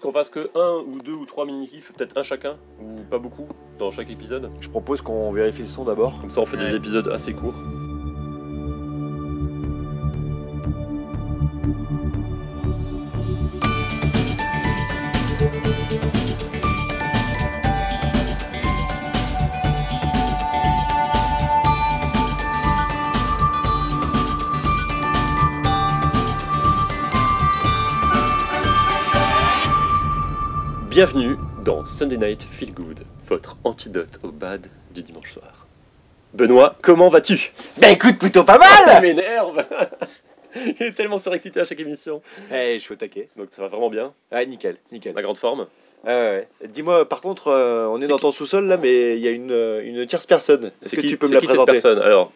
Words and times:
qu'on 0.00 0.12
fasse 0.12 0.30
que 0.30 0.50
un 0.54 0.82
ou 0.86 0.98
deux 0.98 1.12
ou 1.12 1.26
trois 1.26 1.46
mini-kifs, 1.46 1.92
peut-être 1.92 2.18
un 2.18 2.22
chacun, 2.22 2.56
ou 2.80 3.02
pas 3.10 3.18
beaucoup, 3.18 3.46
dans 3.78 3.90
chaque 3.90 4.10
épisode. 4.10 4.50
Je 4.60 4.68
propose 4.68 5.00
qu'on 5.00 5.32
vérifie 5.32 5.62
le 5.62 5.68
son 5.68 5.84
d'abord. 5.84 6.20
Comme 6.20 6.30
ça, 6.30 6.40
on 6.40 6.46
fait 6.46 6.56
des 6.56 6.74
épisodes 6.74 7.08
assez 7.08 7.32
courts. 7.32 7.54
Bienvenue 30.96 31.36
dans 31.62 31.84
Sunday 31.84 32.16
Night 32.16 32.42
Feel 32.50 32.72
Good, 32.72 33.00
votre 33.28 33.56
antidote 33.64 34.18
au 34.22 34.28
bad 34.32 34.66
du 34.94 35.02
dimanche 35.02 35.30
soir. 35.30 35.66
Benoît, 36.32 36.74
comment 36.80 37.10
vas-tu? 37.10 37.52
Bah 37.76 37.90
écoute, 37.90 38.16
plutôt 38.16 38.44
pas 38.44 38.54
Il 38.56 38.86
mal 38.86 39.02
m'énerve 39.02 39.62
Il 40.56 40.82
est 40.82 40.92
tellement 40.92 41.18
surexcité 41.18 41.60
à 41.60 41.66
chaque 41.66 41.80
émission. 41.80 42.22
Eh, 42.50 42.76
je 42.76 42.78
suis 42.78 42.94
au 42.94 42.96
taquet. 42.96 43.28
Donc 43.36 43.48
ça 43.50 43.60
va 43.60 43.68
vraiment 43.68 43.90
bien, 43.90 44.14
Ouais, 44.32 44.46
nickel, 44.46 44.78
nickel. 44.90 45.14
la 45.14 45.20
grande 45.20 45.36
forme? 45.36 45.66
Ouais, 46.06 46.14
ouais, 46.14 46.48
ouais. 46.62 46.68
Dis-moi, 46.68 47.06
par 47.06 47.20
contre, 47.20 47.48
euh, 47.48 47.84
on 47.88 47.98
est, 47.98 48.00
C'est 48.04 48.08
dans 48.08 48.16
qui 48.16 48.22
ton 48.22 48.32
sous-sol 48.32 48.64
là, 48.66 48.78
mais 48.78 49.18
il 49.18 49.22
y 49.22 49.28
a 49.28 49.32
une, 49.32 49.52
euh, 49.52 49.82
une 49.84 50.06
tierce 50.06 50.24
personne. 50.24 50.64
Est-ce 50.80 50.88
C'est 50.88 50.96
que 50.96 51.02
qui- 51.02 51.08
tu 51.08 51.18
peux 51.18 51.26
me 51.26 51.28
c'est 51.28 51.34
la 51.34 51.40
qui 51.42 51.46
cette 51.48 51.56
présenter? 51.56 51.72
personne? 51.72 51.98
Alors, 51.98 52.32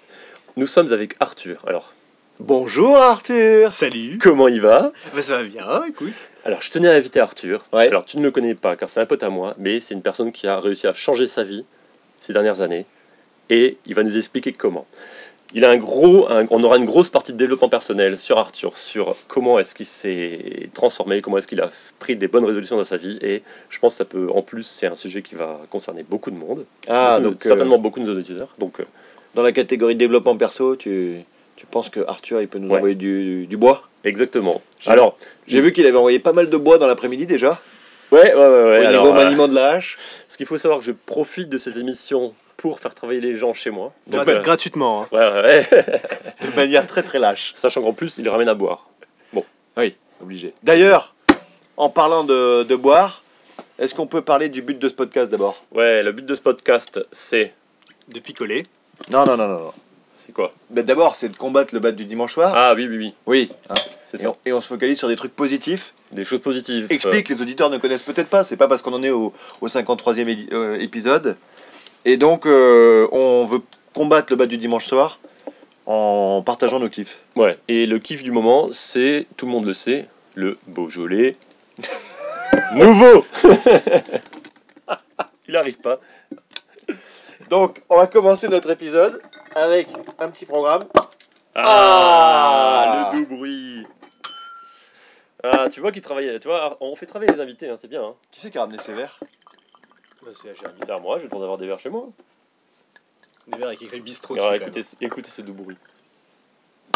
nous 0.58 0.66
sommes 0.66 0.92
avec 0.92 1.14
Arthur. 1.19 1.62
Alors, 1.66 1.95
Bonjour 2.40 2.96
Arthur 2.96 3.70
Salut 3.70 4.16
comment 4.18 4.48
il 4.48 4.60
va 4.62 4.92
Bah 5.14 5.20
ça 5.20 5.36
va 5.38 5.44
bien, 5.44 5.84
écoute. 5.86 6.14
Alors, 6.44 6.62
je 6.62 6.70
tenais 6.70 6.88
à 6.88 6.92
inviter 6.92 7.20
Arthur. 7.20 7.66
Ouais. 7.72 7.88
Alors, 7.88 8.06
tu 8.06 8.16
ne 8.16 8.22
le 8.22 8.30
connais 8.30 8.54
pas 8.54 8.76
car 8.76 8.88
c'est 8.88 9.00
un 9.00 9.06
pote 9.06 9.22
à 9.22 9.28
moi, 9.28 9.54
mais 9.58 9.78
c'est 9.80 9.92
une 9.94 10.00
personne 10.02 10.32
qui 10.32 10.46
a 10.46 10.58
réussi 10.58 10.86
à 10.86 10.94
changer 10.94 11.26
sa 11.26 11.44
vie 11.44 11.64
ces 12.16 12.32
dernières 12.32 12.62
années 12.62 12.86
et 13.50 13.77
il 13.84 13.94
va 13.94 14.02
nous 14.02 14.16
expliquer 14.16 14.52
comment. 14.52 14.86
Il 15.52 15.64
a 15.66 15.70
un 15.70 15.77
gros, 15.77 16.30
un- 16.32 16.47
on 16.50 16.62
aura 16.64 16.78
une 16.78 16.86
grosse 16.86 17.10
partie 17.10 17.32
de 17.32 17.36
développement 17.36 17.69
personnel 17.69 18.16
sur 18.16 18.38
Arthur, 18.38 18.78
sur 18.78 19.16
comment 19.28 19.58
est-ce 19.58 19.75
qu'il 19.75 19.84
s'est 19.86 20.70
transformé, 20.72 21.20
comment 21.20 21.36
est-ce 21.38 21.48
qu'il 21.48 21.60
a 21.60 21.70
pris 21.98 22.16
des 22.16 22.28
bonnes 22.28 22.44
résolutions 22.47 22.77
dans 22.78 22.84
sa 22.84 22.97
vie 22.97 23.19
et 23.20 23.42
je 23.69 23.78
pense 23.80 23.94
que 23.94 23.98
ça 23.98 24.04
peut, 24.06 24.28
en 24.34 24.41
plus, 24.42 24.62
c'est 24.62 24.86
un 24.86 24.94
sujet 24.94 25.20
qui 25.22 25.34
va 25.34 25.60
concerner 25.69 26.04
beaucoup 26.08 26.30
de 26.30 26.36
monde, 26.36 26.64
Ah, 26.88 27.19
Beaucoup 27.19 27.22
de- 27.25 27.30
donc 27.34 27.44
euh, 27.44 27.48
certainement 27.48 27.78
beaucoup 27.78 28.00
de 28.00 28.06
nos 28.06 28.12
auditeurs. 28.19 28.54
Donc, 28.58 28.80
euh, 28.80 28.84
dans 29.34 29.42
la 29.42 29.52
catégorie 29.52 29.94
développement 29.97 30.36
perso, 30.36 30.77
tu, 30.77 31.16
tu 31.61 31.66
penses 31.66 31.91
que 31.91 32.00
Arthur 32.08 32.41
il 32.41 32.48
peut 32.48 32.58
nous 32.58 32.70
Ouais. 32.70 32.78
envoyer 32.78 32.94
du, 32.94 33.47
du 33.47 33.56
bois? 33.58 33.83
Exactement. 34.05 34.62
J'ai- 34.80 34.91
Alors, 34.91 35.19
J'ai 35.47 35.61
vu 35.61 35.72
qu'il 35.72 35.86
avait 35.86 35.98
envoyé 35.98 36.19
pas 36.19 36.33
mal 36.33 36.48
de 36.48 36.56
bois 36.56 36.78
dans 36.78 36.86
l'après-midi 36.86 37.27
déjà, 37.27 37.61
ouais, 38.11 38.33
ouais, 38.33 38.34
ouais. 38.34 38.34
ouais, 38.34 38.78
au 38.78 38.86
alors, 38.86 39.05
niveau 39.05 39.08
euh, 39.19 39.25
maniement 39.25 39.47
de 39.47 39.55
la 39.55 39.72
hache. 39.72 39.98
ce 40.31 40.38
qu'il 40.38 40.47
faut 40.47 40.56
savoir, 40.56 40.81
que 40.81 40.86
je 40.86 40.92
profite 40.92 41.50
de 41.50 41.58
ces 41.58 41.78
émissions 41.78 42.33
pour 42.56 42.81
faire 42.81 42.94
travailler 42.94 43.20
les 43.20 43.36
gens 43.36 43.53
chez 43.53 43.69
moi. 43.69 43.92
Euh, 44.14 44.41
Gratuitement. 44.41 45.03
hein. 45.03 45.08
ouais, 45.12 45.19
ouais, 45.19 45.42
ouais. 45.42 45.92
de 46.50 46.56
manière 46.56 46.86
très 46.86 47.03
très 47.03 47.19
lâche. 47.19 47.53
Sachant 47.55 47.83
qu'en 47.83 47.92
plus, 47.92 48.16
il 48.16 48.27
ramène 48.31 48.48
à 48.48 48.55
boire. 48.55 48.88
Oui, 49.77 49.94
obligé. 50.22 50.55
D'ailleurs, 50.62 51.14
en 51.77 51.91
parlant 51.91 52.25
de, 52.25 52.62
de 52.64 52.75
boire, 52.77 53.22
est-ce 53.78 53.94
qu'on 53.94 54.06
peut 54.06 54.22
parler 54.22 54.48
du 54.48 54.62
but 54.62 54.78
de 54.78 54.88
ce 54.88 54.94
podcast 54.94 55.31
d'abord? 55.31 55.62
Ouais, 55.72 56.03
le 56.03 56.12
but 56.12 56.25
de 56.27 56.34
ce 56.34 56.41
podcast, 56.41 57.00
c'est. 57.12 57.53
De 58.08 58.19
picoler. 58.19 58.62
Non, 59.12 59.25
non, 59.27 59.36
non, 59.36 59.47
non. 59.47 59.58
non. 59.61 59.72
C'est 60.20 60.32
quoi 60.32 60.52
d'abord, 60.70 61.16
c'est 61.16 61.28
de 61.30 61.36
combattre 61.36 61.74
le 61.74 61.80
bad 61.80 61.96
du 61.96 62.04
dimanche 62.04 62.34
soir. 62.34 62.52
Ah 62.54 62.74
oui, 62.76 62.86
oui, 62.88 62.96
oui. 62.98 63.14
Oui. 63.26 63.50
hein. 63.70 63.74
C'est 64.06 64.20
Et, 64.20 64.24
ça. 64.24 64.30
on, 64.30 64.36
et 64.44 64.52
on 64.52 64.60
se 64.60 64.66
focalise 64.66 64.98
sur 64.98 65.08
des 65.08 65.16
trucs 65.16 65.34
positifs. 65.34 65.94
Des 66.12 66.24
choses 66.24 66.40
positives. 66.40 66.86
Explique, 66.90 67.28
les 67.28 67.40
auditeurs 67.40 67.70
ne 67.70 67.78
connaissent 67.78 68.02
peut-être 68.02 68.28
pas. 68.28 68.44
C'est 68.44 68.56
pas 68.56 68.68
parce 68.68 68.82
qu'on 68.82 68.92
en 68.92 69.02
est 69.02 69.10
au, 69.10 69.32
au 69.60 69.68
53e 69.68 70.26
édi- 70.26 70.48
euh, 70.52 70.76
épisode. 70.78 71.36
Et 72.04 72.16
donc, 72.16 72.46
euh, 72.46 73.08
on 73.12 73.46
veut 73.46 73.60
combattre 73.94 74.26
le 74.30 74.36
bad 74.36 74.48
du 74.48 74.58
dimanche 74.58 74.86
soir 74.86 75.20
en 75.86 76.42
partageant 76.44 76.80
nos 76.80 76.88
kiffs. 76.88 77.20
Euh, 77.36 77.41
ouais. 77.41 77.59
Et 77.69 77.86
le 77.86 77.98
kiff 77.98 78.22
du 78.22 78.32
moment, 78.32 78.69
c'est, 78.72 79.26
tout 79.36 79.47
le 79.47 79.53
monde 79.53 79.66
le 79.66 79.75
sait, 79.75 80.09
le 80.34 80.59
Beaujolais. 80.66 81.36
Nouveau 82.75 83.25
Il 85.48 85.56
arrive 85.56 85.78
pas. 85.78 86.00
Donc, 87.48 87.82
on 87.88 87.97
va 87.97 88.06
commencer 88.06 88.48
notre 88.48 88.70
épisode 88.70 89.20
avec 89.55 89.88
un 90.19 90.31
petit 90.31 90.47
programme. 90.47 90.87
Ah, 91.55 93.11
Ah 93.11 93.11
Le 93.12 93.25
doux 93.25 93.37
bruit 93.37 93.87
Ah, 95.43 95.69
tu 95.69 95.81
vois 95.81 95.93
qu'il 95.93 96.03
travaille. 96.03 96.38
Tu 96.41 96.49
vois, 96.49 96.77
on 96.81 96.94
fait 96.97 97.06
travailler 97.06 97.33
les 97.33 97.41
invités, 97.41 97.69
hein, 97.69 97.77
c'est 97.77 97.89
bien. 97.89 98.03
Hein. 98.03 98.15
Qui 98.31 98.41
c'est 98.41 98.50
qui 98.50 98.59
a 98.59 98.62
ramené 98.62 98.78
ces 98.78 98.93
verres? 98.93 99.19
Bah, 100.22 100.31
c'est 100.33 100.55
Jérémy. 100.55 100.78
C'est 100.83 100.93
à 100.93 100.99
moi, 100.99 101.19
j'ai 101.19 101.25
le 101.25 101.31
droit 101.31 101.41
d'avoir 101.41 101.59
des 101.59 101.66
verres 101.66 101.81
chez 101.81 101.89
moi. 101.91 102.09
Des 103.49 103.59
verres 103.59 103.69
avec 103.69 103.83
écrit 103.83 104.00
bistrot 104.00 104.34
Alors, 104.34 104.50
dessus. 104.50 104.60
quand 104.60 104.66
écoutez, 104.66 105.05
écoutez 105.05 105.31
ce 105.31 105.43
doux 105.43 105.55
bruit. 105.55 105.77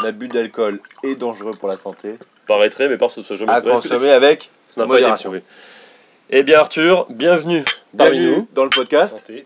L'abus 0.02 0.28
d'alcool 0.28 0.80
est 1.02 1.14
dangereux 1.14 1.54
pour 1.54 1.68
la 1.68 1.76
santé. 1.76 2.18
Paraîtrait, 2.46 2.88
mais 2.88 2.98
par 2.98 3.10
ce 3.10 3.22
ce 3.22 3.36
jamais. 3.36 3.50
À 3.52 3.60
consommer 3.60 4.10
avec 4.10 4.50
modération. 4.76 5.32
Eh 6.30 6.42
bien 6.42 6.58
Arthur, 6.58 7.06
bienvenue 7.10 7.64
parmi 7.96 8.18
bienvenue 8.18 8.36
nous. 8.38 8.48
dans 8.52 8.64
le 8.64 8.70
podcast. 8.70 9.18
Santé. 9.18 9.44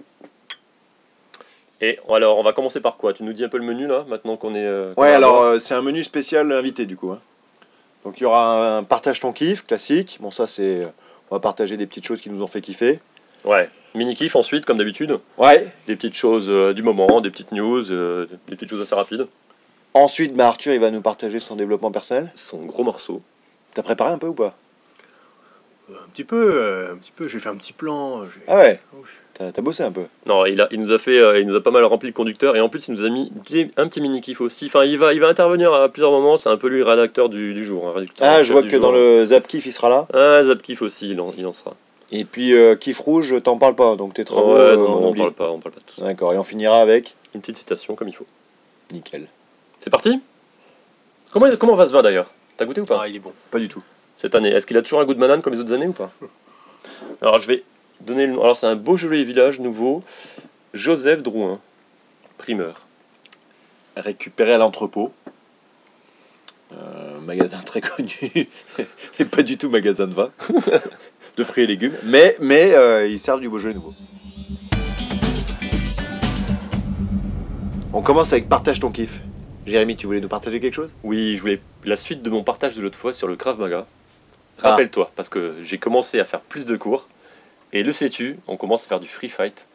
Et 1.81 1.99
alors 2.09 2.39
on 2.39 2.43
va 2.43 2.53
commencer 2.53 2.81
par 2.81 2.97
quoi? 2.97 3.12
Tu 3.12 3.22
nous 3.22 3.33
dis 3.33 3.44
un 3.44 3.49
peu 3.49 3.59
le 3.59 3.65
menu 3.65 3.87
là, 3.87 4.05
maintenant 4.09 4.37
qu'on 4.37 4.55
est... 4.55 4.65
euh, 4.66 4.93
Ouais, 4.97 5.12
alors 5.12 5.43
euh, 5.43 5.59
c'est 5.59 5.75
un 5.75 5.83
menu 5.83 6.03
spécial 6.03 6.50
invité 6.53 6.87
du 6.87 6.97
coup. 6.97 7.11
hein. 7.12 7.21
Donc 8.05 8.19
il 8.21 8.25
y 8.25 8.27
aura 8.27 8.77
un 8.78 8.83
partage 8.83 9.21
ton 9.21 9.33
kiff 9.33 9.65
classique. 9.66 10.19
Bon 10.21 10.31
ça 10.31 10.47
c'est, 10.47 10.87
on 11.31 11.37
va 11.37 11.41
partager 11.41 11.77
des 11.77 11.87
petites 11.87 12.05
choses 12.05 12.21
qui 12.21 12.31
nous 12.31 12.43
ont 12.43 12.47
fait 12.49 12.61
kiffer. 12.61 13.00
Ouais, 13.44 13.71
mini-kiff 13.94 14.34
ensuite, 14.34 14.67
comme 14.67 14.78
d'habitude? 14.78 15.19
Ouais. 15.37 15.69
Des 15.87 15.94
petites 15.94 16.15
choses 16.15 16.49
euh, 16.50 16.72
du 16.75 16.83
moment, 16.83 17.21
des 17.21 17.31
petites 17.31 17.53
news, 17.53 17.91
euh, 17.93 18.27
des 18.49 18.56
petites 18.56 18.71
choses 18.71 18.83
assez 18.83 18.94
rapides. 18.97 19.28
Ensuite, 19.94 20.34
bah, 20.34 20.49
Arthur 20.49 20.75
il 20.75 20.81
va 20.81 20.91
nous 20.91 21.00
partager 21.00 21.38
son 21.38 21.55
développement 21.55 21.93
personnel. 21.93 22.31
Son 22.34 22.65
gros 22.65 22.83
morceau. 22.83 23.22
T'as 23.75 23.83
préparé 23.83 24.11
un 24.11 24.19
peu 24.19 24.27
ou 24.27 24.34
pas? 24.34 24.56
Euh, 25.91 25.94
Un 26.05 26.09
petit 26.11 26.25
peu, 26.25 26.50
euh, 26.55 26.94
un 26.94 26.97
petit 26.97 27.12
peu. 27.15 27.28
J'ai 27.28 27.38
fait 27.38 27.49
un 27.49 27.56
petit 27.56 27.72
plan. 27.72 28.22
Ah 28.49 28.56
ouais? 28.56 28.81
Oh, 28.94 29.05
T'as 29.38 29.62
bossé 29.62 29.84
un 29.84 29.93
peu. 29.93 30.03
Non, 30.26 30.47
il, 30.47 30.60
a, 30.60 30.66
il 30.72 30.81
nous 30.81 30.91
a 30.91 30.99
fait, 30.99 31.19
euh, 31.19 31.38
il 31.38 31.47
nous 31.47 31.54
a 31.54 31.62
pas 31.62 31.71
mal 31.71 31.84
rempli 31.84 32.09
le 32.09 32.12
conducteur 32.12 32.56
et 32.56 32.60
en 32.60 32.69
plus 32.69 32.88
il 32.88 32.94
nous 32.94 33.04
a 33.04 33.09
mis 33.09 33.31
un 33.76 33.87
petit 33.87 34.00
mini-kiff 34.00 34.41
aussi. 34.41 34.66
Enfin, 34.66 34.84
il 34.84 34.99
va, 34.99 35.15
il 35.15 35.21
va 35.21 35.28
intervenir 35.28 35.72
à 35.72 35.88
plusieurs 35.88 36.10
moments, 36.10 36.37
c'est 36.37 36.49
un 36.49 36.56
peu 36.56 36.66
lui 36.69 36.78
le 36.78 36.84
rédacteur 36.84 37.28
du, 37.28 37.54
du 37.54 37.65
jour. 37.65 37.87
hein, 37.87 37.93
rédacteur 37.94 38.26
Ah, 38.28 38.43
je 38.43 38.53
vois 38.53 38.65
que 38.65 38.76
dans 38.76 38.91
le 38.91 39.25
zap 39.26 39.47
kiff 39.47 39.65
il 39.66 39.72
sera 39.72 39.88
là. 39.88 40.09
Ah, 40.12 40.43
Zapkiff 40.43 40.82
aussi, 40.82 41.10
il 41.10 41.21
en, 41.21 41.32
il 41.38 41.47
en 41.47 41.53
sera. 41.53 41.75
Et 42.10 42.25
puis 42.25 42.53
euh, 42.53 42.75
kiff 42.75 42.99
rouge, 42.99 43.32
t'en 43.44 43.59
parles 43.59 43.76
pas. 43.76 43.94
Donc 43.94 44.15
tes 44.15 44.25
travaux. 44.25 44.54
ouais, 44.54 44.60
euh, 44.60 44.76
non, 44.76 44.87
on 44.87 45.04
on 45.04 45.09
oublie. 45.10 45.21
parle 45.21 45.32
pas, 45.34 45.50
on 45.50 45.59
parle 45.60 45.75
pas 45.75 45.81
de 45.81 45.84
tout 45.87 45.94
ça. 46.00 46.05
D'accord. 46.06 46.32
Et 46.32 46.38
on 46.38 46.43
finira 46.44 46.81
avec. 46.81 47.15
Une 47.34 47.41
petite 47.41 47.59
citation 47.59 47.94
comme 47.94 48.09
il 48.09 48.15
faut. 48.15 48.26
Nickel. 48.93 49.28
C'est 49.78 49.91
parti? 49.91 50.19
Comment, 51.31 51.47
comment 51.60 51.75
va 51.76 51.84
ce 51.87 51.93
vin 51.93 52.03
d'ailleurs? 52.03 52.32
T'as 52.56 52.65
goûté 52.65 52.81
ou 52.81 52.87
pas? 52.87 53.00
Ah, 53.03 53.09
il 53.09 53.15
est 53.15 53.20
bon. 53.20 53.32
Pas 53.53 53.59
du 53.60 53.69
tout. 53.69 53.82
cette 54.16 54.34
année. 54.34 54.49
Est-ce 54.49 54.66
qu'il 54.66 54.76
a 54.78 54.82
toujours 54.82 55.00
un 55.00 55.05
goût 55.05 55.15
de 55.15 55.20
banane 55.20 55.43
comme 55.43 55.53
les 55.53 55.60
autres 55.60 55.72
années 55.75 55.87
ou 55.87 55.93
pas? 55.93 56.10
Alors 57.22 57.38
je 57.41 57.47
vais 57.47 57.62
donner 58.01 58.27
le 58.27 58.35
nom. 58.35 58.43
Alors 58.43 58.57
c'est 58.57 58.67
un 58.67 58.77
Beaujolais 58.77 59.25
village 59.25 59.61
nouveau, 59.61 60.03
Joseph 60.75 61.23
Drouin, 61.23 61.61
primeur. 62.37 62.87
récupéré 63.97 64.53
à 64.53 64.59
l'entrepôt. 64.59 65.13
Euh, 66.73 67.19
magasin 67.21 67.59
très 67.65 67.81
connu 67.97 68.47
et 69.19 69.25
pas 69.25 69.43
du 69.43 69.57
tout 69.57 69.71
magasin 69.71 70.07
de 70.07 70.13
vin, 70.13 70.31
de 71.37 71.45
fruits 71.45 71.65
et 71.65 71.67
légumes, 71.67 71.95
mais, 72.05 72.37
mais 72.41 72.75
euh, 72.75 73.07
ils 73.07 73.19
servent 73.19 73.41
du 73.41 73.49
Beaujolais 73.49 73.75
nouveau. 73.75 73.95
On 77.95 78.03
commence 78.03 78.33
avec 78.33 78.49
partage 78.49 78.81
ton 78.81 78.91
kiff. 78.91 79.21
Jérémy, 79.67 79.97
tu 79.97 80.07
voulais 80.07 80.21
nous 80.21 80.29
partager 80.29 80.61
quelque 80.61 80.75
chose? 80.75 80.95
Oui, 81.03 81.37
je 81.37 81.41
voulais 81.41 81.61
la 81.85 81.97
suite 81.97 82.23
de 82.23 82.31
mon 82.31 82.43
partage 82.43 82.77
de 82.77 82.83
l'autre 82.83 82.99
fois 82.99 83.13
sur 83.13 83.29
le 83.29 83.37
Krav 83.37 83.59
Maga. 83.59 83.87
Ah. 84.63 84.71
Rappelle-toi, 84.71 85.11
parce 85.17 85.29
que 85.29 85.57
j'ai 85.63 85.79
commencé 85.79 86.21
à 86.21 86.25
faire 86.25 86.41
plus 86.41 86.67
de 86.67 86.77
cours. 86.77 87.09
Et 87.73 87.82
le 87.82 87.93
sais-tu, 87.93 88.38
on 88.47 88.56
commence 88.56 88.85
à 88.85 88.87
faire 88.88 89.00
du 89.00 89.09
free 89.09 89.29
fight. 89.29 89.67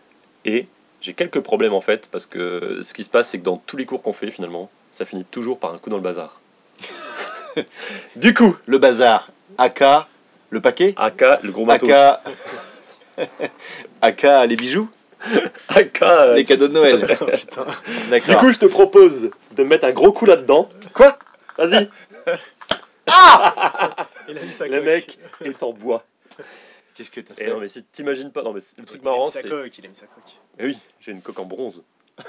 Et 0.46 0.68
j'ai 1.02 1.14
quelques 1.14 1.40
problèmes 1.42 1.74
en 1.74 1.82
fait, 1.82 2.08
parce 2.12 2.26
que 2.26 2.80
ce 2.82 2.94
qui 2.94 3.04
se 3.04 3.10
passe, 3.10 3.30
c'est 3.30 3.40
que 3.40 3.44
dans 3.44 3.58
tous 3.58 3.78
les 3.78 3.86
cours 3.86 4.02
qu'on 4.02 4.14
fait 4.14 4.32
finalement, 4.32 4.70
ça 4.92 5.06
finit 5.06 5.26
toujours 5.26 5.60
par 5.60 5.74
un 5.74 5.78
coup 5.78 5.90
dans 5.90 5.98
le 5.98 6.04
bazar. 6.04 6.40
du 8.16 8.34
coup, 8.34 8.56
Le 8.66 8.78
bazar, 8.78 9.30
AK, 9.58 9.84
le 10.50 10.62
paquet, 10.62 10.94
AK, 10.98 11.44
le 11.44 11.52
gros 11.52 11.66
matos. 11.66 11.90
AK, 11.92 13.30
AK, 14.02 14.24
les 14.48 14.56
bijoux, 14.56 14.90
AK, 15.70 16.02
euh, 16.02 16.36
les 16.36 16.46
cadeaux 16.46 16.68
de 16.68 16.74
Noël. 16.74 17.18
Oh, 17.22 17.26
putain. 17.26 17.66
Du 18.28 18.36
coup, 18.38 18.52
je 18.52 18.60
te 18.60 18.66
propose 18.66 19.30
de 19.52 19.64
mettre 19.64 19.86
un 19.86 19.92
gros 19.92 20.12
coup 20.12 20.26
là-dedans. 20.26 20.70
Quoi? 20.94 21.18
Vas-y, 21.58 21.90
Il 24.28 24.38
a 24.38 24.42
mis 24.42 24.52
sa 24.52 24.68
le 24.68 24.78
coque. 24.78 24.86
mec 24.86 25.20
est 25.46 25.62
en 25.62 25.72
bois. 25.72 26.04
Qu'est-ce 26.96 27.12
que 27.12 27.22
t'as 27.22 27.34
Et 27.36 27.46
fait 27.46 27.50
non, 27.50 27.60
mais 27.60 27.68
si 27.68 27.84
t'imagines 27.84 28.32
pas, 28.32 28.44
non, 28.44 28.54
mais 28.54 28.60
c'est- 28.60 28.78
le 28.80 28.86
truc 28.86 29.00
Il 29.04 29.08
a 29.08 29.12
marrant, 29.12 29.26
mis 29.26 29.32
sa 29.32 29.42
c'est. 29.42 29.50
coque, 29.50 29.78
il 29.78 29.86
a 29.86 29.90
mis 29.90 29.96
sa 29.96 30.06
coque. 30.06 30.24
Mais 30.60 30.66
oui, 30.66 30.78
j'ai 31.02 31.12
une 31.12 31.22
coque 31.22 31.40
en 31.40 31.46
bronze. 31.46 31.84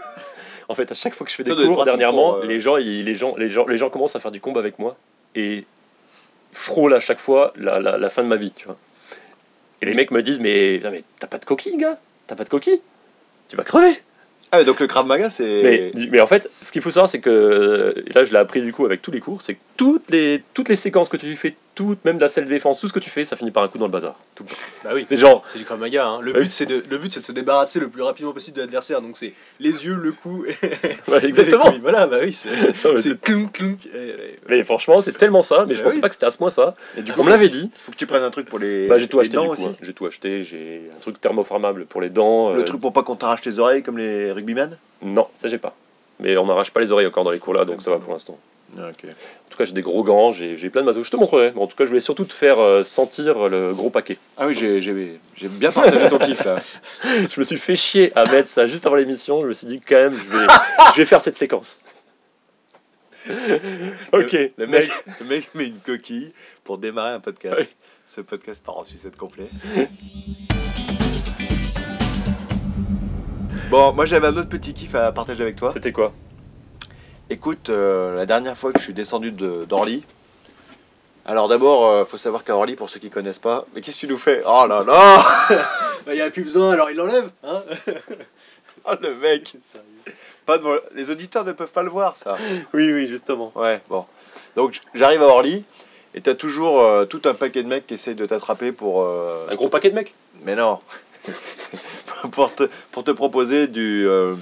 en 0.69 0.75
fait, 0.75 0.91
à 0.91 0.95
chaque 0.95 1.15
fois 1.15 1.25
que 1.27 1.31
je 1.31 1.37
fais 1.37 1.45
Ça 1.45 1.55
des 1.55 1.65
cours, 1.67 1.85
dernièrement, 1.85 2.35
pour, 2.35 2.43
euh, 2.45 2.47
les, 2.47 2.61
gens, 2.61 2.77
ils- 2.79 3.05
les, 3.05 3.15
gens, 3.15 3.37
les, 3.37 3.51
gens, 3.51 3.67
les 3.67 3.77
gens 3.79 3.91
commencent 3.91 4.17
à 4.17 4.21
faire 4.21 4.31
du 4.31 4.41
combat 4.41 4.61
avec 4.61 4.79
moi 4.79 4.97
et 5.35 5.65
frôlent 6.53 6.95
à 6.95 7.01
chaque 7.01 7.19
fois 7.21 7.53
la, 7.57 7.81
la, 7.81 7.99
la 7.99 8.09
fin 8.09 8.23
de 8.23 8.29
ma 8.29 8.37
vie, 8.37 8.53
tu 8.55 8.67
vois. 8.67 8.79
Et 9.83 9.87
les 9.87 9.95
mecs 9.95 10.11
me 10.11 10.23
disent 10.23 10.41
Mais, 10.41 10.81
non, 10.83 10.91
mais 10.91 11.05
t'as 11.19 11.27
pas 11.27 11.39
de 11.39 11.45
coquille, 11.45 11.77
gars? 11.77 11.99
T'as 12.27 12.37
pas 12.37 12.45
de 12.45 12.49
coquille? 12.49 12.81
Tu 13.49 13.57
vas 13.57 13.65
crever 13.65 14.01
Ah, 14.53 14.59
mais 14.59 14.65
donc 14.65 14.81
le 14.81 14.87
Krav 14.87 15.07
Maga, 15.07 15.29
c'est. 15.31 15.93
mais, 15.95 16.07
mais 16.11 16.21
en 16.21 16.27
fait, 16.27 16.51
ce 16.63 16.73
qu'il 16.73 16.81
faut 16.81 16.91
savoir, 16.91 17.09
c'est 17.09 17.21
que 17.21 18.03
et 18.07 18.13
là, 18.15 18.25
je 18.25 18.33
l'ai 18.33 18.39
appris 18.39 18.63
du 18.63 18.73
coup 18.73 18.87
avec 18.87 19.03
tous 19.03 19.11
les 19.11 19.21
cours, 19.21 19.43
c'est 19.43 19.55
que 19.57 19.61
toutes 19.77 20.11
les, 20.11 20.43
toutes 20.55 20.69
les 20.69 20.77
séquences 20.77 21.09
que 21.09 21.17
tu 21.17 21.37
fais, 21.37 21.57
toutes, 21.75 22.05
même 22.05 22.17
de 22.17 22.23
la 22.23 22.29
self 22.29 22.47
défense, 22.49 22.81
tout 22.81 22.87
ce 22.87 22.93
que 22.93 23.01
tu 23.01 23.11
fais, 23.11 23.25
ça 23.25 23.35
finit 23.37 23.51
par 23.51 23.65
un 23.65 23.69
coup 23.69 23.79
dans 23.79 23.87
le 23.87 23.91
bazar. 23.91 24.15
Tout. 24.37 24.45
Bah 24.85 24.91
oui, 24.95 25.05
C'est 25.09 25.17
genre, 25.17 25.43
C'est 25.49 25.59
du 25.59 25.65
Krav 25.65 25.81
Maga. 25.81 26.07
Hein. 26.07 26.21
Le, 26.23 26.33
Oui. 26.33 26.43
but, 26.43 26.51
c'est 26.53 26.67
de, 26.67 26.83
le 26.89 26.99
but, 26.99 27.11
c'est 27.13 27.19
de 27.21 27.25
se 27.25 27.33
débarrasser 27.33 27.81
le 27.81 27.89
plus 27.89 28.03
rapidement 28.03 28.33
possible 28.33 28.57
de 28.57 28.61
l'adversaire. 28.63 29.03
Donc, 29.03 29.17
c'est 29.17 29.33
les 29.59 29.85
yeux, 29.85 29.95
le 29.97 30.13
cou. 30.13 30.45
Et 30.47 30.55
exactement. 31.25 31.73
Voilà, 31.83 32.07
bah 32.07 32.19
oui, 32.23 32.33
c'est. 32.33 32.49
Non, 32.85 32.93
mais 32.93 32.97
c'est 32.99 33.09
c'est- 33.11 33.21
clunk, 33.21 33.53
clunk. 33.53 33.87
Et- 33.87 34.09
et- 34.09 34.39
Mais 34.49 34.63
franchement, 34.63 35.01
c'est 35.01 35.17
tellement 35.17 35.43
ça, 35.43 35.65
mais 35.67 35.75
je 35.75 35.79
Bah 35.81 35.85
pensais 35.87 35.97
oui. 35.97 36.01
pas 36.03 36.09
que 36.09 36.15
c'était 36.15 36.27
à 36.27 36.31
ce 36.31 36.39
point 36.39 36.51
ça. 36.51 36.77
Et 36.97 37.03
du 37.03 37.11
On 37.19 37.25
me 37.25 37.31
l'avait 37.31 37.49
dit. 37.49 37.69
Faut 37.75 37.91
que 37.93 37.97
tu 37.97 38.07
prennes 38.07 38.23
un 38.23 38.31
truc 38.31 38.49
pour 38.49 38.61
les. 38.61 38.87
Bah, 38.87 38.99
j'ai 38.99 39.09
tout 39.09 39.19
les 39.19 39.23
acheté 39.27 39.37
dents 39.37 39.45
du 39.47 39.51
aussi. 39.51 39.63
coup. 39.63 39.69
hein. 39.71 39.77
J'ai 39.83 39.93
tout 39.95 40.07
acheté. 40.07 40.45
J'ai 40.45 40.83
un 40.97 41.01
truc 41.01 41.21
thermoformable 41.21 41.87
pour 41.87 42.01
les 42.01 42.11
dents. 42.11 42.53
Le 42.53 42.61
euh, 42.61 42.65
truc 42.65 42.81
pour 42.81 42.93
pas 42.93 43.03
qu'on 43.03 43.17
t'arrache 43.17 43.41
tes 43.41 43.59
oreilles 43.59 43.83
comme 43.83 43.99
les 43.99 44.31
rugbymen 44.31 44.79
Non, 45.03 45.27
ça 45.35 45.49
j'ai 45.49 45.59
pas. 45.59 45.75
Mais 46.21 46.37
on 46.37 46.47
n'arrache 46.47 46.71
pas 46.71 46.79
les 46.81 46.93
oreilles 46.93 47.09
encore 47.09 47.25
dans 47.25 47.33
les 47.33 47.41
cours 47.41 47.55
là, 47.55 47.65
donc 47.65 47.83
ça 47.83 47.91
va 47.91 47.99
pour 47.99 48.13
l'instant. 48.13 48.39
Ah. 48.79 48.89
En 48.89 49.51
tout 49.51 49.59
cas, 49.59 49.65
j'ai 49.65 49.73
des 49.73 49.83
gros 49.83 50.03
gants, 50.03 50.33
j'ai 50.33 50.57
j'ai 50.57 50.71
plein 50.71 50.81
de 50.83 50.87
matos. 50.87 51.05
Je 51.07 51.11
te 51.11 51.17
montrerai. 51.17 51.53
Mais 51.55 51.61
en 51.63 51.67
tout 51.67 51.77
cas, 51.77 51.85
je 51.85 51.89
voulais 51.91 52.01
surtout 52.01 52.25
te 52.25 52.33
faire 52.33 52.59
euh, 52.59 52.83
sentir 52.85 53.49
le 53.49 53.73
gros 53.73 53.91
paquet. 53.91 54.19
Ah 54.37 54.47
oui, 54.49 54.55
j'ai 54.55 54.81
j'ai- 54.81 55.21
j'ai 55.37 55.49
bien 55.49 55.71
partagé 55.71 56.09
ton 56.09 56.19
kiff 56.19 56.45
là. 56.45 56.57
Je 57.31 57.39
me 57.39 57.45
suis 57.45 57.57
fait 57.59 57.77
chier 57.77 58.13
à 58.17 58.25
mettre 58.31 58.49
ça 58.49 58.67
juste 58.67 58.85
avant 58.87 58.97
l'émission. 58.97 59.41
Je 59.43 59.47
me 59.47 59.53
suis 59.53 59.67
dit 59.69 59.81
quand 59.81 59.95
même, 59.97 60.15
je 60.15 60.37
vais, 60.39 60.47
je 60.93 60.97
vais 60.99 61.05
faire 61.05 61.21
cette 61.21 61.37
séquence. 61.37 61.81
ok. 64.13 64.33
Le, 64.33 64.51
le 64.59 64.67
mec, 64.67 64.91
le 65.21 65.27
mec 65.27 65.51
met 65.55 65.69
une 65.69 65.79
coquille 65.79 66.33
pour 66.65 66.79
démarrer 66.79 67.13
un 67.13 67.21
podcast. 67.21 67.57
Oui. 67.59 67.67
Ce 68.07 68.21
podcast 68.21 68.63
part 68.65 68.79
en 68.79 68.85
sucette 68.85 69.17
complet. 69.17 69.47
bon, 73.71 73.93
moi 73.93 74.07
j'avais 74.07 74.27
un 74.27 74.37
autre 74.37 74.49
petit 74.49 74.75
kiff 74.75 74.95
à 74.95 75.13
partager 75.13 75.43
avec 75.43 75.57
toi. 75.57 75.71
C'était 75.73 75.93
quoi? 75.93 76.13
Écoute, 77.31 77.71
euh, 77.71 78.17
la 78.17 78.27
dernière 78.27 78.57
fois 78.57 78.73
que 78.73 78.79
je 78.79 78.85
suis 78.85 78.95
descendu 78.95 79.33
de- 79.33 79.65
d'Orly, 79.65 80.05
alors 81.25 81.49
d'abord, 81.49 81.87
euh, 81.87 82.05
faut 82.05 82.19
savoir 82.19 82.45
qu'à 82.45 82.55
Orly, 82.55 82.77
pour 82.77 82.91
ceux 82.91 83.01
qui 83.01 83.09
connaissent 83.11 83.39
pas, 83.39 83.65
mais 83.75 83.81
qu'est-ce 83.81 83.97
que 83.97 84.01
tu 84.07 84.09
nous 84.09 84.19
fais? 84.19 84.43
Oh 84.47 84.67
là 84.69 84.85
là 84.87 85.25
Bah, 86.07 86.13
il 86.13 86.17
n'y 86.17 86.21
a 86.21 86.31
plus 86.31 86.43
besoin, 86.45 86.73
alors 86.73 86.91
il 86.91 86.97
l'enlève. 86.97 87.31
Hein 87.43 87.63
Oh 88.87 88.93
le 89.01 89.15
mec 89.15 89.55
pas 90.45 90.59
devant- 90.59 90.77
Les 90.95 91.09
auditeurs 91.11 91.43
ne 91.47 91.53
peuvent 91.53 91.73
pas 91.73 91.83
le 91.83 91.89
voir 91.89 92.19
ça. 92.19 92.37
Oui, 92.75 92.93
oui, 92.93 93.09
justement. 93.09 93.51
Ouais, 93.55 93.81
bon. 93.89 94.05
Donc 94.57 94.81
j'arrive 94.93 95.23
à 95.23 95.27
Orly, 95.27 95.65
et 96.15 96.21
t'as 96.21 96.35
toujours 96.35 96.81
euh, 96.83 97.07
tout 97.07 97.23
un 97.25 97.33
paquet 97.33 97.63
de 97.63 97.69
mecs 97.69 97.87
qui 97.87 97.95
essayent 97.95 98.15
de 98.15 98.27
t'attraper 98.27 98.71
pour. 98.73 99.03
euh, 99.03 99.47
Un 99.51 99.55
gros 99.55 99.71
paquet 99.71 99.89
de 99.89 99.95
mecs? 99.95 100.13
Mais 100.43 100.55
non 100.55 100.81
pour, 102.33 102.55
te, 102.55 102.65
pour 102.91 103.05
te 103.05 103.11
proposer 103.11 103.67
du, 103.67 104.07
euh, 104.07 104.35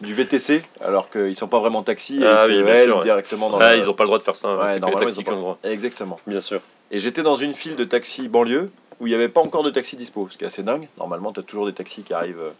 du 0.00 0.14
VTC, 0.14 0.62
alors 0.80 1.10
qu'ils 1.10 1.36
sont 1.36 1.48
pas 1.48 1.58
vraiment 1.60 1.82
taxis, 1.82 2.20
Ah 2.24 2.44
et 2.46 2.50
ils 2.50 2.56
oui, 2.56 2.60
te 2.60 2.64
bien 2.64 2.74
hèlent 2.74 2.84
sûr, 2.88 2.96
ouais. 2.98 3.02
directement 3.04 3.50
dans 3.50 3.58
Ah, 3.58 3.74
le- 3.76 3.82
ils 3.82 3.88
ont 3.90 3.94
pas 3.94 4.04
le 4.04 4.08
droit 4.08 4.18
de 4.18 4.22
faire 4.24 4.36
ça. 4.36 4.48
hein. 4.48 4.56
Ouais, 4.58 4.72
c'est 4.74 4.80
que 4.80 4.86
les 4.86 4.94
taxis 4.96 5.20
ils 5.20 5.24
qui 5.24 5.30
ont 5.30 5.34
le 5.34 5.40
droit. 5.40 5.58
Exactement. 5.64 6.20
Bien 6.26 6.40
sûr. 6.40 6.60
Et 6.90 6.98
j'étais 7.00 7.22
dans 7.22 7.36
une 7.36 7.54
file 7.54 7.76
de 7.76 7.84
taxis 7.84 8.28
banlieue 8.28 8.70
où 9.00 9.06
il 9.06 9.10
n'y 9.10 9.14
avait 9.16 9.28
pas 9.28 9.40
encore 9.40 9.62
de 9.62 9.70
taxi 9.70 9.96
dispo, 9.96 10.28
ce 10.30 10.36
qui 10.38 10.44
est 10.44 10.46
assez 10.46 10.62
dingue. 10.62 10.88
Normalement, 10.98 11.32
tu 11.32 11.40
as 11.40 11.42
toujours 11.42 11.66
des 11.66 11.72
taxis 11.72 12.02
qui 12.02 12.14
arrivent. 12.14 12.40
euh. 12.40 12.50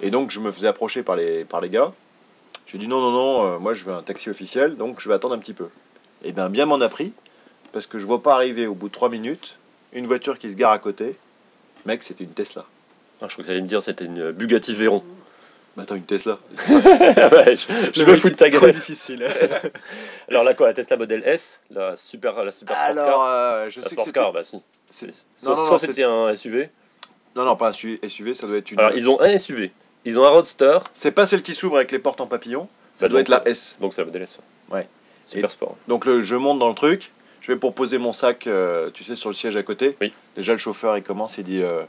Et 0.00 0.10
donc, 0.10 0.30
je 0.30 0.40
me 0.40 0.50
faisais 0.50 0.66
approcher 0.66 1.02
par 1.02 1.16
les, 1.16 1.44
par 1.44 1.60
les 1.60 1.68
gars. 1.68 1.92
J'ai 2.66 2.78
dit 2.78 2.88
non, 2.88 3.00
non, 3.00 3.10
non, 3.12 3.46
euh, 3.46 3.58
moi 3.60 3.74
je 3.74 3.84
veux 3.84 3.92
un 3.94 4.02
taxi 4.02 4.28
officiel, 4.28 4.74
donc 4.74 5.00
je 5.00 5.08
vais 5.08 5.14
attendre 5.14 5.34
un 5.34 5.38
petit 5.38 5.52
peu. 5.52 5.68
Et 6.24 6.32
bien, 6.32 6.48
bien 6.48 6.66
m'en 6.66 6.80
a 6.80 6.88
pris, 6.88 7.12
parce 7.72 7.86
que 7.86 7.98
je 8.00 8.04
vois 8.06 8.22
pas 8.22 8.34
arriver 8.34 8.66
au 8.66 8.74
bout 8.74 8.88
de 8.88 8.92
3 8.92 9.08
minutes 9.08 9.58
une 9.92 10.06
voiture 10.06 10.36
qui 10.38 10.50
se 10.50 10.56
gare 10.56 10.72
à 10.72 10.78
côté. 10.80 11.16
Mec, 11.84 12.02
c'était 12.02 12.24
une 12.24 12.30
Tesla. 12.30 12.64
Ah, 13.22 13.26
je 13.28 13.32
crois 13.32 13.42
que 13.42 13.46
ça 13.46 13.52
allait 13.52 13.62
me 13.62 13.66
dire 13.68 13.82
c'était 13.82 14.04
une 14.04 14.30
Bugatti 14.32 14.74
Veyron. 14.74 15.02
Mais 15.76 15.82
attends, 15.82 15.94
une 15.96 16.02
Tesla 16.04 16.38
Ah 16.68 16.72
ouais, 17.32 17.56
je 17.56 17.66
je 17.94 18.04
me 18.04 18.16
fous 18.16 18.30
de 18.30 18.34
ta 18.34 18.48
gueule. 18.48 18.72
difficile. 18.72 19.26
Alors 20.30 20.42
là 20.44 20.54
quoi, 20.54 20.68
la 20.68 20.74
Tesla 20.74 20.96
Model 20.96 21.22
S, 21.26 21.60
la 21.70 21.96
super, 21.96 22.42
la 22.44 22.52
super 22.52 22.74
sport 22.76 22.88
Alors, 22.90 23.06
car. 23.06 23.24
euh, 23.26 23.68
je 23.70 23.80
La 23.80 23.88
sais 23.88 23.94
que 23.96 24.02
sport 24.02 24.06
c'était. 24.06 24.20
car, 24.20 24.32
bah 24.32 24.42
si. 24.44 24.56
c'est- 24.90 25.06
Soit, 25.36 25.50
Non, 25.50 25.50
non, 25.50 25.56
soit 25.66 25.70
non, 25.72 25.78
c'était 25.78 26.04
un 26.04 26.34
SUV. 26.34 26.70
non, 27.34 27.44
non, 27.44 27.56
pas 27.56 27.68
un 27.70 27.72
SUV, 28.08 28.34
ça 28.34 28.46
doit 28.46 28.56
être 28.56 28.70
une. 28.70 28.78
Alors 28.78 28.92
ils 28.96 29.08
ont 29.10 29.20
un 29.20 29.36
SUV, 29.36 29.70
ils 30.06 30.18
ont 30.18 30.24
un 30.24 30.30
Roadster, 30.30 30.78
C'est 30.94 31.10
pas 31.12 31.26
celle 31.26 31.42
qui 31.42 31.54
s'ouvre 31.54 31.76
avec 31.76 31.92
les 31.92 31.98
portes 31.98 32.20
en 32.22 32.26
papillon, 32.26 32.68
ça 32.94 33.06
Bah, 33.06 33.10
doit 33.10 33.18
donc, 33.22 33.28
être 33.38 33.44
la 33.44 33.50
S. 33.50 33.76
donc 33.80 33.92
c'est 33.92 34.00
la 34.00 34.06
Model 34.06 34.22
S. 34.22 34.38
Ouais. 34.70 34.88
Super 35.26 35.50
sport. 35.50 35.76
Donc 35.88 36.06
le, 36.06 36.22
je 36.22 36.36
monte 36.36 36.58
dans 36.58 36.68
le 36.68 36.74
truc, 36.74 37.10
je 37.42 37.52
vais 37.52 37.58
pour 37.58 37.74
poser 37.74 37.98
mon 37.98 38.12
sac, 38.14 38.46
euh, 38.46 38.90
tu 38.94 39.04
sais, 39.04 39.14
sur 39.16 39.28
le 39.28 39.34
siège 39.34 39.56
à 39.56 39.62
côté. 39.62 39.96
Oui. 40.00 40.12
Déjà 40.36 40.52
le 40.52 40.58
chauffeur 40.58 40.96
il 40.96 41.02
commence, 41.02 41.36
il 41.38 41.44
dit 41.44 41.62
euh, 41.62 41.82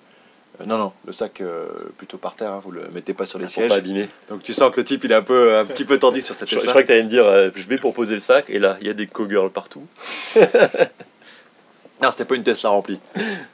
euh, 0.62 0.66
non 0.66 0.78
non, 0.78 0.94
le 1.06 1.14
sac 1.14 1.42
euh, 1.42 1.68
plutôt 1.98 2.18
par 2.18 2.36
terre, 2.36 2.52
hein, 2.52 2.62
vous 2.64 2.72
le 2.72 2.88
mettez 2.94 3.14
pas 3.14 3.26
sur 3.26 3.38
les 3.40 3.46
Pour 3.46 3.54
sièges. 3.54 3.70
pas 3.70 3.76
abîmer. 3.78 4.10
Donc 4.30 4.44
tu 4.44 4.54
sens 4.54 4.72
que 4.72 4.78
le 4.78 4.84
type 4.84 5.04
il 5.04 5.12
est 5.12 5.16
un 5.16 5.22
peu 5.22 5.58
un 5.58 5.66
petit 5.66 5.86
peu 5.86 5.98
tendu 6.00 6.22
sur 6.22 6.36
cette 6.36 6.50
Je, 6.50 6.60
je 6.60 6.66
crois 6.68 6.82
que 6.82 6.88
tu 6.88 6.94
allais 6.94 7.04
me 7.04 7.10
dire, 7.10 7.26
euh, 7.26 7.50
je 7.56 7.68
vais 7.68 7.78
pour 7.78 7.94
poser 7.94 8.14
le 8.16 8.20
sac, 8.20 8.46
et 8.50 8.60
là, 8.60 8.78
il 8.82 8.88
y 8.88 8.90
a 8.90 8.94
des 8.94 9.08
co-girls 9.08 9.52
partout. 9.52 9.86
Non, 12.00 12.12
c'était 12.12 12.26
pas 12.26 12.36
une 12.36 12.44
Tesla 12.44 12.70
remplie, 12.70 13.00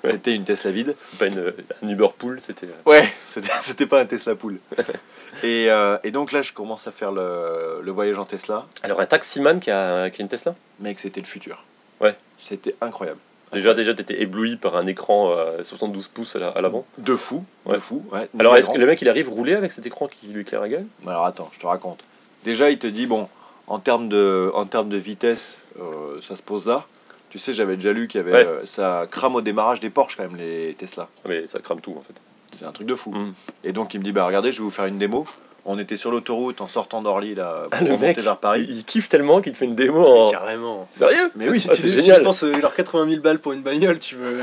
c'était 0.03 0.35
une 0.35 0.43
Tesla 0.43 0.71
vide. 0.71 0.97
Pas 1.17 1.27
une, 1.27 1.53
un 1.81 1.87
Uber 1.87 2.09
Pool, 2.17 2.41
c'était. 2.41 2.67
Ouais, 2.85 3.09
c'était 3.61 3.85
pas 3.85 4.01
un 4.01 4.05
Tesla 4.05 4.35
pool. 4.35 4.59
et, 5.43 5.69
et 6.03 6.11
donc 6.11 6.33
là 6.33 6.41
je 6.41 6.51
commence 6.51 6.85
à 6.85 6.91
faire 6.91 7.13
le, 7.13 7.79
le 7.81 7.91
voyage 7.91 8.19
en 8.19 8.25
Tesla. 8.25 8.65
Alors 8.83 8.99
un 8.99 9.05
taximan 9.05 9.61
qui 9.61 9.71
a, 9.71 10.09
qui 10.09 10.21
a 10.21 10.23
une 10.23 10.27
Tesla? 10.27 10.55
Mec, 10.81 10.99
c'était 10.99 11.21
le 11.21 11.25
futur. 11.25 11.63
Ouais. 12.01 12.17
C'était 12.37 12.75
incroyable. 12.81 13.19
Déjà, 13.53 13.73
déjà, 13.73 13.93
t'étais 13.93 14.21
ébloui 14.21 14.55
par 14.57 14.75
un 14.75 14.85
écran 14.87 15.31
euh, 15.31 15.63
72 15.63 16.07
pouces 16.07 16.35
à 16.35 16.39
la- 16.39 16.49
à 16.49 16.61
l'avant. 16.61 16.85
De 16.97 17.15
fou, 17.15 17.45
Ouais. 17.65 17.75
de 17.75 17.79
fou. 17.79 18.03
Ouais, 18.11 18.27
Alors, 18.39 18.55
est-ce 18.57 18.69
que 18.69 18.77
le 18.77 18.85
mec 18.85 19.01
il 19.01 19.09
arrive 19.09 19.29
rouler 19.29 19.53
avec 19.53 19.71
cet 19.71 19.85
écran 19.85 20.07
qui 20.07 20.27
lui 20.27 20.41
éclaire 20.41 20.61
la 20.61 20.69
gueule? 20.69 20.85
Alors 21.07 21.25
attends, 21.25 21.49
je 21.53 21.59
te 21.59 21.65
raconte. 21.65 21.99
Déjà, 22.43 22.69
il 22.69 22.77
te 22.77 22.87
dit, 22.87 23.05
bon, 23.07 23.27
en 23.67 23.79
termes 23.79 24.09
de, 24.09 24.51
en 24.53 24.65
termes 24.65 24.89
de 24.89 24.97
vitesse, 24.97 25.61
euh, 25.79 26.19
ça 26.21 26.35
se 26.35 26.43
pose 26.43 26.65
là. 26.67 26.85
Tu 27.29 27.39
sais, 27.39 27.53
j'avais 27.53 27.77
déjà 27.77 27.93
lu 27.93 28.07
qu'il 28.07 28.19
y 28.19 28.23
avait. 28.23 28.31
Ouais. 28.33 28.45
euh, 28.45 28.65
ça 28.65 29.07
crame 29.09 29.35
au 29.35 29.41
démarrage 29.41 29.79
des 29.79 29.89
Porsche 29.89 30.17
quand 30.17 30.23
même, 30.23 30.35
les 30.35 30.75
Tesla. 30.77 31.07
Ah, 31.23 31.27
Mais 31.29 31.47
ça 31.47 31.59
crame 31.59 31.81
tout 31.81 31.95
en 31.97 32.01
fait. 32.01 32.13
C'est 32.57 32.65
un 32.65 32.71
truc 32.71 32.85
de 32.85 32.93
fou. 32.95 33.11
Mm. 33.11 33.33
Et 33.63 33.71
donc, 33.71 33.93
il 33.95 33.99
me 33.99 34.03
dit, 34.03 34.11
bah 34.11 34.25
regardez, 34.25 34.51
je 34.51 34.57
vais 34.59 34.63
vous 34.63 34.69
faire 34.69 34.85
une 34.85 34.97
démo. 34.99 35.25
On 35.65 35.79
était 35.79 35.95
sur 35.95 36.11
l'autoroute 36.11 36.59
en 36.59 36.67
sortant 36.67 37.01
d'Orly 37.01 37.35
là, 37.35 37.63
pour 37.63 37.69
Ah, 37.71 37.79
le 37.81 37.85
remonter 37.91 38.07
mec, 38.07 38.19
vers 38.19 38.37
Paris. 38.37 38.65
Il, 38.67 38.83
kiffe 38.83 39.07
tellement 39.07 39.41
qu'il 39.41 39.53
te 39.53 39.57
fait 39.57 39.65
une 39.65 39.75
démo 39.75 40.05
en. 40.05 40.29
Carrément. 40.29 40.87
Sérieux 40.91 41.31
Mais 41.35 41.49
oui, 41.49 41.65
Ah, 41.69 41.73
tu, 41.73 41.81
c'est 41.89 42.01
tu 42.01 42.11
euh, 42.11 42.61
genre 42.61 42.73
80 42.75 43.09
000 43.09 43.21
balles 43.21 43.39
pour 43.39 43.53
une 43.53 43.61
bagnole, 43.61 43.99
tu 43.99 44.15
veux 44.15 44.39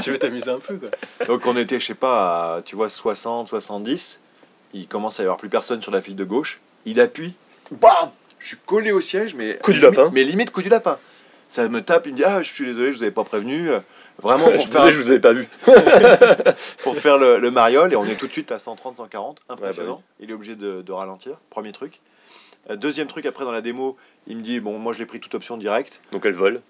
tu 0.00 0.12
veux 0.12 0.18
t'amuser 0.18 0.50
un 0.50 0.60
peu 0.60 0.76
quoi. 0.76 0.90
donc 1.26 1.44
on 1.46 1.56
était, 1.56 1.80
je 1.80 1.86
sais 1.86 1.94
pas, 1.94 2.56
à, 2.58 2.62
tu 2.62 2.76
vois, 2.76 2.88
60, 2.88 3.48
70. 3.48 4.20
Il 4.72 4.86
commence 4.86 5.18
à 5.18 5.24
y 5.24 5.26
avoir 5.26 5.38
plus 5.38 5.48
personne 5.48 5.82
sur 5.82 5.90
la 5.90 6.00
file 6.00 6.14
de 6.14 6.24
gauche. 6.24 6.60
Il 6.86 7.00
appuie. 7.00 7.34
Bam 7.72 8.10
Je 8.38 8.48
suis 8.48 8.56
collé 8.64 8.92
au 8.92 9.00
siège, 9.00 9.34
mais. 9.34 9.58
Coup 9.62 9.72
du 9.72 9.80
limite- 9.80 9.96
lapin. 9.96 10.10
Mais 10.12 10.22
limite 10.22 10.52
coup 10.52 10.62
du 10.62 10.68
lapin. 10.68 10.98
Ça 11.48 11.68
me 11.68 11.82
tape, 11.82 12.06
il 12.06 12.12
me 12.12 12.16
dit 12.18 12.24
Ah, 12.24 12.42
je 12.42 12.52
suis 12.52 12.66
désolé, 12.66 12.92
je 12.92 12.98
vous 12.98 13.02
avais 13.02 13.10
pas 13.10 13.24
prévenu. 13.24 13.70
Vraiment, 14.22 14.46
je 14.46 14.50
pour 14.52 14.62
suis 14.62 14.70
faire, 14.70 14.84
désolé, 14.84 14.92
je 14.92 14.98
vous 15.02 15.10
avais 15.10 15.20
pas 15.20 15.32
vu. 15.32 15.48
pour 16.82 16.96
faire 16.96 17.18
le, 17.18 17.38
le 17.38 17.50
mariole, 17.50 17.92
et 17.92 17.96
on 17.96 18.04
est 18.04 18.16
tout 18.16 18.26
de 18.26 18.32
suite 18.32 18.52
à 18.52 18.58
130, 18.58 18.96
140. 18.98 19.40
Impressionnant. 19.48 19.96
bah 19.96 20.02
Il 20.20 20.30
est 20.30 20.34
obligé 20.34 20.54
de, 20.56 20.82
de 20.82 20.92
ralentir. 20.92 21.36
Premier 21.50 21.72
truc. 21.72 22.00
Euh, 22.70 22.76
Deuxième 22.76 23.06
truc, 23.06 23.26
après 23.26 23.44
dans 23.44 23.52
la 23.52 23.60
démo, 23.60 23.96
il 24.26 24.36
me 24.36 24.42
dit 24.42 24.60
Bon, 24.60 24.78
moi 24.78 24.92
je 24.92 24.98
l'ai 24.98 25.06
pris 25.06 25.20
toute 25.20 25.34
option 25.34 25.56
directe. 25.56 26.00
Donc 26.12 26.24
elle 26.26 26.34
vole. 26.34 26.60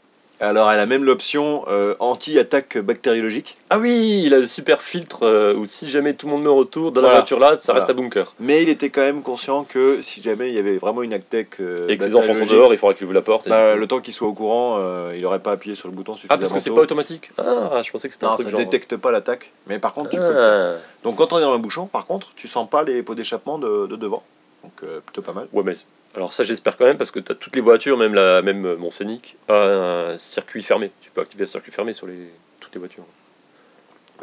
Alors, 0.42 0.72
elle 0.72 0.80
a 0.80 0.86
même 0.86 1.04
l'option 1.04 1.64
euh, 1.68 1.94
anti-attaque 1.98 2.78
bactériologique. 2.78 3.58
Ah 3.68 3.78
oui, 3.78 4.22
il 4.24 4.32
a 4.32 4.38
le 4.38 4.46
super 4.46 4.80
filtre 4.80 5.24
euh, 5.26 5.54
où 5.54 5.66
si 5.66 5.88
jamais 5.90 6.14
tout 6.14 6.26
le 6.26 6.32
monde 6.32 6.42
meurt 6.44 6.56
autour 6.56 6.92
dans 6.92 7.02
la 7.02 7.08
Voilà. 7.08 7.20
voiture 7.20 7.38
là, 7.38 7.56
ça 7.56 7.72
Voilà. 7.72 7.80
reste 7.86 7.90
un 7.90 8.02
bunker. 8.02 8.34
Mais 8.40 8.62
il 8.62 8.70
était 8.70 8.88
quand 8.88 9.02
même 9.02 9.20
conscient 9.20 9.64
que 9.64 10.00
si 10.00 10.22
jamais 10.22 10.48
il 10.48 10.54
y 10.54 10.58
avait 10.58 10.78
vraiment 10.78 11.02
une 11.02 11.12
attaque 11.12 11.60
euh, 11.60 11.86
Et 11.88 11.98
que 11.98 12.04
ses 12.04 12.14
enfants 12.14 12.22
sont 12.22 12.26
bactériologique, 12.28 12.56
dehors, 12.56 12.72
il 12.72 12.78
faudra 12.78 12.94
qu'il 12.94 13.04
ouvre 13.04 13.12
la 13.14 13.20
porte. 13.20 13.46
et 13.46 13.50
bah, 13.50 13.74
le 13.76 13.86
temps 13.86 14.00
qu'il 14.00 14.14
soit 14.14 14.28
au 14.28 14.32
courant, 14.32 14.78
euh, 14.80 15.12
il 15.14 15.24
aurait 15.26 15.40
pas 15.40 15.52
appuyé 15.52 15.76
sur 15.76 15.88
le 15.88 15.94
bouton 15.94 16.12
Ah, 16.14 16.16
suffisamment 16.16 16.40
parce 16.40 16.52
que 16.54 16.58
c'est 16.60 16.70
tôt. 16.70 16.76
pas 16.76 16.82
automatique 16.82 17.30
Ah, 17.36 17.82
je 17.84 17.90
pensais 17.90 18.08
que 18.08 18.14
c'était 18.14 18.24
un 18.24 18.30
Non, 18.30 18.34
truc 18.36 18.46
ça 18.46 18.50
genre. 18.52 18.60
détecte 18.60 18.96
pas 18.96 19.10
l'attaque. 19.12 19.52
Mais 19.66 19.78
par 19.78 19.92
contre, 19.92 20.08
tu 20.08 20.16
peux. 20.16 20.22
le 20.26 20.32
faire. 20.34 20.76
Ah. 20.78 20.80
Donc 21.04 21.16
quand 21.16 21.34
on 21.34 21.38
est 21.38 21.42
dans 21.42 21.52
un 21.52 21.58
bouchon, 21.58 21.86
par 21.86 22.06
contre, 22.06 22.28
tu 22.34 22.48
sens 22.48 22.66
pas 22.68 22.82
les 22.82 23.02
pots 23.02 23.14
d'échappement 23.14 23.58
de, 23.58 23.86
de 23.86 23.96
devant. 23.96 24.22
Donc 24.64 24.72
euh, 24.84 25.00
plutôt 25.04 25.20
pas 25.22 25.32
mal. 25.32 25.48
Ouais, 25.52 25.62
mais 25.64 25.74
alors 26.16 26.32
ça 26.32 26.42
j'espère 26.44 26.76
quand 26.76 26.84
même 26.84 26.96
parce 26.98 27.10
que 27.10 27.20
tu 27.20 27.30
as 27.32 27.34
toutes 27.34 27.54
les 27.54 27.62
voitures, 27.62 27.96
même 27.96 28.14
la 28.14 28.42
même 28.42 28.64
euh, 28.66 28.76
mon 28.76 28.90
Scénic, 28.90 29.36
a 29.48 30.12
un 30.12 30.18
circuit 30.18 30.62
fermé. 30.62 30.90
Tu 31.00 31.10
peux 31.10 31.20
activer 31.20 31.44
le 31.44 31.48
circuit 31.48 31.72
fermé 31.72 31.92
sur 31.92 32.06
les 32.06 32.30
toutes 32.58 32.74
les 32.74 32.78
voitures. 32.80 33.04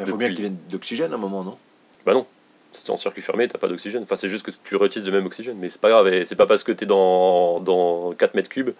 Il 0.00 0.06
faut 0.06 0.16
bien 0.16 0.28
qu'il 0.28 0.42
vienne 0.42 0.58
d'oxygène 0.70 1.12
à 1.12 1.16
un 1.16 1.18
moment, 1.18 1.42
non? 1.42 1.58
Bah 2.06 2.14
non. 2.14 2.26
Si 2.72 2.84
t'es 2.84 2.90
en 2.90 2.96
circuit 2.96 3.22
fermé, 3.22 3.48
t'as 3.48 3.58
pas 3.58 3.66
d'oxygène. 3.66 4.02
Enfin, 4.02 4.14
c'est 4.16 4.28
juste 4.28 4.44
que 4.44 4.50
tu 4.62 4.76
réutilises 4.76 5.06
le 5.06 5.12
même 5.12 5.26
oxygène. 5.26 5.56
Mais 5.58 5.70
c'est 5.70 5.80
pas 5.80 5.88
grave. 5.88 6.06
et 6.08 6.24
C'est 6.24 6.36
pas 6.36 6.46
parce 6.46 6.62
que 6.62 6.70
t'es 6.70 6.86
dans, 6.86 7.58
dans 7.60 8.12
4 8.12 8.34
mètres 8.34 8.48
cubes 8.50 8.70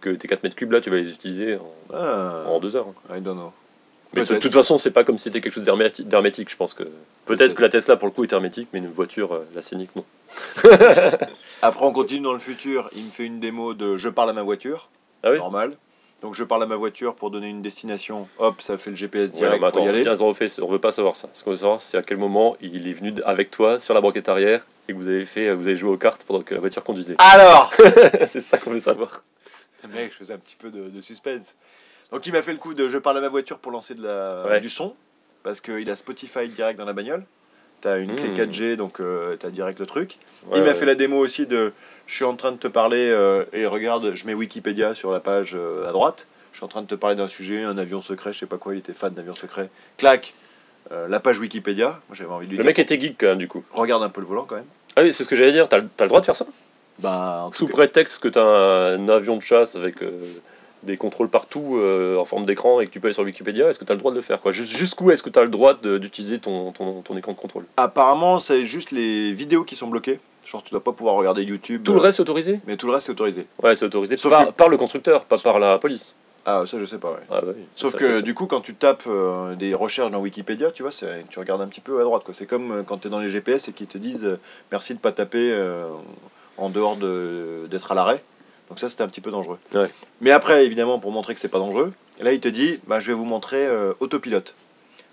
que 0.00 0.10
tes 0.10 0.28
4 0.28 0.42
mètres 0.42 0.56
cubes 0.56 0.72
là, 0.72 0.80
tu 0.80 0.90
vas 0.90 0.96
les 0.96 1.08
utiliser 1.10 1.56
en, 1.56 1.72
ah, 1.94 2.44
en 2.48 2.60
2 2.60 2.76
heures. 2.76 2.88
hein. 3.08 3.16
I 3.16 3.20
don't 3.20 3.36
know. 3.36 3.52
Mais 4.16 4.24
de 4.24 4.36
toute 4.36 4.52
façon, 4.52 4.76
c'est 4.76 4.90
pas 4.90 5.04
comme 5.04 5.18
si 5.18 5.24
c'était 5.24 5.40
quelque 5.40 5.54
chose 5.54 5.64
d'herméti- 5.64 6.04
d'hermétique. 6.04 6.50
Je 6.50 6.56
pense 6.56 6.74
que 6.74 6.84
peut-être 7.26 7.54
que 7.54 7.62
la 7.62 7.68
Tesla 7.68 7.96
pour 7.96 8.08
le 8.08 8.12
coup 8.12 8.24
est 8.24 8.32
hermétique, 8.32 8.68
mais 8.72 8.78
une 8.80 8.90
voiture, 8.90 9.32
euh, 9.34 9.46
la 9.54 9.62
Scénic, 9.62 9.90
non. 9.96 10.04
Après, 11.62 11.84
on 11.84 11.92
continue 11.92 12.20
dans 12.20 12.32
le 12.32 12.38
futur. 12.38 12.88
Il 12.94 13.04
me 13.06 13.10
fait 13.10 13.24
une 13.24 13.40
démo 13.40 13.74
de 13.74 13.96
je 13.96 14.08
parle 14.08 14.30
à 14.30 14.32
ma 14.32 14.42
voiture. 14.42 14.88
Ah 15.22 15.30
oui 15.30 15.38
Normal. 15.38 15.72
Donc 16.22 16.34
je 16.34 16.44
parle 16.44 16.62
à 16.62 16.66
ma 16.66 16.76
voiture 16.76 17.14
pour 17.14 17.30
donner 17.30 17.48
une 17.48 17.60
destination, 17.60 18.26
hop, 18.38 18.62
ça 18.62 18.78
fait 18.78 18.88
le 18.90 18.96
GPS 18.96 19.30
Ouais, 19.32 19.36
direct 19.36 19.62
mais 19.62 19.70
pour 19.70 19.84
y 19.84 19.88
aller. 19.88 20.02
on, 20.20 20.28
refait, 20.28 20.46
on 20.62 20.66
veut 20.66 20.78
pas 20.78 20.90
savoir 20.90 21.14
ça. 21.14 21.28
Ce 21.34 21.44
qu'on 21.44 21.50
veut 21.50 21.56
savoir, 21.56 21.82
c'est 21.82 21.98
à 21.98 22.02
quel 22.02 22.16
moment 22.16 22.56
il 22.62 22.88
est 22.88 22.94
venu 22.94 23.12
avec 23.26 23.50
toi 23.50 23.78
sur 23.80 23.92
la 23.92 24.00
banquette 24.00 24.28
arrière 24.30 24.66
et 24.88 24.92
que 24.92 24.96
vous 24.98 25.08
avez 25.08 25.26
fait, 25.26 25.52
vous 25.52 25.66
avez 25.66 25.76
joué 25.76 25.90
aux 25.90 25.98
cartes 25.98 26.24
pendant 26.24 26.40
que 26.42 26.54
la 26.54 26.60
voiture 26.60 26.82
conduisait. 26.82 27.16
Alors 27.18 27.70
c'est 28.30 28.40
ça 28.40 28.56
qu'on 28.56 28.70
veut 28.70 28.78
savoir. 28.78 29.22
Mec, 29.94 30.10
je 30.12 30.16
faisais 30.16 30.32
un 30.32 30.38
petit 30.38 30.56
peu 30.58 30.70
de, 30.70 30.88
de 30.88 31.00
suspense. 31.02 31.54
Donc 32.12 32.26
il 32.26 32.32
m'a 32.32 32.42
fait 32.42 32.52
le 32.52 32.58
coup 32.58 32.74
de 32.74 32.88
je 32.88 32.98
parle 32.98 33.18
à 33.18 33.20
ma 33.20 33.28
voiture 33.28 33.58
pour 33.58 33.72
lancer 33.72 33.94
de 33.94 34.02
la, 34.02 34.44
Ouais. 34.46 34.60
du 34.60 34.70
son, 34.70 34.94
parce 35.42 35.60
qu'il 35.60 35.88
a 35.90 35.96
Spotify 35.96 36.48
direct 36.48 36.78
dans 36.78 36.84
la 36.84 36.92
bagnole. 36.92 37.24
T'as 37.80 37.98
une 37.98 38.14
clé 38.16 38.28
Hmm. 38.30 38.34
4G, 38.34 38.76
donc 38.76 39.00
euh, 39.00 39.36
t'as 39.36 39.50
direct 39.50 39.78
le 39.78 39.86
truc. 39.86 40.18
Ouais, 40.46 40.58
il 40.58 40.62
m'a 40.62 40.68
ouais. 40.68 40.74
fait 40.74 40.86
la 40.86 40.94
démo 40.94 41.18
aussi 41.18 41.46
de 41.46 41.72
je 42.06 42.14
suis 42.14 42.24
en 42.24 42.34
train 42.36 42.52
de 42.52 42.56
te 42.56 42.68
parler 42.68 43.10
euh, 43.10 43.44
et 43.52 43.66
regarde, 43.66 44.14
je 44.14 44.26
mets 44.26 44.34
Wikipédia 44.34 44.94
sur 44.94 45.10
la 45.12 45.20
page 45.20 45.52
euh, 45.54 45.86
à 45.88 45.92
droite. 45.92 46.26
Je 46.52 46.58
suis 46.58 46.64
en 46.64 46.68
train 46.68 46.80
de 46.80 46.86
te 46.86 46.94
parler 46.94 47.16
d'un 47.16 47.28
sujet, 47.28 47.62
un 47.64 47.76
avion 47.76 48.00
secret, 48.00 48.32
je 48.32 48.38
sais 48.38 48.46
pas 48.46 48.56
quoi, 48.56 48.74
il 48.74 48.78
était 48.78 48.94
fan 48.94 49.12
d'avions 49.12 49.34
secrets. 49.34 49.68
Clac, 49.98 50.32
euh, 50.90 51.06
la 51.08 51.20
page 51.20 51.38
Wikipédia. 51.38 52.00
Moi 52.08 52.16
j'avais 52.16 52.30
envie 52.30 52.46
de 52.46 52.52
lui 52.52 52.56
Le 52.56 52.62
dire 52.62 52.70
mec 52.70 52.78
était 52.78 52.98
geek 52.98 53.16
quand 53.20 53.26
même, 53.26 53.38
du 53.38 53.48
coup. 53.48 53.62
regarde 53.72 54.02
un 54.02 54.08
peu 54.08 54.22
le 54.22 54.26
volant 54.26 54.44
quand 54.44 54.56
même. 54.56 54.64
Ah 54.96 55.02
oui, 55.02 55.12
c'est 55.12 55.24
ce 55.24 55.28
que 55.28 55.36
j'allais 55.36 55.52
dire. 55.52 55.68
T'as 55.68 55.78
le 55.78 55.88
t'as 55.94 56.04
le 56.04 56.08
droit 56.08 56.20
de 56.20 56.24
faire 56.24 56.36
ça? 56.36 56.46
Bah, 57.00 57.42
en 57.44 57.52
Sous 57.52 57.66
prétexte 57.66 58.22
que 58.22 58.28
t'as 58.28 58.94
un 58.94 59.06
avion 59.10 59.36
de 59.36 59.42
chasse 59.42 59.76
avec 59.76 59.96
des 60.86 60.96
contrôles 60.96 61.28
partout 61.28 61.76
euh, 61.76 62.16
en 62.16 62.24
forme 62.24 62.46
d'écran 62.46 62.80
et 62.80 62.86
que 62.86 62.90
tu 62.90 63.00
peux 63.00 63.08
aller 63.08 63.14
sur 63.14 63.24
Wikipédia, 63.24 63.68
est-ce 63.68 63.78
que 63.78 63.84
t'as 63.84 63.92
le 63.94 63.98
droit 64.00 64.12
de 64.12 64.16
le 64.16 64.22
faire 64.22 64.40
quoi? 64.40 64.52
Jusqu'où 64.52 65.10
est-ce 65.10 65.22
que 65.22 65.28
t'as 65.28 65.42
le 65.42 65.48
droit 65.50 65.74
d'utiliser 65.74 66.38
ton, 66.38 66.72
ton, 66.72 67.02
ton 67.02 67.16
écran 67.16 67.32
de 67.32 67.36
contrôle? 67.38 67.64
Apparemment, 67.76 68.38
c'est 68.38 68.64
juste 68.64 68.90
les 68.92 69.32
vidéos 69.34 69.64
qui 69.64 69.76
sont 69.76 69.88
bloquées. 69.88 70.18
Genre, 70.46 70.62
tu 70.62 70.70
dois 70.70 70.82
pas 70.82 70.92
pouvoir 70.92 71.16
regarder 71.16 71.42
YouTube. 71.42 71.82
Tout 71.84 71.92
le 71.92 71.98
euh, 71.98 72.02
reste 72.02 72.18
est 72.20 72.22
autorisé? 72.22 72.60
Mais 72.66 72.76
tout 72.76 72.86
le 72.86 72.92
reste, 72.92 73.06
c'est 73.06 73.12
autorisé. 73.12 73.46
Ouais, 73.62 73.74
c'est 73.76 73.84
autorisé 73.84 74.16
Sauf 74.16 74.30
par, 74.32 74.46
que- 74.46 74.52
par 74.52 74.68
le 74.68 74.76
constructeur, 74.76 75.24
pas 75.24 75.38
par 75.38 75.58
la 75.58 75.78
police. 75.78 76.14
Ah, 76.48 76.62
ça, 76.64 76.78
je 76.78 76.84
sais 76.84 76.98
pas, 76.98 77.10
ouais. 77.10 77.18
Ah, 77.28 77.40
bah 77.42 77.48
oui, 77.56 77.64
Sauf 77.72 77.96
que 77.96 78.20
du 78.20 78.32
coup, 78.32 78.46
quand 78.46 78.60
tu 78.60 78.72
tapes 78.74 79.02
euh, 79.08 79.56
des 79.56 79.74
recherches 79.74 80.12
dans 80.12 80.20
Wikipédia, 80.20 80.70
tu 80.70 80.84
vois, 80.84 80.92
tu 81.28 81.38
regardes 81.40 81.60
un 81.62 81.66
petit 81.66 81.80
peu 81.80 82.00
à 82.00 82.04
droite. 82.04 82.22
C'est 82.32 82.46
comme 82.46 82.70
euh, 82.70 82.82
quand 82.84 82.98
tu 82.98 83.08
es 83.08 83.10
dans 83.10 83.18
les 83.18 83.26
GPS 83.26 83.66
et 83.66 83.72
qu'ils 83.72 83.88
te 83.88 83.98
disent 83.98 84.24
euh, 84.24 84.38
merci 84.70 84.94
de 84.94 85.00
pas 85.00 85.10
taper 85.10 85.52
en 86.56 86.68
dehors 86.70 86.96
de- 86.96 87.66
d'être 87.68 87.90
à 87.90 87.96
l'arrêt. 87.96 88.22
Donc 88.68 88.80
ça, 88.80 88.88
c'était 88.88 89.02
un 89.02 89.08
petit 89.08 89.20
peu 89.20 89.30
dangereux. 89.30 89.58
Ouais. 89.74 89.90
Mais 90.20 90.30
après, 90.32 90.64
évidemment, 90.66 90.98
pour 90.98 91.12
montrer 91.12 91.34
que 91.34 91.40
c'est 91.40 91.48
pas 91.48 91.58
dangereux, 91.58 91.92
là, 92.20 92.32
il 92.32 92.40
te 92.40 92.48
dit 92.48 92.80
bah, 92.86 92.98
je 93.00 93.06
vais 93.08 93.12
vous 93.12 93.24
montrer 93.24 93.64
euh, 93.66 93.92
autopilote. 94.00 94.54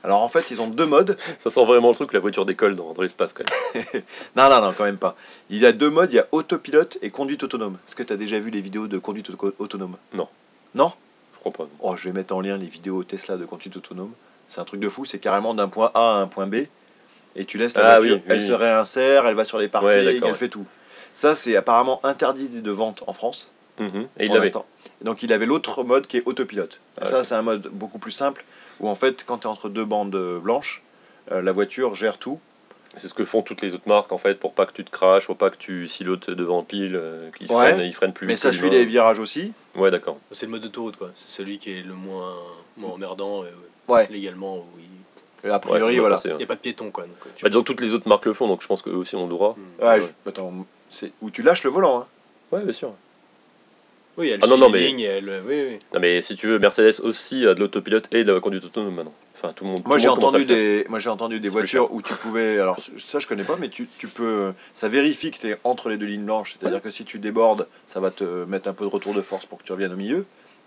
Alors 0.04 0.22
en 0.22 0.28
fait, 0.28 0.52
ils 0.52 0.60
ont 0.60 0.68
deux 0.68 0.86
modes. 0.86 1.16
Ça 1.40 1.50
sent 1.50 1.64
vraiment 1.64 1.90
le 1.90 1.96
truc 1.96 2.12
la 2.14 2.20
voiture 2.20 2.46
décolle 2.46 2.76
dans, 2.76 2.94
dans 2.94 3.02
l'espace 3.02 3.32
quand 3.34 3.44
même. 3.76 3.86
Non, 4.36 4.50
non, 4.50 4.62
non, 4.62 4.74
quand 4.78 4.84
même 4.84 4.98
pas. 4.98 5.16
Il 5.50 5.60
y 5.60 5.66
a 5.66 5.72
deux 5.72 5.90
modes 5.90 6.12
il 6.12 6.16
y 6.16 6.20
a 6.20 6.28
autopilote 6.32 6.98
et 7.02 7.10
conduite 7.10 7.44
autonome. 7.44 7.78
Est-ce 7.88 7.96
que 7.96 8.04
tu 8.04 8.12
as 8.12 8.18
déjà 8.18 8.40
vu 8.40 8.50
les 8.50 8.60
vidéos 8.62 8.88
de 8.88 8.98
conduite 8.98 9.30
auto- 9.30 9.54
autonome? 9.60 9.96
Non. 10.14 10.28
Non? 10.76 10.92
Je 11.36 11.40
crois 11.40 11.52
pas. 11.54 11.68
Oh, 11.80 11.96
je 11.96 12.06
vais 12.10 12.12
mettre 12.14 12.36
en 12.36 12.42
lien 12.42 12.58
les 12.58 12.66
vidéos 12.68 13.04
Tesla 13.04 13.38
de 13.38 13.46
conduite 13.46 13.78
autonome. 13.78 14.12
C'est 14.50 14.60
un 14.60 14.66
truc 14.66 14.82
de 14.82 14.90
fou, 14.90 15.06
c'est 15.06 15.20
carrément 15.20 15.54
d'un 15.54 15.68
point 15.70 15.92
A 15.94 16.00
à 16.00 16.14
un 16.16 16.28
point 16.28 16.48
B. 16.48 16.56
Et 17.36 17.46
tu 17.46 17.58
laisses 17.58 17.76
la 17.78 17.94
Ah 17.94 18.00
voiture, 18.00 18.18
oui, 18.18 18.22
elle 18.28 18.38
oui. 18.38 18.44
se 18.46 18.52
réinsère, 18.54 19.26
elle 19.26 19.36
va 19.36 19.46
sur 19.46 19.58
les 19.58 19.68
parkings, 19.68 19.90
Ouais, 19.90 20.20
elle 20.24 20.36
fait 20.36 20.50
tout. 20.50 20.66
Ça, 21.14 21.36
c'est 21.36 21.56
apparemment 21.56 22.00
interdit 22.04 22.50
de 22.50 22.72
vente 22.72 23.04
en 23.08 23.14
France. 23.14 23.52
Mhm. 23.80 24.08
Et 24.20 24.24
il 24.24 24.26
pour 24.28 24.36
l'avait. 24.36 24.46
l'instant. 24.48 24.66
Donc 25.02 25.24
il 25.24 25.34
avait 25.34 25.46
l'autre 25.46 25.84
mode 25.84 26.08
qui 26.08 26.18
est 26.18 26.24
autopilote. 26.26 26.80
Ah, 27.02 27.06
ça, 27.06 27.24
c'est 27.24 27.36
un 27.36 27.42
mode 27.42 27.68
beaucoup 27.72 28.00
plus 28.00 28.12
simple, 28.12 28.46
où 28.80 28.88
en 28.88 28.96
fait, 28.96 29.24
quand 29.26 29.40
tu 29.40 29.44
es 29.48 29.50
entre 29.50 29.70
deux 29.70 29.86
bandes 29.86 30.16
blanches, 30.42 30.82
euh, 31.32 31.42
la 31.42 31.52
voiture 31.52 31.96
gère 31.96 32.18
tout. 32.18 32.40
C'est 32.96 33.08
ce 33.08 33.16
que 33.16 33.26
font 33.26 33.42
toutes 33.42 33.62
les 33.64 33.74
autres 33.74 33.88
marques 33.88 34.12
en 34.12 34.20
fait 34.20 34.36
pour 34.40 34.54
pas 34.54 34.68
que 34.68 34.72
tu 34.74 34.84
te 34.86 34.92
craches, 34.92 35.26
pour 35.26 35.36
pas 35.36 35.50
que 35.50 35.58
tu 35.58 35.88
silotes 35.88 36.30
devant 36.30 36.62
pile, 36.64 36.96
euh, 36.96 37.32
qu'ils 37.32 37.52
Ouais. 37.52 37.72
freinent, 37.74 37.82
ils 37.86 37.94
freinent 37.94 38.14
plus 38.14 38.28
Mais 38.28 38.34
vite 38.36 38.44
ça 38.44 38.50
que 38.52 38.56
suit 38.56 38.70
les 38.70 38.86
virages 38.86 39.18
aussi. 39.18 39.52
Ouais, 39.76 39.90
d'accord. 39.90 40.20
C'est 40.30 40.46
le 40.46 40.52
mode 40.52 40.62
d'autoroute, 40.62 40.96
quoi. 40.98 41.10
C'est 41.16 41.42
celui 41.42 41.58
qui 41.58 41.72
est 41.72 41.82
le 41.82 41.96
moins, 41.96 42.36
moins 42.78 42.92
emmerdant, 42.92 43.44
euh, 43.44 43.48
Ouais. 43.88 44.08
légalement, 44.12 44.64
oui. 44.78 44.84
Et 44.84 44.88
a 45.52 45.60
priori, 45.60 45.98
voilà. 46.00 46.20
Il 46.26 46.32
hein. 46.32 46.38
n'y 46.38 46.44
a 46.44 46.48
pas 46.48 46.56
de 46.56 46.60
piéton, 46.62 46.90
quoi. 46.92 47.04
Donc, 47.06 47.16
tu- 47.36 47.44
Bah, 47.44 47.50
disons 47.50 47.62
que 47.62 47.68
toutes 47.68 47.82
les 47.82 47.94
autres 47.94 48.08
marques 48.08 48.26
le 48.26 48.34
font, 48.34 48.48
donc 48.48 48.62
je 48.62 48.68
pense 48.68 48.82
qu'eux 48.82 48.92
aussi 48.96 49.16
ont 49.16 49.24
le 49.24 49.30
droit. 49.30 49.56
Hmm. 49.80 49.86
Ouais, 49.86 50.02
je- 50.02 50.30
attends, 50.30 50.54
c'est 50.90 51.12
où 51.22 51.30
tu 51.30 51.42
lâches 51.44 51.64
le 51.64 51.70
volant. 51.70 52.00
Hein. 52.02 52.08
Ouais, 52.52 52.62
bien 52.64 52.72
sûr. 52.72 52.94
Oui, 54.18 54.30
elle 54.30 54.40
Ah 54.44 54.48
non, 54.48 54.54
suit 54.56 54.62
non, 54.62 54.68
les 54.68 54.74
mais- 54.74 54.88
lignes, 54.88 55.00
elle... 55.02 55.42
Oui, 55.48 55.66
oui. 55.70 55.80
Non, 55.94 56.00
mais 56.00 56.22
si 56.22 56.36
tu 56.36 56.48
veux, 56.48 56.60
Mercedes 56.60 57.00
aussi 57.04 57.48
a 57.48 57.56
de 57.56 57.60
l'autopilote 57.60 58.08
et 58.14 58.24
de 58.24 58.32
la 58.32 58.40
conduite 58.40 58.64
autonome 58.64 58.94
maintenant. 58.94 59.14
Enfin, 59.36 59.54
tout 59.54 59.64
le 59.66 59.72
monde. 59.72 59.82
Moi 59.86 59.98
j'ai 59.98 60.08
entendu 60.08 60.46
des, 60.46 60.86
moi 60.88 61.00
j'ai 61.00 61.10
entendu 61.10 61.40
des 61.42 61.50
voitures 61.50 61.92
où 61.92 62.02
tu 62.02 62.14
pouvais, 62.14 62.60
alors 62.60 62.78
ça 62.98 63.20
je 63.20 63.28
connais 63.28 63.44
pas, 63.44 63.58
mais 63.60 63.68
tu, 63.68 63.90
tu 63.98 64.08
peux, 64.08 64.54
ça 64.74 64.88
vérifie 64.88 65.32
que 65.32 65.38
tu 65.40 65.48
es 65.50 65.58
entre 65.66 65.90
les 65.90 65.98
deux 65.98 66.06
lignes 66.06 66.24
blanches, 66.24 66.56
c'est-à-dire 66.58 66.82
que 66.82 66.92
si 66.92 67.04
tu 67.04 67.20
débordes, 67.20 67.68
ça 67.86 68.00
va 68.00 68.10
te 68.10 68.24
mettre 68.46 68.70
un 68.70 68.74
peu 68.74 68.86
de 68.86 68.90
retour 68.90 69.14
de 69.14 69.22
force 69.22 69.46
pour 69.46 69.58
que 69.58 69.64
tu 69.66 69.74
reviennes 69.74 69.92
au 69.92 69.98
milieu. 69.98 70.26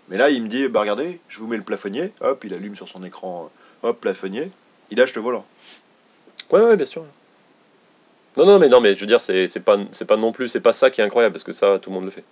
Mais 0.09 0.17
là 0.17 0.29
il 0.29 0.43
me 0.43 0.47
dit, 0.47 0.67
bah 0.67 0.81
regardez, 0.81 1.19
je 1.27 1.39
vous 1.39 1.47
mets 1.47 1.57
le 1.57 1.63
plafonnier, 1.63 2.11
hop, 2.21 2.43
il 2.43 2.53
allume 2.53 2.75
sur 2.75 2.87
son 2.87 3.03
écran, 3.03 3.49
euh, 3.83 3.89
hop, 3.89 3.99
plafonnier, 3.99 4.51
il 4.91 4.97
lâche 4.97 5.13
le 5.15 5.21
volant. 5.21 5.45
Ouais, 6.51 6.61
ouais, 6.61 6.75
bien 6.77 6.85
sûr. 6.85 7.03
Non, 8.37 8.45
non, 8.45 8.59
mais 8.59 8.69
non, 8.69 8.79
mais 8.81 8.93
je 8.93 8.99
veux 9.01 9.07
dire, 9.07 9.19
c'est 9.19 9.47
pas, 9.63 9.77
c'est 9.91 10.05
pas 10.05 10.15
non 10.17 10.31
plus, 10.31 10.47
c'est 10.47 10.61
pas 10.61 10.73
ça 10.73 10.89
qui 10.91 11.01
est 11.01 11.03
incroyable 11.03 11.33
parce 11.33 11.43
que 11.43 11.51
ça, 11.51 11.79
tout 11.81 11.89
le 11.89 11.95
monde 11.95 12.05
le 12.05 12.11
fait. 12.11 12.23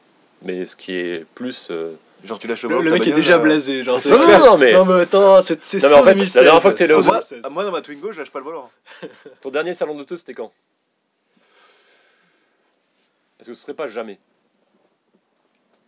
Mais 0.43 0.65
ce 0.65 0.75
qui 0.75 0.93
est 0.93 1.25
plus. 1.33 1.69
euh, 1.71 1.93
Genre 2.24 2.38
tu 2.39 2.47
lâches 2.47 2.63
le 2.63 2.69
Le, 2.69 2.75
volant. 2.75 2.85
le 2.85 2.91
mec 2.91 3.07
est 3.07 3.12
déjà 3.12 3.35
euh, 3.35 3.39
blasé, 3.39 3.83
genre. 3.83 4.00
Non, 4.05 4.17
non, 4.27 4.39
non, 4.39 4.57
mais 4.57 4.74
Non, 4.74 4.85
mais 4.85 5.01
attends, 5.01 5.41
c'est 5.41 5.63
c'est 5.63 5.81
Non, 5.81 5.89
mais 5.89 5.95
en 5.95 6.03
fait, 6.03 6.05
la 6.09 6.13
2016, 6.15 6.43
dernière 6.43 6.62
fois 6.62 6.71
que 6.71 6.77
t'es 6.77 6.83
allé 6.85 6.93
au- 6.93 7.01
c'est 7.01 7.07
Moi, 7.09 7.21
2016. 7.29 7.51
moi, 7.51 7.63
dans 7.63 7.71
ma 7.71 7.81
Twingo 7.81 8.12
je 8.12 8.19
lâche 8.19 8.29
pas 8.31 8.39
le 8.39 8.45
volant. 8.45 8.69
ton 9.41 9.50
dernier 9.50 9.74
salon 9.74 9.95
d'auto, 9.95 10.15
c'était 10.17 10.33
quand? 10.33 10.51
Est-ce 13.39 13.50
que 13.50 13.53
ce 13.55 13.62
serait 13.62 13.74
pas 13.74 13.88
jamais? 13.88 14.17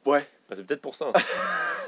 Ouais. 0.06 0.28
Bah, 0.50 0.56
C'est 0.58 0.66
peut-être 0.66 0.82
pour 0.82 0.96
ça. 0.96 1.08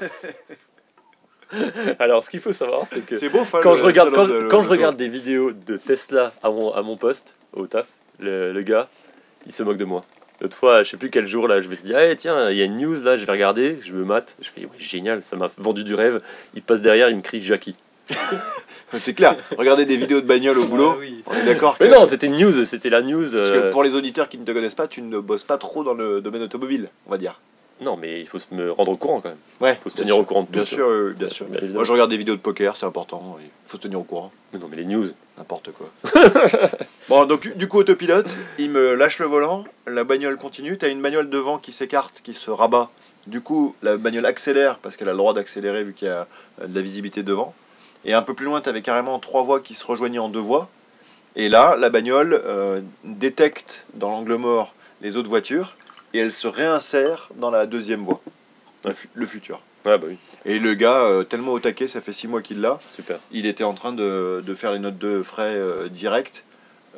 Alors, 1.98 2.22
ce 2.24 2.30
qu'il 2.30 2.40
faut 2.40 2.52
savoir, 2.52 2.86
c'est 2.86 3.00
que 3.04 3.16
C'est 3.16 3.28
beau, 3.28 3.40
quand 3.62 3.72
le 3.72 3.78
je 3.78 3.84
regarde, 3.84 4.10
salon 4.14 4.26
quand, 4.26 4.32
de- 4.32 4.48
quand 4.48 4.62
je 4.62 4.68
l'auto. 4.68 4.70
regarde 4.70 4.96
des 4.96 5.08
vidéos 5.08 5.52
de 5.52 5.76
Tesla 5.76 6.32
à 6.42 6.50
mon, 6.50 6.72
à 6.72 6.82
mon 6.82 6.96
poste, 6.96 7.36
au 7.52 7.66
taf, 7.66 7.86
le, 8.18 8.52
le 8.52 8.62
gars, 8.62 8.88
il 9.46 9.52
se 9.52 9.62
moque 9.62 9.76
de 9.78 9.84
moi. 9.84 10.04
L'autre 10.40 10.56
fois, 10.56 10.82
je 10.82 10.90
sais 10.90 10.96
plus 10.96 11.10
quel 11.10 11.26
jour, 11.26 11.48
là, 11.48 11.60
je 11.60 11.68
me 11.68 11.74
suis 11.74 11.84
dit, 11.84 11.94
ah 11.94 12.14
tiens, 12.14 12.50
il 12.50 12.56
y 12.56 12.62
a 12.62 12.64
une 12.64 12.76
news 12.78 13.02
là, 13.02 13.16
je 13.18 13.24
vais 13.26 13.32
regarder, 13.32 13.78
je 13.82 13.92
me 13.92 14.04
mate, 14.04 14.36
je 14.40 14.50
fais, 14.50 14.62
ouais, 14.62 14.68
génial, 14.78 15.22
ça 15.22 15.36
m'a 15.36 15.50
vendu 15.58 15.84
du 15.84 15.94
rêve. 15.94 16.22
Il 16.54 16.62
passe 16.62 16.80
derrière, 16.82 17.10
il 17.10 17.16
me 17.16 17.20
crie 17.20 17.40
Jackie. 17.42 17.76
C'est 18.92 19.14
clair, 19.14 19.36
regardez 19.56 19.84
des 19.84 19.96
vidéos 19.96 20.20
de 20.20 20.26
bagnole 20.26 20.58
au 20.58 20.64
boulot, 20.64 20.92
Ah 20.94 20.98
oui. 20.98 21.22
on 21.26 21.34
est 21.34 21.44
d'accord 21.44 21.78
que... 21.78 21.84
Mais 21.84 21.90
non, 21.90 22.06
c'était 22.06 22.26
une 22.26 22.36
news, 22.38 22.64
c'était 22.64 22.90
la 22.90 23.02
news. 23.02 23.20
Parce 23.22 23.50
que 23.50 23.54
euh, 23.54 23.70
pour 23.70 23.84
les 23.84 23.94
auditeurs 23.94 24.28
qui 24.28 24.36
ne 24.36 24.44
te 24.44 24.50
connaissent 24.50 24.74
pas, 24.74 24.88
tu 24.88 25.00
ne 25.02 25.20
bosses 25.20 25.44
pas 25.44 25.58
trop 25.58 25.84
dans 25.84 25.94
le 25.94 26.20
domaine 26.20 26.42
automobile, 26.42 26.88
on 27.06 27.10
va 27.12 27.18
dire. 27.18 27.40
Non, 27.80 27.96
mais 27.96 28.20
il 28.20 28.26
faut 28.26 28.38
se 28.38 28.46
me 28.52 28.70
rendre 28.70 28.92
au 28.92 28.96
courant 28.96 29.20
quand 29.20 29.30
même. 29.30 29.38
Ouais, 29.60 29.78
Il 29.80 29.82
faut 29.82 29.88
se 29.90 29.96
tenir 29.96 30.14
sûr. 30.14 30.22
au 30.22 30.24
courant 30.24 30.42
de 30.42 30.46
tout. 30.46 30.52
Bien 30.52 30.64
sûr, 30.64 30.86
euh, 30.88 31.14
bien 31.16 31.28
sûr. 31.30 31.46
Bien. 31.46 31.60
Moi, 31.68 31.84
je 31.84 31.92
regarde 31.92 32.10
des 32.10 32.16
vidéos 32.18 32.36
de 32.36 32.40
poker, 32.40 32.76
c'est 32.76 32.84
important. 32.86 33.38
Il 33.40 33.48
faut 33.66 33.76
se 33.78 33.82
tenir 33.82 33.98
au 34.00 34.04
courant. 34.04 34.30
Mais 34.52 34.58
non, 34.58 34.66
mais 34.70 34.76
les 34.76 34.84
news. 34.84 35.08
N'importe 35.38 35.70
quoi. 35.72 35.88
bon, 37.08 37.24
donc, 37.24 37.40
du- 37.40 37.54
du 37.54 37.68
coup, 37.68 37.78
autopilote, 37.78 38.36
il 38.58 38.70
me 38.70 38.94
lâche 38.94 39.18
le 39.18 39.26
volant, 39.26 39.64
la 39.86 40.04
bagnole 40.04 40.36
continue. 40.36 40.76
T'as 40.76 40.90
une 40.90 41.00
bagnole 41.00 41.30
devant 41.30 41.58
qui 41.58 41.72
s'écarte, 41.72 42.20
qui 42.22 42.34
se 42.34 42.50
rabat. 42.50 42.90
Du 43.26 43.40
coup, 43.40 43.74
la 43.82 43.96
bagnole 43.96 44.26
accélère 44.26 44.78
parce 44.78 44.96
qu'elle 44.96 45.08
a 45.08 45.12
le 45.12 45.18
droit 45.18 45.32
d'accélérer 45.34 45.84
vu 45.84 45.92
qu'il 45.94 46.08
y 46.08 46.10
a 46.10 46.26
euh, 46.62 46.66
de 46.66 46.74
la 46.74 46.80
visibilité 46.82 47.22
devant. 47.22 47.54
Et 48.04 48.12
un 48.14 48.22
peu 48.22 48.34
plus 48.34 48.46
loin, 48.46 48.60
t'avais 48.60 48.82
carrément 48.82 49.18
trois 49.18 49.42
voies 49.42 49.60
qui 49.60 49.74
se 49.74 49.84
rejoignaient 49.86 50.18
en 50.18 50.28
deux 50.28 50.38
voies. 50.40 50.68
Et 51.36 51.48
là, 51.48 51.76
la 51.78 51.90
bagnole 51.90 52.40
euh, 52.44 52.80
détecte 53.04 53.84
dans 53.94 54.10
l'angle 54.10 54.34
mort 54.36 54.74
les 55.02 55.16
autres 55.16 55.28
voitures 55.28 55.76
et 56.14 56.18
elle 56.18 56.32
se 56.32 56.48
réinsère 56.48 57.28
dans 57.36 57.50
la 57.50 57.66
deuxième 57.66 58.02
voie, 58.02 58.20
le, 58.84 58.92
fu- 58.92 59.08
le 59.14 59.26
futur. 59.26 59.60
Ouais, 59.86 59.96
bah 59.96 60.06
oui, 60.10 60.18
Et 60.44 60.58
le 60.58 60.74
gars, 60.74 61.02
euh, 61.02 61.22
tellement 61.24 61.52
au 61.52 61.58
taquet, 61.58 61.88
ça 61.88 62.00
fait 62.02 62.12
six 62.12 62.28
mois 62.28 62.42
qu'il 62.42 62.60
l'a, 62.60 62.78
super. 62.94 63.18
il 63.32 63.46
était 63.46 63.64
en 63.64 63.72
train 63.72 63.92
de, 63.92 64.42
de 64.46 64.54
faire 64.54 64.72
les 64.72 64.78
notes 64.78 64.98
de 64.98 65.22
frais 65.22 65.54
euh, 65.56 65.88
directs. 65.88 66.44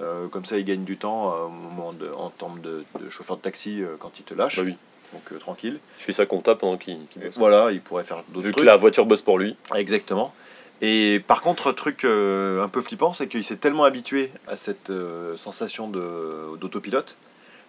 Euh, 0.01 0.27
comme 0.29 0.45
ça, 0.45 0.59
il 0.59 0.65
gagne 0.65 0.83
du 0.85 0.97
temps 0.97 1.33
euh, 1.33 1.45
au 1.45 1.49
moment 1.51 1.93
de, 1.93 2.09
en 2.17 2.31
termes 2.31 2.61
de, 2.61 2.85
de 2.99 3.09
chauffeur 3.11 3.37
de 3.37 3.43
taxi 3.43 3.83
quand 4.01 4.19
il 4.19 4.25
te 4.25 4.35
lâche. 4.35 4.57
Bah 4.57 4.63
oui. 4.67 4.75
Donc 5.13 5.39
tranquille. 5.39 5.79
Je 6.01 6.05
fais 6.05 6.13
sa 6.13 6.25
compta 6.27 6.55
pendant 6.55 6.77
qu'il 6.79 6.97
qu'il 7.13 7.23
bosse. 7.23 7.37
Voilà, 7.37 7.71
il 7.71 7.81
pourrait 7.83 8.03
faire 8.03 8.23
d'autres 8.31 8.47
Vu 8.47 8.51
que 8.51 8.57
trucs. 8.57 8.67
la 8.67 8.77
voiture 8.79 9.05
bosse 9.07 9.21
pour 9.23 9.39
lui. 9.39 9.55
Exactement. 9.75 10.35
Et 10.81 11.23
par 11.27 11.43
contre, 11.43 11.71
truc 11.73 12.05
un 12.05 12.69
peu 12.69 12.81
flippant, 12.81 13.13
c'est 13.13 13.29
qu'il 13.29 13.45
s'est 13.45 13.57
tellement 13.59 13.85
habitué 13.85 14.31
à 14.49 14.57
cette 14.57 14.91
sensation 15.37 15.87
d'autopilote 16.59 17.17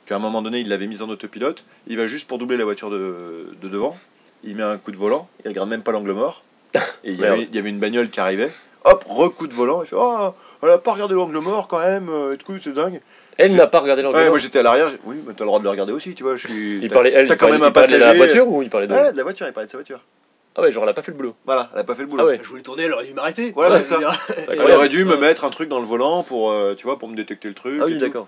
qu'à 0.05 0.15
un 0.15 0.19
moment 0.19 0.41
donné, 0.41 0.59
il 0.59 0.69
l'avait 0.69 0.87
mise 0.87 1.01
en 1.01 1.09
autopilote. 1.09 1.65
Il 1.87 1.97
va 1.97 2.07
juste 2.07 2.27
pour 2.27 2.37
doubler 2.37 2.57
la 2.57 2.63
voiture 2.65 2.89
de, 2.89 3.47
de 3.61 3.67
devant. 3.69 3.97
Il 4.43 4.55
met 4.55 4.63
un 4.63 4.77
coup 4.77 4.91
de 4.91 4.97
volant. 4.97 5.27
Il 5.45 5.49
regarde 5.49 5.69
même 5.69 5.83
pas 5.83 5.91
l'angle 5.91 6.11
mort. 6.13 6.43
Et 7.03 7.11
il 7.11 7.19
y, 7.19 7.25
avait, 7.25 7.43
il 7.43 7.55
y 7.55 7.59
avait 7.59 7.69
une 7.69 7.79
bagnole 7.79 8.09
qui 8.09 8.19
arrivait. 8.19 8.51
Hop, 8.85 9.03
recoup 9.07 9.47
de 9.47 9.53
volant. 9.53 9.81
Il 9.83 9.87
fait 9.87 9.95
Oh, 9.97 10.33
elle 10.61 10.69
a 10.71 10.77
pas 10.77 10.91
regardé 10.93 11.13
l'angle 11.15 11.37
mort 11.39 11.67
quand 11.67 11.79
même. 11.79 12.09
euh, 12.09 12.33
Et 12.33 12.37
du 12.37 12.43
coup, 12.43 12.53
c'est 12.61 12.73
dingue. 12.73 12.99
Elle 13.37 13.55
n'a 13.55 13.67
pas 13.67 13.79
regardé 13.79 14.01
l'angle. 14.03 14.15
Ouais, 14.17 14.23
mort. 14.23 14.31
moi 14.31 14.39
j'étais 14.39 14.59
à 14.59 14.63
l'arrière. 14.63 14.89
Oui, 15.05 15.15
mais 15.25 15.33
t'as 15.33 15.43
le 15.43 15.47
droit 15.47 15.59
de 15.59 15.63
le 15.63 15.69
regarder 15.69 15.93
aussi, 15.93 16.13
tu 16.15 16.23
vois. 16.23 16.35
Je 16.35 16.47
suis. 16.47 16.79
il 16.83 16.89
parlait, 16.89 17.11
elle, 17.13 17.27
t'as 17.27 17.35
il 17.35 17.37
quand 17.37 17.45
parlait- 17.47 17.53
même 17.57 17.63
un 17.63 17.67
il 17.69 17.73
parlait 17.73 17.87
de 17.87 17.93
la 17.95 17.99
passager. 18.07 18.17
voiture 18.17 18.47
ou 18.49 18.61
il 18.61 18.69
parlait 18.69 18.87
de. 18.87 18.93
Ouais, 18.93 19.11
de 19.13 19.17
la 19.17 19.23
voiture, 19.23 19.47
il 19.47 19.53
parlait 19.53 19.67
de 19.67 19.71
sa 19.71 19.77
voiture. 19.77 20.01
Ah 20.55 20.61
ouais, 20.61 20.71
genre 20.71 20.83
elle 20.83 20.89
a 20.89 20.93
pas 20.93 21.01
fait 21.01 21.11
le 21.11 21.17
boulot. 21.17 21.33
Voilà, 21.45 21.71
elle 21.73 21.79
a 21.79 21.83
pas 21.83 21.95
fait 21.95 22.03
le 22.03 22.07
boulot. 22.09 22.23
Ah 22.23 22.27
ouais. 22.27 22.39
Je 22.43 22.47
voulais 22.47 22.61
tourner, 22.61 22.83
elle 22.83 22.93
aurait 22.93 23.05
dû 23.05 23.13
m'arrêter. 23.15 23.51
Voilà, 23.55 23.75
Ouais, 23.77 23.81
c'est 23.81 23.95
ça. 23.95 23.99
je 24.37 24.51
Elle 24.51 24.71
aurait 24.71 24.87
dû 24.89 25.03
me 25.03 25.15
mettre 25.17 25.45
un 25.45 25.49
truc 25.49 25.67
dans 25.69 25.79
le 25.79 25.85
volant 25.85 26.21
pour, 26.21 26.51
euh, 26.51 26.75
tu 26.77 26.83
vois, 26.83 26.99
pour 26.99 27.07
me 27.09 27.15
détecter 27.15 27.47
le 27.47 27.55
truc. 27.55 27.79
Ah 27.81 27.85
et 27.87 27.93
oui, 27.93 27.97
d'accord. 27.97 28.27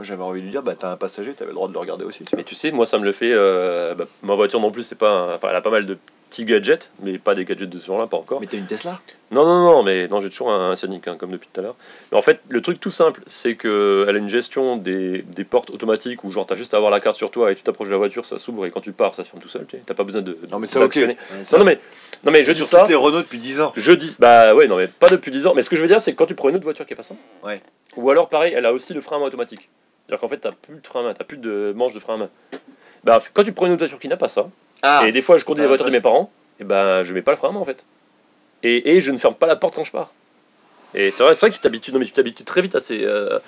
J'avais 0.00 0.22
envie 0.22 0.40
de 0.40 0.44
lui 0.46 0.50
dire, 0.52 0.62
bah 0.62 0.74
t'as 0.78 0.90
un 0.92 0.96
passager, 0.96 1.32
t'avais 1.32 1.50
le 1.50 1.54
droit 1.54 1.68
de 1.68 1.72
le 1.72 1.78
regarder 1.78 2.04
aussi. 2.04 2.22
Mais 2.36 2.42
tu 2.44 2.54
sais, 2.54 2.70
moi 2.70 2.84
ça 2.86 2.98
me 2.98 3.04
le 3.04 3.12
fait. 3.12 3.32
euh, 3.32 3.94
bah, 3.94 4.04
ma 4.22 4.34
voiture 4.34 4.60
non 4.60 4.70
plus, 4.70 4.82
c'est 4.82 4.94
pas. 4.94 5.10
un- 5.10 5.34
Enfin, 5.36 5.48
elle 5.50 5.56
a 5.56 5.60
pas 5.62 5.70
mal 5.70 5.86
de 5.86 5.96
petits 6.28 6.44
gadgets, 6.44 6.90
mais 7.02 7.18
pas 7.18 7.34
des 7.34 7.44
gadgets 7.44 7.70
de 7.70 7.78
ce 7.78 7.86
genre-là, 7.86 8.06
pas 8.08 8.16
encore. 8.16 8.40
Mais 8.40 8.46
t'as 8.48 8.58
une 8.58 8.66
Tesla? 8.66 9.00
Non, 9.30 9.44
non, 9.46 9.62
non, 9.64 9.82
mais 9.84 10.06
non, 10.08 10.20
j'ai 10.20 10.28
toujours 10.28 10.50
un, 10.52 10.70
un 10.70 10.74
hein, 10.74 11.16
comme 11.18 11.30
depuis 11.30 11.48
tout 11.52 11.60
à 11.60 11.62
l'heure. 11.62 11.76
Mais 12.12 12.18
en 12.18 12.22
fait, 12.22 12.40
le 12.48 12.60
truc 12.60 12.78
tout 12.80 12.90
simple, 12.90 13.22
c'est 13.26 13.54
qu'elle 13.56 14.08
a 14.14 14.18
une 14.18 14.28
gestion 14.28 14.76
des, 14.76 15.22
des 15.22 15.44
portes 15.44 15.70
automatiques 15.70 16.24
où, 16.24 16.32
genre, 16.32 16.44
t'as 16.44 16.56
juste 16.56 16.74
à 16.74 16.76
avoir 16.78 16.90
la 16.92 17.00
carte 17.00 17.16
sur 17.16 17.30
toi 17.30 17.50
et 17.50 17.54
tu 17.54 17.62
t'approches 17.62 17.88
de 17.88 17.92
la 17.92 17.98
voiture, 17.98 18.26
ça 18.26 18.38
s'ouvre 18.38 18.66
et 18.66 18.70
quand 18.70 18.80
tu 18.80 18.92
pars, 18.92 19.14
ça 19.14 19.24
se 19.24 19.30
ferme 19.30 19.40
tout 19.42 19.48
seul. 19.48 19.66
T'as 19.86 19.94
pas 19.94 20.04
besoin 20.04 20.20
de. 20.22 20.36
Non, 20.50 20.58
mais 20.58 20.66
ça, 20.66 20.84
ok. 20.84 20.94
Ça, 21.44 21.56
Non, 21.56 21.60
non, 21.60 21.64
mais, 21.64 21.78
non, 22.24 22.32
mais 22.32 22.42
je 22.44 22.52
dis 22.52 22.64
ça. 22.64 22.84
les 22.88 22.94
Renault 22.96 23.18
depuis 23.18 23.38
10 23.38 23.60
ans. 23.60 23.72
Je 23.76 23.92
dis, 23.92 24.14
bah 24.18 24.54
ouais, 24.54 24.66
non, 24.66 24.76
mais 24.76 24.88
pas 24.88 25.08
depuis 25.08 25.30
10 25.30 25.46
ans. 25.46 25.52
Mais 25.54 25.62
ce 25.62 25.70
que 25.70 25.76
je 25.76 25.80
veux 25.82 25.88
dire, 25.88 26.00
c'est 26.00 26.12
que 26.12 26.16
quand 26.16 26.26
tu 26.26 26.34
prends 26.34 26.48
une 26.48 26.56
autre 26.56 26.64
voiture 26.64 26.84
qui 26.86 26.92
est 26.92 26.96
pas 26.96 27.02
ça, 27.04 27.14
Ouais. 27.44 27.60
ou 27.96 28.10
alors 28.10 28.28
pareil, 28.28 28.52
elle 28.56 28.66
a 28.66 28.72
aussi 28.72 28.92
le 28.94 29.00
frein 29.00 29.18
automatique. 29.22 29.68
C'est-à-dire 30.06 30.20
qu'en 30.20 30.28
fait, 30.28 30.38
t'as 30.38 30.52
plus 30.52 30.76
de 30.80 30.86
frein 30.86 31.00
à 31.00 31.02
main, 31.04 31.14
t'as 31.14 31.24
plus 31.24 31.36
de 31.38 31.72
manche 31.76 31.92
de 31.92 32.00
frein 32.00 32.14
à 32.14 32.16
main. 32.18 32.28
Bah, 33.04 33.20
quand 33.34 33.44
tu 33.44 33.52
prends 33.52 33.66
une 33.66 33.76
voiture 33.76 33.98
qui 33.98 34.08
n'a 34.08 34.16
pas 34.16 34.28
ça, 34.28 34.48
Ah, 34.82 35.02
et 35.06 35.12
des 35.12 35.22
fois 35.22 35.36
je 35.36 35.44
conduis 35.44 35.58
t'as 35.58 35.62
les 35.62 35.68
voitures 35.68 35.86
de 35.86 35.90
mes 35.92 36.00
parents, 36.00 36.30
et 36.60 36.64
ben 36.64 37.02
je 37.02 37.12
mets 37.14 37.22
pas 37.22 37.32
le 37.32 37.36
frein 37.36 37.48
à 37.48 37.52
main 37.52 37.60
en 37.60 37.64
fait. 37.64 37.84
Et, 38.62 38.96
et 38.96 39.00
je 39.00 39.10
ne 39.12 39.16
ferme 39.18 39.34
pas 39.34 39.46
la 39.46 39.56
porte 39.56 39.74
quand 39.74 39.84
je 39.84 39.92
pars. 39.92 40.12
Et 40.94 41.10
c'est 41.10 41.22
vrai, 41.22 41.34
c'est 41.34 41.40
vrai 41.46 41.50
que 41.50 41.54
tu 41.56 41.60
t'habitues, 41.60 41.92
non 41.92 41.98
mais 41.98 42.04
tu 42.06 42.12
t'habitues 42.12 42.44
très 42.44 42.62
vite 42.62 42.74
à 42.74 42.80
ces, 42.80 43.04
euh, 43.04 43.38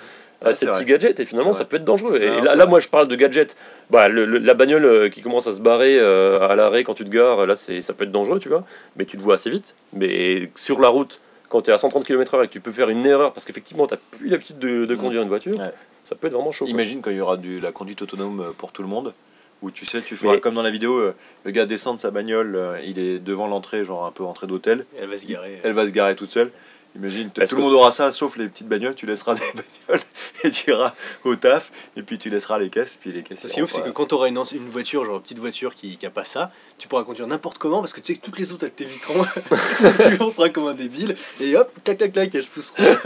à 0.43 0.53
ces 0.53 0.65
petits 0.67 0.77
vrai. 0.83 0.85
gadgets 0.85 1.19
et 1.19 1.25
finalement 1.25 1.51
ça 1.53 1.65
peut 1.65 1.77
être 1.77 1.83
dangereux. 1.85 2.17
Et 2.21 2.41
là, 2.41 2.55
là 2.55 2.65
moi 2.65 2.79
je 2.79 2.87
parle 2.87 3.07
de 3.07 3.15
gadgets. 3.15 3.57
Bah, 3.89 4.07
le- 4.07 4.25
le- 4.25 4.37
la 4.37 4.53
bagnole 4.53 4.85
euh, 4.85 5.09
qui 5.09 5.21
commence 5.21 5.47
à 5.47 5.53
se 5.53 5.59
barrer 5.61 5.97
euh, 5.99 6.47
à 6.47 6.55
l'arrêt 6.55 6.83
quand 6.83 6.93
tu 6.93 7.03
te 7.05 7.09
gares, 7.09 7.45
là 7.47 7.55
c'est, 7.55 7.81
ça 7.81 7.93
peut 7.93 8.03
être 8.03 8.11
dangereux, 8.11 8.39
tu 8.39 8.49
vois. 8.49 8.63
Mais 8.97 9.05
tu 9.05 9.17
le 9.17 9.23
vois 9.23 9.35
assez 9.35 9.49
vite. 9.49 9.75
Mais 9.93 10.49
sur 10.55 10.79
la 10.79 10.89
route, 10.89 11.19
quand 11.49 11.61
tu 11.63 11.71
es 11.71 11.73
à 11.73 11.77
130 11.77 12.05
km/h 12.05 12.43
et 12.43 12.47
que 12.47 12.53
tu 12.53 12.59
peux 12.61 12.71
faire 12.71 12.89
une 12.89 13.05
erreur 13.05 13.33
parce 13.33 13.45
qu'effectivement 13.45 13.87
tu 13.87 13.95
n'as 13.95 13.99
plus 14.17 14.29
l'habitude 14.29 14.59
de, 14.59 14.85
de 14.85 14.95
Mm. 14.95 14.97
conduire 14.99 15.21
une 15.23 15.27
voiture, 15.29 15.57
Ouais. 15.59 15.71
Ça 16.09 16.15
peut 16.15 16.25
être 16.27 16.33
vraiment 16.33 16.49
chaud. 16.49 16.65
quoi. 16.65 16.71
Imagine 16.71 17.01
quand 17.01 17.11
il 17.11 17.17
y 17.17 17.21
aura 17.21 17.37
du, 17.37 17.59
la 17.59 17.71
conduite 17.71 18.01
autonome 18.01 18.39
euh, 18.41 18.51
pour 18.57 18.71
tout 18.71 18.81
le 18.81 18.87
monde, 18.87 19.13
où 19.61 19.69
tu 19.69 19.85
sais, 19.85 20.01
tu 20.01 20.15
feras 20.15 20.33
Mais- 20.33 20.39
comme 20.39 20.55
dans 20.55 20.63
la 20.63 20.71
vidéo, 20.71 20.97
euh, 20.97 21.13
le 21.43 21.51
gars 21.51 21.67
descend 21.67 21.97
de 21.97 21.99
sa 21.99 22.09
bagnole, 22.09 22.55
euh, 22.55 22.81
il 22.83 22.97
est 22.97 23.19
devant 23.19 23.47
l'entrée, 23.47 23.85
genre 23.85 24.05
un 24.05 24.11
peu 24.11 24.23
entrée 24.23 24.47
d'hôtel, 24.47 24.85
Elle 24.97 25.09
va 25.09 25.17
se 25.19 25.27
garer. 25.27 25.59
elle 25.63 25.73
va 25.73 25.87
se 25.87 25.91
garer 25.93 26.15
toute 26.15 26.31
seule. 26.31 26.51
Imagine, 26.95 27.29
tout 27.29 27.55
le 27.55 27.61
monde 27.61 27.73
aura 27.73 27.91
ça, 27.91 28.11
sauf 28.11 28.35
les 28.35 28.47
petites 28.47 28.67
bagnoles, 28.67 28.95
tu 28.95 29.05
laisseras 29.05 29.35
des 29.35 29.41
bagnoles 29.41 30.03
et 30.43 30.49
tu 30.49 30.71
iras 30.71 30.93
au 31.23 31.35
taf, 31.35 31.71
et 31.95 32.01
puis 32.01 32.17
tu 32.17 32.31
laisseras 32.31 32.57
les 32.57 32.69
caisses, 32.69 32.97
puis 32.99 33.11
les 33.11 33.21
caisses. 33.21 33.45
Ce 33.45 33.53
qui 33.53 33.59
est 33.59 33.61
ouf, 33.61 33.69
c'est 33.69 33.83
que 33.83 33.89
quand 33.89 34.07
tu 34.07 34.15
auras 34.15 34.27
une, 34.27 34.41
une 34.53 34.69
voiture, 34.69 35.05
genre 35.05 35.17
une 35.17 35.21
petite 35.21 35.37
voiture 35.37 35.75
qui, 35.75 35.97
qui 35.97 36.05
a 36.07 36.09
pas 36.09 36.25
ça, 36.25 36.51
tu 36.79 36.87
pourras 36.87 37.03
conduire 37.03 37.27
n'importe 37.27 37.59
comment 37.59 37.79
parce 37.79 37.93
que 37.93 38.01
tu 38.01 38.13
sais 38.13 38.19
que 38.19 38.25
toutes 38.25 38.39
les 38.39 38.51
autres 38.51 38.65
elles 38.65 38.71
t'éviteront. 38.71 39.23
tu 40.09 40.17
penseras 40.17 40.49
comme 40.49 40.67
un 40.67 40.73
débile 40.73 41.15
et 41.39 41.55
hop, 41.55 41.71
clac 41.83 41.99
clac 41.99 42.11
clac, 42.11 42.33
elles 42.33 42.45
pousseront. 42.45 42.83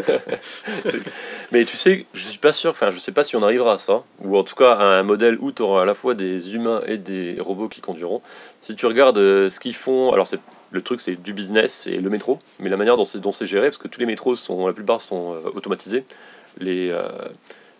Mais 1.51 1.65
tu 1.65 1.75
sais, 1.75 2.05
je 2.13 2.27
suis 2.27 2.39
pas 2.39 2.53
sûr, 2.53 2.71
enfin 2.71 2.89
je 2.89 2.99
sais 2.99 3.11
pas 3.11 3.25
si 3.25 3.35
on 3.35 3.43
arrivera 3.43 3.73
à 3.73 3.77
ça, 3.77 4.03
ou 4.21 4.37
en 4.37 4.43
tout 4.43 4.55
cas 4.55 4.73
à 4.73 4.99
un 4.99 5.03
modèle 5.03 5.37
où 5.41 5.51
tu 5.51 5.61
auras 5.61 5.81
à 5.81 5.85
la 5.85 5.93
fois 5.93 6.13
des 6.13 6.53
humains 6.55 6.81
et 6.87 6.97
des 6.97 7.35
robots 7.39 7.67
qui 7.67 7.81
conduiront. 7.81 8.21
Si 8.61 8.75
tu 8.75 8.85
regardes 8.85 9.17
euh, 9.17 9.49
ce 9.49 9.59
qu'ils 9.59 9.75
font, 9.75 10.13
alors 10.13 10.25
c'est 10.25 10.39
le 10.73 10.81
truc 10.81 10.99
c'est 10.99 11.15
du 11.15 11.31
business 11.33 11.87
et 11.87 11.97
le 11.97 12.09
métro, 12.09 12.39
mais 12.59 12.69
la 12.69 12.75
manière 12.77 12.97
dont 12.97 13.05
c'est 13.05 13.19
dont 13.19 13.31
c'est 13.31 13.45
géré, 13.45 13.67
parce 13.67 13.77
que 13.77 13.87
tous 13.87 13.99
les 14.01 14.05
métros 14.05 14.35
sont, 14.35 14.67
la 14.67 14.73
plupart 14.73 14.99
sont 14.99 15.33
euh, 15.35 15.49
automatisés, 15.53 16.03
les, 16.59 16.89
euh, 16.89 17.07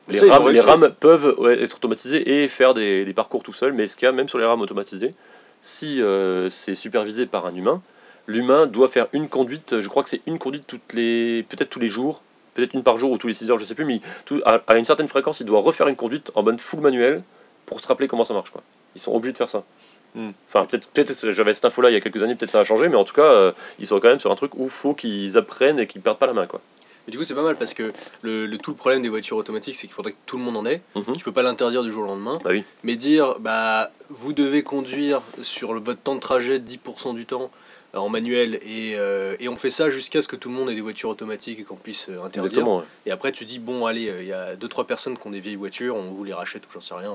les, 0.08 0.18
Ça, 0.20 0.26
rames, 0.30 0.50
les 0.50 0.60
rames 0.62 0.94
peuvent 1.00 1.36
être 1.60 1.76
automatisées 1.76 2.44
et 2.44 2.48
faire 2.48 2.74
des, 2.74 3.04
des 3.04 3.14
parcours 3.14 3.44
tout 3.44 3.52
seuls, 3.54 3.74
mais 3.74 3.88
ce 3.88 3.96
qu'il 3.98 4.06
y 4.06 4.10
a 4.10 4.12
même 4.12 4.30
sur 4.30 4.38
les 4.40 4.46
rames 4.46 4.62
automatisées, 4.62 5.14
si 5.62 6.02
euh, 6.02 6.50
c'est 6.50 6.76
supervisé 6.76 7.26
par 7.26 7.46
un 7.46 7.56
humain, 7.56 7.82
l'humain 8.28 8.68
doit 8.68 8.88
faire 8.90 9.08
une 9.14 9.28
conduite, 9.28 9.80
je 9.80 9.88
crois 9.90 10.04
que 10.04 10.10
c'est 10.10 10.22
une 10.28 10.38
conduite 10.40 10.66
toutes 10.68 10.94
les, 10.94 11.44
peut-être 11.50 11.70
tous 11.70 11.80
les 11.80 11.90
jours, 11.90 12.22
peut-être 12.54 12.74
une 12.74 12.84
par 12.84 12.98
jour 13.00 13.12
ou 13.12 13.18
tous 13.18 13.28
les 13.28 13.34
6 13.34 13.50
heures, 13.50 13.60
je 13.60 13.66
sais 13.66 13.76
plus, 13.76 13.86
mais 13.86 14.02
tout- 14.26 14.42
à, 14.46 14.62
à 14.68 14.78
une 14.78 14.86
certaine 14.86 15.08
fréquence, 15.08 15.40
il 15.40 15.46
doit 15.46 15.62
refaire 15.62 15.88
une 15.88 15.96
conduite 15.96 16.32
en 16.36 16.44
mode 16.44 16.62
full 16.62 16.82
manuel 16.82 17.20
pour 17.66 17.80
se 17.82 17.88
rappeler 17.88 18.08
comment 18.08 18.24
ça 18.24 18.34
marche. 18.34 18.52
Quoi. 18.52 18.62
Ils 18.96 19.02
sont 19.02 19.14
obligés 19.16 19.32
de 19.34 19.38
faire 19.38 19.50
ça. 19.50 19.64
Hmm. 20.16 20.30
Enfin, 20.48 20.66
peut-être, 20.66 20.90
peut-être 20.92 21.32
j'avais 21.32 21.54
cette 21.54 21.66
info-là 21.66 21.90
il 21.90 21.94
y 21.94 21.98
a 21.98 22.02
quelques 22.02 22.22
années, 22.22 22.36
peut-être 22.36 22.52
ça 22.52 22.60
a 22.60 22.64
changé, 22.64 22.88
mais 22.90 22.96
en 22.98 23.04
tout 23.04 23.14
cas, 23.16 23.22
euh, 23.24 23.52
ils 23.80 23.88
sont 23.88 24.00
quand 24.00 24.10
même 24.10 24.20
sur 24.20 24.32
un 24.32 24.36
truc 24.36 24.54
où 24.56 24.66
il 24.66 24.70
faut 24.70 24.94
qu'ils 24.94 25.38
apprennent 25.38 25.80
et 25.80 25.88
qu'ils 25.88 26.02
perdent 26.02 26.20
pas 26.20 26.28
la 26.28 26.34
main. 26.34 26.46
Quoi. 26.46 26.62
Du 27.08 27.18
coup, 27.18 27.24
c'est 27.26 27.34
pas 27.36 27.42
mal 27.42 27.58
parce 27.58 27.74
que 27.74 27.92
le, 28.22 28.46
le- 28.46 28.58
tout 28.58 28.72
le 28.72 28.78
problème 28.78 29.02
des 29.02 29.10
voitures 29.10 29.36
automatiques, 29.38 29.76
c'est 29.76 29.88
qu'il 29.88 29.94
faudrait 29.94 30.14
que 30.14 30.18
tout 30.26 30.38
le 30.38 30.44
monde 30.44 30.56
en 30.56 30.66
ait. 30.66 30.82
Mhm. 30.96 31.18
Tu 31.18 31.24
peux 31.26 31.32
pas 31.34 31.44
l'interdire 31.44 31.84
du 31.84 31.92
jour 31.92 32.04
au 32.04 32.08
lendemain. 32.08 32.40
Bah 32.44 32.52
oui. 32.54 32.64
Mais 32.84 32.96
dire, 32.96 33.36
bah, 33.40 33.92
vous 34.10 34.32
devez 34.34 34.64
conduire 34.64 35.22
sur 35.42 35.74
le- 35.74 35.82
votre 35.82 36.00
temps 36.00 36.16
de 36.16 36.22
trajet 36.22 36.60
10% 36.60 37.14
du 37.14 37.26
temps 37.26 37.52
en 37.94 38.10
manuel 38.10 38.56
et, 38.64 38.94
euh, 38.98 39.36
et 39.40 39.48
on 39.50 39.56
fait 39.56 39.70
ça 39.72 39.90
jusqu'à 39.90 40.22
ce 40.22 40.28
que 40.28 40.36
tout 40.36 40.50
le 40.50 40.56
monde 40.56 40.70
ait 40.70 40.76
des 40.76 40.82
voitures 40.82 41.10
automatiques 41.10 41.60
et 41.60 41.64
qu'on 41.64 41.76
puisse 41.76 42.08
euh, 42.10 42.24
interdire. 42.24 42.68
Ouais. 42.68 42.84
Et 43.06 43.12
après, 43.12 43.32
tu 43.32 43.46
dis, 43.46 43.60
bon, 43.60 43.86
allez, 43.86 44.10
euh, 44.10 44.22
il 44.22 44.28
y 44.28 44.34
a 44.34 44.56
2-3 44.56 44.86
personnes 44.86 45.18
qui 45.18 45.28
ont 45.28 45.32
des 45.32 45.40
vieilles 45.40 45.56
voitures, 45.56 45.96
on 45.96 46.12
vous 46.12 46.24
les 46.24 46.34
rachète 46.34 46.66
ou 46.66 46.70
j'en 46.74 46.82
sais 46.82 46.96
rien, 46.96 47.14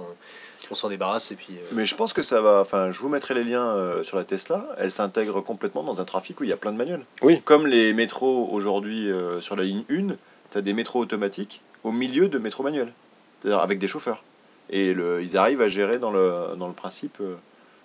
on 0.71 0.75
s'en 0.75 0.89
débarrasse 0.89 1.31
et 1.33 1.35
puis. 1.35 1.55
euh, 1.57 1.61
Mais 1.73 1.85
je 1.85 1.95
pense 1.95 2.13
que 2.13 2.23
ça 2.23 2.41
va. 2.41 2.61
Enfin, 2.61 2.91
je 2.93 2.99
vous 3.01 3.09
mettrai 3.09 3.35
les 3.35 3.43
liens 3.45 3.67
euh, 3.67 4.03
sur 4.03 4.17
la 4.17 4.25
Tesla. 4.25 4.69
Elle 4.79 4.91
s'intègre 4.91 5.41
complètement 5.41 5.83
dans 5.83 6.01
un 6.01 6.05
trafic 6.05 6.41
où 6.41 6.45
il 6.45 6.51
y 6.51 6.53
a 6.53 6.57
plein 6.57 6.73
de 6.73 6.79
bagnoles. 6.79 7.05
Oui. 7.23 7.41
Comme 7.45 7.67
les 7.67 7.93
métros 7.95 8.49
aujourd'hui 8.53 9.11
euh, 9.11 9.41
sur 9.41 9.57
la 9.57 9.63
ligne 9.65 9.85
1, 9.91 10.09
tu 10.51 10.59
as 10.59 10.61
des 10.61 10.73
métros 10.75 11.01
automatiques 11.01 11.61
au 11.85 11.91
milieu 11.91 12.29
de 12.29 12.39
métros 12.39 12.63
manuels. 12.63 12.93
C'est-à-dire 13.41 13.61
avec 13.61 13.79
des 13.79 13.89
chauffeurs. 13.89 14.23
Et 14.71 14.93
le, 14.93 15.23
ils 15.23 15.37
arrivent 15.39 15.63
à 15.63 15.69
gérer 15.69 15.99
dans 15.99 16.11
le, 16.11 16.55
dans 16.57 16.67
le 16.69 16.75
principe. 16.75 17.17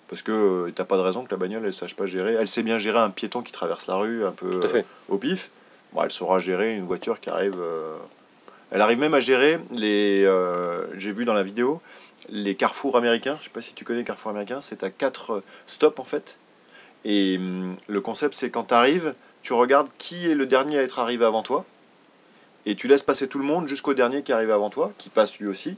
Euh, 0.04 0.10
parce 0.10 0.22
que 0.22 0.32
euh, 0.32 0.72
t'as 0.74 0.84
pas 0.84 0.96
de 0.96 1.02
raison 1.02 1.24
que 1.24 1.30
la 1.30 1.36
bagnole 1.36 1.64
elle 1.66 1.72
sache 1.74 1.94
pas 1.96 2.06
gérer. 2.06 2.34
Elle 2.34 2.48
sait 2.48 2.62
bien 2.62 2.78
gérer 2.78 2.98
un 2.98 3.10
piéton 3.10 3.42
qui 3.42 3.52
traverse 3.52 3.86
la 3.86 3.96
rue 3.96 4.24
un 4.24 4.30
peu 4.32 4.60
fait. 4.68 4.84
au 5.08 5.18
pif. 5.18 5.50
Bon, 5.92 6.02
elle 6.02 6.10
saura 6.10 6.40
gérer 6.40 6.74
une 6.74 6.84
voiture 6.86 7.20
qui 7.20 7.30
arrive. 7.30 7.56
euh, 7.58 7.96
Elle 8.70 8.80
arrive 8.80 8.98
même 8.98 9.14
à 9.14 9.20
gérer 9.20 9.58
les. 9.70 10.24
euh, 10.24 10.86
J'ai 10.96 11.12
vu 11.12 11.24
dans 11.24 11.34
la 11.34 11.42
vidéo 11.42 11.80
les 12.30 12.54
carrefours 12.54 12.96
américains. 12.96 13.36
Je 13.40 13.44
sais 13.44 13.50
pas 13.50 13.60
si 13.60 13.74
tu 13.74 13.84
connais 13.84 13.98
les 14.00 14.04
carrefours 14.04 14.30
américains. 14.30 14.60
C'est 14.62 14.82
à 14.82 14.90
quatre 14.90 15.42
stops 15.66 15.98
en 16.00 16.04
fait. 16.04 16.36
Et 17.04 17.36
hum, 17.38 17.76
le 17.86 18.00
concept 18.00 18.34
c'est 18.34 18.50
quand 18.50 18.64
tu 18.64 18.74
arrives, 18.74 19.14
tu 19.42 19.52
regardes 19.52 19.88
qui 19.98 20.26
est 20.30 20.34
le 20.34 20.46
dernier 20.46 20.78
à 20.78 20.82
être 20.82 20.98
arrivé 20.98 21.24
avant 21.24 21.42
toi. 21.42 21.64
Et 22.66 22.76
tu 22.76 22.88
laisses 22.88 23.02
passer 23.02 23.28
tout 23.28 23.38
le 23.38 23.44
monde 23.44 23.68
jusqu'au 23.68 23.92
dernier 23.92 24.22
qui 24.22 24.32
arrive 24.32 24.50
avant 24.50 24.70
toi, 24.70 24.90
qui 24.96 25.10
passe 25.10 25.38
lui 25.38 25.48
aussi. 25.48 25.76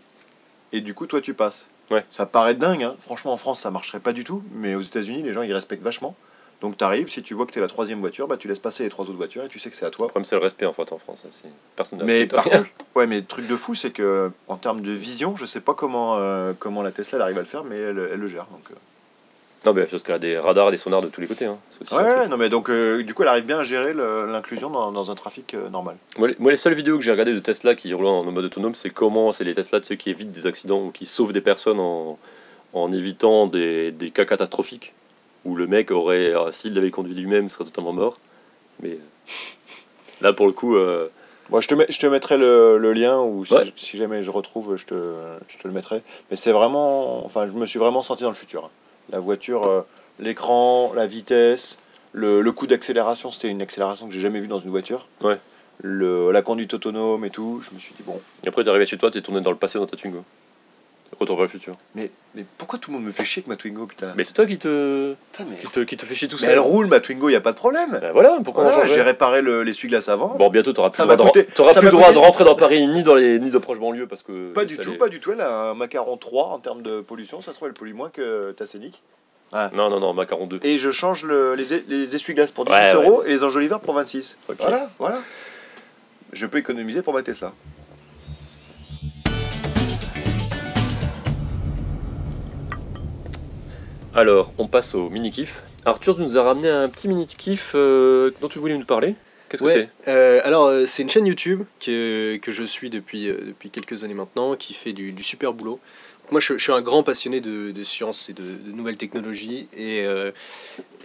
Et 0.72 0.80
du 0.80 0.94
coup, 0.94 1.06
toi, 1.06 1.20
tu 1.20 1.34
passes. 1.34 1.66
Ouais. 1.90 2.04
Ça 2.10 2.26
paraît 2.26 2.54
dingue, 2.54 2.82
hein. 2.82 2.94
franchement, 3.00 3.32
en 3.32 3.36
France, 3.36 3.60
ça 3.60 3.70
marcherait 3.70 4.00
pas 4.00 4.12
du 4.12 4.24
tout. 4.24 4.42
Mais 4.54 4.74
aux 4.74 4.80
États-Unis, 4.82 5.22
les 5.22 5.32
gens, 5.32 5.42
ils 5.42 5.52
respectent 5.54 5.82
vachement. 5.82 6.16
Donc, 6.62 6.78
tu 6.78 6.84
arrives, 6.84 7.10
si 7.10 7.22
tu 7.22 7.34
vois 7.34 7.44
que 7.46 7.52
tu 7.52 7.58
es 7.58 7.62
la 7.62 7.68
troisième 7.68 8.00
voiture, 8.00 8.26
bah, 8.28 8.38
tu 8.38 8.48
laisses 8.48 8.58
passer 8.58 8.82
les 8.82 8.88
trois 8.88 9.04
autres 9.04 9.16
voitures 9.18 9.44
et 9.44 9.48
tu 9.48 9.58
sais 9.58 9.68
que 9.68 9.76
c'est 9.76 9.84
à 9.84 9.90
toi. 9.90 10.06
Le 10.06 10.10
problème, 10.10 10.24
c'est 10.24 10.36
le 10.36 10.42
respect 10.42 10.64
en 10.64 10.72
fait 10.72 10.90
en 10.90 10.98
France. 10.98 11.26
hein, 11.26 11.48
Personne 11.76 11.98
ne 11.98 12.04
Mais 12.04 12.26
par 12.26 12.44
contre, 12.44 12.66
ouais, 12.94 13.06
mais 13.06 13.16
le 13.16 13.24
truc 13.26 13.46
de 13.46 13.56
fou, 13.56 13.74
c'est 13.74 13.90
que 13.90 14.30
en 14.48 14.56
termes 14.56 14.80
de 14.80 14.90
vision, 14.90 15.36
je 15.36 15.44
sais 15.44 15.60
pas 15.60 15.74
comment, 15.74 16.16
euh, 16.16 16.54
comment 16.58 16.82
la 16.82 16.92
Tesla 16.92 17.18
elle 17.18 17.22
arrive 17.22 17.36
à 17.36 17.42
le 17.42 17.46
faire, 17.46 17.62
mais 17.64 17.76
elle, 17.76 18.08
elle 18.10 18.18
le 18.20 18.26
gère. 18.26 18.46
Donc, 18.46 18.62
euh. 18.70 18.74
Non, 19.66 19.72
mais 19.72 19.84
parce 19.84 20.02
qu'elle 20.04 20.14
a 20.14 20.18
des 20.20 20.38
radars, 20.38 20.70
des 20.70 20.76
sonars 20.76 21.00
de 21.02 21.08
tous 21.08 21.20
les 21.20 21.26
côtés. 21.26 21.46
hein. 21.46 21.58
Ouais, 21.92 22.28
non, 22.28 22.36
mais 22.36 22.48
donc, 22.48 22.70
euh, 22.70 23.02
du 23.02 23.12
coup, 23.14 23.22
elle 23.22 23.28
arrive 23.28 23.44
bien 23.44 23.58
à 23.58 23.64
gérer 23.64 23.92
l'inclusion 23.92 24.70
dans, 24.70 24.92
dans 24.92 25.10
un 25.10 25.14
trafic 25.16 25.54
euh, 25.54 25.68
normal. 25.68 25.96
Moi, 26.18 26.28
les- 26.28 26.36
moi, 26.38 26.50
les 26.52 26.56
seules 26.56 26.74
vidéos 26.74 26.96
que 26.98 27.02
j'ai 27.04 27.10
regardées 27.10 27.34
de 27.34 27.40
Tesla 27.40 27.74
qui 27.74 27.92
roulent 27.92 28.06
en 28.06 28.22
mode 28.24 28.44
autonome, 28.44 28.74
c'est 28.76 28.90
comment 28.90 29.32
c'est 29.32 29.44
les 29.44 29.54
Tesla 29.54 29.80
de 29.80 29.84
ceux 29.84 29.96
qui 29.96 30.10
évitent 30.10 30.30
des 30.30 30.46
accidents 30.46 30.82
ou 30.84 30.90
qui 30.92 31.04
sauvent 31.04 31.32
des 31.32 31.40
personnes 31.40 31.80
en, 31.80 32.16
en 32.74 32.92
évitant 32.92 33.46
des, 33.48 33.90
des 33.90 34.10
cas 34.10 34.24
catastrophiques 34.24 34.94
où 35.44 35.56
le 35.56 35.66
mec 35.66 35.90
aurait, 35.90 36.34
euh, 36.34 36.52
s'il 36.52 36.74
l'avait 36.74 36.90
conduit 36.92 37.14
lui-même, 37.14 37.48
serait 37.48 37.64
totalement 37.64 37.92
mort. 37.92 38.18
Mais 38.82 38.98
là, 40.20 40.32
pour 40.32 40.46
le 40.46 40.52
coup, 40.52 40.76
euh, 40.76 41.08
Moi, 41.50 41.60
je 41.60 41.68
te, 41.68 41.74
mets- 41.74 41.86
je 41.88 41.98
te 41.98 42.06
mettrai 42.06 42.36
le, 42.36 42.78
le 42.78 42.92
lien 42.92 43.20
ou 43.20 43.44
si, 43.44 43.54
Ouais. 43.54 43.72
si 43.76 43.96
jamais 43.96 44.22
je 44.22 44.30
retrouve, 44.30 44.76
je 44.76 44.84
te, 44.86 44.94
je 45.48 45.56
te 45.58 45.66
le 45.66 45.72
mettrai. 45.74 46.02
Mais 46.30 46.36
c'est 46.36 46.52
vraiment. 46.52 47.24
Enfin, 47.24 47.46
je 47.46 47.52
me 47.52 47.66
suis 47.66 47.78
vraiment 47.78 48.02
senti 48.02 48.22
dans 48.22 48.28
le 48.30 48.34
futur. 48.36 48.70
La 49.10 49.20
voiture, 49.20 49.66
euh, 49.66 49.82
l'écran, 50.18 50.92
la 50.94 51.06
vitesse, 51.06 51.78
le, 52.12 52.40
le 52.40 52.52
coup 52.52 52.66
d'accélération, 52.66 53.30
c'était 53.30 53.48
une 53.48 53.62
accélération 53.62 54.06
que 54.06 54.12
j'ai 54.12 54.20
jamais 54.20 54.40
vue 54.40 54.48
dans 54.48 54.58
une 54.58 54.70
voiture. 54.70 55.06
Ouais. 55.22 55.38
Le, 55.82 56.32
la 56.32 56.42
conduite 56.42 56.72
autonome 56.74 57.24
et 57.24 57.30
tout, 57.30 57.62
je 57.62 57.74
me 57.74 57.78
suis 57.78 57.94
dit, 57.94 58.02
bon. 58.02 58.20
après, 58.46 58.64
t'es 58.64 58.70
arrivé 58.70 58.86
chez 58.86 58.96
toi, 58.98 59.10
t'es 59.10 59.20
tourné 59.20 59.40
dans 59.42 59.50
le 59.50 59.56
passé 59.56 59.78
dans 59.78 59.86
ta 59.86 59.96
Twingo. 59.96 60.24
Retour 61.18 61.36
vers 61.36 61.44
le 61.44 61.48
futur? 61.50 61.76
Mais, 61.94 62.10
mais 62.34 62.44
pourquoi 62.58 62.78
tout 62.78 62.90
le 62.90 62.96
monde 62.98 63.06
me 63.06 63.10
fait 63.10 63.24
chier 63.24 63.40
avec 63.40 63.48
ma 63.48 63.56
Twingo, 63.56 63.86
putain? 63.86 64.12
Mais 64.16 64.24
c'est 64.24 64.34
toi 64.34 64.44
qui 64.44 64.58
te, 64.58 65.14
Putain, 65.32 65.44
mais- 65.50 65.56
qui 65.56 65.66
te, 65.68 65.80
qui 65.80 65.96
te 65.96 66.04
fait 66.04 66.14
chier 66.14 66.28
tout 66.28 66.36
Mais 66.42 66.48
elle 66.48 66.54
seul. 66.56 66.58
roule, 66.60 66.86
ma 66.88 67.00
Twingo, 67.00 67.30
y 67.30 67.34
a 67.36 67.40
pas 67.40 67.52
de 67.52 67.56
problème. 67.56 67.98
Ben 68.02 68.12
voilà, 68.12 68.38
pourquoi 68.44 68.64
on 68.64 68.66
Voilà, 68.66 68.82
changerait 68.82 68.94
j'ai 68.98 69.02
réparé 69.02 69.40
le- 69.40 69.62
l'essuie-glace 69.62 70.08
avant. 70.10 70.34
Bon, 70.36 70.50
bientôt, 70.50 70.72
t'auras 70.74 70.90
plus, 70.90 70.96
Ça 70.98 71.06
le 71.06 71.16
droit, 71.16 71.30
de, 71.32 71.40
coûté- 71.40 71.46
t'auras 71.54 71.72
ça 71.72 71.80
plus 71.80 71.86
le 71.86 71.92
droit 71.92 72.08
coûté- 72.08 72.14
de 72.14 72.18
rentrer 72.18 72.44
dans 72.44 72.54
Paris 72.54 72.86
ni 72.86 73.02
dans 73.02 73.14
les 73.14 73.38
ni 73.38 73.50
de 73.50 73.58
proches 73.58 73.78
banlieues 73.80 74.06
parce 74.06 74.22
que. 74.22 74.52
Pas 74.52 74.66
du 74.66 74.76
tout, 74.76 74.96
pas 74.98 75.08
du 75.08 75.20
tout. 75.20 75.32
Elle 75.32 75.40
a 75.40 75.70
un 75.70 75.74
macaron 75.74 76.16
3 76.18 76.48
en 76.48 76.58
termes 76.58 76.82
de 76.82 77.00
pollution. 77.00 77.40
Ça 77.40 77.52
se 77.52 77.56
trouve, 77.56 77.68
elle 77.68 77.74
pollue 77.74 77.94
moins 77.94 78.10
que 78.10 78.52
ta 78.52 78.66
Scénic. 78.66 79.02
Non, 79.52 79.88
non, 79.88 80.00
non, 80.00 80.12
Macaron 80.12 80.46
2. 80.46 80.60
Et 80.64 80.76
je 80.76 80.90
change 80.90 81.22
le- 81.24 81.54
les, 81.54 81.72
es- 81.72 81.84
les 81.88 82.14
essuie-glaces 82.14 82.52
pour 82.52 82.66
18 82.66 82.76
Ouais, 82.76 82.94
ouais. 82.94 83.06
euros 83.06 83.24
et 83.24 83.28
les 83.30 83.42
enjoliveurs 83.42 83.80
pour 83.80 83.94
26. 83.94 84.36
Ok. 84.50 84.56
Voilà, 84.60 84.90
voilà. 84.98 85.18
Je 86.34 86.44
peux 86.44 86.58
économiser 86.58 87.00
pour 87.00 87.14
ma 87.14 87.22
Tesla. 87.22 87.52
Alors, 94.16 94.52
on 94.58 94.66
passe 94.66 94.94
au 94.94 95.10
mini-kiff. 95.10 95.62
Arthur, 95.84 96.16
tu 96.16 96.22
nous 96.22 96.38
as 96.38 96.42
ramené 96.42 96.68
un 96.70 96.88
petit 96.88 97.06
mini-kiff 97.06 97.72
euh, 97.74 98.30
dont 98.40 98.48
tu 98.48 98.58
voulais 98.58 98.76
nous 98.76 98.84
parler. 98.86 99.14
Qu'est-ce 99.48 99.62
que 99.62 99.66
Ouais, 99.68 99.88
c'est 100.04 100.10
euh, 100.10 100.40
alors 100.42 100.64
euh, 100.66 100.86
c'est 100.86 101.02
une 101.02 101.10
chaîne 101.10 101.26
YouTube 101.26 101.62
que, 101.84 102.36
que 102.38 102.50
je 102.50 102.64
suis 102.64 102.90
depuis, 102.90 103.26
depuis 103.26 103.70
quelques 103.70 104.02
années 104.04 104.14
maintenant, 104.14 104.56
qui 104.56 104.74
fait 104.74 104.92
du, 104.92 105.12
du 105.12 105.22
super 105.22 105.52
boulot. 105.52 105.78
moi, 106.32 106.40
je, 106.40 106.54
je 106.56 106.62
suis 106.62 106.72
un 106.72 106.80
grand 106.80 107.02
passionné 107.02 107.40
de, 107.40 107.70
de 107.70 107.82
science 107.84 108.28
et 108.30 108.32
de, 108.32 108.42
de 108.42 108.72
nouvelles 108.72 108.96
technologies. 108.96 109.68
Et, 109.76 110.04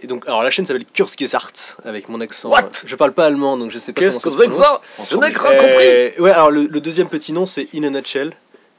et 0.02 0.06
donc, 0.06 0.26
alors 0.26 0.42
la 0.42 0.50
chaîne 0.50 0.64
s'appelle 0.66 0.86
Kurzgesagt, 0.86 1.76
avec 1.84 2.08
mon 2.08 2.20
accent. 2.20 2.48
What 2.50 2.70
je 2.86 2.96
parle 2.96 3.12
pas 3.12 3.26
allemand, 3.26 3.56
donc 3.58 3.70
je 3.70 3.78
sais 3.78 3.92
pas 3.92 4.00
Qu'est-ce 4.00 4.18
que 4.20 4.30
c'est 4.30 4.48
que 4.48 4.54
ça 4.54 4.80
Je 5.10 5.16
n'ai 5.18 5.32
compris 5.32 6.18
Ouais, 6.20 6.30
alors 6.30 6.50
le, 6.50 6.64
le 6.64 6.80
deuxième 6.80 7.08
petit 7.08 7.32
nom, 7.34 7.44
c'est 7.46 7.68
In 7.74 7.84
a 7.84 7.90
Nutshell. 7.90 8.32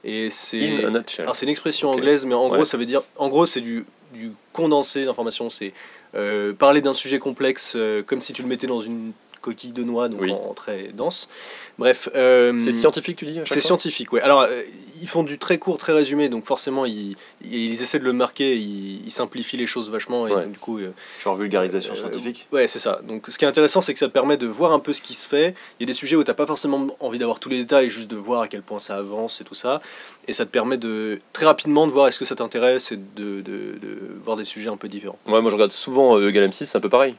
Et 0.04 0.30
c'est. 0.32 0.84
In 0.84 0.88
a 0.88 0.90
nutshell. 1.00 1.24
Alors 1.24 1.36
c'est 1.38 1.46
une 1.46 1.52
expression 1.52 1.90
anglaise, 1.92 2.26
mais 2.26 2.34
en 2.34 2.50
Ouais. 2.50 2.56
gros 2.58 2.66
ça 2.66 2.76
veut 2.76 2.86
dire, 2.86 3.04
en 3.16 3.30
gros 3.30 3.46
c'est 3.46 3.62
du, 3.62 3.86
du 4.14 4.32
condensé 4.54 5.06
d'informations. 5.06 5.50
C'est 5.50 5.74
euh, 6.16 6.54
parler 6.54 6.82
d'un 6.82 6.94
sujet 6.94 7.20
complexe 7.20 7.74
euh, 7.76 8.04
comme 8.04 8.22
si 8.22 8.34
tu 8.34 8.42
le 8.42 8.48
mettais 8.48 8.68
dans 8.68 8.82
une 8.82 9.12
coquille 9.44 9.72
de 9.74 9.84
noix, 9.84 10.10
donc 10.10 10.22
Oui. 10.22 10.32
en, 10.32 10.54
très 10.54 10.90
dense. 10.94 11.30
Bref. 11.78 12.10
euh, 12.16 12.56
C'est 12.58 12.72
scientifique, 12.72 13.18
tu 13.18 13.26
dis 13.26 13.40
C'est 13.46 13.60
scientifique, 13.62 14.12
ouais. 14.14 14.22
Alors 14.22 14.42
euh, 14.42 14.62
ils 15.02 15.08
font 15.08 15.24
du 15.24 15.38
très 15.38 15.58
court, 15.58 15.78
très 15.78 15.94
résumé, 15.94 16.30
donc 16.30 16.46
forcément 16.46 16.86
ils, 16.86 17.16
ils 17.44 17.82
essaient 17.82 18.00
de 18.00 18.04
le 18.06 18.14
marquer, 18.14 18.56
ils, 18.56 19.06
ils 19.06 19.12
simplifient 19.12 19.58
les 19.58 19.68
choses 19.68 19.90
vachement, 19.92 20.28
et 20.28 20.34
Ouais. 20.34 20.44
donc, 20.44 20.52
du 20.54 20.60
coup. 20.60 20.80
euh, 20.80 20.92
Genre 21.24 21.36
vulgarisation 21.36 21.94
euh, 21.94 21.98
scientifique. 21.98 22.48
Ouais, 22.52 22.68
c'est 22.68 22.80
ça. 22.80 23.00
Donc, 23.08 23.26
ce 23.28 23.38
qui 23.38 23.46
est 23.46 23.48
intéressant, 23.48 23.82
c'est 23.82 23.94
que 23.94 24.00
ça 24.00 24.08
te 24.08 24.14
permet 24.14 24.38
de 24.38 24.48
voir 24.48 24.72
un 24.72 24.80
peu 24.80 24.94
ce 24.94 25.02
qui 25.02 25.14
se 25.14 25.28
fait. 25.28 25.54
Il 25.80 25.84
y 25.84 25.86
a 25.86 25.88
des 25.88 25.94
sujets 25.94 26.16
où 26.16 26.24
t'as 26.24 26.34
pas 26.34 26.46
forcément 26.48 26.88
envie 27.00 27.18
d'avoir 27.20 27.40
tous 27.40 27.50
les 27.50 27.58
détails, 27.58 27.90
juste 27.90 28.10
de 28.10 28.16
voir 28.16 28.42
à 28.42 28.48
quel 28.48 28.62
point 28.62 28.80
ça 28.80 28.96
avance 28.98 29.42
et 29.42 29.44
tout 29.44 29.56
ça. 29.56 29.82
Et 30.28 30.34
ça 30.34 30.46
te 30.46 30.52
permet 30.52 30.78
de 30.78 31.20
très 31.34 31.46
rapidement 31.46 31.86
de 31.88 31.92
voir 31.92 32.08
est-ce 32.08 32.20
que 32.20 32.26
ça 32.26 32.36
t'intéresse 32.36 32.92
et 32.92 32.98
de, 32.98 33.42
de, 33.42 33.78
de 33.82 33.98
voir 34.24 34.38
des 34.38 34.46
sujets 34.46 34.70
un 34.70 34.78
peu 34.78 34.88
différents. 34.88 35.18
Ouais, 35.28 35.42
moi 35.42 35.50
je 35.52 35.56
regarde 35.56 35.72
souvent 35.72 36.18
euh, 36.18 36.30
Egal 36.30 36.48
M6, 36.50 36.66
c'est 36.66 36.78
un 36.78 36.82
peu 36.82 36.90
pareil. 36.90 37.16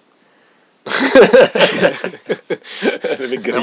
le 3.20 3.28
mec 3.28 3.54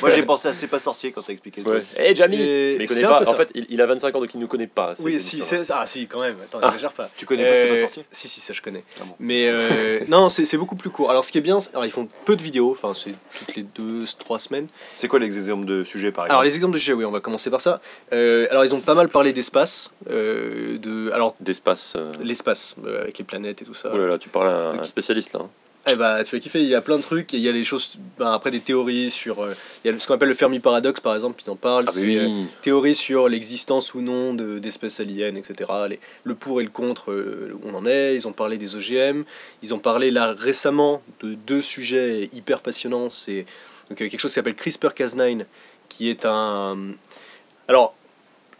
moi, 0.00 0.10
j'ai 0.10 0.22
pensé 0.22 0.48
à 0.48 0.54
C'est 0.54 0.66
pas 0.66 0.78
sorcier 0.78 1.12
quand 1.12 1.22
t'as 1.22 1.32
expliqué 1.32 1.62
le 1.62 1.70
Ouais. 1.70 1.80
truc. 1.80 1.88
Eh 2.02 2.14
Jamie 2.14 2.40
Et 2.40 2.76
Mais 2.78 2.84
il 2.84 2.88
connaît 2.88 3.00
c'est 3.00 3.06
un 3.06 3.10
pas. 3.10 3.24
ça. 3.24 3.30
En 3.30 3.34
fait, 3.34 3.50
il, 3.54 3.66
il 3.68 3.80
a 3.80 3.86
25 3.86 4.14
ans 4.14 4.20
donc 4.20 4.32
il 4.34 4.40
nous 4.40 4.46
connaît 4.48 4.66
pas. 4.66 4.94
c'est 4.94 5.02
Oui, 5.02 5.20
si, 5.20 5.40
c'est 5.44 5.62
ah 5.70 5.86
si, 5.86 6.06
quand 6.06 6.20
même. 6.20 6.36
Attends, 6.42 6.58
Ah. 6.62 6.74
pas. 6.96 7.10
Tu 7.16 7.26
connais 7.26 7.44
pas 7.44 7.56
C'est 7.56 7.68
pas 7.68 7.74
Euh, 7.74 7.80
sorcier 7.80 8.04
Si, 8.10 8.28
si, 8.28 8.40
ça 8.40 8.52
je 8.52 8.62
connais. 8.62 8.84
Ah 9.00 9.04
bon. 9.06 9.14
Mais 9.20 9.48
euh, 9.48 10.00
non, 10.08 10.28
c'est 10.28 10.44
c'est 10.46 10.56
beaucoup 10.56 10.76
plus 10.76 10.90
court. 10.90 11.10
Alors, 11.10 11.24
ce 11.24 11.32
qui 11.32 11.38
est 11.38 11.42
bien, 11.42 11.60
c'est- 11.60 11.70
alors 11.70 11.84
ils 11.84 11.90
font 11.92 12.08
peu 12.24 12.36
de 12.36 12.42
vidéos. 12.42 12.70
Enfin, 12.72 12.92
c'est 12.94 13.14
toutes 13.38 13.56
les 13.56 13.62
deux, 13.62 14.04
trois 14.18 14.38
semaines. 14.38 14.66
C'est 14.94 15.08
quoi 15.08 15.18
les 15.18 15.26
exemples 15.26 15.66
de 15.66 15.84
sujets 15.84 16.12
par 16.12 16.24
Alors 16.24 16.36
exemple 16.42 16.46
les 16.50 16.56
exemples 16.56 16.74
de 16.74 16.78
sujets, 16.78 16.92
oui, 16.94 17.04
on 17.04 17.10
va 17.10 17.20
commencer 17.20 17.50
par 17.50 17.60
ça. 17.60 17.80
Euh, 18.12 18.46
alors 18.50 18.64
ils 18.64 18.74
ont 18.74 18.80
pas 18.80 18.94
mal 18.94 19.08
parlé 19.08 19.32
d'espace, 19.32 19.92
euh, 20.10 20.78
de 20.78 21.10
alors 21.12 21.36
D'espace. 21.40 21.94
euh, 21.96 22.12
l'espace 22.22 22.74
euh, 22.86 23.02
avec 23.02 23.18
les 23.18 23.24
planètes 23.24 23.62
et 23.62 23.64
tout 23.64 23.74
ça. 23.74 23.90
Oh 23.92 23.98
là 23.98 24.06
là, 24.06 24.18
tu 24.18 24.28
parles 24.28 24.48
à 24.48 24.52
un, 24.70 24.74
Ok. 24.74 24.80
un 24.80 24.84
spécialiste 24.84 25.32
là. 25.34 25.40
hein. 25.44 25.50
Eh 25.86 25.96
bah 25.96 26.22
tu 26.24 26.36
vas 26.36 26.40
kiffer, 26.40 26.60
il 26.60 26.68
y 26.68 26.74
a 26.74 26.82
plein 26.82 26.98
de 26.98 27.02
trucs, 27.02 27.32
et 27.32 27.38
il 27.38 27.42
y 27.42 27.48
a 27.48 27.52
des 27.52 27.64
choses, 27.64 27.94
ben, 28.18 28.32
après 28.32 28.50
des 28.50 28.60
théories 28.60 29.10
sur, 29.10 29.42
euh, 29.42 29.54
il 29.82 29.90
y 29.90 29.94
a 29.94 29.98
ce 29.98 30.06
qu'on 30.06 30.12
appelle 30.14 30.28
le 30.28 30.34
Fermi 30.34 30.60
paradoxe 30.60 31.00
par 31.00 31.14
exemple, 31.14 31.42
ils 31.44 31.50
en 31.50 31.56
parlent, 31.56 31.86
Ah, 31.88 31.92
c'est 31.92 32.16
euh, 32.18 32.44
théorie 32.60 32.94
sur 32.94 33.30
l'existence 33.30 33.94
ou 33.94 34.02
non 34.02 34.34
de- 34.34 34.58
d'espèces 34.58 35.00
aliens, 35.00 35.34
etc. 35.36 35.70
Les- 35.88 35.98
le 36.24 36.34
pour 36.34 36.60
et 36.60 36.64
le 36.64 36.70
contre, 36.70 37.12
euh, 37.12 37.58
on 37.64 37.72
en 37.74 37.86
est, 37.86 38.14
ils 38.14 38.28
ont 38.28 38.32
parlé 38.32 38.58
des 38.58 38.76
OGM, 38.76 39.24
ils 39.62 39.72
ont 39.72 39.78
parlé 39.78 40.10
là 40.10 40.34
récemment 40.34 41.00
de 41.22 41.32
deux 41.34 41.62
sujets 41.62 42.28
hyper 42.34 42.60
passionnants, 42.60 43.08
c'est 43.08 43.46
donc, 43.88 44.02
euh, 44.02 44.08
quelque 44.08 44.20
chose 44.20 44.32
qui 44.32 44.34
s'appelle 44.34 44.54
CRISPR-Cas9, 44.54 45.44
qui 45.88 46.10
est 46.10 46.26
un... 46.26 46.76
Alors, 47.68 47.94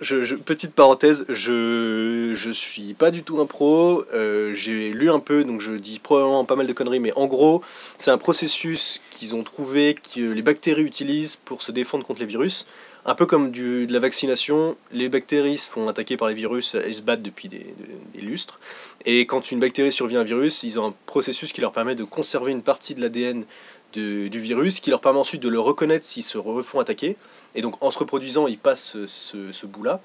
je, 0.01 0.35
petite 0.35 0.75
parenthèse, 0.75 1.25
je, 1.29 2.33
je 2.35 2.51
suis 2.51 2.95
pas 2.95 3.11
du 3.11 3.23
tout 3.23 3.41
un 3.41 3.47
pro, 3.47 4.05
euh, 4.15 4.55
j'ai 4.55 4.91
lu 4.91 5.11
un 5.11 5.21
peu, 5.21 5.45
donc 5.45 5.61
je 5.61 5.73
dis 5.75 5.99
probablement 5.99 6.45
pas 6.45 6.57
mal 6.57 6.67
de 6.67 6.73
conneries, 6.73 7.01
mais 7.01 7.13
en 7.17 7.27
gros, 7.27 7.63
c'est 7.99 8.11
un 8.11 8.19
processus 8.19 9.01
qu'ils 9.11 9.35
ont 9.35 9.43
trouvé 9.43 9.95
que 9.95 10.21
les 10.21 10.43
bactéries 10.43 10.83
utilisent 10.83 11.37
pour 11.37 11.63
se 11.63 11.73
défendre 11.73 12.05
contre 12.05 12.21
les 12.21 12.27
virus. 12.27 12.67
Un 13.07 13.15
peu 13.15 13.25
comme 13.25 13.51
de 13.51 13.87
la 13.91 13.99
vaccination, 13.99 14.77
les 14.93 15.09
bactéries 15.09 15.57
se 15.57 15.71
font 15.71 15.89
attaquer 15.89 16.19
par 16.19 16.29
les 16.29 16.35
virus, 16.35 16.75
elles 16.75 16.95
se 16.95 17.01
battent 17.01 17.23
depuis 17.23 17.49
des 17.49 17.75
lustres. 18.21 18.61
Et 19.07 19.25
quand 19.25 19.51
une 19.51 19.59
bactérie 19.59 19.91
survit 19.91 20.19
à 20.19 20.21
un 20.21 20.25
virus, 20.25 20.63
ils 20.65 20.79
ont 20.79 20.89
un 20.89 20.95
processus 21.07 21.53
qui 21.53 21.63
leur 21.63 21.73
permet 21.73 21.95
de 21.95 22.05
conserver 22.05 22.53
une 22.53 22.63
partie 22.63 22.95
de 22.95 23.01
l'ADN 23.01 23.45
de- 23.95 24.29
du 24.29 24.41
virus, 24.41 24.81
qui 24.81 24.91
leur 24.91 25.01
permet 25.01 25.19
ensuite 25.19 25.41
de 25.43 25.49
le 25.49 25.61
reconnaître 25.61 26.05
s'ils 26.05 26.23
se 26.25 26.39
refont 26.39 26.81
attaquer. 26.81 27.17
Et 27.55 27.63
donc 27.63 27.83
en 27.83 27.91
se 27.91 27.99
reproduisant, 27.99 28.47
ils 28.47 28.59
passent 28.59 28.85
ce, 28.85 29.07
ce- 29.07 29.53
ce 29.53 29.67
bout-là. 29.67 30.01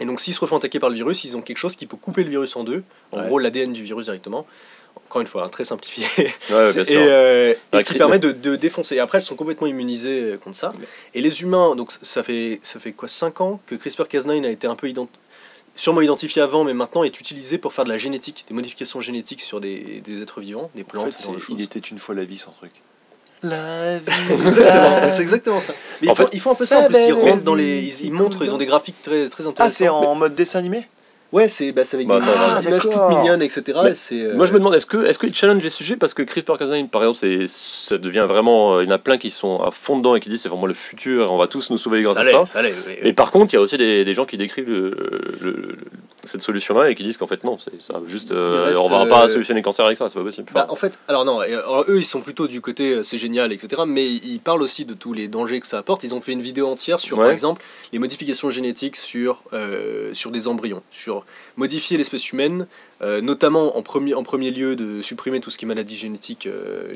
Et 0.00 0.04
donc 0.04 0.20
s'ils 0.20 0.34
se 0.34 0.40
refont 0.40 0.56
attaquer 0.56 0.78
par 0.78 0.90
le 0.90 0.94
virus, 0.94 1.24
ils 1.24 1.36
ont 1.36 1.42
quelque 1.42 1.56
chose 1.56 1.74
qui 1.76 1.86
peut 1.86 1.96
couper 1.96 2.22
le 2.24 2.30
virus 2.30 2.54
en 2.56 2.64
deux. 2.64 2.82
En 3.12 3.18
Ouais. 3.20 3.26
gros, 3.26 3.38
l'ADN 3.38 3.72
du 3.72 3.82
virus 3.82 4.04
directement. 4.06 4.46
Encore 5.08 5.20
une 5.20 5.26
fois, 5.26 5.44
hein, 5.44 5.48
très 5.48 5.64
simplifié. 5.64 6.04
Ouais, 6.50 6.72
bien 6.72 6.82
et, 6.82 6.84
sûr. 6.84 7.00
euh, 7.00 7.54
et 7.72 7.76
qui 7.82 7.92
cri- 7.94 7.98
permet 7.98 8.18
de, 8.18 8.32
de 8.32 8.56
défoncer. 8.56 8.96
Et 8.96 9.00
après, 9.00 9.18
elles 9.18 9.24
sont 9.24 9.36
complètement 9.36 9.66
immunisées 9.66 10.22
euh, 10.22 10.36
contre 10.38 10.56
ça. 10.56 10.72
Et 11.14 11.20
les 11.20 11.42
humains, 11.42 11.76
donc 11.76 11.92
ça 12.02 12.22
fait, 12.22 12.60
ça 12.62 12.78
fait 12.80 12.92
quoi 12.92 13.08
5 13.08 13.40
ans 13.40 13.60
que 13.66 13.74
CRISPR-Cas9 13.76 14.44
a 14.44 14.48
été 14.50 14.66
un 14.66 14.74
peu 14.74 14.88
ident- 14.88 15.08
sûrement 15.76 16.00
identifié 16.00 16.42
avant, 16.42 16.64
mais 16.64 16.74
maintenant 16.74 17.04
est 17.04 17.20
utilisé 17.20 17.58
pour 17.58 17.72
faire 17.72 17.84
de 17.84 17.90
la 17.90 17.98
génétique, 17.98 18.44
des 18.48 18.54
modifications 18.54 19.00
génétiques 19.00 19.40
sur 19.40 19.60
des, 19.60 20.00
des 20.04 20.20
êtres 20.22 20.40
vivants, 20.40 20.70
des 20.74 20.82
En 20.82 20.86
plantes, 20.86 21.12
fait, 21.12 21.18
ce 21.18 21.22
genre 21.24 21.34
de 21.34 21.38
c'est- 21.40 21.46
choses. 21.46 21.56
il 21.58 21.62
était 21.62 21.78
une 21.78 21.98
fois 22.00 22.14
la 22.16 22.24
vie 22.24 22.38
son 22.38 22.50
truc. 22.50 22.72
La 23.42 23.98
vie. 23.98 24.04
Exactement, 24.46 25.10
c'est 25.10 25.22
exactement 25.22 25.60
ça. 25.60 25.72
Mais 26.02 26.08
En 26.08 26.12
ils, 26.12 26.16
font, 26.16 26.24
fait- 26.24 26.30
ils 26.32 26.40
font 26.40 26.50
un 26.52 26.54
peu 26.56 26.66
ça 26.66 26.78
en 26.78 26.82
Ah, 26.84 26.88
plus, 26.88 26.98
ils 27.06 27.12
rentrent 27.12 27.44
dans 27.44 27.54
les. 27.54 28.02
Ils, 28.04 28.12
montrent, 28.12 28.42
ils 28.44 28.52
ont 28.52 28.58
des 28.58 28.66
graphiques 28.66 29.00
très, 29.02 29.28
très 29.28 29.44
Ah, 29.46 29.50
intéressants. 29.50 29.74
c'est 29.76 29.88
en 29.88 30.14
mode 30.16 30.34
dessin 30.34 30.58
animé? 30.58 30.86
Ouais, 31.30 31.46
c'est 31.48 31.72
bah, 31.72 31.82
avec 31.92 32.06
Bah, 32.06 32.20
des, 32.20 32.26
petites 32.26 32.68
images 32.68 32.82
toutes 32.82 33.08
mignonnes, 33.10 33.42
etc. 33.42 33.78
Mais 33.84 33.90
et 33.90 33.94
c'est, 33.94 34.22
euh, 34.22 34.34
Moi 34.34 34.46
je 34.46 34.54
me 34.54 34.58
demande, 34.58 34.74
est-ce 34.74 34.86
que 34.86 35.04
est-ce 35.04 35.18
qu'ils 35.18 35.34
challenge 35.34 35.62
les 35.62 35.68
sujets? 35.68 35.96
Parce 35.96 36.14
que 36.14 36.22
CRISPR-Cas9 36.22 36.88
par 36.88 37.02
exemple, 37.02 37.18
c'est 37.18 37.46
ça 37.48 37.98
devient 37.98 38.24
vraiment, 38.26 38.76
euh, 38.76 38.82
il 38.84 38.88
y 38.88 38.92
en 38.92 38.94
a 38.94 38.98
plein 38.98 39.18
qui 39.18 39.30
sont 39.30 39.60
à 39.60 39.70
fond 39.70 39.98
dedans 39.98 40.14
et 40.14 40.20
qui 40.20 40.30
disent 40.30 40.40
c'est 40.42 40.48
vraiment 40.48 40.64
le 40.66 40.72
futur, 40.72 41.30
on 41.30 41.36
va 41.36 41.46
tous 41.46 41.68
nous 41.70 41.76
sauver 41.76 42.02
grâce 42.02 42.14
ça 42.14 42.20
à 42.22 42.24
ça. 42.24 42.46
ça 42.46 42.60
oui. 42.62 42.94
Mais 43.02 43.12
par 43.12 43.30
contre, 43.30 43.52
il 43.52 43.56
y 43.56 43.58
a 43.58 43.60
aussi 43.60 43.76
des, 43.76 44.06
des 44.06 44.14
gens 44.14 44.24
qui 44.24 44.38
décrivent 44.38 44.70
le- 44.70 44.88
le- 45.42 45.50
le- 45.52 45.76
cette 46.24 46.40
solution-là 46.42 46.90
et 46.90 46.94
qui 46.94 47.04
disent 47.04 47.18
qu'en 47.18 47.26
fait 47.26 47.44
non, 47.44 47.58
c'est 47.58 47.80
ça 47.80 48.00
juste, 48.06 48.32
euh, 48.32 48.74
on 48.78 48.86
va 48.86 49.04
pas 49.06 49.24
euh, 49.24 49.28
solutionner 49.28 49.60
le 49.60 49.64
cancer 49.64 49.84
avec 49.84 49.98
ça, 49.98 50.08
c'est 50.08 50.18
pas 50.18 50.24
possible. 50.24 50.46
Enfin, 50.50 50.60
Bah, 50.66 50.72
en 50.72 50.76
fait, 50.76 50.98
alors 51.08 51.26
non, 51.26 51.40
alors 51.40 51.84
eux 51.88 51.98
ils 51.98 52.04
sont 52.06 52.22
plutôt 52.22 52.46
du 52.48 52.62
côté 52.62 53.02
c'est 53.04 53.18
génial, 53.18 53.52
etc. 53.52 53.82
Mais 53.86 54.06
ils 54.06 54.40
parlent 54.40 54.62
aussi 54.62 54.86
de 54.86 54.94
tous 54.94 55.12
les 55.12 55.28
dangers 55.28 55.60
que 55.60 55.66
ça 55.66 55.76
apporte. 55.78 56.04
Ils 56.04 56.14
ont 56.14 56.20
fait 56.22 56.32
une 56.32 56.40
vidéo 56.42 56.68
entière 56.68 56.98
sur, 57.00 57.18
par 57.18 57.30
exemple, 57.30 57.62
les 57.92 57.98
modifications 57.98 58.48
génétiques 58.48 58.96
sur, 58.96 59.42
euh, 59.52 60.14
sur 60.14 60.30
des 60.30 60.48
embryons, 60.48 60.82
sur 60.90 61.17
modifier 61.56 61.96
l'espèce 61.96 62.32
humaine, 62.32 62.66
euh, 63.02 63.20
notamment 63.20 63.76
en 63.76 63.82
premier, 63.82 64.50
lieu 64.50 64.76
de 64.76 65.02
supprimer 65.02 65.40
tout 65.40 65.50
ce 65.50 65.58
qui 65.58 65.64
est 65.64 65.68
maladie 65.68 65.96
génétique 65.96 66.46
euh, 66.46 66.94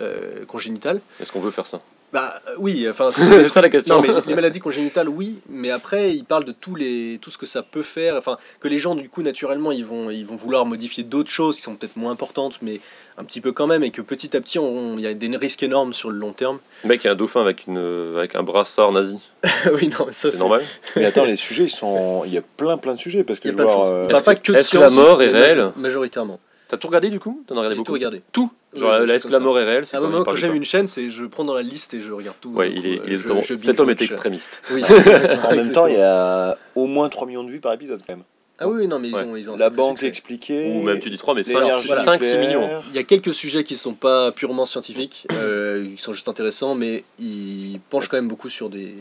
euh, 0.00 0.44
congénitale. 0.46 1.00
Est-ce 1.20 1.32
qu'on 1.32 1.40
veut 1.40 1.50
faire 1.50 1.66
ça? 1.66 1.80
Bah 2.14 2.40
euh, 2.48 2.52
oui, 2.58 2.86
enfin 2.88 3.10
C'est 3.10 3.48
ça 3.48 3.60
la 3.60 3.68
question. 3.68 3.96
Non, 3.96 4.00
mais 4.02 4.08
les 4.28 4.34
maladies 4.36 4.60
congénitales, 4.60 5.08
oui, 5.08 5.40
mais 5.48 5.70
après, 5.72 6.14
ils 6.14 6.24
parlent 6.24 6.44
de 6.44 6.52
tous 6.52 6.76
les, 6.76 7.18
tout 7.20 7.28
ce 7.30 7.36
que 7.38 7.44
ça 7.44 7.62
peut 7.64 7.82
faire. 7.82 8.14
Enfin, 8.16 8.36
que 8.60 8.68
les 8.68 8.78
gens, 8.78 8.94
du 8.94 9.08
coup, 9.08 9.22
naturellement, 9.22 9.72
ils 9.72 9.84
vont, 9.84 10.10
ils 10.10 10.24
vont 10.24 10.36
vouloir 10.36 10.64
modifier 10.64 11.02
d'autres 11.02 11.28
choses 11.30 11.56
qui 11.56 11.62
sont 11.62 11.74
peut-être 11.74 11.96
moins 11.96 12.12
importantes, 12.12 12.58
mais 12.62 12.80
un 13.18 13.24
petit 13.24 13.40
peu 13.40 13.50
quand 13.50 13.66
même, 13.66 13.82
et 13.82 13.90
que 13.90 14.00
petit 14.00 14.36
à 14.36 14.40
petit, 14.40 14.60
on- 14.60 14.96
il 14.96 15.00
y 15.02 15.06
a 15.08 15.12
des 15.14 15.36
risques 15.36 15.64
énormes 15.64 15.92
sur 15.92 16.10
le 16.10 16.16
long 16.18 16.32
terme. 16.32 16.58
Le 16.84 16.88
mec, 16.88 17.02
il 17.02 17.08
y 17.08 17.10
a 17.10 17.12
un 17.14 17.16
dauphin 17.16 17.40
avec, 17.40 17.66
une, 17.66 18.08
avec 18.14 18.36
un 18.36 18.44
brassard 18.44 18.92
nazi, 18.92 19.18
oui, 19.74 19.88
non, 19.98 20.06
mais 20.06 20.12
ça, 20.12 20.30
c'est 20.30 20.38
normal. 20.38 20.62
Mais 20.96 21.06
attends, 21.06 21.24
les 21.24 21.34
sujets, 21.36 21.64
ils 21.64 21.70
sont. 21.70 22.22
Il 22.24 22.32
y 22.32 22.38
a 22.38 22.42
plein, 22.42 22.76
plein 22.78 22.94
de 22.94 23.00
sujets. 23.00 23.24
Parce 23.24 23.40
que 23.40 23.48
Il 23.48 23.50
y 23.50 23.54
a 23.54 23.56
je 23.56 23.56
plein 23.56 23.66
de 23.66 23.70
vois, 23.72 23.84
choses. 23.84 23.92
euh, 23.92 24.08
Pas, 24.08 24.22
pas 24.22 24.34
que 24.36 24.52
de 24.52 24.56
est-ce 24.58 24.70
que 24.70 24.78
la 24.78 24.88
mort 24.90 25.20
est 25.20 25.28
réelle? 25.28 25.58
majo- 25.58 25.72
Majoritairement. 25.76 26.38
T'as 26.68 26.76
tout 26.78 26.86
regardé 26.86 27.10
du 27.10 27.20
coup? 27.20 27.42
T'en 27.46 27.56
as 27.56 27.58
regardé 27.58 27.76
beaucoup 27.76 27.86
tout 27.86 27.92
regardé. 27.92 28.22
Tout 28.32 28.50
Genre, 28.74 28.98
la 28.98 29.18
ça. 29.18 29.38
mort 29.40 29.58
est 29.58 29.64
réelle 29.64 29.86
c'est 29.86 29.96
À 29.96 29.98
un 29.98 30.02
quoi, 30.02 30.08
moment, 30.10 30.22
il 30.22 30.24
parle 30.24 30.36
quand 30.36 30.40
j'aime 30.40 30.54
une 30.54 30.64
chaîne, 30.64 30.86
c'est 30.86 31.10
je 31.10 31.24
prends 31.24 31.44
dans 31.44 31.54
la 31.54 31.62
liste 31.62 31.94
et 31.94 32.00
je 32.00 32.12
regarde 32.12 32.36
tout. 32.40 32.50
Ouais, 32.50 32.72
il 32.72 32.86
est, 32.86 32.98
euh, 33.00 33.04
il 33.06 33.12
est 33.14 33.16
je- 33.18 33.28
je 33.42 33.56
cet 33.56 33.78
homme 33.80 33.90
est 33.90 34.02
extrémiste. 34.02 34.62
Oui, 34.72 34.82
En 35.44 35.54
même 35.54 35.72
temps, 35.72 35.86
il 35.86 35.94
y 35.94 36.00
a 36.00 36.56
au 36.74 36.86
moins 36.86 37.08
3 37.08 37.26
millions 37.26 37.44
de 37.44 37.50
vues 37.50 37.60
par 37.60 37.72
épisode 37.72 38.00
quand 38.06 38.14
même. 38.14 38.24
Ah 38.58 38.68
oui, 38.68 38.86
non, 38.86 39.00
mais 39.00 39.08
ils 39.08 39.14
Ouais. 39.14 39.22
ont, 39.24 39.34
ils 39.36 39.50
ont 39.50 39.56
La 39.56 39.68
banque 39.68 40.04
expliquée. 40.04 40.70
Ou 40.76 40.82
même 40.82 41.00
tu 41.00 41.10
dis 41.10 41.16
3, 41.16 41.34
mais 41.34 41.42
l'énergie 41.42 41.88
5, 41.88 42.22
6 42.22 42.36
nucléaire. 42.36 42.40
millions. 42.60 42.82
Il 42.90 42.94
y 42.94 42.98
a 43.00 43.02
quelques 43.02 43.34
sujets 43.34 43.64
qui 43.64 43.74
sont 43.76 43.94
pas 43.94 44.30
purement 44.30 44.64
scientifiques, 44.64 45.26
euh, 45.32 45.84
qui 45.96 46.00
sont 46.02 46.14
juste 46.14 46.28
intéressants, 46.28 46.76
mais 46.76 47.02
ils 47.18 47.80
penchent 47.90 48.06
quand 48.08 48.16
même 48.16 48.28
beaucoup 48.28 48.48
sur 48.48 48.70
des. 48.70 48.94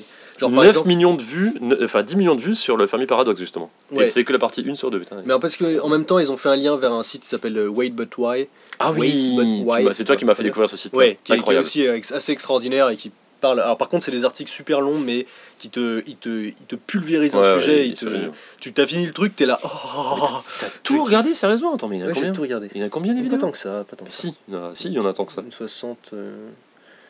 Genre 0.44 0.50
9 0.52 0.56
par 0.58 0.66
exemple. 0.66 0.88
millions 0.88 1.14
de 1.16 1.22
vues, 1.22 1.54
enfin 1.84 2.04
10 2.04 2.16
millions 2.16 2.36
de 2.36 2.42
vues 2.42 2.56
sur 2.56 2.78
le 2.78 2.88
Fermi 2.88 3.06
Paradoxe 3.06 3.40
justement. 3.40 3.70
Ouais. 3.92 4.04
Et 4.04 4.06
c'est 4.08 4.24
que 4.24 4.34
la 4.34 4.40
partie 4.40 4.64
1 4.68 4.76
sur 4.76 4.92
2. 4.92 5.00
Putain. 5.00 5.18
Mais 5.26 5.34
parce 5.40 5.58
qu'en 5.58 5.90
même 5.90 6.06
temps, 6.06 6.20
ils 6.20 6.32
ont 6.32 6.38
fait 6.38 6.50
un 6.50 6.56
lien 6.56 6.76
vers 6.78 6.92
un 6.94 7.04
site 7.04 7.22
qui 7.24 7.28
s'appelle 7.30 7.58
euh, 7.58 7.68
Wait 7.68 7.90
But 7.90 8.18
Why. 8.18 8.48
ah 8.80 8.92
oui, 8.92 9.64
c'est 9.94 10.06
toi 10.06 10.16
qui 10.16 10.26
m'as 10.26 10.36
fait 10.36 10.44
découvrir 10.44 10.70
ce 10.70 10.78
site. 10.78 10.96
Ouais, 10.96 11.06
qui 11.06 11.12
est, 11.12 11.18
qui 11.24 11.32
est 11.34 11.36
incroyable. 11.38 11.66
aussi 11.66 11.88
euh, 11.88 12.00
assez 12.14 12.32
extraordinaire 12.32 12.90
et 12.90 12.96
qui 12.98 13.12
parle. 13.42 13.60
Alors 13.60 13.78
par 13.78 13.90
contre, 13.90 14.06
c'est 14.06 14.12
des 14.12 14.24
articles 14.26 14.50
super 14.52 14.80
longs, 14.82 15.00
mais 15.00 15.26
qui 15.60 15.70
te, 15.70 16.02
ils 16.08 16.16
te, 16.16 16.30
ils 16.48 16.54
te 16.54 16.76
pulvérisent 16.76 17.36
Ouais, 17.36 17.46
un 17.46 17.60
sujet. 17.60 17.88
ils 17.88 17.94
te- 17.98 18.30
tu 18.60 18.72
t'as 18.74 18.86
fini 18.88 19.06
le 19.06 19.12
truc, 19.12 19.36
t'es 19.36 19.46
là. 19.46 19.60
Oh, 19.64 20.18
T'as 20.62 20.68
tout 20.84 21.04
regardé 21.04 21.36
sérieusement 21.36 21.76
Attends, 21.76 21.88
mais 21.90 21.98
il 21.98 22.00
y 22.00 22.04
en 22.04 22.06
a 22.06 22.10
Ouais, 22.10 22.14
j'ai 22.14 22.20
combien 22.22 22.34
tout 22.34 22.42
regardé. 22.42 22.70
Il 22.74 22.80
y 22.82 22.84
en 22.84 22.88
a 22.88 22.90
combien 22.90 23.14
les 23.14 23.30
Pas 23.30 23.38
tant 23.38 23.52
que 23.52 23.58
ça, 23.58 23.86
pas 23.90 23.96
tant 23.98 24.06
que 24.06 24.12
ça. 24.12 24.18
Si, 24.22 24.36
non, 24.48 24.72
si, 24.76 24.88
il 24.88 24.94
y 24.94 25.00
en 25.00 25.06
a 25.06 25.12
tant 25.14 25.26
que 25.26 25.32
ça. 25.34 25.42
Une 25.42 25.52
60. 25.52 25.98
euh, 26.14 26.36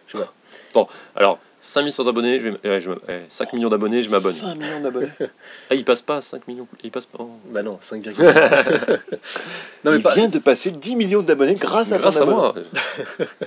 Je 0.08 0.18
sais 0.18 0.24
pas. 0.74 0.88
Alors, 1.16 1.40
5100 1.64 2.08
abonnés, 2.08 2.40
je 2.42 2.50
vais, 2.50 2.70
ouais, 2.70 2.82
je 2.82 2.90
me- 2.90 2.96
ouais, 3.08 3.26
5 3.30 3.54
millions 3.54 3.70
d'abonnés, 3.70 4.04
je 4.04 4.10
m'abonne. 4.10 4.32
5 4.34 4.56
millions 4.58 4.82
d'abonnés. 4.82 5.08
Ah, 5.70 5.76
il 5.76 5.86
passe 5.86 6.02
pas 6.02 6.18
à 6.18 6.22
5 6.22 6.46
millions. 6.48 6.68
Il 6.84 6.92
passe 6.92 7.06
pas. 7.06 7.18
oh. 7.22 7.30
Bah 7.50 7.64
non, 7.64 7.78
5, 7.82 8.06
non, 9.86 9.92
mais 9.92 9.98
il 9.98 10.04
pas- 10.04 10.14
vient 10.14 10.28
de 10.28 10.40
passer 10.40 10.72
10 10.72 10.96
millions 10.96 11.22
d'abonnés 11.22 11.56
grâce 11.56 11.92
à 11.92 11.98
Grâce 11.98 12.16
ton 12.16 12.20
à 12.22 12.24
abonnement. 12.24 12.54
moi. 12.54 13.28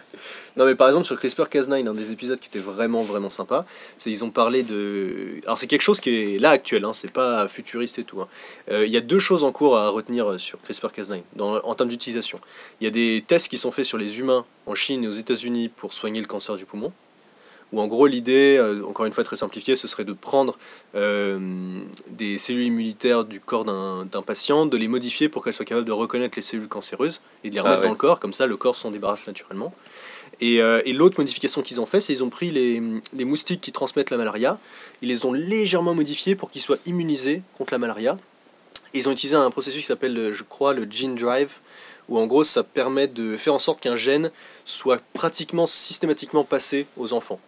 Non 0.57 0.65
mais 0.65 0.75
par 0.75 0.89
exemple 0.89 1.05
sur 1.05 1.17
CRISPR-Cas9, 1.21 1.87
un 1.87 1.93
des 1.93 2.13
épisodes 2.13 2.41
qui 2.41 2.49
était 2.49 2.61
vraiment 2.61 3.03
vraiment 3.03 3.29
sympa, 3.29 3.67
c'est 3.99 4.11
ils 4.11 4.25
ont 4.25 4.31
parlé 4.31 4.63
de... 4.63 5.33
Alors 5.45 5.59
c'est 5.59 5.67
quelque 5.67 5.83
chose 5.83 6.01
qui 6.01 6.09
est 6.37 6.39
là 6.39 6.49
actuel, 6.49 6.83
hein, 6.87 6.93
c'est 6.95 7.11
pas 7.13 7.47
futuriste 7.47 7.99
et 7.99 8.05
tout. 8.05 8.23
hein. 8.23 8.29
Euh, 8.71 8.87
Il 8.87 8.91
y 8.91 8.97
a 8.97 9.03
deux 9.03 9.19
choses 9.19 9.45
en 9.45 9.53
cours 9.53 9.77
à 9.77 9.91
retenir 9.91 10.41
sur 10.41 10.59
CRISPR-Cas9 10.67 11.21
dans- 11.35 11.59
en 11.61 11.75
termes 11.75 11.91
d'utilisation. 11.91 12.41
Il 12.81 12.85
y 12.85 12.87
a 12.87 12.91
des 12.91 13.23
tests 13.27 13.49
qui 13.49 13.59
sont 13.59 13.71
faits 13.71 13.85
sur 13.85 13.99
les 13.99 14.19
humains 14.19 14.47
en 14.65 14.75
Chine 14.75 15.05
et 15.05 15.09
aux 15.09 15.13
États-Unis 15.13 15.69
pour 15.69 15.93
soigner 15.93 16.23
le 16.23 16.27
cancer 16.27 16.57
du 16.57 16.65
poumon. 16.65 16.91
Où 17.73 17.81
en 17.81 17.89
gros 17.89 18.07
l'idée, 18.07 18.57
euh, 18.59 18.85
encore 18.85 19.07
une 19.07 19.13
fois 19.13 19.25
très 19.25 19.37
simplifiée, 19.37 19.75
ce 19.75 19.89
serait 19.89 20.05
de 20.05 20.13
prendre 20.13 20.57
euh, 20.95 21.81
des 22.11 22.39
cellules 22.39 22.67
immunitaires 22.67 23.25
du 23.25 23.41
corps 23.41 23.65
d'un 23.65 24.23
patient, 24.23 24.67
de 24.67 24.77
les 24.77 24.87
modifier 24.87 25.29
pour 25.29 25.43
qu'elles 25.43 25.55
soient 25.55 25.65
capables 25.65 25.87
de 25.87 25.93
reconnaître 25.93 26.37
les 26.37 26.43
cellules 26.43 26.69
cancéreuses 26.69 27.21
et 27.43 27.51
de 27.51 27.55
les 27.55 27.61
Ah 27.61 27.65
remettre 27.65 27.81
ouais. 27.81 27.87
dans 27.87 27.93
le 27.93 27.99
corps, 27.99 28.21
comme 28.21 28.33
ça 28.33 28.47
le 28.47 28.57
corps 28.57 28.77
s'en 28.77 28.93
débarrasse 28.93 29.27
naturellement. 29.27 29.75
Et, 30.41 30.61
euh, 30.63 30.81
et 30.85 30.93
l'autre 30.93 31.19
modification 31.19 31.63
qu'ils 31.63 31.81
ont 31.81 31.87
fait, 31.87 32.01
c'est 32.01 32.13
qu'ils 32.13 32.23
ont 32.23 32.31
pris 32.31 32.53
les, 32.53 32.81
les 33.15 33.25
moustiques 33.25 33.61
qui 33.61 33.73
transmettent 33.73 34.11
la 34.11 34.17
malaria, 34.17 34.59
ils 35.03 35.09
les 35.09 35.25
ont 35.25 35.33
légèrement 35.33 35.95
modifiés 35.95 36.37
pour 36.37 36.51
qu'ils 36.51 36.63
soient 36.63 36.79
immunisés 36.87 37.43
contre 37.59 37.73
la 37.75 37.79
malaria. 37.79 38.17
Et 38.95 38.99
ils 38.99 39.09
ont 39.09 39.13
utilisé 39.13 39.35
un 39.35 39.51
processus 39.51 39.81
qui 39.81 39.87
s'appelle, 39.87 40.33
je 40.33 40.43
crois, 40.45 40.73
le 40.73 40.87
gene 40.89 41.17
drive, 41.17 41.55
où 42.09 42.19
en 42.19 42.27
gros 42.27 42.45
ça 42.45 42.63
permet 42.63 43.09
de 43.09 43.37
faire 43.37 43.55
en 43.55 43.59
sorte 43.59 43.81
qu'un 43.81 43.97
gène 43.97 44.31
soit 44.65 45.03
pratiquement 45.13 45.67
systématiquement 45.67 46.45
passé 46.45 46.87
aux 46.97 47.13
enfants. 47.13 47.41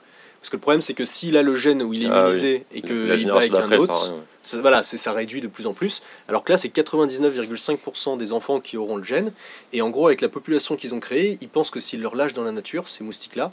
Parce 0.48 0.52
que 0.52 0.56
le 0.56 0.60
problème 0.62 0.80
c'est 0.80 0.94
que 0.94 1.04
s'il 1.04 1.36
a 1.36 1.42
le 1.42 1.54
gène 1.56 1.82
où 1.82 1.92
il 1.92 2.06
est 2.06 2.08
Ah 2.10 2.22
oui. 2.22 2.28
immunisé 2.30 2.64
et 2.72 2.80
La 2.80 3.16
qu'il 3.16 3.28
va 3.28 3.36
avec 3.36 3.52
un 3.54 3.68
ça 3.68 3.78
autre, 3.78 4.02
rien, 4.02 4.12
ouais. 4.14 4.18
ça, 4.42 4.58
voilà, 4.62 4.82
c'est- 4.82 4.96
ça 4.96 5.12
réduit 5.12 5.42
de 5.42 5.46
plus 5.46 5.66
en 5.66 5.74
plus. 5.74 6.02
Alors 6.26 6.42
que 6.42 6.50
là, 6.52 6.56
c'est 6.56 6.70
99,5% 6.70 8.16
des 8.16 8.32
enfants 8.32 8.58
qui 8.58 8.78
auront 8.78 8.96
le 8.96 9.02
gène. 9.04 9.32
Et 9.74 9.82
en 9.82 9.90
gros, 9.90 10.06
avec 10.06 10.22
la 10.22 10.30
population 10.30 10.76
qu'ils 10.76 10.94
ont 10.94 11.00
créée, 11.00 11.36
ils 11.42 11.50
pensent 11.50 11.70
que 11.70 11.80
s'ils 11.80 12.00
leur 12.00 12.14
lâchent 12.16 12.32
dans 12.32 12.44
la 12.44 12.52
nature, 12.52 12.88
ces 12.88 13.04
moustiques-là, 13.04 13.52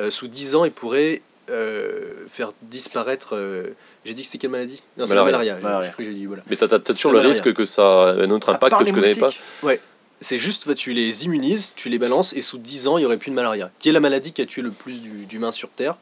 euh, 0.00 0.10
sous 0.10 0.28
10 0.28 0.54
ans, 0.54 0.66
ils 0.66 0.70
pourraient 0.70 1.22
euh, 1.50 2.26
faire 2.28 2.52
disparaître. 2.60 3.34
euh, 3.36 3.68
j'ai 4.04 4.12
dit 4.12 4.20
que 4.20 4.26
c'était 4.26 4.36
quelle 4.38 4.50
maladie? 4.50 4.82
Non, 4.98 5.06
c'est 5.06 5.14
la 5.14 5.24
Malaria. 5.24 5.56
cru 5.94 6.04
dit 6.12 6.26
voilà. 6.26 6.42
Mais 6.50 6.56
t'as 6.56 6.68
t'as- 6.68 6.78
t'as 6.78 6.92
toujours 6.92 7.12
le 7.12 7.18
malaria. 7.20 7.40
risque 7.42 7.54
que 7.54 7.64
ça 7.64 8.14
ait 8.18 8.22
un 8.22 8.30
autre 8.30 8.50
impact 8.50 8.78
que 8.78 8.84
les 8.84 8.90
je 8.90 8.94
connais 8.94 9.14
pas. 9.14 9.26
moustiques. 9.62 9.80
C'est 10.20 10.38
juste, 10.38 10.74
tu 10.74 10.94
les 10.94 11.24
immunises, 11.26 11.74
tu 11.76 11.90
les 11.90 11.98
balances, 11.98 12.32
et 12.32 12.40
sous 12.40 12.56
10 12.56 12.86
ans, 12.88 12.96
il 12.96 13.00
n'y 13.02 13.06
aurait 13.06 13.18
plus 13.18 13.30
de 13.30 13.34
malaria. 13.34 13.70
Qui 13.78 13.90
est 13.90 13.92
la 13.92 14.00
maladie 14.00 14.32
qui 14.32 14.40
a 14.40 14.46
tué 14.46 14.62
le 14.62 14.70
plus 14.70 15.02
d'humains 15.02 15.50
sur 15.52 15.68
Terre 15.68 15.96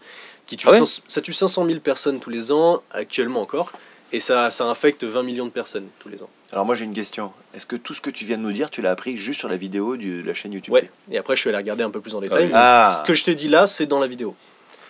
qui 0.47 0.57
tue 0.57 0.67
Ah 0.69 0.73
ouais 0.73 0.79
cinq- 0.85 1.03
Ça 1.09 1.21
tue 1.21 1.33
500 1.33 1.67
000 1.67 1.81
personnes 1.81 2.21
tous 2.21 2.31
les 2.31 2.53
ans, 2.53 2.83
actuellement 2.91 3.41
encore, 3.43 3.73
et 4.13 4.21
ça, 4.21 4.51
ça 4.51 4.65
infecte 4.65 5.05
20 5.05 5.23
millions 5.23 5.47
de 5.47 5.51
personnes 5.51 5.87
tous 5.99 6.09
les 6.09 6.23
ans. 6.23 6.29
Alors 6.53 6.67
moi 6.67 6.75
j'ai 6.75 6.85
une 6.85 6.93
question. 6.93 7.33
Est-ce 7.55 7.65
que 7.65 7.77
tout 7.77 7.95
ce 7.95 8.01
que 8.03 8.11
tu 8.11 8.25
viens 8.27 8.37
de 8.37 8.43
nous 8.43 8.53
dire, 8.53 8.69
tu 8.71 8.83
l'as 8.83 8.91
appris 8.91 9.17
juste 9.17 9.41
sur 9.41 9.49
la 9.49 9.57
vidéo 9.57 9.97
du- 9.97 10.23
de 10.23 10.27
la 10.29 10.35
chaîne 10.35 10.53
YouTube? 10.53 10.75
Ouais, 10.75 10.91
et 11.11 11.17
après 11.19 11.35
je 11.35 11.41
suis 11.41 11.49
allé 11.49 11.57
regarder 11.59 11.83
un 11.83 11.91
peu 11.91 12.01
plus 12.01 12.15
en 12.15 12.21
détail. 12.21 12.51
Ah. 12.53 13.01
Ce 13.03 13.07
que 13.07 13.15
je 13.15 13.25
t'ai 13.25 13.35
dit 13.35 13.49
là, 13.49 13.67
c'est 13.67 13.87
dans 13.87 13.99
la 14.01 14.07
vidéo. 14.07 14.35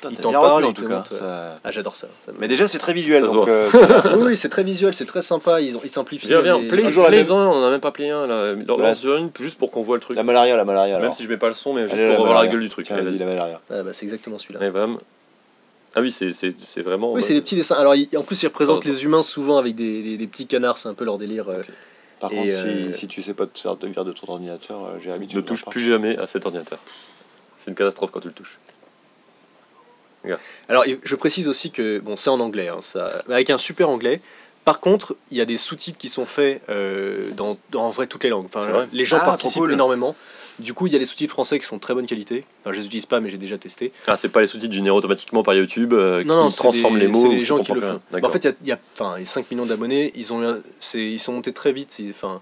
Putain, 0.01 0.15
il 0.15 0.17
t'en 0.21 0.33
parle, 0.33 0.65
en 0.65 0.73
tout 0.73 0.89
cas. 0.89 1.05
ça- 1.09 1.61
Ah, 1.63 1.71
j'adore 1.71 1.95
ça. 1.95 2.09
Mais 2.41 2.49
déjà 2.49 2.67
c'est 2.67 2.79
très 2.79 2.93
visuel 2.93 3.23
donc 3.23 3.47
euh, 3.47 3.71
oui, 4.17 4.23
oui, 4.31 4.37
c'est 4.37 4.49
très 4.49 4.65
visuel, 4.65 4.93
c'est 4.95 5.05
très 5.07 5.23
sympa. 5.23 5.61
Ils, 5.61 5.77
ont, 5.77 5.81
ils 5.85 5.91
simplifient. 5.91 6.27
Viens, 6.27 6.41
viens, 6.41 6.59
les- 6.59 6.67
play, 6.67 6.83
toujours 6.83 7.05
la 7.05 7.11
play 7.11 7.23
même- 7.23 7.31
en, 7.31 7.53
on 7.53 7.63
en 7.63 7.67
a 7.69 7.71
même 7.71 7.81
pas 7.81 7.93
plié 7.93 8.11
un 8.11 8.27
là. 8.27 8.55
Lance 8.55 8.99
sur 8.99 9.17
une 9.17 9.31
juste 9.39 9.57
pour 9.57 9.71
qu'on 9.71 9.83
voit 9.83 9.95
le 9.95 10.01
truc. 10.01 10.17
la 10.17 10.25
malaria, 10.25 10.57
la 10.57 10.65
malaria. 10.65 10.95
Même 10.97 11.03
alors. 11.05 11.15
si 11.15 11.23
je 11.23 11.29
mets 11.29 11.37
pas 11.37 11.47
le 11.47 11.55
son, 11.55 11.73
mais 11.75 11.83
juste 11.83 11.95
Allez, 11.95 12.07
pour 12.07 12.11
la 12.15 12.19
revoir 12.19 12.29
la 12.31 12.35
malaria. 12.41 12.53
gueule 12.53 12.63
du 12.63 12.69
truc. 12.71 12.87
Tiens, 12.87 12.97
Allez, 12.97 13.05
vas-y, 13.05 13.19
vas-y. 13.19 13.29
la 13.29 13.35
malaria. 13.37 13.61
Ah, 13.71 13.83
bah, 13.85 13.91
c'est 13.93 14.03
exactement 14.05 14.39
celui-là. 14.39 14.59
Ah 15.95 16.01
oui, 16.01 16.11
c'est- 16.13 16.33
c'est 16.33 16.59
c'est 16.61 16.81
vraiment. 16.83 17.13
Oui, 17.13 17.23
c'est 17.23 17.35
des 17.35 17.43
petits 17.43 17.57
dessins. 17.57 17.75
Alors, 17.77 17.95
ils- 17.95 18.09
en 18.17 18.23
plus, 18.23 18.43
ils 18.43 18.47
représentent 18.47 18.85
les 18.85 19.05
humains 19.05 19.23
souvent 19.23 19.59
avec 19.59 19.75
des, 19.75 20.03
des- 20.03 20.17
des 20.17 20.27
petits 20.27 20.47
canards, 20.47 20.79
c'est 20.79 20.89
un 20.89 20.95
peu 20.95 21.05
leur 21.05 21.19
délire. 21.19 21.49
euh. 21.51 21.63
Par 22.19 22.33
Et, 22.33 22.37
contre, 22.37 22.49
euh, 22.55 22.93
si, 22.93 22.99
si 23.01 23.09
tu 23.09 23.21
sais 23.21 23.35
pas 23.35 23.47
te 23.47 23.59
servir 23.59 24.05
de 24.05 24.13
ton 24.13 24.33
ordinateur, 24.33 24.85
euh, 24.85 24.99
Jérémy, 25.01 25.27
tu 25.27 25.37
Ne 25.37 25.43
me 25.43 25.47
touche 25.47 25.65
l'en 25.67 25.73
plus 25.73 25.85
jamais 25.85 26.17
à 26.19 26.27
cet 26.27 26.47
ordinateur. 26.47 26.79
C'est 27.59 27.71
une 27.71 27.77
catastrophe 27.77 28.11
quand 28.13 28.21
tu 28.21 28.29
le 28.29 28.35
touches. 28.35 28.59
Alors, 30.69 30.85
je 31.03 31.17
précise 31.17 31.49
aussi 31.49 31.73
que, 31.73 31.99
bon, 31.99 32.17
c'est 32.17 32.31
en 32.31 32.39
anglais, 32.39 32.69
hein, 32.69 32.79
ça, 32.81 33.23
avec 33.29 33.51
un 33.51 33.59
super 33.59 33.89
anglais. 33.89 34.21
Par 34.65 34.79
contre, 34.79 35.17
il 35.33 35.37
y 35.37 35.41
a 35.41 35.45
des 35.45 35.57
sous-titres 35.59 35.99
qui 35.99 36.09
sont 36.09 36.25
faits 36.27 36.63
euh, 36.69 37.33
dans, 37.33 37.59
dans 37.71 37.83
en 37.87 37.91
vrai 37.91 38.07
toutes 38.07 38.23
les 38.23 38.31
langues. 38.31 38.45
Enfin, 38.45 38.87
les 38.93 39.05
gens 39.05 39.19
Ah, 39.21 39.25
participent 39.25 39.63
cool. 39.63 39.73
énormément. 39.73 40.15
Du 40.59 40.75
coup, 40.75 40.87
il 40.87 40.93
y 40.93 40.97
a 40.97 40.99
des 40.99 41.07
sous-titres 41.07 41.33
français 41.33 41.59
qui 41.59 41.67
sont 41.67 41.77
de 41.77 41.81
très 41.81 41.95
bonne 41.95 42.07
qualité. 42.07 42.45
Enfin, 42.61 42.73
je 42.73 42.79
les 42.79 42.87
utilise 42.87 43.07
pas, 43.07 43.21
mais 43.21 43.29
j'ai 43.29 43.39
déjà 43.39 43.59
testé. 43.59 43.93
Ah, 44.07 44.17
c'est 44.17 44.29
pas 44.29 44.41
les 44.41 44.47
sous-titres 44.47 44.73
générés 44.75 44.97
automatiquement 44.97 45.43
par 45.43 45.55
YouTube 45.55 45.93
euh, 45.93 46.23
Non, 46.25 46.49
qui 46.49 46.57
transforment 46.57 46.99
des, 46.99 47.07
les 47.07 47.13
mots. 47.13 47.21
c'est 47.21 47.29
tu 47.29 47.45
gens 47.45 47.59
qui 47.61 47.73
le 47.73 47.81
font. 47.81 48.01
Bah, 48.11 48.19
en 48.23 48.29
fait, 48.29 48.45
il 48.45 48.69
y 48.69 48.71
a, 48.71 48.75
y 48.75 48.77
a 48.77 48.81
enfin, 48.95 49.19
les 49.19 49.25
5 49.25 49.51
millions 49.51 49.67
d'abonnés, 49.67 50.13
ils, 50.15 50.33
ont, 50.33 50.63
ils 50.95 51.21
sont 51.21 51.33
montés 51.33 51.53
très 51.53 51.73
vite. 51.73 52.01
Enfin, 52.11 52.41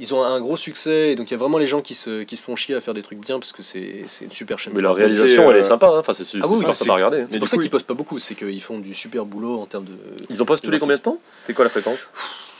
ils 0.00 0.12
ont 0.14 0.24
un 0.24 0.40
gros 0.40 0.56
succès. 0.56 1.10
Et 1.12 1.14
donc, 1.14 1.28
il 1.28 1.32
y 1.32 1.34
a 1.34 1.38
vraiment 1.38 1.58
les 1.58 1.66
gens 1.68 1.80
qui 1.82 1.94
se, 1.94 2.22
qui 2.24 2.36
se 2.36 2.42
font 2.42 2.56
chier 2.56 2.74
à 2.74 2.80
faire 2.80 2.94
des 2.94 3.02
trucs 3.02 3.20
bien 3.20 3.38
parce 3.38 3.52
que 3.52 3.62
c'est 3.62 4.04
c'est 4.08 4.24
une 4.24 4.32
super 4.32 4.58
chaîne. 4.58 4.72
Mais 4.74 4.80
c'est, 4.80 4.88
réalisation, 4.88 5.50
elle 5.50 5.58
euh, 5.58 5.60
est 5.60 5.64
sympa. 5.64 5.86
hein. 5.88 5.98
Enfin, 6.00 6.12
c'est 6.12 6.24
c'est 6.24 6.38
Ah 6.42 6.46
oui, 6.48 6.56
super 6.56 6.70
oui, 6.70 6.76
sympa 6.76 6.92
à 6.92 6.96
regarder. 6.96 7.26
C'est 7.30 7.38
pour 7.38 7.48
ça 7.48 7.56
qu'ils 7.58 7.70
postent 7.70 7.86
pas 7.86 7.94
beaucoup, 7.94 8.18
c'est 8.18 8.34
qu'ils 8.34 8.62
font 8.62 8.78
du 8.80 8.94
super 8.94 9.24
boulot 9.26 9.60
en 9.60 9.66
termes 9.66 9.84
de. 9.84 9.92
Ils 10.28 10.42
ont 10.42 10.46
postent 10.46 10.64
tous 10.64 10.70
les 10.70 10.78
combien 10.80 10.96
de 10.96 11.02
temps? 11.02 11.18
C'est 11.46 11.54
quoi 11.54 11.64
la 11.64 11.70
fréquence? 11.70 12.10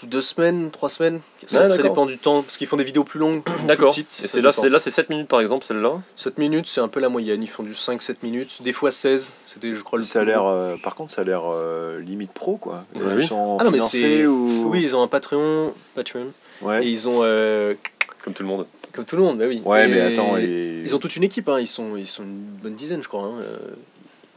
Deux 0.02 0.22
semaines, 0.22 0.70
trois 0.70 0.88
semaines 0.88 1.20
Ah, 1.42 1.46
Ça, 1.48 1.68
d'accord. 1.68 1.82
dépend 1.82 2.06
du 2.06 2.16
temps, 2.16 2.42
parce 2.42 2.56
qu'ils 2.56 2.66
font 2.66 2.78
des 2.78 2.84
vidéos 2.84 3.04
plus 3.04 3.20
longues. 3.20 3.42
plus 3.42 3.52
D'accord. 3.66 3.90
petites, 3.90 4.22
Et 4.24 4.28
c'est 4.28 4.40
là, 4.40 4.50
c'est 4.50 4.70
là, 4.70 4.78
c'est 4.78 4.90
7 4.90 5.10
minutes 5.10 5.28
par 5.28 5.42
exemple, 5.42 5.62
celle-là? 5.62 6.00
7 6.16 6.38
minutes, 6.38 6.66
c'est 6.66 6.80
un 6.80 6.88
peu 6.88 7.00
la 7.00 7.10
moyenne. 7.10 7.42
Ils 7.42 7.48
font 7.50 7.62
du 7.62 7.72
5-7 7.74 8.14
minutes, 8.22 8.62
des 8.62 8.72
fois 8.72 8.92
16. 8.92 9.30
C'était, 9.44 9.74
je 9.74 9.82
crois, 9.82 9.98
le 9.98 10.04
Ça 10.06 10.20
a 10.22 10.24
l'air, 10.24 10.46
euh, 10.46 10.76
par 10.82 10.94
contre, 10.94 11.12
ça 11.12 11.20
a 11.20 11.24
l'air 11.24 11.42
euh, 11.44 12.00
limite 12.00 12.32
pro 12.32 12.56
quoi. 12.56 12.84
Ouais, 12.94 13.02
Ils 13.12 13.16
oui. 13.18 13.26
sont 13.26 13.58
Ah 13.60 13.64
non, 13.64 13.70
mais 13.70 13.76
financés 13.76 14.26
ou. 14.26 14.70
Oui, 14.70 14.80
ils 14.82 14.96
ont 14.96 15.02
un 15.02 15.06
Patreon, 15.08 15.74
Patreon 15.94 16.28
Ouais. 16.62 16.84
et 16.84 16.88
ils 16.88 17.08
ont, 17.08 17.20
euh, 17.22 17.74
Comme 18.22 18.34
tout 18.34 18.42
le 18.42 18.48
monde. 18.48 18.66
comme 18.92 19.04
tout 19.04 19.16
le 19.16 19.22
monde, 19.22 19.38
bah 19.38 19.44
oui. 19.48 19.62
Ouais, 19.64 19.84
Et 19.84 19.88
mais 19.88 20.00
attends, 20.00 20.36
et... 20.36 20.82
Ils 20.84 20.94
ont 20.94 20.98
toute 20.98 21.16
une 21.16 21.24
équipe, 21.24 21.48
hein. 21.48 21.58
ils, 21.60 21.66
sont, 21.66 21.96
ils 21.96 22.06
sont 22.06 22.22
une 22.22 22.44
bonne 22.62 22.74
dizaine, 22.74 23.02
je 23.02 23.08
crois. 23.08 23.22
hein. 23.22 23.38
Euh, 23.42 23.56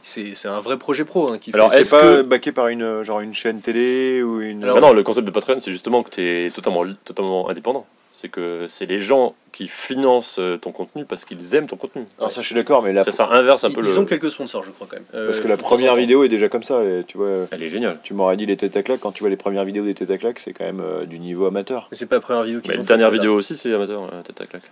C'est, 0.02 0.34
c'est 0.34 0.48
un 0.48 0.60
vrai 0.60 0.76
projet 0.78 1.04
pro 1.04 1.28
hein, 1.32 1.38
qui 1.38 1.50
fait- 1.50 1.56
Alors, 1.56 1.72
c'est 1.72 1.80
est-ce 1.80 1.90
pas 1.90 2.00
que- 2.02 2.22
backé 2.22 2.52
par 2.52 2.68
une 2.68 2.82
euh, 2.82 3.04
genre 3.04 3.20
une 3.20 3.32
chaîne 3.34 3.60
télé 3.62 4.22
ou 4.22 4.40
une. 4.42 4.62
Alors- 4.62 4.74
Bah 4.76 4.80
non, 4.88 4.92
le 4.92 5.02
concept 5.02 5.26
de 5.26 5.30
Patreon, 5.32 5.58
c'est 5.60 5.70
justement 5.72 6.02
que 6.02 6.10
tu 6.10 6.20
es 6.20 6.50
totalement, 6.50 6.84
totalement 7.04 7.48
indépendant. 7.48 7.86
C'est 8.16 8.28
que 8.28 8.66
c'est 8.68 8.86
les 8.86 9.00
gens 9.00 9.34
qui 9.50 9.66
financent 9.66 10.38
euh, 10.38 10.56
ton 10.56 10.70
contenu 10.70 11.04
parce 11.04 11.24
qu'ils 11.24 11.56
aiment 11.56 11.66
ton 11.66 11.74
contenu. 11.76 12.04
Alors 12.20 12.30
ça, 12.30 12.42
je 12.42 12.46
suis 12.46 12.54
d'accord, 12.54 12.80
mais 12.80 12.92
la... 12.92 13.02
Ça, 13.02 13.10
ça 13.10 13.26
inverse 13.32 13.64
un 13.64 13.70
Ils, 13.70 13.74
peu 13.74 13.80
ils 13.80 13.88
le. 13.92 13.98
ont 13.98 14.04
quelques 14.04 14.30
sponsors, 14.30 14.62
je 14.62 14.70
crois, 14.70 14.86
quand 14.88 14.94
même. 14.96 15.04
Euh, 15.14 15.26
parce 15.26 15.40
que 15.40 15.48
la 15.48 15.56
première 15.56 15.96
vidéo 15.96 16.22
est 16.22 16.28
déjà 16.28 16.48
comme 16.48 16.62
ça. 16.62 16.84
et 16.84 17.02
tu 17.08 17.16
vois, 17.18 17.48
Elle 17.50 17.64
est 17.64 17.68
géniale. 17.68 17.98
tu 18.04 18.14
m'aurais 18.14 18.36
dit 18.36 18.46
les 18.46 18.56
têtes 18.56 18.76
à 18.76 18.84
claques 18.84 19.00
quand 19.00 19.10
tu 19.10 19.24
vois 19.24 19.30
les 19.30 19.36
premières 19.36 19.64
vidéos 19.64 19.84
des 19.84 19.94
têtes 19.94 20.12
à 20.12 20.18
claques, 20.18 20.38
c'est 20.38 20.52
quand 20.52 20.64
même 20.64 20.80
euh, 20.80 21.06
du 21.06 21.18
niveau 21.18 21.46
amateur. 21.46 21.88
Mais 21.90 21.96
c'est 21.96 22.06
pas 22.06 22.14
la 22.16 22.20
première 22.20 22.44
vidéo 22.44 22.60
qu'ils 22.60 22.70
Mais 22.70 22.76
la 22.76 22.84
dernière 22.84 23.10
vidéo 23.10 23.34
aussi, 23.34 23.56
c'est 23.56 23.74
amateur, 23.74 24.04
euh, 24.04 24.22
tête 24.22 24.40
à 24.40 24.46
claque. 24.46 24.70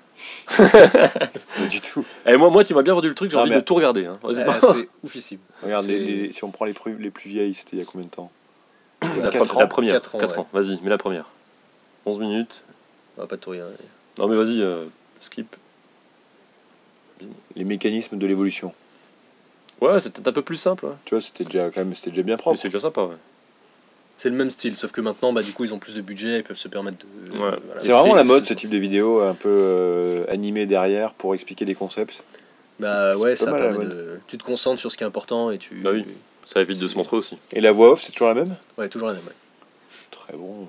Pas 1.56 1.66
du 1.68 1.80
tout. 1.80 2.04
Et 2.26 2.36
moi, 2.36 2.48
moi, 2.50 2.62
tu 2.62 2.74
m'as 2.74 2.82
bien 2.82 2.94
vendu 2.94 3.08
le 3.08 3.14
truc, 3.16 3.30
j'ai 3.32 3.36
Non, 3.36 3.42
envie 3.42 3.50
mais- 3.50 3.56
de 3.56 3.62
tout 3.62 3.74
regarder. 3.74 4.06
hein. 4.06 4.20
Euh, 4.24 4.32
c'est 4.60 4.88
oufissime. 5.04 5.40
Regarde, 5.64 5.86
les, 5.88 5.98
C'est- 5.98 6.04
les- 6.26 6.32
si 6.32 6.44
on 6.44 6.50
prend 6.52 6.64
les 6.64 6.74
plus, 6.74 6.96
les 6.96 7.10
plus 7.10 7.28
vieilles, 7.28 7.54
c'était 7.54 7.76
il 7.76 7.78
y 7.80 7.82
a 7.82 7.84
combien 7.84 8.06
de 8.06 8.12
temps? 8.12 8.30
La, 9.02 9.30
quatre 9.30 9.46
pre- 9.46 9.56
ans. 9.56 9.58
la 9.58 9.66
première, 9.66 9.92
Quatre 9.94 10.16
4 10.16 10.38
ans, 10.38 10.42
ans. 10.42 10.48
Vas-y, 10.52 10.78
mets 10.82 10.90
la 10.90 10.98
première. 10.98 11.24
11 12.06 12.20
minutes. 12.20 12.62
On 13.16 13.22
va 13.22 13.26
pas 13.26 13.36
tout 13.36 13.50
rien. 13.50 13.66
Non, 14.18 14.28
mais 14.28 14.36
vas-y, 14.36 14.60
euh, 14.62 14.84
skip. 15.20 15.54
Les 17.56 17.64
mécanismes 17.64 18.18
de 18.18 18.26
l'évolution. 18.26 18.72
Ouais, 19.80 20.00
c'est 20.00 20.12
peut-être 20.12 20.28
un 20.28 20.32
peu 20.32 20.42
plus 20.42 20.56
simple. 20.56 20.86
ouais. 20.86 20.92
Tu 21.04 21.14
vois, 21.14 21.20
c'était 21.22 21.44
déjà 21.44 21.70
quand 21.70 21.80
même, 21.80 21.94
c'était 21.94 22.10
déjà 22.10 22.22
bien 22.22 22.34
Mais 22.34 22.38
propre. 22.42 22.58
c'est 22.60 22.68
déjà 22.68 22.80
sympa, 22.80 23.02
ouais. 23.02 23.16
C'est 24.18 24.28
le 24.30 24.36
même 24.36 24.50
style, 24.50 24.76
sauf 24.76 24.92
que 24.92 25.00
maintenant, 25.00 25.32
bah, 25.32 25.42
du 25.42 25.52
coup, 25.52 25.64
ils 25.64 25.74
ont 25.74 25.78
plus 25.78 25.96
de 25.96 26.00
budget, 26.00 26.38
ils 26.38 26.44
peuvent 26.44 26.56
se 26.56 26.68
permettre 26.68 26.98
de. 26.98 27.32
Ouais. 27.32 27.38
voilà. 27.38 27.58
C'est 27.78 27.90
vraiment 27.92 28.14
la 28.14 28.24
mode, 28.24 28.44
ce 28.46 28.54
type 28.54 28.70
de 28.70 28.76
vidéo 28.78 29.20
un 29.20 29.34
peu 29.34 29.48
euh, 29.48 30.24
animé 30.28 30.66
derrière 30.66 31.14
pour 31.14 31.34
expliquer 31.34 31.64
des 31.64 31.74
concepts. 31.74 32.22
Bah 32.78 33.16
ouais, 33.16 33.34
C'est 33.36 33.44
ça 33.46 33.50
pas 33.52 33.58
mal, 33.58 33.68
permet 33.76 33.84
la 33.86 33.90
de. 33.94 34.20
Tu 34.28 34.38
te 34.38 34.44
concentres 34.44 34.78
sur 34.80 34.92
ce 34.92 34.96
qui 34.96 35.02
est 35.02 35.06
important 35.06 35.50
et 35.50 35.58
tu. 35.58 35.74
Bah 35.76 35.90
oui. 35.92 36.04
Ça 36.44 36.60
évite 36.60 36.78
de 36.80 36.88
se 36.88 36.96
montrer 36.96 37.16
aussi. 37.16 37.38
Et 37.52 37.60
la 37.60 37.72
voix 37.72 37.92
off, 37.92 38.02
c'est 38.02 38.12
toujours 38.12 38.28
la 38.28 38.34
même? 38.34 38.56
Ouais, 38.78 38.88
toujours 38.88 39.08
la 39.08 39.14
même. 39.14 39.22
ouais. 39.24 39.32
Très 40.10 40.36
bon. 40.36 40.68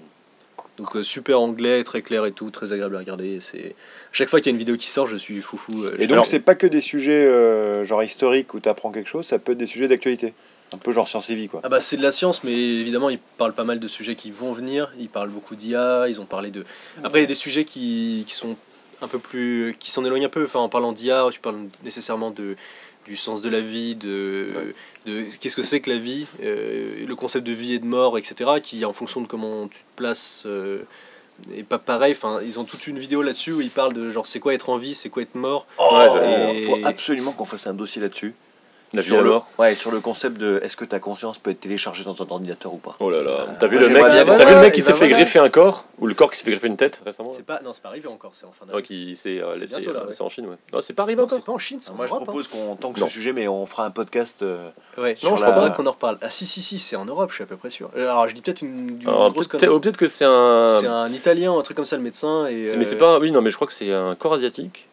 Donc 0.77 0.95
euh, 0.95 1.03
super 1.03 1.39
anglais, 1.39 1.83
très 1.83 2.01
clair 2.01 2.25
et 2.25 2.31
tout, 2.31 2.49
très 2.49 2.71
agréable 2.71 2.95
à 2.95 2.99
regarder. 2.99 3.39
C'est 3.39 3.75
chaque 4.11 4.29
fois 4.29 4.39
qu'il 4.39 4.47
y 4.47 4.49
a 4.49 4.53
une 4.53 4.57
vidéo 4.59 4.75
qui 4.75 4.87
sort, 4.87 5.07
je 5.07 5.17
suis 5.17 5.39
foufou. 5.41 5.83
euh, 5.83 5.95
Et 5.99 6.07
donc, 6.07 6.13
Alors- 6.13 6.25
c'est 6.25 6.39
pas 6.39 6.55
que 6.55 6.65
des 6.67 6.81
sujets 6.81 7.25
euh, 7.25 7.83
genre 7.85 8.03
historiques 8.03 8.53
où 8.55 8.59
tu 8.59 8.67
apprends 8.69 8.91
quelque 8.91 9.09
chose, 9.09 9.25
ça 9.25 9.37
peut 9.39 9.51
être 9.51 9.57
des 9.59 9.67
sujets 9.67 9.87
d'actualité. 9.87 10.33
Un 10.73 10.77
peu 10.77 10.91
genre 10.91 11.07
science 11.07 11.29
et 11.29 11.35
vie, 11.35 11.49
quoi. 11.49 11.61
Ah 11.63 11.69
bah 11.69 11.81
c'est 11.81 11.97
de 11.97 12.01
la 12.01 12.11
science, 12.11 12.43
mais 12.43 12.51
évidemment 12.51 13.11
ils 13.11 13.19
parlent 13.37 13.53
pas 13.53 13.63
mal 13.63 13.79
de 13.79 13.87
sujets 13.87 14.15
qui 14.15 14.31
vont 14.31 14.53
venir. 14.53 14.91
Ils 14.99 15.09
parlent 15.09 15.29
beaucoup 15.29 15.55
d'IA. 15.55 16.05
Ils 16.09 16.19
ont 16.19 16.25
parlé 16.25 16.49
de. 16.49 16.65
Après 17.03 17.19
il 17.19 17.21
y 17.21 17.25
a 17.25 17.27
des 17.27 17.35
sujets 17.35 17.63
qui, 17.63 18.23
qui 18.27 18.33
sont 18.33 18.55
un 19.03 19.07
peu 19.07 19.19
plus, 19.19 19.75
qui 19.77 19.91
s'en 19.91 20.03
éloignent 20.03 20.25
un 20.25 20.29
peu. 20.29 20.45
Enfin 20.45 20.61
en 20.61 20.69
parlant 20.69 20.91
d'IA, 20.91 21.27
tu 21.31 21.39
parles 21.39 21.57
nécessairement 21.83 22.31
de 22.31 22.55
du 23.05 23.15
sens 23.17 23.41
de 23.41 23.49
la 23.49 23.59
vie, 23.59 23.95
de, 23.95 24.73
de 25.05 25.23
qu'est-ce 25.39 25.55
que 25.55 25.61
c'est 25.61 25.81
que 25.81 25.89
la 25.89 25.97
vie, 25.97 26.25
euh, 26.41 27.05
le 27.05 27.15
concept 27.15 27.45
de 27.45 27.51
vie 27.51 27.73
et 27.73 27.79
de 27.79 27.85
mort, 27.85 28.17
etc. 28.17 28.51
Qui 28.61 28.85
en 28.85 28.93
fonction 28.93 29.21
de 29.21 29.27
comment 29.27 29.67
tu 29.67 29.77
te 29.79 29.83
places. 29.97 30.43
euh, 30.45 30.79
et 31.53 31.63
pas 31.63 31.79
pareil, 31.79 32.13
enfin, 32.13 32.39
ils 32.45 32.59
ont 32.59 32.63
toute 32.63 32.85
une 32.87 32.99
vidéo 32.99 33.21
là-dessus 33.23 33.51
où 33.53 33.59
ils 33.61 33.71
parlent 33.71 33.93
de 33.93 34.09
genre 34.09 34.27
c'est 34.27 34.39
quoi 34.39 34.53
être 34.53 34.69
en 34.69 34.77
vie, 34.77 34.93
c'est 34.93 35.09
quoi 35.09 35.23
être 35.23 35.35
mort. 35.35 35.65
Oh, 35.79 35.97
Ouais, 36.13 36.55
et- 36.59 36.63
faut 36.63 36.77
absolument 36.83 37.31
qu'on 37.33 37.45
fasse 37.45 37.65
un 37.67 37.73
dossier 37.73 38.01
là-dessus. 38.01 38.33
La 38.93 39.01
vie 39.01 39.07
sur 39.07 39.21
le, 39.21 39.29
mort. 39.31 39.47
ouais, 39.57 39.73
sur 39.73 39.89
le 39.91 39.99
concept 39.99 40.37
de 40.37 40.59
est-ce 40.63 40.77
que 40.77 40.85
ta 40.85 40.99
conscience 40.99 41.39
peut 41.39 41.49
être 41.49 41.59
téléchargée 41.61 42.03
dans 42.03 42.13
un 42.21 42.25
ordinateur 42.29 42.73
ou 42.73 42.77
pas 42.77 42.95
Oh 42.99 43.09
là 43.09 43.23
là. 43.23 43.47
Ah, 43.49 43.55
T'as 43.59 43.65
vu, 43.65 43.79
le 43.79 43.89
mec, 43.89 44.03
t'as 44.03 44.45
vu 44.45 44.53
le 44.53 44.59
mec 44.61 44.73
qui 44.73 44.83
s'est 44.83 44.93
fait 44.93 45.09
greffer 45.09 45.39
un 45.39 45.49
corps 45.49 45.85
Ou 45.99 46.05
le 46.05 46.13
corps 46.13 46.29
qui 46.31 46.37
s'est 46.37 46.43
fait 46.43 46.51
greffer 46.51 46.67
une 46.67 46.77
tête 46.77 47.01
récemment 47.03 47.31
C'est 47.35 47.43
pas, 47.45 47.59
non, 47.63 47.73
c'est 47.73 47.81
pas 47.81 47.89
arrivé 47.89 48.07
encore, 48.07 48.35
c'est 48.35 48.45
en 48.45 48.51
fin 48.51 48.67
d'année. 48.67 48.83
qui 48.83 49.15
s'est 49.15 49.39
euh, 49.41 49.51
C'est 49.53 49.61
laissé. 49.61 49.87
euh, 49.87 50.05
ouais. 50.05 50.11
C'est 50.13 50.21
en 50.21 50.29
Chine, 50.29 50.45
ouais. 50.45 50.57
Non, 50.71 50.79
c'est 50.81 50.93
pas 50.93 51.03
arrivé 51.03 51.17
Non, 51.17 51.23
encore. 51.25 51.39
c'est 51.39 51.45
pas 51.45 51.51
en 51.53 51.57
Chine, 51.57 51.79
c'est 51.81 51.89
en 51.89 51.95
Moi, 51.95 52.05
je 52.05 52.11
Europe, 52.11 52.25
propose 52.25 52.47
qu'on 52.47 52.75
tanque 52.75 52.97
Non. 52.99 53.07
ce 53.07 53.13
sujet, 53.13 53.33
mais 53.33 53.47
on 53.47 53.65
fera 53.65 53.85
un 53.85 53.91
podcast. 53.91 54.43
euh. 54.43 54.69
Ouais, 54.97 55.15
non, 55.23 55.35
je 55.37 55.41
crois 55.41 55.53
pas 55.55 55.69
qu'on 55.71 55.87
en 55.87 55.91
reparle. 55.91 56.19
Ah 56.21 56.29
si, 56.29 56.45
si, 56.45 56.61
si, 56.61 56.77
c'est 56.77 56.95
en 56.95 57.05
Europe, 57.05 57.31
je 57.31 57.35
suis 57.35 57.43
à 57.43 57.47
peu 57.47 57.57
près 57.57 57.71
sûr. 57.71 57.89
Euh, 57.97 58.03
Alors, 58.03 58.29
je 58.29 58.35
dis 58.35 58.41
peut-être 58.41 58.61
une, 58.61 58.99
grosse 59.03 59.47
peut-être 59.47 59.97
que 59.97 60.07
c'est 60.07 60.25
un. 60.25 60.77
C'est 60.81 60.85
un 60.87 61.11
Italien, 61.11 61.57
un 61.57 61.61
truc 61.63 61.75
comme 61.77 61.85
ça, 61.85 61.97
le 61.97 62.03
médecin. 62.03 62.43
Mais 62.47 62.65
c'est 62.65 62.95
euh, 62.95 62.99
pas. 62.99 63.17
Oui, 63.19 63.31
non, 63.31 63.41
mais 63.41 63.49
je 63.49 63.55
crois 63.55 63.65
que 63.65 63.73
c'est 63.73 63.91
un 63.91 64.13
corps 64.13 64.33
asiatique. 64.33 64.87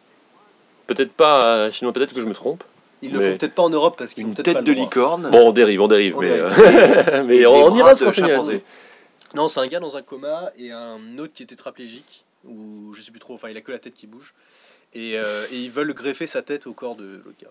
Peut-être 0.87 1.13
pas 1.13 1.45
euh, 1.45 1.71
chinois, 1.71 1.93
peut-être 1.93 2.13
que 2.13 2.19
je 2.21 2.25
me 2.25 2.33
trompe. 2.33 2.63
Ils 3.01 3.11
le 3.11 3.19
mais- 3.19 3.31
font 3.31 3.37
peut-être 3.37 3.55
pas 3.55 3.63
en 3.63 3.69
Europe 3.69 3.95
parce 3.97 4.13
qu'ils 4.13 4.25
ont 4.25 4.29
une 4.29 4.33
peut-être 4.35 4.45
tête 4.45 4.53
pas 4.55 4.61
de 4.61 4.71
licorne. 4.71 5.29
Bon, 5.31 5.47
on 5.47 5.51
dérive, 5.51 5.81
on 5.81 5.87
dérive. 5.87 6.17
On 6.17 6.21
mais 6.21 6.27
dérive. 6.29 6.43
euh, 7.09 7.23
mais 7.27 7.45
on, 7.45 7.75
ira 7.75 7.95
se 7.95 8.03
renseigner. 8.05 8.61
Non, 9.35 9.47
c'est 9.47 9.59
un 9.59 9.67
gars 9.67 9.79
dans 9.79 9.97
un 9.97 10.01
coma 10.01 10.51
et 10.57 10.71
un 10.71 10.99
autre 11.17 11.33
qui 11.33 11.43
est 11.43 11.47
tétraplégique, 11.47 12.25
ou 12.45 12.93
je 12.93 13.01
sais 13.01 13.11
plus 13.11 13.19
trop, 13.19 13.33
enfin 13.33 13.49
il 13.49 13.57
a 13.57 13.61
que 13.61 13.71
la 13.71 13.79
tête 13.79 13.93
qui 13.93 14.05
bouge. 14.07 14.33
Et, 14.93 15.13
euh, 15.17 15.45
et 15.51 15.55
ils 15.57 15.71
veulent 15.71 15.93
greffer 15.93 16.27
sa 16.27 16.41
tête 16.41 16.67
au 16.67 16.73
corps 16.73 16.95
de 16.95 17.21
l'autre 17.23 17.37
gars. 17.41 17.47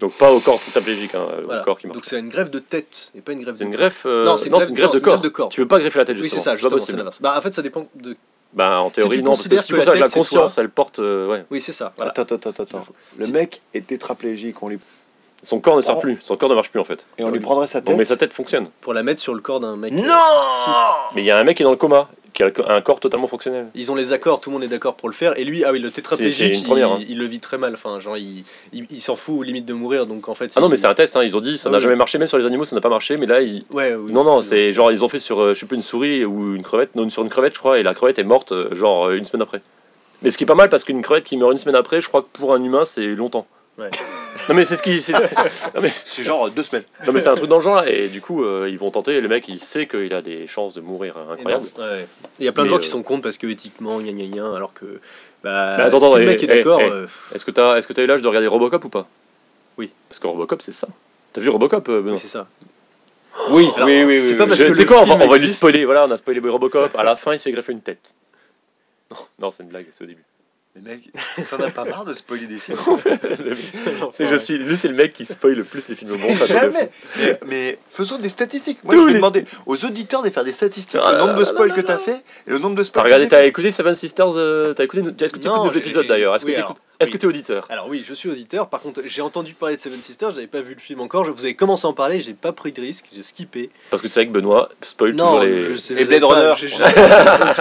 Donc 0.00 0.18
pas 0.18 0.30
au 0.32 0.40
corps 0.40 0.60
tétraplégique, 0.60 1.14
hein, 1.14 1.26
Voilà. 1.44 1.62
au 1.62 1.64
corps 1.64 1.78
qui 1.78 1.86
marche. 1.86 1.94
Donc 1.94 2.04
c'est 2.04 2.18
une 2.18 2.28
greffe 2.28 2.50
de 2.50 2.58
tête 2.58 3.10
et 3.14 3.20
pas 3.22 3.32
une 3.32 3.40
greffe 3.42 3.54
C'est 3.56 3.64
de 3.64 3.68
une 3.70 3.74
corps. 3.76 3.80
greffe. 3.80 4.02
euh, 4.06 4.24
Non, 4.24 4.36
c'est 4.36 4.46
une 4.46 4.52
non, 4.52 4.58
greffe- 4.58 4.64
c'est 4.66 4.70
une 4.70 4.74
greffe 4.76 4.86
non, 4.86 4.92
de 4.92 4.98
c'est 4.98 4.98
une 4.98 5.04
greffe 5.04 5.14
corps. 5.14 5.22
de 5.22 5.28
corps. 5.30 5.48
Tu 5.48 5.60
veux 5.60 5.68
pas 5.68 5.78
greffer 5.78 5.98
la 6.00 6.04
tête 6.04 6.16
Oui, 6.16 6.22
justement. 6.24 6.42
c'est 6.42 6.50
ça, 6.50 6.54
justement, 6.56 6.80
c'est 6.80 6.92
l'inverse. 6.96 7.20
Bah, 7.22 7.34
en 7.36 7.40
fait, 7.40 7.54
ça 7.54 7.62
dépend 7.62 7.88
de. 7.94 8.16
Bah 8.54 8.80
en 8.80 8.90
théorie 8.90 9.16
tu 9.18 9.22
non, 9.22 9.30
parce 9.32 9.48
que 9.48 9.56
si 9.58 9.72
que 9.72 9.76
la 9.76 9.94
la 9.96 10.08
conscience, 10.08 10.58
elle 10.58 10.68
porte, 10.70 10.98
euh, 11.00 11.28
ouais, 11.28 11.44
Oui, 11.50 11.60
c'est 11.60 11.72
ça. 11.72 11.92
Voilà. 11.96 12.12
Attends, 12.12 12.22
attends, 12.22 12.50
attends, 12.50 12.62
attends. 12.62 12.86
Le 13.18 13.26
mec 13.26 13.62
est 13.74 13.86
tétraplégique, 13.86 14.62
on 14.62 14.68
lui... 14.68 14.78
son 15.42 15.58
corps 15.60 15.76
ne 15.76 15.80
sert 15.80 15.96
Oh. 15.96 16.00
plus, 16.00 16.18
son 16.22 16.36
corps 16.36 16.48
ne 16.48 16.54
marche 16.54 16.70
plus 16.70 16.78
en 16.80 16.84
fait. 16.84 17.04
et 17.18 17.24
on 17.24 17.30
lui 17.30 17.40
prendrait 17.40 17.66
sa 17.66 17.80
Bon, 17.80 17.86
tête. 17.88 17.96
mais 17.98 18.04
sa 18.04 18.16
tête 18.16 18.32
fonctionne. 18.32 18.68
Pour 18.80 18.94
la 18.94 19.02
mettre 19.02 19.20
sur 19.20 19.34
le 19.34 19.40
corps 19.40 19.58
d'un 19.60 19.76
mec. 19.76 19.92
Non 19.92 20.02
Mais 21.14 21.22
il 21.22 21.24
y 21.24 21.30
a 21.32 21.38
un 21.38 21.44
mec 21.44 21.56
qui 21.56 21.62
est 21.62 21.64
dans 21.64 21.70
le 21.72 21.76
coma, 21.76 22.08
un 22.40 22.80
corps 22.80 23.00
totalement 23.00 23.26
fonctionnel. 23.26 23.68
Ils 23.74 23.90
ont 23.92 23.94
les 23.94 24.12
accords, 24.12 24.40
tout 24.40 24.50
le 24.50 24.54
monde 24.54 24.64
est 24.64 24.68
d'accord 24.68 24.94
pour 24.94 25.08
le 25.08 25.14
faire. 25.14 25.38
Et 25.38 25.44
lui, 25.44 25.64
ah 25.64 25.72
oui, 25.72 25.78
le 25.78 25.90
tétraplégique, 25.90 26.64
hein. 26.68 26.98
il, 27.08 27.18
le 27.18 27.26
vit 27.26 27.40
très 27.40 27.58
mal. 27.58 27.74
Enfin, 27.74 28.00
genre, 28.00 28.16
il, 28.16 28.44
il, 28.72 28.86
il 28.90 29.00
s'en 29.00 29.16
fout 29.16 29.46
limite 29.46 29.66
de 29.66 29.74
mourir. 29.74 30.06
Donc 30.06 30.28
en 30.28 30.34
fait. 30.34 30.52
Ah 30.56 30.60
non, 30.60 30.68
mais 30.68 30.76
c'est 30.76 30.86
un 30.86 30.94
test, 30.94 31.16
hein, 31.16 31.22
ils 31.22 31.36
ont 31.36 31.40
dit 31.40 31.56
ça 31.58 31.68
Ah 31.68 31.72
n'a 31.72 31.78
oui. 31.78 31.82
jamais 31.84 31.96
marché, 31.96 32.18
même 32.18 32.28
sur 32.28 32.38
les 32.38 32.46
animaux 32.46 32.64
ça 32.64 32.74
n'a 32.76 32.80
pas 32.80 32.88
marché, 32.88 33.16
mais 33.16 33.26
là 33.26 33.40
ils. 33.40 33.64
Ouais, 33.70 33.94
oui. 33.94 34.12
Non, 34.12 34.24
non, 34.24 34.42
c'est 34.42 34.72
genre 34.72 34.90
ils 34.92 35.04
ont 35.04 35.08
fait 35.08 35.18
sur, 35.18 35.40
euh, 35.40 35.54
je 35.54 35.60
sais 35.60 35.66
plus, 35.66 35.76
une 35.76 35.82
souris 35.82 36.24
ou 36.24 36.54
une 36.54 36.62
crevette, 36.62 36.94
non, 36.94 37.08
sur 37.08 37.22
une 37.22 37.28
crevette 37.28 37.54
je 37.54 37.58
crois, 37.58 37.78
et 37.78 37.82
la 37.82 37.94
crevette 37.94 38.18
est 38.18 38.24
morte 38.24 38.52
euh, 38.52 38.74
genre 38.74 39.06
euh, 39.06 39.16
une 39.16 39.24
semaine 39.24 39.42
après. 39.42 39.60
Mais 40.22 40.30
ce 40.30 40.38
qui 40.38 40.44
est 40.44 40.46
pas 40.46 40.54
mal 40.54 40.68
parce 40.68 40.84
qu'une 40.84 41.02
crevette 41.02 41.24
qui 41.24 41.36
meurt 41.36 41.52
une 41.52 41.58
semaine 41.58 41.76
après, 41.76 42.00
je 42.00 42.08
crois 42.08 42.22
que 42.22 42.28
pour 42.32 42.54
un 42.54 42.62
humain 42.62 42.84
c'est 42.84 43.06
longtemps. 43.14 43.46
Ouais. 43.78 43.90
Non 44.48 44.54
mais 44.54 44.66
c'est 44.66 44.76
ce 44.76 44.82
qui. 44.82 45.00
c'est- 45.00 45.14
c'est- 45.16 45.80
mais, 45.80 45.90
C'est 46.04 46.22
genre 46.22 46.50
deux 46.50 46.62
semaines. 46.64 46.82
non, 47.06 47.12
mais 47.14 47.20
c'est 47.20 47.28
un 47.30 47.34
truc 47.34 47.48
dans 47.48 47.56
le 47.56 47.62
genre 47.62 47.76
là, 47.76 47.88
et 47.88 48.08
du 48.08 48.20
coup 48.20 48.44
euh, 48.44 48.68
ils 48.68 48.76
vont 48.78 48.90
tenter, 48.90 49.18
le 49.22 49.28
mec 49.28 49.48
il 49.48 49.58
sait 49.58 49.86
qu'il 49.86 50.12
a 50.12 50.20
des 50.20 50.46
chances 50.46 50.74
de 50.74 50.82
mourir 50.82 51.16
hein, 51.16 51.28
incroyables. 51.32 51.66
Ouais. 51.78 52.06
Il 52.40 52.44
y 52.44 52.48
a 52.48 52.52
plein 52.52 52.64
de 52.64 52.68
Mais, 52.68 52.74
gens 52.74 52.78
qui 52.80 52.88
euh, 52.88 52.90
sont 52.90 53.02
contre 53.02 53.22
parce 53.22 53.38
que 53.38 53.46
éthiquement, 53.46 54.00
gna 54.00 54.12
gna 54.12 54.26
gna, 54.26 54.54
alors 54.54 54.74
que. 54.74 55.00
Bah, 55.42 55.76
Mais 55.78 55.84
attends, 55.84 55.98
si 56.00 56.06
attends, 56.06 56.16
le 56.18 56.26
mec 56.26 56.40
eh, 56.42 56.44
est 56.44 56.46
d'accord. 56.48 56.78
eh, 56.82 56.90
euh, 56.90 57.06
Est-ce 57.34 57.44
que 57.46 57.50
t'as 57.52 57.76
est-ce 57.78 57.86
que 57.86 57.94
t'as 57.94 58.02
eu 58.02 58.06
l'âge 58.06 58.20
de 58.20 58.28
regarder 58.28 58.46
Robocop 58.48 58.84
ou 58.84 58.88
pas? 58.90 59.06
Oui. 59.78 59.90
Parce 60.10 60.18
que 60.18 60.26
Robocop 60.26 60.60
c'est 60.60 60.72
ça. 60.72 60.88
T'as 61.32 61.40
vu 61.40 61.48
Robocop 61.48 61.88
euh, 61.88 62.00
Benoît? 62.02 62.12
Oui, 62.14 62.18
c'est 62.20 62.28
ça. 62.28 62.46
Oui, 63.50 63.68
Alors, 63.76 63.88
oui, 63.88 64.04
oui, 64.04 64.20
c'est 64.20 64.32
oui, 64.32 64.36
pas 64.36 64.46
parce 64.46 64.58
Je- 64.58 64.66
que 64.66 64.72
le 64.78 64.84
quoi, 64.84 64.98
on 64.98 65.04
va, 65.04 65.16
film 65.16 65.22
on 65.22 65.28
va 65.32 65.38
lui 65.38 65.50
spoiler, 65.50 65.84
voilà, 65.86 66.04
on 66.06 66.10
a 66.10 66.16
spoilé 66.18 66.40
Robocop, 66.40 66.94
à 66.96 67.02
la 67.02 67.16
fin 67.16 67.32
il 67.32 67.38
se 67.38 67.44
fait 67.44 67.52
greffer 67.52 67.72
une 67.72 67.80
tête. 67.80 68.12
Non, 69.10 69.16
non 69.38 69.50
c'est 69.50 69.62
une 69.62 69.70
blague, 69.70 69.86
c'est 69.90 70.04
au 70.04 70.06
début. 70.06 70.22
Mais 70.76 70.94
mec, 70.94 71.10
t'en 71.50 71.60
as 71.60 71.70
pas 71.70 71.84
marre 71.84 72.04
de 72.04 72.14
spoiler 72.14 72.46
des 72.48 72.58
films 72.58 72.76
C'est- 74.10 74.26
je 74.26 74.34
suis, 74.34 74.58
lui 74.58 74.76
c'est 74.76 74.88
le 74.88 74.94
mec 74.94 75.12
qui 75.12 75.24
spoil 75.24 75.54
le 75.54 75.62
plus 75.62 75.88
les 75.88 75.94
films 75.94 76.16
bons. 76.16 76.36
ça, 76.36 76.46
c'est 76.48 76.52
Jamais 76.54 76.90
mais, 77.16 77.38
mais 77.46 77.78
faisons 77.88 78.18
des 78.18 78.28
statistiques. 78.28 78.82
Moi, 78.82 78.92
Tous 78.92 79.00
je 79.02 79.06
vais 79.06 79.12
les- 79.12 79.18
demander 79.18 79.44
aux 79.66 79.84
auditeurs 79.84 80.22
de 80.24 80.30
faire 80.30 80.42
des 80.42 80.50
statistiques. 80.52 81.00
Ah 81.02 81.12
le 81.12 81.18
nombre 81.18 81.34
de 81.34 81.44
spoils 81.44 81.72
que 81.72 81.80
t'as 81.80 81.98
fait 81.98 82.24
et 82.46 82.50
le 82.50 82.58
nombre 82.58 82.74
de 82.74 82.80
T'as 82.82 82.86
spoils 82.86 83.04
regardé, 83.04 83.26
que 83.26 83.30
t'as 83.30 83.44
écouté 83.44 83.70
Seven 83.70 83.94
Sisters, 83.94 84.36
euh, 84.36 84.72
t'as 84.74 84.82
écouté, 84.84 85.02
est-ce 85.24 85.32
que 85.32 85.38
tu 85.38 85.46
Non, 85.46 85.54
écoutes 85.62 85.74
nos 85.74 85.78
épisodes 85.78 86.06
d'ailleurs? 86.08 86.34
Est-ce 86.34 86.44
que 86.44 86.50
oui, 86.50 86.56
alors, 86.56 86.76
oui. 87.00 87.18
t'es 87.18 87.26
auditeur? 87.26 87.66
Alors 87.70 87.86
oui, 87.88 88.04
je 88.04 88.12
suis 88.14 88.28
auditeur. 88.28 88.68
Par 88.68 88.80
contre, 88.80 89.00
j'ai 89.04 89.22
entendu 89.22 89.54
parler 89.54 89.76
de 89.76 89.80
Seven 89.80 90.00
Sisters, 90.02 90.32
j'avais 90.32 90.48
pas 90.48 90.60
vu 90.60 90.74
le 90.74 90.80
film 90.80 91.00
encore. 91.00 91.24
Je- 91.24 91.30
Vous 91.30 91.44
avez 91.44 91.54
commencé 91.54 91.86
à 91.86 91.90
en 91.90 91.92
parler, 91.92 92.20
j'ai 92.20 92.34
pas 92.34 92.52
pris 92.52 92.72
de 92.72 92.80
risque, 92.80 93.06
j'ai 93.14 93.22
skippé. 93.22 93.70
Parce 93.90 94.02
que 94.02 94.08
tu 94.08 94.12
sais 94.12 94.26
que 94.26 94.32
Benoît 94.32 94.68
spoil 94.80 95.12
Non, 95.14 95.26
toujours 95.26 95.40
les. 95.44 95.60
je 95.60 95.76
sais, 95.76 95.94
Et 95.94 95.98
j'ai 95.98 96.04
Blade 96.04 96.24
Runner. 96.24 96.54
J'ai 96.56 96.68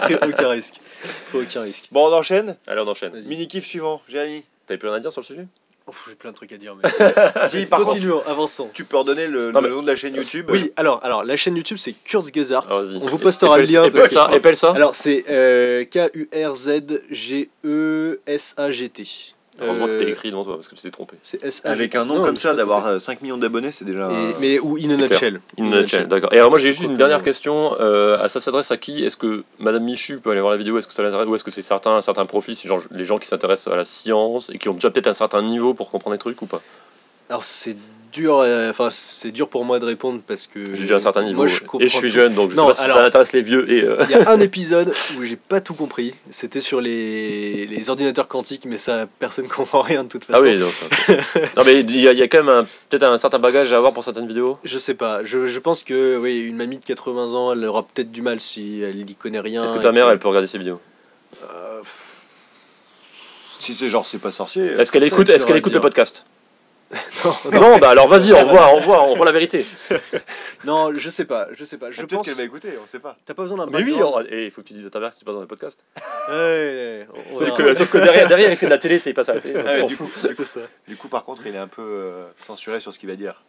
pris 0.02 0.16
aucun 0.30 0.50
risque. 0.50 0.76
Aucun 1.36 1.62
risque. 1.62 1.86
Bon, 1.92 2.08
on 2.10 2.14
enchaîne? 2.14 2.56
Allez, 2.66 2.82
on 2.82 2.88
enchaîne. 2.88 3.03
Vas-y. 3.10 3.28
Mini 3.28 3.48
kiff 3.48 3.66
suivant, 3.66 4.02
Jérémy. 4.08 4.44
T'avais 4.68 4.78
plus 4.78 4.88
rien 4.90 4.98
à 4.98 5.00
dire 5.00 5.12
sur 5.12 5.22
le 5.22 5.26
sujet? 5.26 5.46
J'ai 6.08 6.16
plein 6.16 6.32
de 6.32 6.36
trucs 6.36 6.54
à 6.54 6.58
dire. 6.58 6.76
Mais... 6.78 6.90
Si, 7.48 7.66
par 7.68 7.80
contre, 7.80 7.92
Continuons, 7.92 8.22
avançons. 8.26 8.70
tu 8.74 8.86
peux 8.86 8.96
redonner 8.96 9.28
le, 9.28 9.52
Non, 9.52 9.60
le 9.60 9.68
mais- 9.70 9.76
nom 9.76 9.82
de 9.82 9.88
la 9.88 9.98
chaîne 9.98 10.16
YouTube. 10.16 10.48
Oui, 10.50 10.72
alors, 10.78 11.04
alors 11.04 11.26
la 11.26 11.36
chaîne 11.36 11.58
YouTube 11.58 11.78
c'est 11.78 11.92
Kurzgesagt. 11.92 12.68
Ah. 12.72 12.82
On 13.02 13.06
vous 13.06 13.18
postera 13.18 13.58
le 13.58 13.66
lien. 13.66 13.84
Épelle 13.84 14.10
ça, 14.10 14.30
épelle 14.34 14.56
ça. 14.56 14.72
Alors 14.72 14.96
c'est 14.96 15.26
euh, 15.30 15.84
K-U-R-Z-G-E-S-A-G-T. 18.04 19.33
Heureusement 19.62 19.86
que 19.86 19.92
c'était 19.92 20.06
Euh, 20.06 20.10
écrit 20.10 20.32
devant 20.32 20.44
toi 20.44 20.56
parce 20.56 20.68
que 20.68 20.76
tu 20.76 20.82
t'es 20.82 20.90
trompé. 20.92 21.16
Avec 21.64 21.94
un 21.96 22.06
nom 22.06 22.16
Non, 22.20 22.26
comme 22.26 22.36
ça, 22.38 22.54
d'avoir 22.56 22.82
pas 22.82 22.90
euh, 22.94 23.00
5 23.00 23.22
millions 23.22 23.38
d'abonnés, 23.38 23.72
c'est 23.72 23.86
déjà. 23.86 24.12
Et- 24.12 24.36
Mais 24.40 24.60
ou 24.60 24.78
in 24.78 24.90
a 24.90 24.98
nutshell. 24.98 25.42
In 25.60 25.66
In 25.66 25.74
a 25.74 25.82
nutshell, 25.82 26.08
d'accord. 26.08 26.34
Et 26.34 26.38
alors 26.38 26.50
moi 26.50 26.58
j'ai 26.60 26.74
juste 26.74 26.84
une 26.90 26.98
dernière 26.98 27.20
ouais. 27.20 27.24
question. 27.24 27.76
Euh, 27.80 28.28
ça 28.28 28.42
s'adresse 28.42 28.72
à 28.72 28.78
qui? 28.78 29.04
Est-ce 29.06 29.16
que 29.18 29.44
Madame 29.60 29.84
Michu 29.84 30.18
peut 30.20 30.32
aller 30.32 30.42
voir 30.42 30.52
la 30.52 30.58
vidéo? 30.58 30.78
Est-ce 30.78 30.88
que 30.88 30.94
ça 30.94 31.04
l'intéresse? 31.04 31.28
Ou 31.28 31.36
est-ce 31.36 31.44
que 31.44 31.52
c'est 31.52 31.62
certains, 31.62 32.02
certains 32.02 32.26
profils, 32.26 32.56
genre 32.58 32.82
les 32.92 33.06
gens 33.06 33.20
qui 33.20 33.28
s'intéressent 33.28 33.72
à 33.74 33.78
la 33.78 33.86
science 33.86 34.50
et 34.50 34.58
qui 34.58 34.70
ont 34.70 34.74
déjà 34.74 34.90
peut-être 34.90 35.08
un 35.08 35.14
certain 35.14 35.42
niveau 35.44 35.74
pour 35.76 35.92
comprendre 35.92 36.14
les 36.14 36.20
trucs 36.20 36.42
ou 36.42 36.46
pas? 36.48 36.62
Alors 37.30 37.44
c'est 37.44 37.78
dur, 38.14 38.40
euh, 38.40 38.70
enfin 38.70 38.90
c'est 38.92 39.32
dur 39.32 39.50
pour 39.50 39.66
moi 39.66 39.80
de 39.80 39.86
répondre 39.86 40.22
parce 40.26 40.48
que 40.48 40.76
J'ai 40.76 40.84
déjà 40.84 40.96
un 40.96 41.00
certain 41.00 41.24
niveau 41.24 41.38
Moi, 41.44 41.48
je 41.48 41.56
et 41.80 41.90
je 41.90 41.98
suis 41.98 42.08
tout. 42.08 42.14
jeune 42.14 42.34
donc 42.34 42.52
je 42.52 42.56
Non, 42.56 42.64
sais 42.64 42.68
pas 42.70 42.74
si 42.76 42.82
alors- 42.84 42.98
ça 42.98 43.06
intéresse 43.06 43.34
les 43.34 43.42
vieux 43.42 43.70
et 43.72 43.84
euh, 43.84 44.04
Il 44.06 44.12
y 44.12 44.16
a 44.16 44.30
un 44.30 44.40
épisode 44.40 44.94
où 45.18 45.24
j'ai 45.24 45.36
pas 45.36 45.60
tout 45.62 45.74
compris. 45.74 46.14
C'était 46.32 46.62
sur 46.62 46.80
les, 46.80 47.66
les 47.66 47.90
ordinateurs 47.90 48.28
quantiques, 48.28 48.66
mais 48.66 48.78
ça 48.78 49.08
personne 49.20 49.48
comprend 49.50 49.82
rien 49.82 50.04
de 50.04 50.10
toute 50.10 50.24
façon. 50.24 50.40
ah 50.40 50.48
oui 50.48 50.58
donc, 50.60 50.74
non 51.58 51.64
mais 51.66 51.80
il 51.82 52.00
y, 52.00 52.08
a- 52.08 52.14
il 52.14 52.20
y 52.20 52.22
a 52.22 52.28
quand 52.28 52.44
même 52.44 52.66
peut-être 52.90 53.04
un 53.04 53.18
certain 53.18 53.40
bagage 53.40 53.74
à 53.74 53.78
avoir 53.78 53.92
pour 53.94 54.04
certaines 54.04 54.28
vidéos. 54.28 54.58
Je 54.64 54.78
sais 54.78 54.94
pas. 54.94 55.24
Je, 55.24 55.48
je 55.48 55.60
pense 55.60 55.84
que 55.84 56.18
oui, 56.18 56.42
une 56.46 56.56
mamie 56.56 56.78
de 56.78 56.86
80 56.86 57.34
ans, 57.34 57.52
elle 57.54 57.66
aura 57.66 57.84
peut-être 57.84 58.12
du 58.12 58.22
mal 58.22 58.40
si 58.40 58.82
elle 58.82 59.10
y 59.10 59.16
connaît 59.16 59.40
rien. 59.40 59.64
Est-ce 59.66 59.74
que 59.74 59.80
ta 59.80 59.92
mère 59.92 60.06
que- 60.08 60.12
elle 60.14 60.20
peut 60.20 60.28
regarder 60.30 60.48
ces 60.48 60.58
vidéos? 60.58 60.80
Euh, 61.44 61.82
Si 63.60 63.74
c'est 63.74 63.90
genre, 63.90 64.06
c'est 64.06 64.22
pas 64.22 64.32
sorcier. 64.32 64.64
Est-ce 64.66 64.92
qu'elle 64.92 65.04
écoute 65.04 65.30
Est-ce 65.30 65.46
qu'elle 65.48 65.58
écoute 65.58 65.74
le 65.74 65.80
podcast? 65.80 66.26
Non, 67.26 67.60
Non 67.60 67.78
bah 67.80 67.90
alors 67.90 68.08
vas-y 68.08 68.34
on 68.34 68.46
voit 68.46 68.74
on 68.74 68.80
voit 68.80 69.04
on 69.10 69.16
voit 69.16 69.26
la 69.26 69.32
vérité. 69.32 69.66
non, 70.66 70.94
je 70.94 71.10
sais 71.10 71.26
pas. 71.26 71.48
Je 71.54 71.64
sais 71.66 71.78
pas. 71.78 71.92
Je 71.92 72.06
pense. 72.06 72.26
qu'elle 72.26 72.36
va 72.36 72.44
écouter, 72.44 72.70
on 72.84 72.88
sait 72.88 73.00
pas. 73.00 73.18
T'as 73.26 73.34
pas 73.34 73.44
besoin 73.44 73.58
d'un 73.58 73.66
Mais 73.72 73.84
oui 73.84 73.96
on- 74.02 74.22
et 74.22 74.46
il 74.46 74.52
faut 74.52 74.62
que 74.62 74.68
tu 74.68 74.74
dises 74.74 74.86
à 74.86 74.90
ta 74.90 75.00
mère 75.00 75.14
que 75.14 75.20
tu 75.20 75.26
passes 75.26 75.36
dans 75.36 75.42
le 75.42 75.48
podcast. 75.48 75.84
Ouais, 76.30 77.08
on- 77.32 77.36
Sauf 77.36 77.54
que, 77.58 77.74
sauf 77.76 77.90
que 77.90 77.98
derrière, 77.98 78.28
derrière 78.28 78.50
il 78.50 78.56
fait 78.58 78.66
de 78.68 78.72
la 78.72 78.78
télé, 78.78 79.00
c'est 79.00 79.10
il 79.12 79.14
passe 79.14 79.30
à 79.30 79.34
la 79.36 79.40
télé. 79.42 79.62
Ah, 79.66 79.82
du 79.82 79.96
coup, 79.98 80.10
ça. 80.16 80.30
Du 80.88 80.96
coup, 80.98 81.08
par 81.08 81.24
contre, 81.24 81.46
il 81.46 81.56
est 81.56 81.60
un 81.60 81.68
peu 81.68 81.82
euh, 81.82 82.26
censuré 82.46 82.80
sur 82.80 82.94
ce 82.94 83.00
qu'il 83.00 83.10
va 83.10 83.16
dire. 83.16 83.44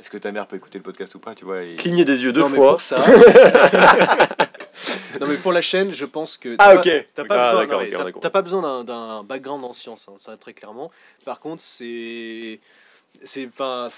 Est-ce 0.00 0.10
que 0.10 0.18
ta 0.18 0.32
mère 0.32 0.46
peut 0.46 0.56
écouter 0.56 0.78
le 0.78 0.84
podcast 0.84 1.14
ou 1.14 1.18
pas 1.18 1.34
Tu 1.34 1.44
vois 1.44 1.60
Cligner 1.76 2.04
des 2.04 2.22
yeux 2.24 2.32
deux 2.32 2.40
non, 2.40 2.48
mais 2.48 2.56
fois. 2.56 2.70
pour 2.72 2.80
ça. 2.80 2.96
non, 5.20 5.26
mais 5.28 5.36
pour 5.36 5.52
la 5.52 5.62
chaîne, 5.62 5.92
je 5.94 6.04
pense 6.06 6.36
que. 6.36 6.56
Ah, 6.58 6.74
ok. 6.76 6.84
pas- 6.84 6.90
T'as 7.14 7.24
pas, 7.24 7.34
Ah, 7.34 7.52
besoin- 7.66 7.78
mais 7.78 8.12
t'as- 8.20 8.30
pas 8.30 8.42
besoin 8.42 8.62
d'un- 8.62 8.84
d'un 8.84 9.22
background 9.22 9.64
en 9.64 9.72
sciences, 9.72 10.06
hein, 10.08 10.14
ça 10.16 10.36
très 10.36 10.52
clairement. 10.54 10.90
Par 11.24 11.40
contre, 11.40 11.62
c'est. 11.62 12.60
C'est. 13.24 13.46
Enfin. 13.46 13.88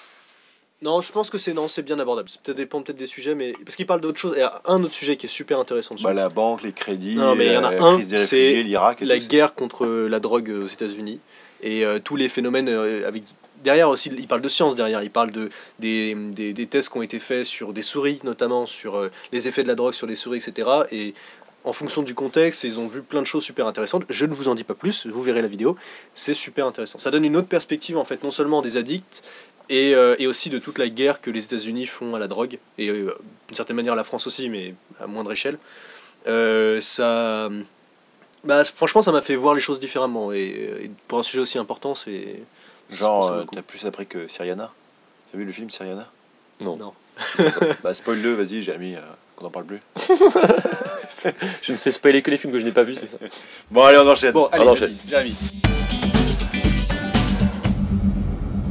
Non, 0.81 1.01
je 1.01 1.13
pense 1.13 1.31
que 1.31 1.39
c'est 1.39 1.53
non, 1.55 1.69
c'est 1.69 1.83
bien 1.83 2.01
abordable. 2.01 2.29
Ça 2.29 2.39
peut 2.43 2.55
dépend 2.55 2.83
peut-être 2.83 2.99
des 2.99 3.07
sujets, 3.07 3.37
mais 3.37 3.53
parce 3.65 3.77
qu'il 3.77 3.87
parle 3.87 4.01
d'autre 4.01 4.19
chose. 4.19 4.33
Il 4.35 4.41
y 4.41 4.43
a 4.43 4.61
un 4.65 4.83
autre 4.83 4.95
sujet 4.95 5.17
qui 5.17 5.27
est 5.27 5.29
super 5.29 5.61
intéressant 5.61 5.95
dessus. 5.95 6.05
Bah, 6.05 6.13
la 6.13 6.29
banque, 6.29 6.63
les 6.65 6.73
crédits, 6.73 7.15
Non, 7.15 7.37
mais 7.37 7.47
il 7.47 7.53
y 7.53 7.57
en 7.57 7.63
a 7.63 7.71
la 7.73 7.81
un, 7.85 8.03
c'est 8.03 8.65
l'Irak. 8.65 9.01
la 9.01 9.19
guerre 9.21 9.55
contre 9.55 9.87
la 9.87 10.19
drogue 10.19 10.51
aux 10.51 10.67
États-Unis 10.67 11.21
et 11.63 11.85
euh, 11.85 12.01
tous 12.01 12.17
les 12.17 12.29
phénomènes 12.29 12.69
euh, 12.69 13.07
avec 13.07 13.23
derrière 13.63 13.89
aussi 13.89 14.11
il 14.17 14.27
parle 14.27 14.43
de 14.43 14.49
science 14.49 14.75
derrière 14.75 15.03
il 15.03 15.11
parle 15.11 15.31
de 15.31 15.51
des, 15.79 16.15
des, 16.15 16.67
tests 16.67 16.91
qui 16.91 16.99
ont 16.99 17.03
été 17.03 17.19
faits 17.19 17.45
sur 17.45 17.73
des 17.73 17.83
souris 17.83 18.21
notamment 18.25 18.67
sur 18.67 18.97
euh, 18.97 19.11
les 19.33 19.49
effets 19.49 19.63
de 19.63 19.69
la 19.69 19.75
drogue 19.75 19.95
sur 19.95 20.07
les 20.07 20.17
souris 20.17 20.39
etc 20.39 20.69
et 20.91 21.15
en 21.65 21.73
fonction 21.73 22.03
du 22.03 22.15
contexte 22.15 22.65
ils 22.65 22.81
ont 22.81 22.89
vu 22.89 23.03
plein 23.03 23.21
de 23.21 23.27
choses 23.27 23.45
super 23.45 23.67
intéressantes. 23.67 24.05
Je 24.09 24.27
ne 24.27 24.35
vous 24.35 24.49
en 24.49 24.55
dis 24.55 24.65
pas 24.65 24.75
plus 24.75 25.07
vous 25.07 25.23
verrez 25.23 25.43
la 25.43 25.49
vidéo. 25.49 25.77
C'est 26.15 26.35
super 26.35 26.67
intéressant. 26.67 26.99
Ça 26.99 27.13
donne 27.13 27.25
une 27.25 27.37
autre 27.37 27.49
perspective 27.49 27.97
en 27.97 28.05
fait 28.05 28.25
non 28.25 28.33
seulement 28.33 28.63
des 28.63 28.77
addicts 28.77 29.23
et, 29.69 29.95
euh, 29.95 30.17
et 30.19 30.27
aussi 30.27 30.51
de 30.51 30.59
toute 30.59 30.79
la 30.79 30.89
guerre 30.89 31.21
que 31.21 31.31
les 31.31 31.45
États-Unis 31.45 31.87
font 31.87 32.17
à 32.17 32.19
la 32.19 32.27
drogue. 32.27 32.59
Et 32.79 32.89
euh, 32.89 33.15
d'une 33.47 33.57
certaine 33.57 33.77
manière 33.77 33.95
la 33.95 34.03
France 34.03 34.27
aussi 34.27 34.49
mais 34.49 34.75
à 34.99 35.07
moindre 35.07 35.31
échelle. 35.31 35.59
Ça 36.81 37.49
bah, 38.45 38.65
franchement, 38.65 39.03
ça 39.03 39.13
m'a 39.13 39.23
fait 39.23 39.37
voir 39.37 39.55
les 39.55 39.61
choses 39.61 39.79
différemment. 39.79 40.33
Et 40.33 40.91
pour 41.09 41.19
un 41.19 41.23
sujet 41.23 41.41
aussi 41.41 41.59
important, 41.59 41.95
c'est. 41.95 42.43
Genre, 42.91 43.31
euh, 43.31 43.45
t'as 43.53 43.63
plus 43.63 43.85
appris 43.87 44.07
que 44.07 44.29
Syriana 44.29 44.71
T'as 45.31 45.39
vu 45.39 45.45
le 45.45 45.53
film 45.53 45.71
Syriana 45.71 46.09
Non. 46.61 46.77
Non. 46.77 46.93
Bah, 47.83 47.95
spoil-le, 47.95 48.35
vas-y, 48.35 48.63
j'ai 48.63 48.77
mis 48.79 48.95
euh, 48.95 49.01
qu'on 49.37 49.47
en 49.47 49.51
parle 49.51 49.67
plus. 49.67 49.81
Je 51.63 51.73
ne 51.73 51.77
sais 51.77 51.91
spoiler 51.93 52.23
que 52.23 52.31
les 52.31 52.37
films 52.37 52.53
que 52.53 52.59
je 52.59 52.65
n'ai 52.65 52.73
pas 52.73 52.83
vus, 52.83 52.97
c'est 52.97 53.07
ça. 53.07 53.19
Bon, 53.71 53.85
allez, 53.85 53.99
on 53.99 54.09
enchaîne. 54.09 54.33
Bon, 54.33 54.47
allez, 54.47 54.63
Alors, 54.63 54.77
vas-y, 54.77 54.97
Jérémy. 55.07 55.35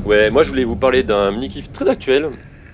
Ouais, 0.06 0.30
moi 0.32 0.44
je 0.44 0.50
voulais 0.50 0.64
vous 0.64 0.76
parler 0.76 1.04
d'un 1.04 1.32
mini-kiff 1.32 1.72
très 1.72 1.88
actuel. 1.88 2.32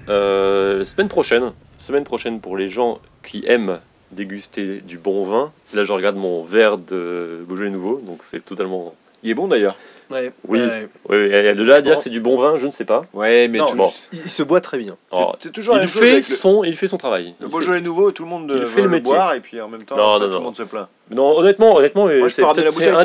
Euh, 0.10 0.86
semaine 0.86 1.10
prochaine, 1.10 1.52
semaine 1.78 2.06
prochaine 2.06 2.40
pour 2.40 2.58
les 2.58 2.70
gens 2.70 3.00
qui 3.24 3.44
aiment 3.46 3.80
déguster 4.12 4.80
du 4.80 4.98
bon 4.98 5.26
vin. 5.26 5.52
Là, 5.74 5.84
je 5.84 5.92
regarde 5.92 6.16
mon 6.16 6.44
verre 6.44 6.78
de 6.78 7.44
Beaujolais 7.48 7.70
Nouveau, 7.70 8.02
donc 8.04 8.20
c'est 8.24 8.44
totalement. 8.44 8.96
Il 9.24 9.30
est 9.30 9.36
bon 9.36 9.48
d'ailleurs. 9.48 9.76
Ouais. 10.10 10.32
Oui. 10.48 10.60
ouais. 10.60 10.88
Oui, 11.10 11.18
et 11.18 11.54
de 11.54 11.64
là 11.64 11.76
à 11.76 11.82
dire 11.82 11.98
que 11.98 12.04
c'est 12.04 12.10
du 12.10 12.22
bon 12.22 12.38
vin, 12.38 12.56
je 12.58 12.66
ne 12.66 12.72
sais 12.72 12.86
pas. 12.86 13.06
Ouais, 13.14 13.48
mais 13.48 13.58
Non, 13.58 13.66
tout- 13.68 13.76
bon. 13.76 13.92
Il, 14.14 14.20
il 14.20 14.30
se 14.30 14.42
boit 14.44 14.62
très 14.62 14.78
bien. 14.78 14.96
c'est- 15.12 15.18
Alors, 15.18 15.36
c'est 15.40 15.52
toujours 15.52 15.74
la 15.76 15.82
il 15.82 15.84
même 15.84 15.90
chose 15.90 16.02
fait 16.02 16.12
avec 16.14 16.30
le, 16.30 16.36
son, 16.36 16.64
il 16.64 16.76
fait 16.76 16.88
son 16.88 16.98
travail. 16.98 17.34
le 17.40 17.48
Il 17.48 17.52
Beaujolais 17.52 17.82
nouveau, 17.82 18.12
tout 18.12 18.24
le 18.24 18.30
monde 18.30 18.52
il 18.56 18.62
veut 18.62 18.66
fait 18.68 18.78
le 18.82 18.88
le 18.88 18.90
métier. 18.92 19.12
boire 19.14 19.34
et 19.34 19.40
puis 19.42 19.60
en 19.60 19.68
même 19.68 19.84
temps, 19.84 19.98
Non, 19.98 20.14
après, 20.14 20.26
non, 20.28 20.32
tout 20.32 20.38
le 20.40 20.44
monde 20.46 20.56
se 20.58 20.64
plaint. 20.64 20.88
Non, 21.12 21.38
honnêtement, 21.38 21.76
honnêtement, 21.76 22.08
c'est 22.30 22.44
un 22.44 22.54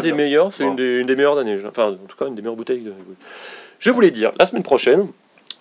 des 0.00 0.10
me- 0.12 0.16
meilleurs, 0.16 0.52
c'est 0.52 0.64
une, 0.64 0.76
des, 0.76 0.98
une 1.00 1.06
des 1.06 1.16
meilleures 1.16 1.36
d'année. 1.36 1.58
Enfin, 1.68 1.88
en 1.90 2.06
tout 2.08 2.16
cas, 2.16 2.26
une 2.26 2.34
des 2.34 2.42
meilleures 2.42 2.56
bouteilles. 2.56 2.80
de- 2.80 2.92
Je 3.80 3.90
voulais 3.90 4.10
dire, 4.12 4.32
la 4.38 4.46
semaine 4.46 4.62
prochaine, 4.62 5.08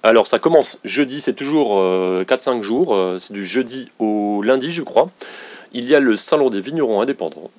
alors 0.03 0.27
ça 0.27 0.37
commence 0.39 0.79
jeudi, 0.83 1.21
c'est 1.21 1.33
toujours 1.33 1.79
euh, 1.79 2.23
4-5 2.23 2.61
jours, 2.61 2.95
euh, 2.95 3.17
c'est 3.19 3.33
du 3.33 3.45
jeudi 3.45 3.89
au 3.99 4.41
lundi, 4.43 4.71
je 4.71 4.83
crois. 4.83 5.09
Il 5.73 5.85
y 5.85 5.95
a 5.95 5.99
le 5.99 6.15
salon 6.15 6.49
des 6.49 6.61
vignerons 6.61 7.01
indépendants. 7.01 7.49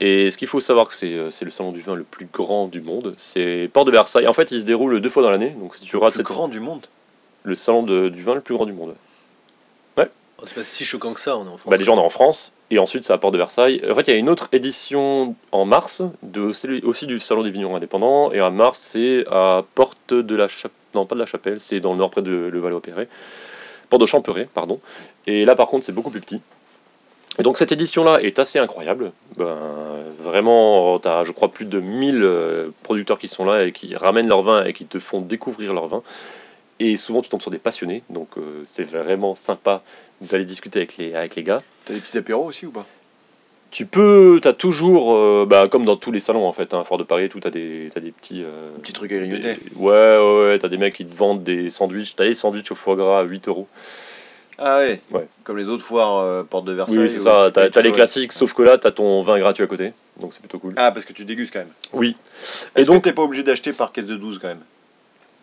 Et 0.00 0.30
ce 0.30 0.36
qu'il 0.36 0.48
faut 0.48 0.60
savoir, 0.60 0.88
que 0.88 0.94
c'est 0.94 1.12
euh, 1.14 1.30
c'est 1.30 1.44
le 1.46 1.50
salon 1.50 1.72
du 1.72 1.80
vin 1.80 1.94
le 1.94 2.04
plus 2.04 2.26
grand 2.30 2.66
du 2.68 2.80
monde. 2.82 3.14
C'est 3.16 3.70
Port 3.72 3.84
de 3.86 3.90
Versailles. 3.90 4.26
En 4.28 4.34
fait, 4.34 4.50
il 4.50 4.60
se 4.60 4.66
déroule 4.66 5.00
deux 5.00 5.08
fois 5.08 5.22
dans 5.22 5.30
l'année. 5.30 5.54
Donc, 5.58 5.74
si 5.74 5.84
tu 5.84 5.96
rates 5.96 6.12
Le 6.12 6.16
cette- 6.18 6.26
plus 6.26 6.34
grand 6.34 6.48
du 6.48 6.60
monde. 6.60 6.86
le 7.44 7.54
salon 7.54 7.82
de- 7.82 8.08
du 8.10 8.22
vin 8.22 8.34
le 8.34 8.40
plus 8.40 8.54
grand 8.54 8.66
du 8.66 8.72
monde. 8.72 8.94
Oh, 10.38 10.42
c'est 10.44 10.54
pas 10.54 10.64
si 10.64 10.84
choquant 10.84 11.14
que 11.14 11.20
ça, 11.20 11.38
on 11.38 11.46
est 11.46 11.48
en 11.48 11.56
France. 11.56 11.70
Bah, 11.70 11.78
déjà, 11.78 11.92
on 11.92 11.96
est 11.96 12.00
en 12.04 12.10
France, 12.10 12.52
et 12.70 12.78
ensuite, 12.78 13.04
c'est 13.04 13.12
à 13.14 13.16
Port 13.16 13.32
de 13.32 13.38
Versailles. 13.38 13.80
En 13.90 13.94
fait, 13.94 14.02
il 14.02 14.10
y 14.10 14.12
a 14.12 14.16
une 14.18 14.28
autre 14.28 14.50
édition 14.52 15.34
en 15.50 15.64
mars, 15.64 16.02
de, 16.22 16.52
aussi 16.84 17.06
du 17.06 17.20
Salon 17.20 17.42
des 17.42 17.50
Vignerons 17.50 17.74
Indépendants, 17.76 18.30
et 18.32 18.42
en 18.42 18.50
mars, 18.50 18.78
c'est 18.92 19.24
à 19.30 19.64
Porte 19.74 20.12
de 20.12 20.36
la 20.36 20.46
Chapelle. 20.46 20.76
Non, 20.94 21.06
pas 21.06 21.14
de 21.14 21.20
la 21.20 21.24
Chapelle, 21.26 21.58
c'est 21.58 21.80
dans 21.80 21.92
le 21.92 21.98
nord, 22.00 22.10
près 22.10 22.20
de 22.20 22.50
le 22.52 22.58
Val-Opéré. 22.60 23.08
Porte 23.88 24.02
de 24.02 24.06
Champeret, 24.06 24.46
pardon. 24.52 24.78
Et 25.26 25.46
là, 25.46 25.54
par 25.56 25.68
contre, 25.68 25.86
c'est 25.86 25.92
beaucoup 25.92 26.10
plus 26.10 26.20
petit. 26.20 26.42
Et 27.38 27.42
donc, 27.42 27.58
cette 27.58 27.72
édition-là 27.72 28.20
est 28.22 28.38
assez 28.38 28.58
incroyable. 28.58 29.12
Ben, 29.36 29.56
vraiment, 30.22 30.98
tu 30.98 31.06
as, 31.08 31.24
je 31.24 31.32
crois, 31.32 31.48
plus 31.48 31.66
de 31.66 31.80
1000 31.80 32.22
euh, 32.22 32.68
producteurs 32.82 33.18
qui 33.18 33.28
sont 33.28 33.44
là 33.44 33.64
et 33.66 33.72
qui 33.72 33.94
ramènent 33.94 34.28
leur 34.28 34.42
vin 34.42 34.64
et 34.64 34.72
qui 34.72 34.86
te 34.86 34.98
font 34.98 35.20
découvrir 35.20 35.74
leur 35.74 35.88
vin. 35.88 36.02
Et 36.80 36.96
souvent, 36.96 37.22
tu 37.22 37.28
tombes 37.28 37.40
sur 37.42 37.50
des 37.50 37.58
passionnés, 37.58 38.02
donc 38.10 38.28
euh, 38.36 38.60
c'est 38.64 38.84
vraiment 38.84 39.34
sympa 39.34 39.82
d'aller 40.20 40.44
discuter 40.44 40.78
avec 40.80 40.96
les, 40.98 41.14
avec 41.14 41.34
les 41.36 41.42
gars. 41.42 41.62
T'as 41.86 41.94
des 41.94 42.00
petits 42.00 42.18
apéros 42.18 42.44
aussi 42.44 42.66
ou 42.66 42.70
pas? 42.70 42.86
Tu 43.70 43.84
peux, 43.84 44.38
t'as 44.42 44.52
toujours, 44.52 45.14
euh, 45.14 45.44
bah, 45.48 45.68
comme 45.68 45.84
dans 45.84 45.96
tous 45.96 46.12
les 46.12 46.20
salons 46.20 46.46
en 46.46 46.52
fait, 46.52 46.72
hein, 46.72 46.84
Fort 46.84 46.98
de 46.98 47.02
Paris 47.02 47.24
et 47.24 47.28
tout, 47.28 47.40
t'as 47.40 47.50
des, 47.50 47.88
t'as 47.92 48.00
des 48.00 48.12
petits. 48.12 48.42
euh, 48.44 48.70
Un 48.76 48.80
petit 48.80 48.92
truc 48.92 49.10
à 49.12 49.16
grignoter. 49.18 49.42
des- 49.42 49.58
Ouais, 49.76 49.90
ouais, 50.18 50.44
ouais, 50.46 50.58
t'as 50.58 50.68
des 50.68 50.76
mecs 50.78 50.94
qui 50.94 51.04
te 51.04 51.14
vendent 51.14 51.42
des 51.42 51.68
sandwichs. 51.70 52.14
T'as 52.16 52.24
des 52.24 52.34
sandwichs 52.34 52.70
au 52.70 52.74
foie 52.74 52.94
gras 52.96 53.20
à 53.20 53.22
8 53.24 53.48
euros. 53.48 53.66
Ah 54.58 54.78
ouais. 54.78 55.00
Ouais. 55.10 55.26
Comme 55.44 55.58
les 55.58 55.68
autres 55.68 55.84
foires 55.84 56.18
euh, 56.18 56.42
Porte 56.42 56.64
de 56.64 56.72
Versailles. 56.72 56.98
Oui, 56.98 57.10
c'est 57.10 57.20
ça. 57.20 57.44
tu 57.46 57.52
T'as, 57.52 57.70
t'as 57.70 57.80
les 57.82 57.92
classiques, 57.92 58.32
sauf 58.32 58.54
que 58.54 58.62
là, 58.62 58.78
t'as 58.78 58.90
ton 58.90 59.22
vin 59.22 59.38
gratuit 59.38 59.64
à 59.64 59.66
côté. 59.66 59.92
Donc 60.18 60.32
c'est 60.32 60.40
plutôt 60.40 60.58
cool. 60.58 60.72
Ah, 60.76 60.92
parce 60.92 61.04
que 61.04 61.12
tu 61.12 61.24
dégustes 61.24 61.52
quand 61.52 61.58
même. 61.60 61.68
Oui. 61.92 62.16
Et 62.74 62.80
Est-ce 62.80 62.88
donc, 62.88 63.02
que 63.04 63.08
t'es 63.10 63.14
pas 63.14 63.22
obligé 63.22 63.42
d'acheter 63.42 63.72
par 63.72 63.92
caisse 63.92 64.06
de 64.06 64.16
12 64.16 64.38
quand 64.38 64.48
même? 64.48 64.62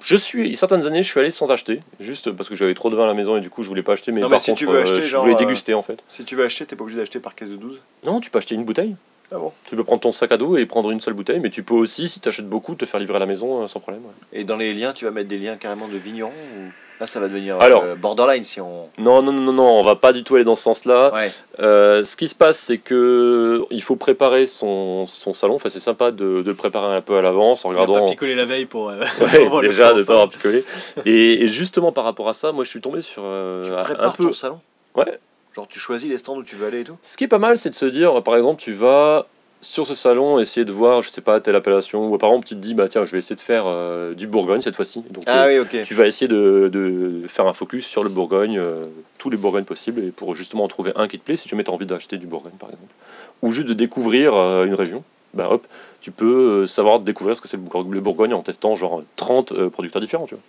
Je 0.01 0.17
suis, 0.17 0.57
certaines 0.57 0.85
années, 0.85 1.01
je 1.01 1.09
suis 1.09 1.19
allé 1.19 1.31
sans 1.31 1.49
acheter, 1.49 1.79
juste 1.99 2.31
parce 2.31 2.49
que 2.49 2.55
j'avais 2.55 2.73
trop 2.73 2.89
de 2.89 2.95
vin 2.95 3.03
à 3.05 3.07
la 3.07 3.13
maison 3.13 3.37
et 3.37 3.41
du 3.41 3.49
coup, 3.49 3.63
je 3.63 3.69
voulais 3.69 3.83
pas 3.83 3.93
acheter. 3.93 4.11
Mais 4.11 4.19
Non, 4.19 4.27
mais 4.27 4.33
par 4.33 4.41
si 4.41 4.51
contre, 4.51 4.59
tu 4.59 4.65
veux 4.65 4.77
euh, 4.79 4.83
acheter, 4.83 5.01
je 5.01 5.15
voulais 5.15 5.33
euh, 5.33 5.37
déguster 5.37 5.73
en 5.73 5.81
fait. 5.81 6.03
Si 6.09 6.25
tu 6.25 6.35
veux 6.35 6.43
acheter, 6.43 6.65
t'es 6.65 6.75
pas 6.75 6.83
obligé 6.83 6.99
d'acheter 6.99 7.19
par 7.19 7.35
caisse 7.35 7.49
de 7.49 7.55
12 7.55 7.79
Non, 8.05 8.19
tu 8.19 8.29
peux 8.29 8.39
acheter 8.39 8.55
une 8.55 8.65
bouteille. 8.65 8.95
Ah 9.31 9.37
bon? 9.37 9.53
Tu 9.65 9.77
peux 9.77 9.83
prendre 9.85 10.01
ton 10.01 10.11
sac 10.11 10.31
à 10.33 10.37
dos 10.37 10.57
et 10.57 10.65
prendre 10.65 10.91
une 10.91 10.99
seule 10.99 11.13
bouteille, 11.13 11.39
mais 11.39 11.49
tu 11.49 11.63
peux 11.63 11.73
aussi, 11.73 12.09
si 12.09 12.19
tu 12.19 12.27
achètes 12.27 12.47
beaucoup, 12.49 12.75
te 12.75 12.85
faire 12.85 12.99
livrer 12.99 13.15
à 13.15 13.19
la 13.19 13.25
maison 13.25 13.63
euh, 13.63 13.67
sans 13.67 13.79
problème. 13.79 14.03
ouais. 14.03 14.39
Et 14.39 14.43
dans 14.43 14.57
les 14.57 14.73
liens, 14.73 14.91
tu 14.91 15.05
vas 15.05 15.11
mettre 15.11 15.29
des 15.29 15.39
liens 15.39 15.55
carrément 15.55 15.87
de 15.87 15.97
vignerons 15.97 16.31
ou... 16.31 16.69
Là, 17.03 17.07
ça 17.07 17.19
va 17.19 17.27
devenir 17.27 17.59
Alors- 17.59 17.83
euh, 17.83 17.95
borderline 17.95 18.45
si 18.45 18.61
on. 18.61 18.87
Non, 18.97 19.21
non, 19.21 19.33
non, 19.33 19.51
non, 19.51 19.63
on 19.65 19.83
va 19.83 19.97
pas 19.97 20.13
du 20.13 20.23
tout 20.23 20.35
aller 20.35 20.45
dans 20.45 20.55
ce 20.55 20.63
sens-là. 20.63 21.13
Ouais. 21.13 21.31
Euh, 21.59 22.01
ce 22.05 22.15
qui 22.15 22.29
se 22.29 22.33
passe, 22.35 22.57
c'est 22.57 22.77
que 22.77 23.61
il 23.71 23.83
faut 23.83 23.97
préparer 23.97 24.47
son, 24.47 25.05
son 25.05 25.33
salon. 25.33 25.55
Enfin, 25.55 25.67
c'est 25.67 25.81
sympa 25.81 26.11
de, 26.11 26.41
de 26.41 26.49
le 26.49 26.55
préparer 26.55 26.95
un 26.95 27.01
peu 27.01 27.17
à 27.17 27.21
l'avance 27.21 27.65
en 27.65 27.71
On 27.71 27.73
va 27.73 27.79
pas 27.79 27.85
regardant. 27.87 28.09
picoler 28.09 28.35
la 28.35 28.45
veille 28.45 28.67
pour. 28.67 28.87
euh, 28.89 28.95
Ouais, 29.19 29.45
pour 29.49 29.59
déjà 29.59 29.91
de 29.93 30.03
pas 30.03 30.13
avoir 30.13 30.29
picolé. 30.29 30.63
Et, 31.05 31.43
et 31.43 31.49
justement 31.49 31.91
par 31.91 32.05
rapport 32.05 32.29
à 32.29 32.33
ça, 32.33 32.53
moi 32.53 32.63
je 32.63 32.69
suis 32.69 32.79
tombé 32.79 33.01
sur 33.01 33.23
euh, 33.25 33.63
Tu 33.65 33.73
un 33.73 33.79
prépares 33.83 34.13
peu. 34.15 34.23
ton 34.23 34.31
salon? 34.31 34.61
Ouais. 34.95 35.19
Genre, 35.53 35.67
tu 35.67 35.79
choisis 35.79 36.09
les 36.09 36.17
stands 36.19 36.37
où 36.37 36.43
tu 36.43 36.55
veux 36.55 36.67
aller 36.67 36.79
et 36.79 36.83
tout? 36.85 36.95
Ce 37.01 37.17
qui 37.17 37.25
est 37.25 37.27
pas 37.27 37.37
mal, 37.37 37.57
c'est 37.57 37.69
de 37.69 37.75
se 37.75 37.85
dire, 37.85 38.23
par 38.23 38.37
exemple, 38.37 38.61
tu 38.61 38.71
vas 38.71 39.25
sur 39.63 39.87
ce 39.87 39.95
salon 39.95 40.37
essayer 40.39 40.65
de 40.65 40.71
voir, 40.71 41.01
je 41.01 41.09
sais 41.09 41.21
pas, 41.21 41.39
telle 41.41 41.55
appellation, 41.55 42.05
ou 42.13 42.17
par 42.17 42.29
exemple 42.29 42.47
tu 42.47 42.53
te 42.55 42.59
dis, 42.59 42.73
bah 42.75 42.87
tiens, 42.87 43.05
je 43.05 43.11
vais 43.11 43.17
essayer 43.17 43.35
de 43.35 43.41
faire 43.41 43.65
euh, 43.65 44.13
du 44.13 44.27
Bourgogne 44.27 44.61
cette 44.61 44.75
fois-ci. 44.75 45.03
Donc 45.09 45.23
Ah 45.25 45.45
euh, 45.45 45.63
oui, 45.71 45.83
tu 45.85 45.93
vas 45.95 46.05
essayer 46.05 46.27
de, 46.27 46.69
de 46.71 47.23
faire 47.27 47.47
un 47.47 47.53
focus 47.53 47.85
sur 47.87 48.03
le 48.03 48.09
Bourgogne, 48.09 48.57
euh, 48.59 48.85
tous 49.17 49.29
les 49.29 49.37
Bourgognes 49.37 49.63
possibles, 49.63 50.03
et 50.03 50.11
pour 50.11 50.35
justement 50.35 50.65
en 50.65 50.67
trouver 50.67 50.91
un 50.95 51.07
qui 51.07 51.17
te 51.17 51.23
plaît, 51.25 51.35
si 51.37 51.49
jamais 51.49 51.63
tu 51.63 51.71
as 51.71 51.73
envie 51.73 51.85
d'acheter 51.87 52.17
du 52.17 52.27
Bourgogne 52.27 52.53
par 52.59 52.69
exemple. 52.69 52.93
Ou 53.41 53.51
juste 53.51 53.67
de 53.67 53.73
découvrir 53.73 54.33
une 54.63 54.73
région, 54.75 55.03
bah 55.33 55.47
hop, 55.49 55.65
tu 56.01 56.11
peux 56.11 56.67
savoir 56.67 56.99
découvrir 56.99 57.35
ce 57.35 57.41
que 57.41 57.47
c'est 57.47 57.57
le 57.57 57.63
Bourg- 57.63 57.87
le 57.89 57.99
Bourgogne 58.01 58.33
en 58.33 58.41
testant 58.41 58.75
genre 58.75 59.01
30 59.15 59.51
euh, 59.53 59.69
producteurs 59.69 60.01
différents, 60.01 60.27
tu 60.27 60.35
vois. 60.35 60.43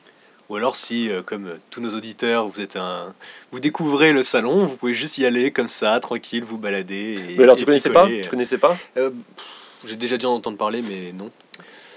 Ou 0.51 0.57
alors 0.57 0.77
si, 0.77 1.09
euh, 1.11 1.23
comme 1.23 1.47
euh, 1.47 1.55
tous 1.71 1.81
nos 1.81 1.95
auditeurs, 1.95 2.47
vous 2.49 2.61
êtes 2.61 2.77
un, 2.77 3.15
vous 3.51 3.61
découvrez 3.61 4.13
le 4.13 4.23
salon, 4.23 4.67
vous 4.67 4.77
pouvez 4.77 4.95
juste 4.95 5.17
y 5.19 5.25
aller 5.25 5.51
comme 5.51 5.69
ça, 5.69 5.99
tranquille, 6.01 6.45
vous 6.45 6.59
balader. 6.59 7.19
Et, 7.31 7.37
Mais 7.39 7.45
alors 7.45 7.57
tu 7.57 7.63
et 7.63 7.67
connaissais 7.67 7.91
pas. 7.91 8.07
Tu 8.23 8.29
connaissais 8.29 8.59
pas 8.59 8.77
Euh, 8.99 9.11
J'ai 9.87 9.97
déjà 9.97 10.17
dû 10.19 10.27
en 10.27 10.33
entendre 10.35 10.57
parler, 10.59 10.83
mais 10.83 11.13
non. 11.13 11.31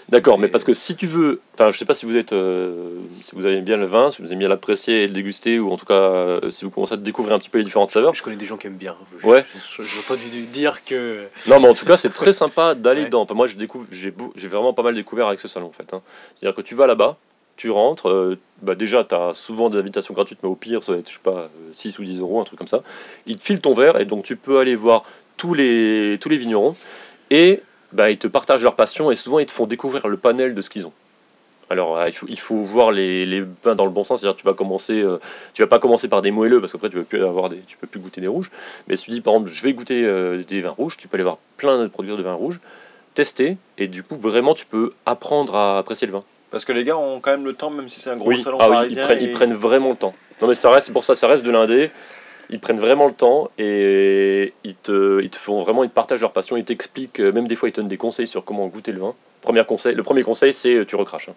D'accord, 0.10 0.38
mais 0.38 0.44
Mais- 0.48 0.52
parce 0.52 0.64
que 0.64 0.72
si 0.74 0.96
tu 0.96 1.06
veux, 1.06 1.42
enfin, 1.54 1.70
je 1.70 1.78
sais 1.78 1.84
pas 1.84 1.94
si 1.94 2.06
vous 2.06 2.16
êtes, 2.16 2.32
euh, 2.32 2.96
si 3.22 3.32
vous 3.36 3.46
aimez 3.46 3.60
bien 3.60 3.76
le 3.76 3.86
vin, 3.86 4.10
si 4.10 4.22
vous 4.22 4.30
aimez 4.30 4.40
bien 4.40 4.48
l'apprécier 4.48 5.04
et 5.04 5.08
le 5.08 5.14
déguster, 5.14 5.60
ou 5.60 5.70
en 5.70 5.76
tout 5.76 5.86
cas, 5.86 5.96
euh, 5.96 6.50
si 6.50 6.64
vous 6.64 6.72
commencez 6.72 6.94
à 6.94 6.98
découvrir 6.98 7.36
un 7.36 7.40
petit 7.40 7.50
peu 7.50 7.58
les 7.58 7.66
différentes 7.66 7.92
saveurs. 7.92 8.14
Je 8.16 8.24
connais 8.24 8.38
des 8.38 8.46
gens 8.46 8.56
qui 8.56 8.68
aiment 8.68 8.78
bien. 8.78 8.96
Je- 9.22 9.28
Ouais. 9.28 9.44
J'ai 9.78 10.00
entendu 10.00 10.24
dire 10.54 10.86
que. 10.86 11.26
Non, 11.48 11.60
mais 11.60 11.68
en 11.68 11.74
tout 11.74 11.86
cas, 11.86 11.98
c'est 11.98 12.14
très 12.14 12.32
sympa 12.32 12.74
d'aller 12.74 13.02
Ouais. 13.02 13.06
dedans. 13.08 13.24
Enfin, 13.24 13.34
moi, 13.34 13.48
je 13.48 13.58
découvre, 13.58 13.86
j'ai, 13.92 14.14
j'ai 14.36 14.48
vraiment 14.48 14.72
pas 14.72 14.84
mal 14.84 14.96
découvert 14.96 15.28
avec 15.28 15.42
ce 15.42 15.50
salon, 15.50 15.68
en 15.68 15.72
fait. 15.74 15.94
hein. 15.94 16.02
C'est-à-dire 16.36 16.56
que 16.56 16.62
tu 16.62 16.74
vas 16.74 16.88
là-bas, 16.88 17.18
tu 17.58 17.70
rentres, 17.72 18.10
euh, 18.10 18.38
bah 18.62 18.76
déjà, 18.76 19.04
tu 19.04 19.16
as 19.16 19.34
souvent 19.34 19.70
des 19.70 19.78
invitations 19.78 20.14
gratuites, 20.14 20.40
mais 20.44 20.50
au 20.50 20.56
pire, 20.56 20.84
ça 20.84 20.94
va 20.94 21.00
être, 21.00 21.10
je 21.10 21.16
sais 21.16 21.20
pas, 21.22 21.32
euh, 21.32 21.74
6 21.74 22.00
ou 22.00 22.04
10 22.04 22.20
euros, 22.20 22.40
un 22.40 22.44
truc 22.44 22.58
comme 22.58 22.68
ça. 22.68 22.84
Ils 23.26 23.36
te 23.36 23.42
filent 23.42 23.60
ton 23.60 23.74
verre, 23.74 24.00
et 24.00 24.06
donc 24.06 24.24
tu 24.24 24.36
peux 24.36 24.60
aller 24.60 24.76
voir 24.76 25.04
tous 25.36 25.54
les, 25.54 26.18
vignerons, 26.26 26.76
et 27.30 27.62
bah, 27.92 28.10
ils 28.10 28.18
te 28.18 28.28
partagent 28.28 28.64
leur 28.64 28.76
passion, 28.76 29.12
et 29.12 29.16
souvent, 29.16 29.40
ils 29.40 29.46
te 29.46 29.52
font 29.52 29.68
découvrir 29.68 30.08
le 30.08 30.18
panel 30.18 30.56
de 30.56 30.62
ce 30.62 30.70
qu'ils 30.70 30.86
ont. 30.86 30.94
Alors, 31.70 31.98
euh, 31.98 32.10
il, 32.28 32.40
faut, 32.40 32.62
voir 32.62 32.92
les, 32.92 33.44
vins 33.64 33.76
dans 33.76 33.86
le 33.86 33.92
bon 33.92 34.04
sens, 34.04 34.22
c'est-à-dire 34.22 34.38
tu 34.38 34.46
vas 34.46 34.54
commencer, 34.54 35.02
euh, 35.02 35.20
tu 35.54 35.62
vas 35.62 35.68
pas 35.68 35.80
commencer 35.80 36.08
par 36.08 36.22
des 36.22 36.32
moelleux, 36.32 36.62
parce 36.62 36.72
qu'après, 36.72 36.90
tu 36.90 36.96
peux 36.96 37.04
plus 37.04 37.24
avoir 37.24 37.50
des, 37.50 37.58
tu 37.68 37.78
peux 37.78 37.88
plus 37.88 38.00
goûter 38.00 38.22
des 38.22 38.28
rouges. 38.28 38.52
Mais 38.88 38.96
si 38.96 39.06
tu 39.06 39.12
dis, 39.12 39.22
par 39.22 39.34
exemple, 39.34 39.50
je 39.52 39.64
vais 39.64 39.74
goûter 39.74 40.06
euh, 40.06 40.44
des 40.44 40.62
vins 40.62 40.70
rouges, 40.70 40.96
tu 40.98 41.08
peux 41.08 41.16
aller 41.16 41.24
voir 41.24 41.38
plein 41.58 41.84
de 41.84 41.88
producteurs 41.88 42.18
de 42.18 42.24
vins 42.24 42.34
rouges, 42.34 42.60
tester, 43.16 43.58
et 43.78 43.88
du 43.88 44.04
coup, 44.04 44.16
vraiment, 44.16 44.54
tu 44.54 44.66
peux 44.66 44.94
apprendre 45.06 45.56
à 45.56 45.78
apprécier 45.78 46.08
le 46.08 46.14
vin. 46.14 46.24
Parce 46.52 46.64
que 46.66 46.72
les 46.72 46.84
gars 46.84 46.98
ont 46.98 47.20
quand 47.20 47.32
même 47.32 47.46
le 47.46 47.54
temps, 47.54 47.70
même 47.70 47.90
si 47.90 48.00
c'est 48.00 48.10
un 48.10 48.16
gros 48.18 48.30
Oui, 48.30 48.42
salon 48.42 48.58
ah 48.62 48.70
oui, 48.70 48.88
ils 48.92 48.98
prennent, 48.98 49.22
ils 49.22 49.30
et- 49.30 49.34
prennent 49.34 49.54
vraiment 49.54 49.90
le 49.92 49.96
temps. 49.98 50.16
Non 50.42 50.48
mais 50.48 50.56
ça 50.56 50.70
reste, 50.70 50.94
pour 50.94 51.04
ça, 51.04 51.14
ça 51.16 51.28
reste 51.28 51.44
de 51.46 51.52
l'indé. 51.52 51.90
Ils 52.50 52.60
prennent 52.62 52.80
vraiment 52.80 53.08
le 53.08 53.14
temps 53.14 53.52
et 53.58 54.54
ils 54.64 54.76
te, 54.76 55.22
ils 55.22 55.30
te 55.30 55.36
font 55.38 55.62
vraiment, 55.64 55.84
ils 55.84 55.90
te 55.90 55.94
partagent 55.96 56.22
leur 56.22 56.32
passion, 56.32 56.56
ils 56.56 56.64
t'expliquent, 56.64 57.20
euh, 57.20 57.32
même 57.34 57.48
des 57.48 57.58
fois 57.58 57.68
ils 57.68 57.74
te 57.74 57.82
donnent 57.82 57.90
des 57.90 57.98
conseils 57.98 58.28
sur 58.28 58.46
comment 58.46 58.68
goûter 58.68 58.94
le 58.94 59.00
vin. 59.02 59.16
Premier 59.42 59.66
conseil, 59.66 59.96
le 59.96 60.04
premier 60.04 60.24
conseil 60.24 60.54
c'est 60.54 60.74
euh, 60.76 60.86
tu 60.86 60.96
recraches. 60.96 61.28
hein. 61.30 61.34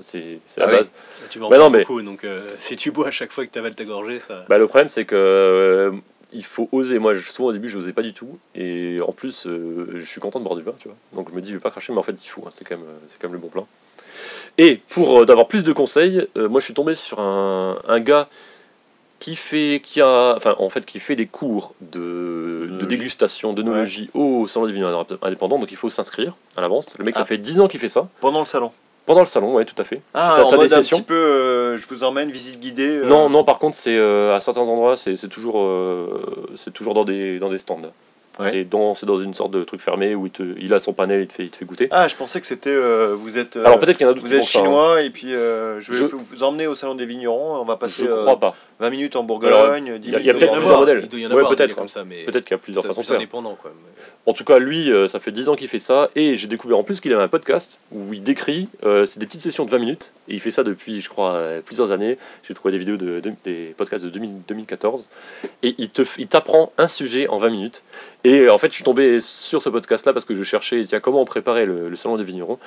C'est 0.00 0.38
la 0.58 0.64
Ah 0.66 0.68
oui. 0.70 0.76
base. 0.76 0.90
Tu 1.30 1.38
vas 1.38 1.46
en 1.46 1.48
Bah 1.50 1.56
non, 1.56 1.62
prendre 1.64 1.76
mais- 1.78 1.84
beaucoup, 1.84 2.02
donc 2.02 2.24
euh, 2.24 2.46
si 2.58 2.76
tu 2.76 2.90
bois 2.90 3.08
à 3.08 3.10
chaque 3.10 3.32
fois 3.32 3.46
que 3.46 3.50
tu 3.52 3.58
avales 3.58 3.74
ta 3.74 3.84
gorgée, 3.84 4.20
ça. 4.20 4.44
Bah, 4.48 4.58
le 4.58 4.66
problème 4.66 4.88
c'est 4.90 5.04
que 5.06 5.14
euh, 5.16 5.92
il 6.32 6.44
faut 6.44 6.68
oser. 6.72 6.98
Moi 6.98 7.14
je- 7.14 7.30
souvent 7.30 7.48
au 7.48 7.52
début 7.52 7.68
je 7.70 7.78
n'osais 7.78 7.92
pas 7.94 8.02
du 8.02 8.12
tout 8.12 8.38
et 8.54 9.00
en 9.06 9.12
plus 9.12 9.46
euh, 9.46 9.92
je 9.96 10.04
suis 10.04 10.20
content 10.20 10.38
de 10.38 10.44
boire 10.44 10.56
du 10.56 10.62
vin, 10.62 10.74
tu 10.78 10.88
vois. 10.88 10.96
Donc 11.14 11.30
je 11.30 11.34
me 11.34 11.40
dis 11.40 11.50
je 11.50 11.54
vais 11.56 11.60
pas 11.60 11.70
cracher 11.70 11.92
mais 11.94 11.98
en 11.98 12.02
fait 12.02 12.16
il 12.22 12.28
faut. 12.28 12.42
hein. 12.46 12.50
C'est 12.50 12.64
quand 12.66 12.76
même, 12.76 12.86
c'est 13.08 13.18
quand 13.18 13.28
même 13.28 13.34
le 13.34 13.40
bon 13.40 13.48
plan. 13.48 13.66
Et 14.58 14.80
pour 14.90 15.20
euh, 15.22 15.24
d'avoir 15.26 15.46
plus 15.48 15.64
de 15.64 15.72
conseils, 15.72 16.26
euh, 16.36 16.48
moi 16.48 16.60
je 16.60 16.64
suis 16.66 16.74
tombé 16.74 16.94
sur 16.94 17.20
un, 17.20 17.78
un 17.88 18.00
gars 18.00 18.28
qui 19.18 19.36
fait, 19.36 19.80
qui 19.84 20.00
a, 20.00 20.34
enfin 20.36 20.54
en 20.58 20.70
fait 20.70 20.86
qui 20.86 20.98
fait 20.98 21.14
des 21.16 21.26
cours 21.26 21.74
de, 21.80 22.70
dégustation, 22.88 23.52
d'œnologie 23.52 24.08
au 24.14 24.48
salon 24.48 24.66
des 24.66 24.72
vignes 24.72 24.86
indépendants. 25.22 25.58
Donc 25.58 25.70
il 25.70 25.76
faut 25.76 25.90
s'inscrire 25.90 26.34
à 26.56 26.62
l'avance. 26.62 26.94
Le 26.98 27.04
mec 27.04 27.14
ça 27.14 27.22
Ah. 27.22 27.26
fait 27.26 27.38
10 27.38 27.60
ans 27.60 27.68
qu'il 27.68 27.80
fait 27.80 27.88
ça. 27.88 28.08
Pendant 28.20 28.40
le 28.40 28.46
salon. 28.46 28.72
Pendant 29.06 29.20
le 29.20 29.26
salon, 29.26 29.54
ouais, 29.54 29.64
tout 29.64 29.74
à 29.78 29.84
fait. 29.84 30.00
Ah, 30.14 30.34
T'as- 30.36 30.44
en 30.44 30.48
t'as 30.48 30.56
des 30.56 30.62
mode 30.62 30.72
un 30.74 30.80
petit 30.82 31.02
peu, 31.02 31.14
euh, 31.14 31.76
je 31.76 31.86
vous 31.88 32.04
emmène, 32.04 32.30
visite 32.30 32.60
guidée. 32.60 32.98
euh, 32.98 33.06
Non, 33.06 33.28
non, 33.28 33.44
par 33.44 33.58
contre, 33.58 33.74
c'est 33.76 33.96
euh, 33.96 34.34
à 34.36 34.40
certains 34.40 34.60
endroits, 34.68 34.96
c'est 34.96 35.16
toujours, 35.28 35.68
c'est 36.56 36.72
toujours 36.72 36.94
dans 36.94 37.04
des, 37.04 37.38
dans 37.40 37.48
des 37.50 37.58
stands. 37.58 37.80
Ouais. 38.40 38.50
C'est 38.50 38.64
dans, 38.64 38.94
dans 39.02 39.18
une 39.18 39.34
sorte 39.34 39.50
de 39.50 39.62
truc 39.64 39.80
fermé 39.80 40.14
où 40.14 40.26
il, 40.26 40.32
te, 40.32 40.42
il 40.58 40.72
a 40.74 40.80
son 40.80 40.92
panel, 40.92 41.22
il 41.22 41.26
te 41.26 41.32
fait, 41.34 41.44
il 41.44 41.50
te 41.50 41.56
fait 41.58 41.64
goûter. 41.64 41.88
Ah, 41.90 42.08
je 42.08 42.16
pensais 42.16 42.40
que 42.40 42.46
c'était. 42.46 42.70
euh, 42.70 43.14
vous 43.18 43.38
êtes. 43.38 43.56
euh, 43.56 43.64
Alors 43.64 43.78
peut-être 43.78 43.96
qu'il 43.98 44.04
y 44.06 44.08
en 44.08 44.12
a 44.12 44.14
d'autres 44.14 44.26
Vous 44.26 44.32
êtes 44.34 44.44
ça, 44.44 44.58
hein. 44.58 44.62
chinois 44.62 45.02
et 45.02 45.10
puis 45.10 45.34
euh, 45.34 45.78
je 45.80 45.92
vais 45.92 45.98
Je- 45.98 46.04
vous- 46.06 46.42
emmener 46.42 46.66
au 46.66 46.74
salon 46.74 46.94
des 46.94 47.06
vignerons. 47.06 47.56
On 47.60 47.64
va 47.64 47.76
passer 47.76 48.04
Je 48.04 48.10
euh, 48.10 48.22
crois 48.22 48.38
pas. 48.40 48.54
20 48.80 48.90
minutes 48.90 49.14
en 49.16 49.20
Alors, 49.20 49.26
Bourgogne. 49.38 49.98
10 49.98 50.08
il 50.08 50.12
y 50.24 50.30
a- 50.30 50.32
a 50.32 50.34
peut-être 50.34 50.52
plusieurs 50.52 50.80
modèles. 50.80 51.00
Il 51.02 51.08
doit 51.08 51.20
y 51.20 51.26
en 51.26 51.28
Ouais, 51.30 51.36
avoir 51.36 51.50
des 51.50 51.56
peut-être, 51.56 51.76
comme 51.76 51.88
ça, 51.88 52.02
mais 52.04 52.24
Peut-être 52.24 52.44
qu'il 52.44 52.52
y 52.52 52.54
a 52.54 52.58
plusieurs 52.58 52.84
façons 52.84 53.02
de 53.02 53.06
faire. 53.06 53.20
En 54.26 54.32
tout 54.32 54.44
cas, 54.44 54.58
lui, 54.58 54.90
euh, 54.92 55.08
ça 55.08 55.18
fait 55.20 55.32
10 55.32 55.48
ans 55.48 55.54
qu'il 55.56 55.68
fait 55.68 55.78
ça, 55.78 56.08
et 56.14 56.36
j'ai 56.36 56.46
découvert 56.46 56.78
en 56.78 56.82
plus 56.82 57.00
qu'il 57.00 57.12
avait 57.12 57.22
un 57.22 57.28
podcast 57.28 57.78
où 57.92 58.12
il 58.12 58.22
décrit, 58.22 58.68
euh, 58.84 59.06
c'est 59.06 59.18
des 59.18 59.26
petites 59.26 59.40
sessions 59.40 59.64
de 59.64 59.70
20 59.70 59.78
minutes, 59.78 60.12
et 60.28 60.34
il 60.34 60.40
fait 60.40 60.50
ça 60.50 60.62
depuis, 60.62 61.00
je 61.00 61.08
crois, 61.08 61.34
euh, 61.34 61.60
plusieurs 61.64 61.92
années. 61.92 62.18
J'ai 62.46 62.54
trouvé 62.54 62.72
des 62.72 62.78
vidéos, 62.78 62.96
de, 62.96 63.20
de- 63.20 63.32
des 63.44 63.74
podcasts 63.76 64.04
de 64.04 64.10
2000 64.10 64.30
2014, 64.48 65.08
et 65.62 65.74
il 65.78 65.88
te, 65.90 66.02
il 66.18 66.26
t'apprend 66.26 66.72
un 66.78 66.88
sujet 66.88 67.28
en 67.28 67.38
20 67.38 67.50
minutes. 67.50 67.82
Et 68.24 68.48
en 68.50 68.58
fait, 68.58 68.68
je 68.68 68.74
suis 68.74 68.84
tombé 68.84 69.20
sur 69.20 69.62
ce 69.62 69.68
podcast-là 69.68 70.12
parce 70.12 70.24
que 70.26 70.34
je 70.34 70.42
cherchais, 70.42 70.84
tiens, 70.86 71.00
comment 71.00 71.24
préparer 71.24 71.64
le, 71.66 71.88
le 71.88 71.96
salon 71.96 72.16
des 72.16 72.24
vignerons, 72.24 72.58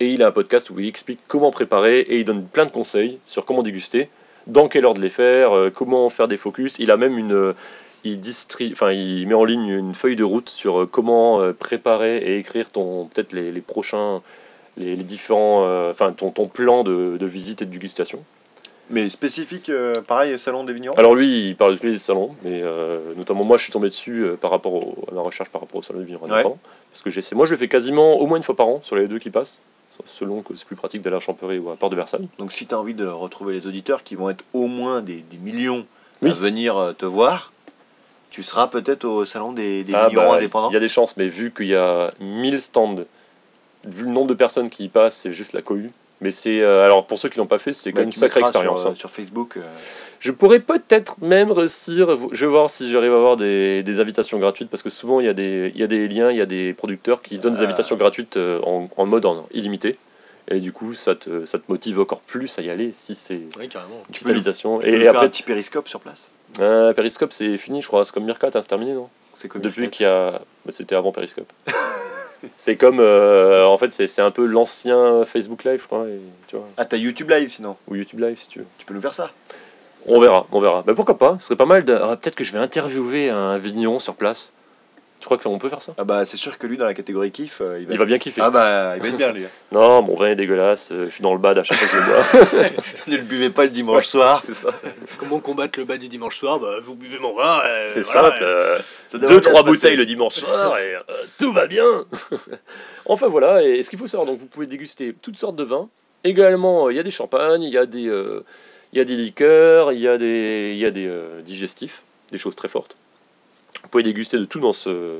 et 0.00 0.08
il 0.08 0.22
a 0.22 0.28
un 0.28 0.32
podcast 0.32 0.70
où 0.70 0.78
il 0.80 0.88
explique 0.88 1.20
comment 1.28 1.50
préparer, 1.50 2.00
et 2.00 2.18
il 2.18 2.24
donne 2.24 2.44
plein 2.44 2.64
de 2.64 2.70
conseils 2.70 3.18
sur 3.26 3.44
comment 3.44 3.62
déguster, 3.62 4.08
dans 4.46 4.68
quelle 4.68 4.84
heure 4.84 4.94
de 4.94 5.00
les 5.00 5.08
faire, 5.08 5.56
euh, 5.56 5.70
comment 5.70 6.08
faire 6.10 6.28
des 6.28 6.36
focus. 6.36 6.78
Il 6.78 6.90
a 6.90 6.96
même 6.96 7.18
une 7.18 7.32
euh, 7.32 7.52
il 8.04 8.18
distri- 8.18 8.72
enfin 8.72 8.90
il 8.92 9.26
met 9.28 9.34
en 9.34 9.44
ligne 9.44 9.68
une 9.68 9.94
feuille 9.94 10.16
de 10.16 10.24
route 10.24 10.48
sur 10.48 10.80
euh, 10.82 10.86
comment 10.90 11.40
préparer 11.58 12.16
et 12.18 12.38
écrire 12.38 12.70
ton 12.70 13.06
peut-être 13.06 13.32
les, 13.32 13.52
les 13.52 13.60
prochains 13.60 14.20
les, 14.76 14.96
les 14.96 15.04
différents 15.04 15.88
enfin 15.90 16.12
ton, 16.12 16.30
ton 16.30 16.48
plan 16.48 16.82
de, 16.82 17.16
de 17.16 17.26
visite 17.26 17.62
et 17.62 17.64
de 17.66 17.70
dégustation. 17.70 18.18
Mais 18.90 19.08
spécifique, 19.08 19.68
euh, 19.70 19.94
pareil, 20.06 20.36
salon 20.38 20.64
des 20.64 20.72
vignerons? 20.72 20.96
Alors 20.98 21.14
lui 21.14 21.50
il 21.50 21.56
parle 21.56 21.74
de 21.74 21.78
tous 21.78 21.86
les 21.86 21.98
salons 21.98 22.34
mais 22.42 22.60
euh, 22.62 22.98
notamment 23.16 23.44
moi 23.44 23.56
je 23.56 23.62
suis 23.62 23.72
tombé 23.72 23.88
dessus 23.88 24.24
euh, 24.24 24.36
par 24.36 24.50
rapport 24.50 24.74
au- 24.74 24.96
à 25.10 25.14
ma 25.14 25.20
recherche 25.20 25.50
par 25.50 25.60
rapport 25.60 25.78
au 25.78 25.82
salon 25.82 26.00
du 26.00 26.06
vigneron 26.06 26.26
Ouais. 26.26 26.32
indépendant. 26.32 26.58
parce 26.90 27.02
que 27.02 27.10
j'essaie 27.10 27.36
moi 27.36 27.46
je 27.46 27.52
le 27.52 27.56
fais 27.56 27.68
quasiment 27.68 28.14
au 28.16 28.26
moins 28.26 28.36
une 28.38 28.42
fois 28.42 28.56
par 28.56 28.66
an 28.66 28.80
sur 28.82 28.96
les 28.96 29.06
deux 29.06 29.20
qui 29.20 29.30
passent 29.30 29.60
selon 30.04 30.42
que 30.42 30.56
c'est 30.56 30.64
plus 30.66 30.76
pratique 30.76 31.02
d'aller 31.02 31.16
à 31.16 31.20
Champéry 31.20 31.58
ou 31.58 31.70
à 31.70 31.76
Port 31.76 31.90
de 31.90 31.96
Versailles. 31.96 32.28
Donc 32.38 32.52
si 32.52 32.66
tu 32.66 32.74
as 32.74 32.78
envie 32.80 32.94
de 32.94 33.06
retrouver 33.06 33.52
les 33.54 33.66
auditeurs 33.66 34.02
qui 34.02 34.14
vont 34.14 34.30
être 34.30 34.44
au 34.52 34.66
moins 34.66 35.00
des, 35.02 35.16
des 35.30 35.36
millions 35.36 35.86
Oui. 36.22 36.30
à 36.30 36.34
venir 36.34 36.76
euh, 36.76 36.92
te 36.92 37.04
voir, 37.06 37.52
tu 38.30 38.42
seras 38.42 38.66
peut-être 38.68 39.04
au 39.04 39.24
salon 39.26 39.52
des, 39.52 39.84
des 39.84 39.94
Ah, 39.94 40.08
bah, 40.12 40.34
indépendants. 40.34 40.70
Il 40.70 40.74
y 40.74 40.76
a 40.76 40.80
des 40.80 40.88
chances, 40.88 41.16
mais 41.16 41.28
vu 41.28 41.52
qu'il 41.52 41.66
y 41.68 41.74
a 41.76 42.10
1000 42.20 42.60
stands, 42.60 42.96
vu 43.84 44.04
le 44.04 44.10
nombre 44.10 44.28
de 44.28 44.34
personnes 44.34 44.70
qui 44.70 44.84
y 44.84 44.88
passent, 44.88 45.16
c'est 45.16 45.32
juste 45.32 45.52
la 45.52 45.60
cohue. 45.62 45.90
Mais 46.22 46.30
c'est. 46.30 46.60
euh, 46.62 46.84
alors 46.84 47.04
pour 47.06 47.18
ceux 47.18 47.28
qui 47.28 47.36
l'ont 47.38 47.46
pas 47.46 47.58
fait, 47.58 47.72
c'est 47.74 47.90
quand 47.90 47.96
Bah, 47.96 48.00
même 48.02 48.08
une 48.08 48.12
sacrée 48.12 48.40
expérience. 48.40 48.80
Sur, 48.80 48.90
hein. 48.90 48.94
sur 48.94 49.10
Facebook. 49.10 49.56
euh, 49.58 49.62
Je 50.20 50.30
pourrais 50.30 50.60
peut-être 50.60 51.16
même 51.20 51.50
réussir. 51.52 52.16
Je 52.32 52.46
vais 52.46 52.50
voir 52.50 52.70
si 52.70 52.90
j'arrive 52.90 53.12
à 53.12 53.16
avoir 53.16 53.36
des, 53.36 53.82
des 53.82 54.00
invitations 54.00 54.38
gratuites 54.38 54.70
parce 54.70 54.82
que 54.82 54.88
souvent 54.90 55.20
il 55.20 55.26
y, 55.26 55.28
a 55.28 55.34
des, 55.34 55.72
il 55.74 55.80
y 55.80 55.84
a 55.84 55.86
des 55.88 56.06
liens, 56.08 56.30
il 56.30 56.36
y 56.36 56.40
a 56.40 56.46
des 56.46 56.72
producteurs 56.72 57.20
qui 57.22 57.38
donnent 57.38 57.54
des 57.54 57.60
Ah. 57.60 57.64
invitations 57.64 57.96
gratuites 57.96 58.36
euh, 58.36 58.60
en, 58.62 58.88
en 58.96 59.04
mode 59.06 59.26
en 59.26 59.46
illimité. 59.52 59.98
Et 60.48 60.58
du 60.60 60.72
coup, 60.72 60.94
ça 60.94 61.14
te, 61.14 61.44
ça 61.44 61.58
te 61.58 61.64
motive 61.68 62.00
encore 62.00 62.20
plus 62.20 62.58
à 62.58 62.62
y 62.62 62.70
aller 62.70 62.92
si 62.92 63.14
c'est 63.14 63.34
une 63.34 63.48
Oui, 63.58 63.68
carrément. 63.68 64.02
peux 64.24 64.32
le- 64.32 64.42
tu 64.42 64.54
peux 64.80 64.86
Et, 64.88 65.00
faire 65.00 65.10
un 65.10 65.14
après, 65.14 65.28
petit 65.28 65.42
périscope 65.44 65.88
sur 65.88 66.00
place? 66.00 66.30
euh, 66.60 66.92
Periscope, 66.92 67.32
c'est 67.32 67.56
fini, 67.56 67.80
je 67.82 67.86
crois. 67.86 68.04
C'est 68.04 68.12
comme 68.12 68.24
Mirkat, 68.24 68.48
hein, 68.48 68.60
c'est 68.62 68.68
terminé, 68.68 68.92
non? 68.92 69.08
C'est 69.36 69.48
comme 69.48 69.62
Depuis 69.62 69.88
qu'il 69.90 70.04
y 70.04 70.08
a. 70.08 70.32
bah, 70.32 70.70
C'était 70.70 70.94
avant 70.96 71.10
Periscope. 71.12 71.50
c'est 72.56 72.76
comme. 72.76 72.98
euh, 73.00 73.64
en 73.64 73.76
fait, 73.78 73.90
c'est 73.92 74.22
un 74.22 74.30
peu 74.30 74.44
l'ancien 74.46 75.24
Facebook 75.24 75.64
Live, 75.64 75.80
je 75.82 75.86
crois. 75.86 76.06
et- 76.08 76.20
tu 76.48 76.56
vois, 76.56 76.66
Ah, 76.76 76.84
t'as 76.84 76.96
YouTube 76.96 77.30
Live 77.30 77.50
sinon. 77.52 77.76
ou 77.88 77.94
YouTube 77.96 78.20
Live, 78.20 78.38
si 78.38 78.48
tu 78.48 78.58
veux. 78.60 78.66
Tu 78.78 78.84
peux 78.86 78.94
nous 78.94 79.00
faire 79.00 79.14
ça. 79.14 79.30
On 80.06 80.18
verra, 80.20 80.46
on 80.50 80.60
verra. 80.60 80.82
Mais 80.86 80.94
pourquoi 80.94 81.16
pas 81.16 81.36
Ce 81.38 81.46
serait 81.46 81.56
pas 81.56 81.64
mal. 81.66 81.84
De... 81.84 81.94
ah, 81.94 82.16
Peut-être 82.20 82.34
que 82.34 82.42
je 82.44 82.52
vais 82.52 82.58
interviewer 82.58 83.30
un 83.30 83.56
vigneron 83.58 83.98
sur 84.00 84.14
place. 84.14 84.52
Tu 85.22 85.26
crois 85.26 85.38
qu'on 85.38 85.56
peut 85.58 85.68
faire 85.68 85.80
ça 85.80 85.94
Ah 85.98 86.02
bah 86.04 86.24
c'est 86.24 86.36
sûr 86.36 86.58
que 86.58 86.66
lui 86.66 86.76
dans 86.76 86.84
la 86.84 86.94
catégorie 86.94 87.30
kiff, 87.30 87.60
euh, 87.60 87.78
il 87.80 87.86
va. 87.86 87.92
Il 87.94 87.98
va 88.00 88.04
bien 88.06 88.18
kiffer. 88.18 88.40
Ah 88.44 88.50
bah 88.50 88.94
il 88.96 89.02
va 89.02 89.06
être 89.08 89.16
bien 89.16 89.30
lui. 89.30 89.44
Non, 89.72 90.02
mon 90.02 90.16
vin 90.16 90.26
est 90.30 90.34
dégueulasse. 90.34 90.88
euh, 90.90 91.06
Je 91.08 91.14
suis 91.14 91.22
dans 91.22 91.32
le 91.32 91.38
bad 91.38 91.56
à 91.58 91.62
chaque 91.62 91.78
fois 91.78 91.86
que 91.86 91.94
je 91.94 92.00
le 92.00 92.60
bois. 92.66 92.82
ne 93.06 93.16
le 93.18 93.22
buvez 93.22 93.48
pas 93.50 93.62
le 93.64 93.70
dimanche 93.70 94.06
soir. 94.06 94.42
c'est 94.44 94.52
ça. 94.54 94.68
Comment 95.18 95.38
combattre 95.38 95.78
le 95.78 95.84
bas 95.84 95.96
du 95.96 96.08
dimanche 96.08 96.36
soir 96.38 96.58
Bah, 96.58 96.74
vous 96.82 96.96
buvez 96.96 97.18
mon 97.20 97.34
vin. 97.36 97.60
euh, 97.64 97.86
C'est 97.88 98.00
voilà, 98.04 98.30
simple. 98.30 98.42
euh, 98.42 98.76
euh, 98.76 98.78
Ça 99.06 99.18
devrait 99.18 99.34
deux, 99.36 99.40
trois 99.40 99.62
bouteilles 99.62 99.94
le 99.96 100.04
dimanche 100.06 100.34
soir 100.34 100.76
et 100.78 100.96
euh, 100.96 101.00
tout 101.38 101.52
va 101.52 101.68
bien. 101.68 102.04
enfin 103.06 103.28
voilà, 103.28 103.62
et 103.62 103.82
ce 103.84 103.90
qu'il 103.90 103.98
faut 104.00 104.06
savoir, 104.08 104.26
donc 104.26 104.38
vous 104.40 104.46
pouvez 104.46 104.66
déguster 104.66 105.14
toutes 105.22 105.36
sortes 105.38 105.56
de 105.56 105.64
vins. 105.64 105.88
Également, 106.24 106.86
euh, 106.88 106.92
il 106.92 106.96
y 106.96 107.00
a 107.00 107.02
des 107.04 107.10
champagnes, 107.12 107.62
il 107.62 107.72
y 107.72 107.78
a 107.78 107.86
des, 107.86 108.08
euh, 108.08 108.44
il 108.92 108.98
y 108.98 109.00
a 109.00 109.04
des 109.04 109.16
liqueurs, 109.16 109.92
il 109.92 110.00
y 110.00 110.08
a 110.08 110.18
des, 110.18 110.70
il 110.72 110.78
y 110.78 110.84
a 110.86 110.90
des 110.90 111.06
euh, 111.06 111.40
digestifs, 111.42 112.02
des 112.32 112.38
choses 112.38 112.56
très 112.56 112.68
fortes. 112.68 112.96
Vous 113.92 113.98
pouvez 113.98 114.04
déguster 114.04 114.38
de 114.38 114.46
tout 114.46 114.58
dans 114.58 114.72
ce, 114.72 115.18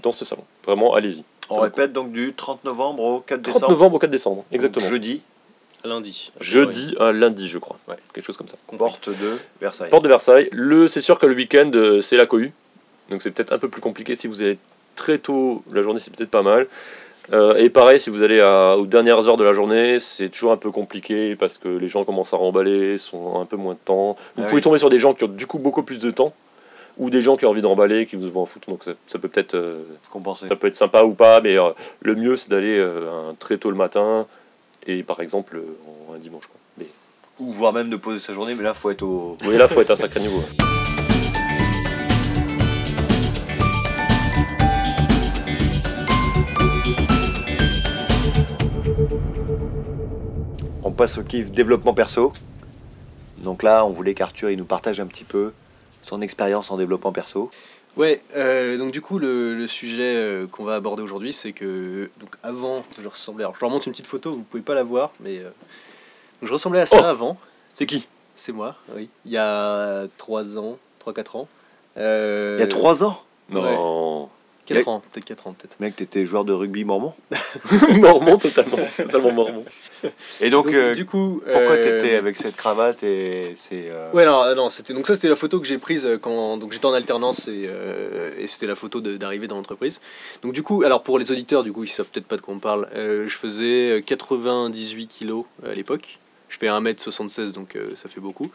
dans 0.00 0.12
ce 0.12 0.24
salon. 0.24 0.44
Vraiment, 0.64 0.94
allez-y. 0.94 1.24
On 1.48 1.56
Ça 1.56 1.62
répète 1.62 1.92
donc 1.92 2.12
du 2.12 2.32
30 2.34 2.62
novembre 2.64 3.02
au 3.02 3.18
4 3.18 3.42
30 3.42 3.54
décembre. 3.54 3.72
novembre 3.72 3.96
au 3.96 3.98
4 3.98 4.10
décembre, 4.12 4.44
exactement. 4.52 4.84
Donc, 4.84 4.92
jeudi, 4.92 5.22
Lundi. 5.82 6.30
Jeudi 6.38 6.94
à 7.00 7.10
lundi, 7.10 7.48
je 7.48 7.58
crois. 7.58 7.78
Ouais. 7.88 7.96
Quelque 8.12 8.24
chose 8.24 8.36
comme 8.36 8.46
ça. 8.46 8.54
porte 8.78 9.08
de 9.08 9.38
Versailles. 9.60 9.90
Porte 9.90 10.04
de 10.04 10.08
Versailles. 10.08 10.48
Le, 10.52 10.86
c'est 10.86 11.00
sûr 11.00 11.18
que 11.18 11.26
le 11.26 11.34
week-end, 11.34 11.68
euh, 11.74 12.00
c'est 12.00 12.16
la 12.16 12.26
cohue. 12.26 12.52
Donc 13.10 13.22
c'est 13.22 13.32
peut-être 13.32 13.50
un 13.52 13.58
peu 13.58 13.68
plus 13.68 13.80
compliqué. 13.80 14.14
Si 14.14 14.28
vous 14.28 14.40
allez 14.40 14.58
très 14.94 15.18
tôt 15.18 15.64
la 15.72 15.82
journée, 15.82 15.98
c'est 15.98 16.14
peut-être 16.14 16.30
pas 16.30 16.42
mal. 16.42 16.68
Euh, 17.32 17.56
et 17.56 17.70
pareil, 17.70 17.98
si 17.98 18.08
vous 18.10 18.22
allez 18.22 18.40
à- 18.40 18.76
aux 18.76 18.86
dernières 18.86 19.26
heures 19.28 19.36
de 19.36 19.42
la 19.42 19.52
journée, 19.52 19.98
c'est 19.98 20.28
toujours 20.28 20.52
un 20.52 20.56
peu 20.56 20.70
compliqué 20.70 21.34
parce 21.34 21.58
que 21.58 21.66
les 21.68 21.88
gens 21.88 22.04
commencent 22.04 22.34
à 22.34 22.36
remballer, 22.36 22.96
sont 22.98 23.40
un 23.40 23.46
peu 23.46 23.56
moins 23.56 23.74
de 23.74 23.78
temps. 23.84 24.16
Vous 24.36 24.42
Ah 24.42 24.46
pouvez 24.46 24.56
oui. 24.56 24.60
tomber 24.62 24.78
sur 24.78 24.90
des 24.90 25.00
gens 25.00 25.14
qui 25.14 25.24
ont 25.24 25.28
du 25.28 25.48
coup 25.48 25.58
beaucoup 25.58 25.82
plus 25.82 25.98
de 25.98 26.10
temps 26.12 26.32
ou 27.00 27.08
des 27.08 27.22
gens 27.22 27.38
qui 27.38 27.46
ont 27.46 27.50
envie 27.50 27.62
de 27.62 27.66
remballer, 27.66 28.04
qui 28.04 28.14
vous 28.14 28.30
vont 28.30 28.42
en 28.42 28.46
foutre. 28.46 28.68
Donc 28.68 28.84
ça, 28.84 28.92
ça 29.06 29.18
peut 29.18 29.28
peut-être 29.28 29.54
euh, 29.54 29.82
ça 30.34 30.54
peut 30.54 30.66
être 30.66 30.76
sympa 30.76 31.02
ou 31.02 31.14
pas, 31.14 31.40
mais 31.40 31.58
euh, 31.58 31.70
le 32.00 32.14
mieux 32.14 32.36
c'est 32.36 32.50
d'aller 32.50 32.78
euh, 32.78 33.32
très 33.38 33.56
tôt 33.56 33.70
le 33.70 33.76
matin 33.76 34.26
et 34.86 35.02
par 35.02 35.20
exemple 35.20 35.62
un 36.14 36.18
dimanche. 36.18 36.46
Quoi. 36.46 36.60
Mais 36.76 36.86
Ou 37.38 37.52
voire 37.52 37.72
même 37.72 37.88
de 37.88 37.96
poser 37.96 38.18
sa 38.18 38.34
journée, 38.34 38.54
mais 38.54 38.62
là 38.62 38.74
faut 38.74 38.90
être 38.90 39.02
au. 39.02 39.38
oui, 39.46 39.56
là 39.56 39.66
faut 39.66 39.80
être 39.80 39.90
à 39.90 39.92
un 39.94 39.96
sacré 39.96 40.20
niveau. 40.20 40.42
On 50.82 50.92
passe 50.92 51.16
au 51.16 51.22
kiff 51.22 51.50
développement 51.50 51.94
perso. 51.94 52.34
Donc 53.38 53.62
là, 53.62 53.86
on 53.86 53.90
voulait 53.90 54.12
qu'Arthur 54.12 54.50
il 54.50 54.58
nous 54.58 54.66
partage 54.66 55.00
un 55.00 55.06
petit 55.06 55.24
peu 55.24 55.52
son 56.02 56.20
expérience 56.20 56.70
en 56.70 56.76
développement 56.76 57.12
perso. 57.12 57.50
Ouais, 57.96 58.22
euh, 58.36 58.78
donc 58.78 58.92
du 58.92 59.00
coup, 59.00 59.18
le, 59.18 59.54
le 59.54 59.66
sujet 59.66 60.14
euh, 60.16 60.46
qu'on 60.46 60.64
va 60.64 60.76
aborder 60.76 61.02
aujourd'hui, 61.02 61.32
c'est 61.32 61.52
que 61.52 62.08
donc 62.20 62.30
avant, 62.42 62.84
je 63.02 63.08
ressemblais. 63.08 63.44
Alors, 63.44 63.56
je 63.56 63.60
leur 63.60 63.70
montre 63.70 63.88
une 63.88 63.92
petite 63.92 64.06
photo, 64.06 64.32
vous 64.32 64.42
pouvez 64.42 64.62
pas 64.62 64.74
la 64.76 64.84
voir, 64.84 65.10
mais 65.20 65.38
euh, 65.38 65.44
donc, 65.44 66.44
je 66.48 66.52
ressemblais 66.52 66.80
à 66.80 66.86
ça 66.86 67.00
Oh 67.02 67.06
avant. 67.06 67.36
C'est 67.74 67.86
qui? 67.86 68.06
C'est 68.36 68.52
moi, 68.52 68.76
oui. 68.96 69.08
Il 69.26 69.32
y 69.32 69.36
a 69.36 70.06
3 70.18 70.56
ans, 70.56 70.78
3-4 71.04 71.36
ans. 71.36 71.48
Euh, 71.96 72.56
Il 72.58 72.60
y 72.60 72.64
a 72.64 72.68
3 72.68 73.04
ans, 73.04 73.20
Non. 73.50 74.28
4 74.76 74.88
ans, 74.88 75.02
peut-être 75.12 75.24
4 75.24 75.46
ans, 75.46 75.54
peut-être. 75.58 75.76
mec, 75.80 75.96
t'étais 75.96 76.24
joueur 76.26 76.44
de 76.44 76.52
rugby 76.52 76.84
mormon. 76.84 77.12
mormon, 77.90 78.38
totalement. 78.38 78.78
Totalement 78.96 79.32
mormon. 79.32 79.64
Et 80.40 80.48
donc, 80.50 80.72
euh, 80.72 80.94
du 80.94 81.04
coup, 81.04 81.42
pourquoi 81.44 81.72
euh, 81.72 81.82
t'étais 81.82 82.14
avec 82.14 82.36
cette 82.36 82.56
cravate 82.56 83.02
et 83.02 83.52
c'est. 83.56 83.86
euh, 83.90 84.10
Ouais, 84.12 84.24
non, 84.24 84.42
euh, 84.44 84.54
non, 84.54 84.70
c'était 84.70 84.94
donc 84.94 85.06
ça, 85.06 85.14
c'était 85.14 85.28
la 85.28 85.36
photo 85.36 85.60
que 85.60 85.66
j'ai 85.66 85.78
prise 85.78 86.08
quand 86.22 86.56
donc 86.56 86.72
j'étais 86.72 86.86
en 86.86 86.92
alternance 86.92 87.48
et, 87.48 87.64
euh, 87.66 88.30
et 88.38 88.46
c'était 88.46 88.66
la 88.66 88.76
photo 88.76 89.00
d'arrivée 89.00 89.46
dans 89.46 89.56
l'entreprise. 89.56 90.00
Donc 90.42 90.52
du 90.52 90.62
coup, 90.62 90.82
alors 90.84 91.02
pour 91.02 91.18
les 91.18 91.30
auditeurs, 91.30 91.62
du 91.64 91.72
coup, 91.72 91.84
ils 91.84 91.88
savent 91.88 92.06
peut-être 92.06 92.26
pas 92.26 92.36
de 92.36 92.40
quoi 92.42 92.54
on 92.54 92.58
parle. 92.58 92.88
euh, 92.96 93.28
je 93.28 93.36
faisais 93.36 93.98
euh, 93.98 94.00
98 94.00 95.06
kilos 95.06 95.44
à 95.66 95.74
l'époque. 95.74 96.18
Je 96.48 96.58
fais 96.58 96.66
1m76, 96.66 97.52
donc 97.52 97.76
euh, 97.76 97.90
ça 97.94 98.08
fait 98.08 98.20
beaucoup. 98.20 98.50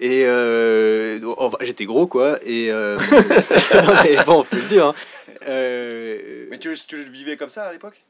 Et 0.00 0.24
euh, 0.24 1.20
j'étais 1.60 1.84
gros, 1.84 2.06
quoi. 2.06 2.36
Et 2.44 2.72
euh, 2.72 2.96
bon, 4.26 4.42
faut 4.42 4.56
le 4.56 4.62
dire. 4.62 4.86
hein. 4.86 4.94
Euh, 5.46 6.46
Mais 6.50 6.58
tu, 6.58 6.74
tu 6.86 7.02
vivais 7.04 7.36
comme 7.36 7.48
ça 7.48 7.66
à 7.66 7.72
l'époque? 7.72 8.04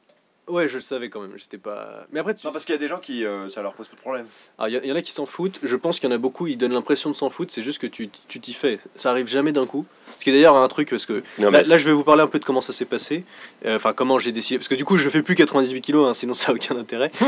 Ouais, 0.47 0.67
je 0.67 0.75
le 0.75 0.81
savais 0.81 1.09
quand 1.09 1.21
même. 1.21 1.33
J'étais 1.37 1.57
pas. 1.57 2.05
Mais 2.11 2.19
après, 2.19 2.33
tu, 2.35 2.45
Non, 2.45 2.51
parce 2.51 2.65
qu'il 2.65 2.73
y 2.73 2.77
a 2.77 2.79
des 2.79 2.87
gens 2.87 2.99
qui. 2.99 3.25
euh, 3.25 3.49
ça 3.49 3.61
leur 3.61 3.73
pose 3.73 3.87
pas 3.87 3.95
de 3.95 4.01
problème. 4.01 4.25
Alors, 4.57 4.69
il 4.83 4.89
y, 4.89 4.91
en 4.91 4.95
a 4.95 5.01
qui 5.01 5.11
s'en 5.11 5.25
foutent. 5.25 5.59
Je 5.63 5.75
pense 5.75 5.99
qu'il 5.99 6.09
y 6.09 6.13
en 6.13 6.15
a 6.15 6.19
beaucoup, 6.19 6.47
ils 6.47 6.57
donnent 6.57 6.73
l'impression 6.73 7.09
de 7.09 7.15
s'en 7.15 7.29
foutre. 7.29 7.53
C'est 7.53 7.61
juste 7.61 7.79
que 7.79 7.87
tu 7.87 8.09
tu 8.27 8.39
t'y 8.39 8.53
fais. 8.53 8.79
Ça 8.95 9.09
arrive 9.11 9.27
jamais 9.27 9.51
d'un 9.51 9.65
coup. 9.65 9.85
Ce 10.19 10.23
qui 10.23 10.29
est 10.29 10.33
d'ailleurs 10.33 10.55
un 10.55 10.67
truc, 10.67 10.89
parce 10.89 11.05
que 11.05 11.23
Non, 11.39 11.49
là, 11.49 11.63
je 11.63 11.85
vais 11.85 11.91
vous 11.91 12.03
parler 12.03 12.21
un 12.21 12.27
peu 12.27 12.39
de 12.39 12.45
comment 12.45 12.61
ça 12.61 12.71
s'est 12.73 12.85
passé. 12.85 13.23
Euh, 13.65 13.75
Enfin, 13.75 13.93
comment 13.93 14.19
j'ai 14.19 14.31
décidé. 14.31 14.57
Parce 14.59 14.67
que 14.67 14.75
du 14.75 14.85
coup, 14.85 14.97
je 14.97 15.09
fais 15.09 15.21
plus 15.23 15.35
98 15.35 15.81
kilos, 15.81 16.07
hein, 16.07 16.13
sinon 16.13 16.33
ça 16.33 16.51
n'a 16.51 16.55
aucun 16.55 16.77
intérêt 16.77 17.11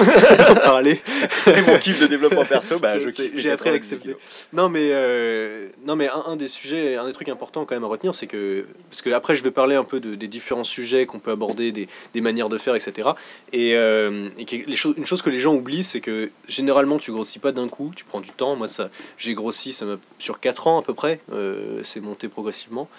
d'en 0.47 0.55
parler. 0.55 1.01
Et 1.47 1.61
mon 1.63 1.78
kiff 1.80 1.99
de 1.99 2.07
développement 2.07 2.45
perso, 2.45 2.80
bah, 2.80 2.99
je 2.99 3.09
j'ai 3.09 3.51
appris 3.51 3.70
à 3.70 3.74
98 3.74 3.74
l'accepter. 3.74 4.03
kilos. 4.09 4.18
Non, 4.53 4.70
mais, 4.70 4.89
euh, 4.91 5.68
non, 5.86 5.95
mais 5.95 6.07
un, 6.07 6.24
un 6.28 6.36
des 6.36 6.47
sujets, 6.47 6.95
un 6.95 7.05
des 7.07 7.13
trucs 7.13 7.30
importants 7.30 7.66
quand 7.66 7.76
même 7.76 7.84
à 7.84 7.88
retenir, 7.88 8.13
c'est 8.16 8.28
que. 8.28 8.66
Parce 8.89 9.01
que 9.01 9.09
après, 9.09 9.36
je 9.36 9.43
vais 9.43 9.51
parler 9.51 9.76
un 9.76 9.84
peu 9.84 9.99
de- 9.99 10.16
des 10.16 10.28
différents 10.28 10.63
sujets 10.63 11.05
qu'on 11.05 11.20
peut 11.20 11.32
aborder, 11.32 11.72
des, 11.72 11.88
des 12.13 12.22
manières 12.22 12.49
de 12.49 12.57
faire, 12.57 12.76
etc. 12.76 13.05
Et, 13.53 13.76
euh, 13.76 14.30
une 14.97 15.06
chose 15.06 15.22
que 15.22 15.30
les 15.30 15.39
gens 15.39 15.53
oublient, 15.53 15.84
c'est 15.84 16.01
que 16.01 16.32
généralement 16.47 16.97
tu 16.97 17.12
grossis 17.12 17.39
pas 17.39 17.51
d'un 17.51 17.68
coup, 17.68 17.91
tu 17.95 18.06
prends 18.06 18.22
du 18.22 18.30
temps. 18.30 18.56
Moi, 18.56 18.68
ça, 18.68 18.89
j'ai 19.18 19.34
grossi 19.34 19.74
ça 19.74 19.86
sur 20.20 20.39
4 20.39 20.68
ans 20.68 20.80
à 20.80 20.82
peu 20.82 20.93
près, 20.93 21.20
euh, 21.32 21.82
c'est 21.84 21.99
monté 21.99 22.28
progressivement. 22.28 22.89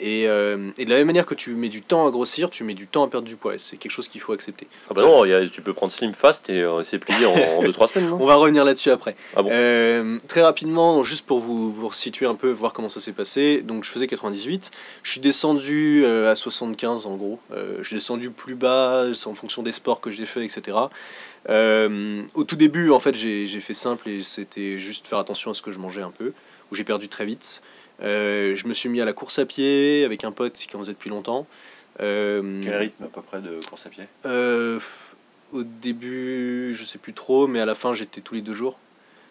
Et, 0.00 0.28
euh, 0.28 0.70
et 0.78 0.84
de 0.84 0.90
la 0.90 0.96
même 0.96 1.06
manière 1.06 1.26
que 1.26 1.34
tu 1.34 1.50
mets 1.54 1.68
du 1.68 1.82
temps 1.82 2.06
à 2.06 2.10
grossir, 2.10 2.50
tu 2.50 2.64
mets 2.64 2.74
du 2.74 2.86
temps 2.86 3.02
à 3.04 3.08
perdre 3.08 3.26
du 3.26 3.36
poids. 3.36 3.54
C'est 3.58 3.76
quelque 3.76 3.92
chose 3.92 4.08
qu'il 4.08 4.20
faut 4.20 4.32
accepter. 4.32 4.66
Ah 4.90 4.94
bah 4.94 5.02
non, 5.02 5.24
il 5.24 5.30
y 5.30 5.34
a- 5.34 5.48
tu 5.48 5.62
peux 5.62 5.72
prendre 5.72 5.90
Slim 5.92 6.12
Fast 6.14 6.50
et 6.50 6.60
euh, 6.62 6.82
c'est 6.82 6.98
plié 6.98 7.24
en 7.26 7.62
2-3 7.62 7.86
semaines, 7.88 8.08
non 8.10 8.18
On 8.20 8.26
va 8.26 8.34
revenir 8.36 8.64
là-dessus 8.64 8.90
après. 8.90 9.16
Ah 9.34 9.42
bon 9.42 9.48
Euh, 9.52 10.18
très 10.28 10.42
rapidement, 10.42 11.02
juste 11.02 11.26
pour 11.26 11.38
vous, 11.38 11.72
vous 11.72 11.92
situer 11.92 12.26
un 12.26 12.34
peu, 12.34 12.50
voir 12.50 12.72
comment 12.72 12.88
ça 12.88 13.00
s'est 13.00 13.12
passé. 13.12 13.62
Donc, 13.62 13.84
je 13.84 13.90
faisais 13.90 14.06
98. 14.06 14.70
Je 15.02 15.10
suis 15.10 15.20
descendu 15.20 16.02
euh, 16.04 16.30
à 16.30 16.34
75 16.36 17.06
en 17.06 17.16
gros. 17.16 17.38
Je 17.80 17.84
suis 17.86 17.96
descendu 17.96 18.30
plus 18.30 18.54
bas 18.54 19.04
en 19.26 19.34
fonction 19.34 19.62
des 19.62 19.72
sports 19.72 20.00
que 20.00 20.10
j'ai 20.10 20.26
fait, 20.26 20.44
etc. 20.44 20.76
Au 21.48 22.44
tout 22.44 22.56
début, 22.56 22.90
en 22.90 22.98
fait, 22.98 23.14
j'ai 23.14 23.46
fait 23.60 23.74
simple 23.74 24.08
et 24.08 24.22
c'était 24.22 24.78
juste 24.78 25.06
faire 25.06 25.18
attention 25.18 25.50
à 25.50 25.54
ce 25.54 25.62
que 25.62 25.72
je 25.72 25.78
mangeais 25.78 26.02
un 26.02 26.10
peu, 26.10 26.32
où 26.70 26.74
j'ai 26.74 26.84
perdu 26.84 27.08
très 27.08 27.24
vite. 27.24 27.62
Euh, 28.02 28.54
je 28.56 28.66
me 28.66 28.74
suis 28.74 28.88
mis 28.88 29.00
à 29.00 29.04
la 29.04 29.12
course 29.12 29.38
à 29.38 29.46
pied 29.46 30.04
avec 30.04 30.24
un 30.24 30.32
pote 30.32 30.52
qui 30.54 30.74
en 30.76 30.80
faisait 30.80 30.92
depuis 30.92 31.10
longtemps. 31.10 31.46
Euh, 32.00 32.60
Quel 32.62 32.74
rythme 32.76 33.04
à 33.04 33.08
peu 33.08 33.22
près 33.22 33.40
de 33.40 33.58
course 33.68 33.86
à 33.86 33.88
pied? 33.88 34.04
Euh, 34.26 34.78
au 35.52 35.62
début, 35.62 36.74
je 36.74 36.84
sais 36.84 36.98
plus 36.98 37.14
trop, 37.14 37.46
mais 37.46 37.60
à 37.60 37.64
la 37.66 37.74
fin, 37.74 37.94
j'étais 37.94 38.20
tous 38.20 38.34
les 38.34 38.42
deux 38.42 38.52
jours. 38.52 38.78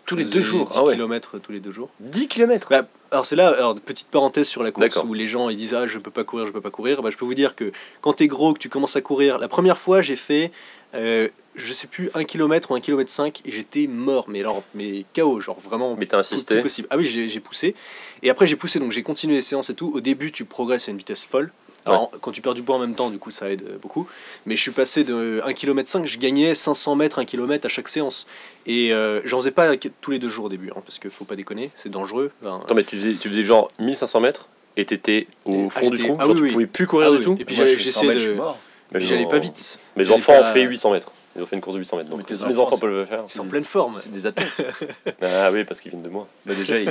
Tous 0.05 0.15
les 0.15 0.23
deux 0.23 0.41
jours 0.41 0.69
10 0.69 0.75
Ah 0.77 0.83
ouais 0.83 0.93
kilomètres 0.93 1.39
tous 1.39 1.51
les 1.51 1.59
deux 1.59 1.71
jours. 1.71 1.89
10 1.99 2.27
km 2.27 2.67
Bah, 2.69 2.87
alors 3.09 3.25
c'est 3.25 3.35
là, 3.35 3.49
alors 3.49 3.75
petite 3.75 4.07
parenthèse 4.07 4.47
sur 4.47 4.61
la 4.61 4.69
course 4.69 5.03
où 5.03 5.15
les 5.15 5.27
gens 5.27 5.49
ils 5.49 5.57
disent 5.57 5.73
ah 5.73 5.87
je 5.87 5.97
peux 5.97 6.11
pas 6.11 6.23
courir, 6.23 6.45
je 6.45 6.51
peux 6.51 6.61
pas 6.61 6.69
courir. 6.69 7.01
Bah, 7.01 7.09
je 7.09 7.17
peux 7.17 7.25
vous 7.25 7.33
dire 7.33 7.55
que 7.55 7.71
quand 8.01 8.13
t'es 8.13 8.27
gros, 8.27 8.53
que 8.53 8.59
tu 8.59 8.69
commences 8.69 8.95
à 8.95 9.01
courir, 9.01 9.39
la 9.39 9.47
première 9.47 9.79
fois 9.79 10.03
j'ai 10.03 10.15
fait 10.15 10.51
euh, 10.95 11.27
je 11.55 11.73
sais 11.73 11.87
plus 11.87 12.09
un 12.13 12.23
kilomètre 12.23 12.71
ou 12.71 12.75
un 12.75 12.79
kilomètre 12.81 13.09
5 13.11 13.41
et 13.45 13.51
j'étais 13.51 13.87
mort, 13.87 14.25
mais 14.27 14.39
alors 14.41 14.63
mais 14.73 15.05
KO, 15.15 15.39
genre 15.41 15.59
vraiment 15.59 15.95
Mais 15.97 16.05
t'as 16.05 16.21
tout- 16.23 16.29
tout 16.29 16.33
insisté. 16.35 16.61
possible. 16.61 16.87
Ah 16.91 16.97
oui 16.97 17.05
j'ai 17.05 17.39
poussé 17.39 17.75
et 18.23 18.29
après 18.29 18.47
j'ai 18.47 18.55
poussé 18.55 18.79
donc 18.79 18.91
j'ai 18.91 19.03
continué 19.03 19.35
les 19.35 19.41
séances 19.41 19.69
et 19.69 19.75
tout. 19.75 19.91
Au 19.93 20.01
début 20.01 20.31
tu 20.31 20.45
progresses 20.45 20.87
à 20.87 20.91
une 20.91 20.97
vitesse 20.97 21.25
folle. 21.25 21.51
Alors, 21.87 22.09
quand 22.19 22.31
tu 22.31 22.41
perds 22.41 22.55
du 22.55 22.63
poids 22.63 22.77
en 22.77 22.79
même 22.79 22.95
temps, 22.95 23.11
du 23.11 23.19
coup, 23.19 23.29
ça 23.29 23.47
aide 23.51 23.77
beaucoup. 23.79 24.07
Mais 24.47 24.55
je 24.55 24.61
suis 24.63 24.71
passé 24.71 25.03
de 25.03 25.39
1 25.45 25.53
km 25.53 25.87
5, 25.87 26.07
je 26.07 26.17
gagnais 26.17 26.55
500 26.55 26.95
mètres, 26.95 27.19
1 27.19 27.25
km 27.25 27.63
à 27.63 27.69
chaque 27.69 27.89
séance. 27.89 28.25
Et 28.65 28.91
euh, 28.91 29.21
j'en 29.23 29.37
faisais 29.37 29.51
pas 29.51 29.69
tous 30.01 30.09
les 30.09 30.17
deux 30.17 30.27
jours 30.27 30.45
au 30.45 30.49
début, 30.49 30.71
hein, 30.71 30.81
parce 30.83 30.97
qu'il 30.97 31.11
faut 31.11 31.25
pas 31.25 31.35
déconner, 31.35 31.69
c'est 31.77 31.89
dangereux. 31.89 32.31
Enfin, 32.43 32.61
Attends, 32.63 32.73
mais 32.73 32.83
tu 32.85 32.95
faisais, 32.95 33.13
tu 33.13 33.29
faisais 33.29 33.43
genre 33.43 33.67
1500 33.77 34.19
mètres 34.19 34.49
et 34.77 34.85
t'étais 34.85 35.27
au 35.45 35.69
fond 35.69 35.91
du 35.91 35.99
trou, 35.99 36.15
ah 36.17 36.23
genre 36.25 36.31
oui, 36.31 36.35
tu 36.37 36.41
oui. 36.45 36.51
pouvais 36.53 36.65
plus 36.65 36.87
courir 36.87 37.09
Ah 37.09 37.11
du 37.11 37.17
oui. 37.19 37.23
tout. 37.23 37.35
Et 37.39 37.45
puis 37.45 37.53
j'ai- 37.53 37.67
je 37.67 37.75
fais 37.77 37.83
100 37.83 38.01
j'essaie 38.01 38.07
mètres, 38.07 38.13
de- 38.19 38.19
je 38.25 38.29
suis 38.31 38.35
mort. 38.39 38.57
Mais 38.95 38.99
puis 38.99 39.07
j'allais 39.09 39.27
pas 39.27 39.37
vite. 39.39 39.79
Mes 39.95 40.09
enfants 40.11 40.33
pas- 40.33 40.49
ont 40.51 40.53
fait 40.53 40.61
800 40.63 40.91
mètres. 40.91 41.11
Ils 41.37 41.41
ont 41.43 41.45
fait 41.45 41.55
une 41.57 41.61
course 41.61 41.73
de 41.75 41.79
800 41.79 41.97
mètres. 41.97 42.09
Mais 42.11 42.17
Donc, 42.17 42.29
mes 42.29 42.41
enfants, 42.43 42.63
enfants 42.63 42.77
peuvent 42.77 42.89
le 42.91 43.05
faire. 43.05 43.23
Ils 43.27 43.31
sont 43.31 43.41
en 43.43 43.47
pleine 43.49 43.63
forme. 43.65 43.97
C'est 43.99 44.11
des 44.11 44.25
athlètes. 44.25 44.47
Ah 45.21 45.51
oui, 45.51 45.63
parce 45.65 45.81
qu'ils 45.81 45.91
viennent 45.91 46.03
de 46.03 46.09
moi. 46.09 46.27
bah 46.45 46.53
déjà, 46.55 46.79
ils, 46.79 46.87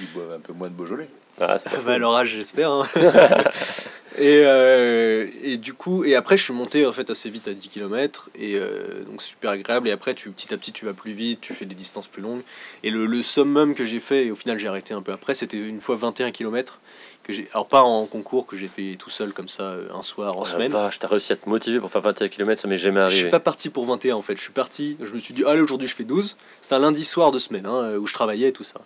ils 0.00 0.06
boivent 0.12 0.32
un 0.36 0.40
peu 0.40 0.52
moins 0.52 0.66
de 0.68 0.72
Beaujolais. 0.72 1.08
Ah, 1.40 1.56
c'est 1.58 1.70
pas 1.70 1.76
Bah, 1.76 1.82
faux. 1.84 1.90
à 1.90 1.98
leur 1.98 2.16
âge, 2.16 2.30
j'espère. 2.30 2.70
hein. 2.72 2.86
et, 4.18 4.42
euh, 4.44 5.28
et 5.44 5.56
du 5.56 5.74
coup, 5.74 6.04
et 6.04 6.16
après, 6.16 6.36
je 6.36 6.42
suis 6.44 6.52
monté 6.52 6.84
en 6.86 6.92
fait 6.92 7.08
assez 7.10 7.30
vite 7.30 7.46
à 7.48 7.54
10 7.54 7.68
km. 7.68 8.30
Et 8.34 8.56
euh, 8.56 9.04
donc, 9.08 9.22
super 9.22 9.50
agréable. 9.52 9.88
Et 9.88 9.92
après, 9.92 10.14
tu, 10.14 10.30
petit 10.30 10.52
à 10.52 10.56
petit, 10.56 10.72
tu 10.72 10.84
vas 10.84 10.92
plus 10.92 11.12
vite, 11.12 11.40
tu 11.40 11.54
fais 11.54 11.64
des 11.64 11.74
distances 11.76 12.08
plus 12.08 12.22
longues. 12.22 12.42
Et 12.82 12.90
le, 12.90 13.06
le 13.06 13.22
summum 13.22 13.74
que 13.74 13.84
j'ai 13.84 14.00
fait, 14.00 14.26
et 14.26 14.30
au 14.32 14.34
final, 14.36 14.58
j'ai 14.58 14.66
arrêté 14.68 14.94
un 14.94 15.02
peu 15.02 15.12
après, 15.12 15.34
c'était 15.34 15.56
une 15.56 15.80
fois 15.80 15.94
21 15.94 16.32
km. 16.32 16.80
Que 17.28 17.34
j'ai, 17.34 17.46
alors, 17.52 17.68
pas 17.68 17.82
en 17.82 18.06
concours, 18.06 18.46
que 18.46 18.56
j'ai 18.56 18.68
fait 18.68 18.96
tout 18.98 19.10
seul 19.10 19.34
comme 19.34 19.50
ça, 19.50 19.64
euh, 19.64 19.88
un 19.92 20.00
soir 20.00 20.38
en 20.38 20.40
Oh 20.40 20.44
semaine. 20.46 20.72
vache, 20.72 20.98
t'as 20.98 21.08
réussi 21.08 21.30
à 21.34 21.36
te 21.36 21.46
motiver 21.46 21.78
pour 21.78 21.90
faire 21.90 22.00
21 22.00 22.28
km, 22.30 22.58
ça 22.58 22.68
m'est 22.68 22.78
jamais 22.78 23.00
Je 23.00 23.04
arrivé. 23.04 23.20
suis 23.20 23.30
pas 23.30 23.38
parti 23.38 23.68
pour 23.68 23.84
21 23.84 24.16
en 24.16 24.22
fait, 24.22 24.34
je 24.34 24.40
suis 24.40 24.52
parti, 24.52 24.96
je 25.02 25.12
me 25.12 25.18
suis 25.18 25.34
dit 25.34 25.44
allez 25.44 25.60
aujourd'hui 25.60 25.86
je 25.88 25.94
fais 25.94 26.04
12, 26.04 26.38
c'était 26.62 26.74
un 26.76 26.78
lundi 26.78 27.04
soir 27.04 27.30
de 27.30 27.38
semaine 27.38 27.66
hein, 27.66 27.96
où 27.98 28.06
je 28.06 28.14
travaillais 28.14 28.48
et 28.48 28.52
tout 28.52 28.64
ça. 28.64 28.80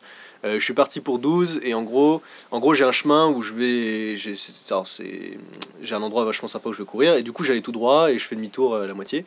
Euh, 0.45 0.59
je 0.59 0.65
suis 0.65 0.75
parti 0.75 0.99
pour 0.99 1.21
12 1.21 1.61
et 1.63 1.73
en 1.75 1.85
gros, 1.85 2.21
en 2.51 2.59
gros 2.59 2.75
j'ai 2.75 2.83
un 2.83 2.91
chemin 2.91 3.29
où 3.29 3.43
je 3.43 3.55
vais, 3.55 4.17
j'ai 4.17 4.35
c'est- 4.35 5.39
un 5.95 6.03
endroit 6.03 6.25
vachement 6.25 6.49
sympa 6.49 6.69
où 6.69 6.73
je 6.73 6.79
vais 6.79 6.85
courir 6.85 7.15
et 7.15 7.23
du 7.23 7.31
coup 7.31 7.45
j'allais 7.45 7.61
tout 7.61 7.71
droit 7.71 8.11
et 8.11 8.19
je 8.19 8.27
fais 8.27 8.35
demi-tour 8.35 8.75
euh, 8.75 8.83
à 8.83 8.87
la 8.89 8.95
moitié. 8.95 9.25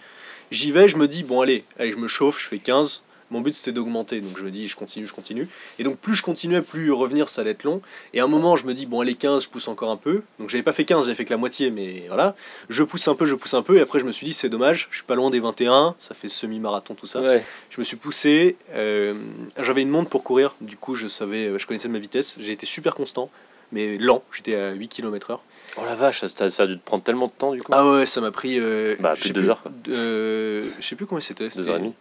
J'y 0.52 0.74
vais, 0.74 0.90
je 0.90 0.98
me 0.98 1.08
dis 1.08 1.24
bon 1.24 1.40
allez, 1.40 1.64
allez 1.80 1.94
je 1.94 1.98
me 1.98 2.10
chauffe, 2.10 2.42
je 2.44 2.50
fais 2.50 2.60
15. 2.60 3.02
Mon 3.32 3.42
but 3.42 3.54
c'était 3.56 3.72
d'augmenter, 3.72 4.22
donc 4.22 4.38
je 4.38 4.44
me 4.46 4.52
dis 4.52 4.68
je 4.68 4.76
continue, 4.76 5.08
je 5.08 5.14
continue. 5.14 5.48
Et 5.80 5.84
donc 5.84 5.98
plus 5.98 6.14
je 6.16 6.22
continuais, 6.22 6.62
plus 6.62 6.92
revenir 6.92 7.28
ça 7.28 7.42
allait 7.42 7.52
être 7.52 7.64
long. 7.64 7.82
Et 8.14 8.20
à 8.20 8.24
un 8.24 8.28
moment 8.28 8.56
je 8.56 8.68
me 8.68 8.74
dis 8.74 8.86
bon 8.86 9.02
allez 9.02 9.16
15, 9.16 9.44
je 9.46 9.50
pousse 9.50 9.68
encore 9.68 9.90
un 9.90 9.98
peu. 9.98 10.22
Donc 10.40 10.50
j'avais 10.50 10.62
pas 10.64 10.74
fait 10.74 10.86
15, 10.86 11.06
j'avais 11.06 11.16
fait 11.16 11.26
que 11.26 11.32
la 11.32 11.38
moitié, 11.38 11.72
mais 11.72 12.04
voilà 12.08 12.36
je 12.70 12.84
pousse 12.84 13.08
un 13.08 13.16
peu, 13.16 13.26
je 13.26 13.34
pousse 13.36 13.54
un 13.56 13.64
peu, 13.64 13.78
et 13.78 13.82
après 13.82 14.00
je 14.00 14.06
me 14.06 14.12
suis 14.12 14.26
dit 14.28 14.34
c'est 14.34 14.50
dommage, 14.50 14.88
je 14.92 14.98
suis 14.98 15.06
pas 15.06 15.16
loin 15.16 15.32
des 15.32 15.40
21, 15.40 15.96
ça 16.00 16.14
fait 16.14 16.28
semi-marathon 16.30 16.94
tout 16.94 17.08
ça. 17.08 17.20
Ouais. 17.22 17.44
Je 17.72 17.80
me 17.82 17.84
suis 17.84 17.98
poussé, 17.98 18.58
euh, 18.74 19.16
j'avais 19.60 19.82
une 19.82 19.90
montre 19.90 20.10
pour 20.12 20.24
courir, 20.24 20.56
du 20.62 20.78
coup 20.78 20.94
je 20.96 21.08
savais, 21.08 21.58
je 21.58 21.66
connaissais 21.66 21.88
ma 21.90 22.00
vitesse, 22.00 22.38
j'ai 22.40 22.52
été 22.52 22.66
super 22.68 22.94
constant, 22.94 23.32
mais 23.72 23.98
lent, 23.98 24.24
j'étais 24.36 24.56
à 24.56 24.74
8 24.74 24.88
km 24.88 25.32
heure. 25.32 25.42
Oh 25.78 25.82
la 25.86 25.96
vache, 25.96 26.24
ça, 26.24 26.46
a 26.64 26.68
dû 26.68 26.78
te 26.78 26.86
prendre 26.86 27.04
tellement 27.04 27.26
de 27.26 27.32
temps 27.32 27.52
du 27.52 27.62
coup. 27.62 27.72
Ah 27.74 27.90
ouais, 27.90 28.06
ça 28.06 28.22
m'a 28.22 28.32
pris... 28.32 28.60
euh, 28.60 28.96
Bah, 29.00 29.16
plus 29.20 29.34
de 29.34 29.42
heures, 29.50 29.62
quoi. 29.64 29.72
euh, 29.90 30.64
je 30.80 30.86
sais 30.86 30.96
plus 30.96 31.06
combien 31.06 31.22
c'était. 31.22 31.48
2h30. 31.48 31.92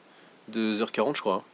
2h40 0.52 1.16
je 1.16 1.20
crois. 1.20 1.44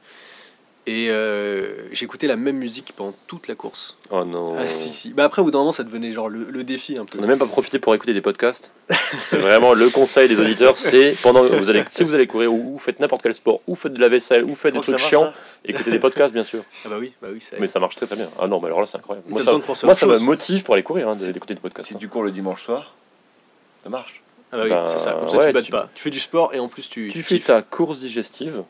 Et 0.86 1.08
euh, 1.10 1.88
j'ai 1.92 2.04
écouté 2.04 2.26
la 2.26 2.36
même 2.36 2.56
musique 2.56 2.92
pendant 2.96 3.14
toute 3.26 3.48
la 3.48 3.54
course. 3.54 3.98
Oh 4.10 4.24
non. 4.24 4.56
Ah 4.58 4.66
si 4.66 4.88
si. 4.88 5.12
Bah 5.12 5.24
après 5.24 5.42
au 5.42 5.44
bout 5.44 5.50
d'un 5.50 5.58
moment 5.58 5.72
ça 5.72 5.84
devenait 5.84 6.10
genre 6.10 6.28
le, 6.30 6.44
le 6.50 6.64
défi 6.64 6.96
un 6.96 7.04
peu. 7.04 7.18
On 7.18 7.20
n'a 7.20 7.26
même 7.28 7.38
pas 7.38 7.46
profité 7.46 7.78
pour 7.78 7.94
écouter 7.94 8.14
des 8.14 8.22
podcasts. 8.22 8.72
C'est 9.20 9.36
vraiment 9.36 9.74
le 9.74 9.90
conseil 9.90 10.26
des 10.26 10.40
auditeurs, 10.40 10.78
c'est 10.78 11.16
pendant 11.22 11.46
que 11.46 11.54
vous 11.54 11.68
allez, 11.68 11.84
si 11.88 12.02
vous 12.02 12.14
allez 12.14 12.26
courir 12.26 12.52
ou, 12.52 12.74
ou 12.74 12.78
faites 12.78 12.98
n'importe 12.98 13.22
quel 13.22 13.34
sport, 13.34 13.60
ou 13.66 13.74
faites 13.76 13.92
de 13.92 14.00
la 14.00 14.08
vaisselle, 14.08 14.42
ou 14.44 14.54
faites 14.54 14.72
des 14.72 14.80
trucs 14.80 14.98
chiants, 14.98 15.32
écoutez 15.66 15.90
des 15.90 15.98
podcasts 15.98 16.32
bien 16.32 16.44
sûr. 16.44 16.64
Ah 16.86 16.88
bah 16.88 16.96
oui, 16.98 17.12
bah 17.20 17.28
oui, 17.30 17.40
ça 17.42 17.56
Mais 17.60 17.66
ça 17.66 17.78
marche 17.78 17.96
très 17.96 18.06
très 18.06 18.16
bien. 18.16 18.30
Ah 18.38 18.46
non, 18.48 18.58
mais 18.58 18.66
alors 18.66 18.80
là 18.80 18.86
c'est 18.86 18.96
incroyable. 18.96 19.28
Moi 19.28 19.42
ça, 19.42 20.06
moi, 20.06 20.18
me 20.18 20.24
motive 20.24 20.62
pour 20.64 20.74
aller 20.74 20.82
courir, 20.82 21.08
hein, 21.10 21.14
de- 21.14 21.30
d'écouter 21.30 21.54
des 21.54 21.60
podcasts. 21.60 21.88
Si 21.90 21.94
hein. 21.94 21.98
tu 22.00 22.08
cours 22.08 22.22
le 22.22 22.30
dimanche 22.30 22.64
soir, 22.64 22.94
ça 23.84 23.90
marche. 23.90 24.22
Ah 24.50 24.56
bah 24.56 24.62
oui, 24.64 24.70
Bah, 24.70 24.86
c'est 24.88 24.98
ça. 24.98 25.12
Comme 25.12 25.28
ça 25.28 25.36
ouais, 25.36 25.52
tu 25.52 25.62
tu- 25.62 25.70
pas. 25.70 25.88
Tu 25.94 26.02
fais 26.02 26.10
du 26.10 26.18
sport 26.18 26.54
et 26.54 26.58
en 26.58 26.68
plus 26.68 26.88
tu. 26.88 27.10
Tu 27.12 27.22
fais 27.22 27.38
ta 27.38 27.60
course 27.62 27.98
digestive, 28.00 28.64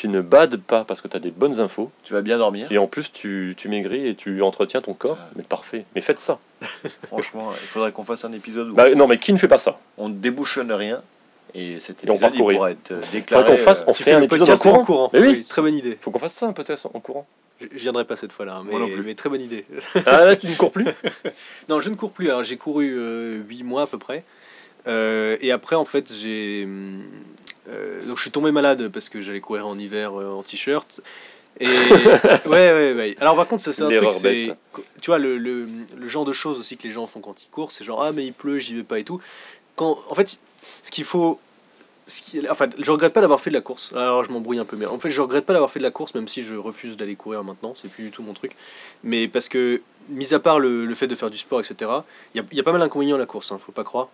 tu 0.00 0.08
ne 0.08 0.22
bades 0.22 0.56
pas 0.56 0.84
parce 0.84 1.02
que 1.02 1.08
tu 1.08 1.16
as 1.18 1.20
des 1.20 1.30
bonnes 1.30 1.60
infos, 1.60 1.90
Tu 2.04 2.14
vas 2.14 2.22
bien 2.22 2.38
dormir. 2.38 2.72
et 2.72 2.78
en 2.78 2.86
plus 2.86 3.12
tu, 3.12 3.52
tu 3.54 3.68
maigris 3.68 4.06
et 4.08 4.14
tu 4.14 4.40
entretiens 4.40 4.80
ton 4.80 4.94
corps. 4.94 5.18
Mais 5.36 5.42
parfait. 5.42 5.84
Mais 5.94 6.00
faites 6.00 6.20
ça. 6.20 6.38
Franchement, 7.08 7.52
il 7.52 7.68
faudrait 7.68 7.92
qu'on 7.92 8.02
fasse 8.04 8.24
un 8.24 8.32
épisode 8.32 8.70
où 8.70 8.74
Bah, 8.74 8.88
non, 8.94 9.06
mais 9.06 9.18
qui 9.18 9.30
ne 9.34 9.36
fait 9.38 9.46
pas 9.46 9.58
ça? 9.58 9.78
on 9.98 10.08
ne 10.08 10.14
débouchonne 10.14 10.72
rien. 10.72 11.02
Et 11.52 11.80
cet 11.80 12.02
Et 12.04 12.10
on 12.10 12.14
épisode, 12.14 12.32
il 12.34 12.38
pourra 12.38 12.70
être 12.70 12.92
euh, 12.92 13.00
déclaré. 13.12 13.44
qu'on 13.44 13.56
fasse, 13.58 13.82
euh, 13.82 13.84
on 13.88 13.92
Tu 13.92 14.04
fait 14.04 14.12
un 14.14 14.22
épisode 14.22 14.48
en 14.48 14.84
courant. 14.84 15.10
Mais 15.12 15.20
oui, 15.20 15.44
très 15.44 15.60
bonne 15.60 15.74
idée. 15.74 15.98
faut 16.00 16.10
qu'on 16.10 16.18
fasse 16.18 16.32
ça 16.32 16.46
un 16.46 16.54
podcast 16.54 16.86
en 16.94 17.00
courant. 17.00 17.26
Je 17.60 17.66
viendrai 17.78 18.06
pas 18.06 18.16
cette 18.16 18.32
fois-là, 18.32 18.62
mais, 18.64 18.70
Moi 18.70 18.80
non 18.80 18.88
plus. 18.88 19.02
mais 19.02 19.14
très 19.14 19.28
bonne 19.28 19.42
idée. 19.42 19.66
Ah 20.06 20.24
là, 20.24 20.34
tu 20.34 20.46
ne 20.46 20.54
cours 20.54 20.72
plus? 20.72 20.86
Non, 21.68 21.82
je 21.82 21.90
ne 21.90 21.94
cours 21.94 22.12
plus. 22.12 22.30
Alors 22.30 22.42
j'ai 22.42 22.56
couru 22.56 23.42
8 23.46 23.64
mois 23.64 23.82
à 23.82 23.86
peu 23.86 23.98
près. 23.98 24.24
Euh, 24.86 25.36
et 25.42 25.52
après, 25.52 25.76
en 25.76 25.84
fait, 25.84 26.10
j'ai. 26.14 26.66
Euh, 27.70 28.04
donc 28.04 28.16
je 28.16 28.22
suis 28.22 28.30
tombé 28.30 28.50
malade 28.50 28.88
parce 28.88 29.08
que 29.08 29.20
j'allais 29.20 29.40
courir 29.40 29.66
en 29.66 29.78
hiver 29.78 30.18
euh, 30.18 30.30
en 30.30 30.42
t-shirt. 30.42 31.00
Et 31.58 31.66
ouais, 32.46 32.72
ouais, 32.72 32.94
ouais. 32.94 33.16
Alors 33.20 33.36
par 33.36 33.46
contre, 33.46 33.62
ça 33.62 33.72
c'est 33.72 33.82
un 33.82 33.90
truc, 33.90 34.12
c'est 34.12 34.54
tu 35.00 35.10
vois 35.10 35.18
le, 35.18 35.36
le, 35.36 35.66
le 35.96 36.08
genre 36.08 36.24
de 36.24 36.32
choses 36.32 36.58
aussi 36.58 36.76
que 36.76 36.84
les 36.84 36.90
gens 36.90 37.06
font 37.06 37.20
quand 37.20 37.42
ils 37.42 37.48
courent, 37.50 37.72
c'est 37.72 37.84
genre 37.84 38.02
ah 38.02 38.12
mais 38.12 38.24
il 38.24 38.32
pleut, 38.32 38.58
j'y 38.58 38.74
vais 38.74 38.82
pas 38.82 38.98
et 38.98 39.04
tout. 39.04 39.20
Quand 39.76 39.98
en 40.08 40.14
fait, 40.14 40.38
ce 40.82 40.90
qu'il 40.90 41.04
faut, 41.04 41.38
ce 42.06 42.22
qui, 42.22 42.48
enfin, 42.48 42.68
je 42.78 42.90
regrette 42.90 43.12
pas 43.12 43.20
d'avoir 43.20 43.40
fait 43.40 43.50
de 43.50 43.54
la 43.54 43.60
course. 43.60 43.92
Alors 43.94 44.24
je 44.24 44.30
m'embrouille 44.30 44.58
un 44.58 44.64
peu, 44.64 44.76
mais 44.76 44.86
en 44.86 44.98
fait, 44.98 45.10
je 45.10 45.20
regrette 45.20 45.44
pas 45.44 45.52
d'avoir 45.52 45.70
fait 45.70 45.80
de 45.80 45.84
la 45.84 45.90
course, 45.90 46.14
même 46.14 46.28
si 46.28 46.42
je 46.42 46.54
refuse 46.54 46.96
d'aller 46.96 47.16
courir 47.16 47.44
maintenant, 47.44 47.74
c'est 47.76 47.90
plus 47.90 48.04
du 48.04 48.10
tout 48.10 48.22
mon 48.22 48.32
truc. 48.32 48.52
Mais 49.02 49.28
parce 49.28 49.48
que, 49.48 49.82
mis 50.08 50.32
à 50.32 50.38
part 50.38 50.60
le, 50.60 50.86
le 50.86 50.94
fait 50.94 51.08
de 51.08 51.14
faire 51.14 51.30
du 51.30 51.38
sport, 51.38 51.60
etc., 51.60 51.90
il 52.34 52.42
y 52.52 52.56
y 52.56 52.60
a 52.60 52.62
pas 52.62 52.72
mal 52.72 52.80
d'inconvénients 52.80 53.16
à 53.16 53.18
la 53.18 53.26
course, 53.26 53.52
hein, 53.52 53.58
faut 53.64 53.72
pas 53.72 53.84
croire. 53.84 54.08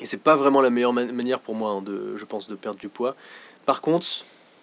Et 0.00 0.06
c'est 0.06 0.22
pas 0.22 0.36
vraiment 0.36 0.60
la 0.60 0.70
meilleure 0.70 0.92
man- 0.92 1.12
manière 1.12 1.40
pour 1.40 1.54
moi, 1.54 1.70
hein, 1.72 1.82
de, 1.82 2.16
je 2.16 2.24
pense, 2.24 2.48
de 2.48 2.54
perdre 2.54 2.78
du 2.78 2.88
poids. 2.88 3.14
Par 3.66 3.80
contre, 3.82 4.06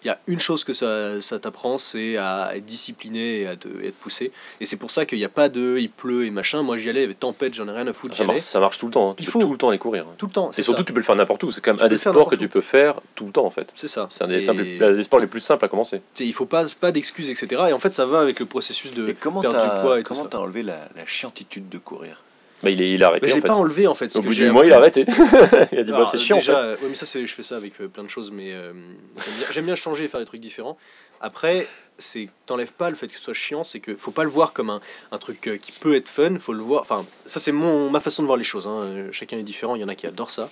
il 0.03 0.07
y 0.07 0.09
a 0.11 0.19
une 0.27 0.39
chose 0.39 0.63
que 0.63 0.73
ça, 0.73 1.19
ça 1.21 1.39
t'apprend, 1.39 1.77
c'est 1.79 2.17
à 2.17 2.51
être 2.55 2.65
discipliné 2.65 3.41
et 3.41 3.47
à 3.47 3.55
te, 3.55 3.67
et 3.81 3.87
à 3.87 3.91
te 3.91 3.95
pousser. 3.99 4.31
Et 4.61 4.65
c'est 4.67 4.75
pour 4.77 4.91
ça 4.91 5.05
qu'il 5.05 5.17
n'y 5.17 5.25
a 5.25 5.29
pas 5.29 5.49
de 5.49 5.77
il 5.79 5.89
pleut 5.89 6.25
et 6.25 6.29
machin. 6.31 6.61
Moi 6.61 6.77
j'y 6.77 6.89
allais, 6.89 6.99
il 6.99 7.03
y 7.03 7.05
avait 7.05 7.13
tempête, 7.15 7.55
j'en 7.55 7.67
ai 7.67 7.71
rien 7.71 7.87
à 7.87 7.93
foutre, 7.93 8.15
ça 8.15 8.23
marche, 8.23 8.39
ça 8.41 8.59
marche 8.59 8.77
tout 8.77 8.85
le 8.85 8.91
temps. 8.91 9.09
hein. 9.11 9.13
Tu 9.17 9.23
Il 9.23 9.25
peux 9.25 9.31
faut. 9.33 9.41
tout 9.41 9.51
le 9.51 9.57
temps 9.57 9.69
aller 9.69 9.79
courir. 9.79 10.05
Tout 10.17 10.27
le 10.27 10.31
temps, 10.31 10.51
Et 10.51 10.53
c'est 10.53 10.63
surtout, 10.63 10.81
ça. 10.81 10.85
tu 10.85 10.93
peux 10.93 10.99
le 10.99 11.05
faire 11.05 11.15
n'importe 11.15 11.43
où. 11.43 11.51
C'est 11.51 11.61
quand 11.61 11.71
même 11.71 11.77
Tu 11.79 11.83
un 11.83 11.87
des 11.87 11.97
sports 11.97 12.29
que 12.29 12.35
tu 12.35 12.47
peux 12.47 12.61
faire 12.61 13.01
tout 13.15 13.25
le 13.25 13.31
temps 13.31 13.45
en 13.45 13.49
fait. 13.49 13.73
C'est 13.75 13.87
ça. 13.87 14.07
C'est 14.11 14.23
un 14.23 14.27
des, 14.27 14.35
Et- 14.35 14.41
simples- 14.41 14.61
un 14.81 14.93
des 14.93 15.03
sports 15.03 15.19
les 15.19 15.27
plus 15.27 15.39
simples 15.41 15.65
à 15.65 15.67
commencer. 15.67 16.01
Il 16.19 16.33
faut 16.33 16.45
pas, 16.45 16.65
pas 16.79 16.91
d'excuses, 16.91 17.29
etc. 17.31 17.63
Et 17.69 17.73
en 17.73 17.79
fait, 17.79 17.91
ça 17.91 18.05
va 18.05 18.19
avec 18.21 18.39
le 18.39 18.45
processus 18.45 18.93
de 18.93 19.09
Et 19.09 19.13
comment 19.15 19.41
perdre 19.41 19.59
du 19.61 19.81
poids 19.81 19.95
t'as 19.95 19.99
et 19.99 20.03
tout 20.03 20.07
comment 20.13 20.25
t'as 20.25 20.37
enlevé 20.37 20.61
la, 20.63 20.87
la 20.95 21.05
chiantitude 21.07 21.69
de 21.69 21.77
courir? 21.79 22.21
Bah, 22.63 22.69
il, 22.71 22.81
est, 22.81 22.91
il 22.93 23.03
a 23.03 23.07
arrêté 23.09 23.27
Mais 23.27 23.33
en 23.33 23.35
j'ai 23.35 23.41
fait. 23.41 23.47
pas 23.47 23.53
enlevé 23.55 23.85
en 23.87 23.93
fait. 23.93 24.15
Au 24.15 24.21
bout 24.21 24.33
du 24.33 24.45
il 24.47 24.73
a 24.73 24.77
arrêté. 24.77 25.05
il 25.71 25.79
a 25.79 25.83
dit 25.83 25.91
bah, 25.91 26.07
c'est 26.11 26.17
chiant 26.17 26.37
déjà, 26.37 26.57
en 26.57 26.61
fait. 26.61 26.67
ouais, 26.83 26.89
mais 26.89 26.95
ça, 26.95 27.05
c'est- 27.05 27.25
je 27.27 27.33
fais 27.33 27.43
ça 27.43 27.55
avec 27.55 27.79
euh, 27.81 27.87
plein 27.87 28.03
de 28.03 28.09
choses, 28.09 28.31
mais 28.31 28.51
euh, 28.51 28.73
j'aime 29.51 29.65
bien, 29.65 29.75
changer 29.75 30.05
et 30.05 30.07
faire 30.07 30.19
des 30.19 30.25
trucs 30.25 30.41
différents. 30.41 30.77
Après, 31.21 31.67
c'est 31.99 32.29
t'enlèves 32.45 32.73
pas 32.73 32.89
le 32.89 32.95
fait 32.95 33.07
que 33.07 33.15
ce 33.15 33.21
soit 33.21 33.33
chiant, 33.33 33.63
c'est 33.63 33.79
que 33.79 33.95
faut 33.95 34.11
pas 34.11 34.23
le 34.23 34.29
voir 34.29 34.53
comme 34.53 34.69
un, 34.69 34.81
un 35.11 35.17
truc 35.17 35.47
euh, 35.47 35.57
qui 35.57 35.71
peut 35.71 35.95
être 35.95 36.09
fun, 36.09 36.37
faut 36.39 36.53
le 36.53 36.61
voir. 36.63 36.81
Enfin, 36.81 37.05
ça 37.25 37.39
c'est 37.39 37.51
mon 37.51 37.89
ma 37.89 37.99
façon 37.99 38.21
de 38.23 38.27
voir 38.27 38.37
les 38.37 38.43
choses. 38.43 38.65
hein. 38.67 39.07
Chacun 39.11 39.37
est 39.37 39.43
différent. 39.43 39.75
Il 39.75 39.81
y 39.81 39.85
en 39.85 39.87
a 39.89 39.95
qui 39.95 40.07
adorent 40.07 40.31
ça. 40.31 40.49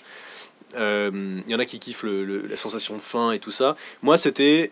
Il 0.78 1.43
y 1.47 1.56
en 1.56 1.60
a 1.60 1.66
qui 1.66 1.80
kiffent 1.80 2.03
le- 2.03 2.26
le- 2.26 2.47
la 2.47 2.58
sensation 2.58 2.95
de 2.95 3.01
faim 3.01 3.32
et 3.32 3.39
tout 3.39 3.51
ça. 3.51 3.76
Moi, 4.01 4.18
c'était 4.18 4.72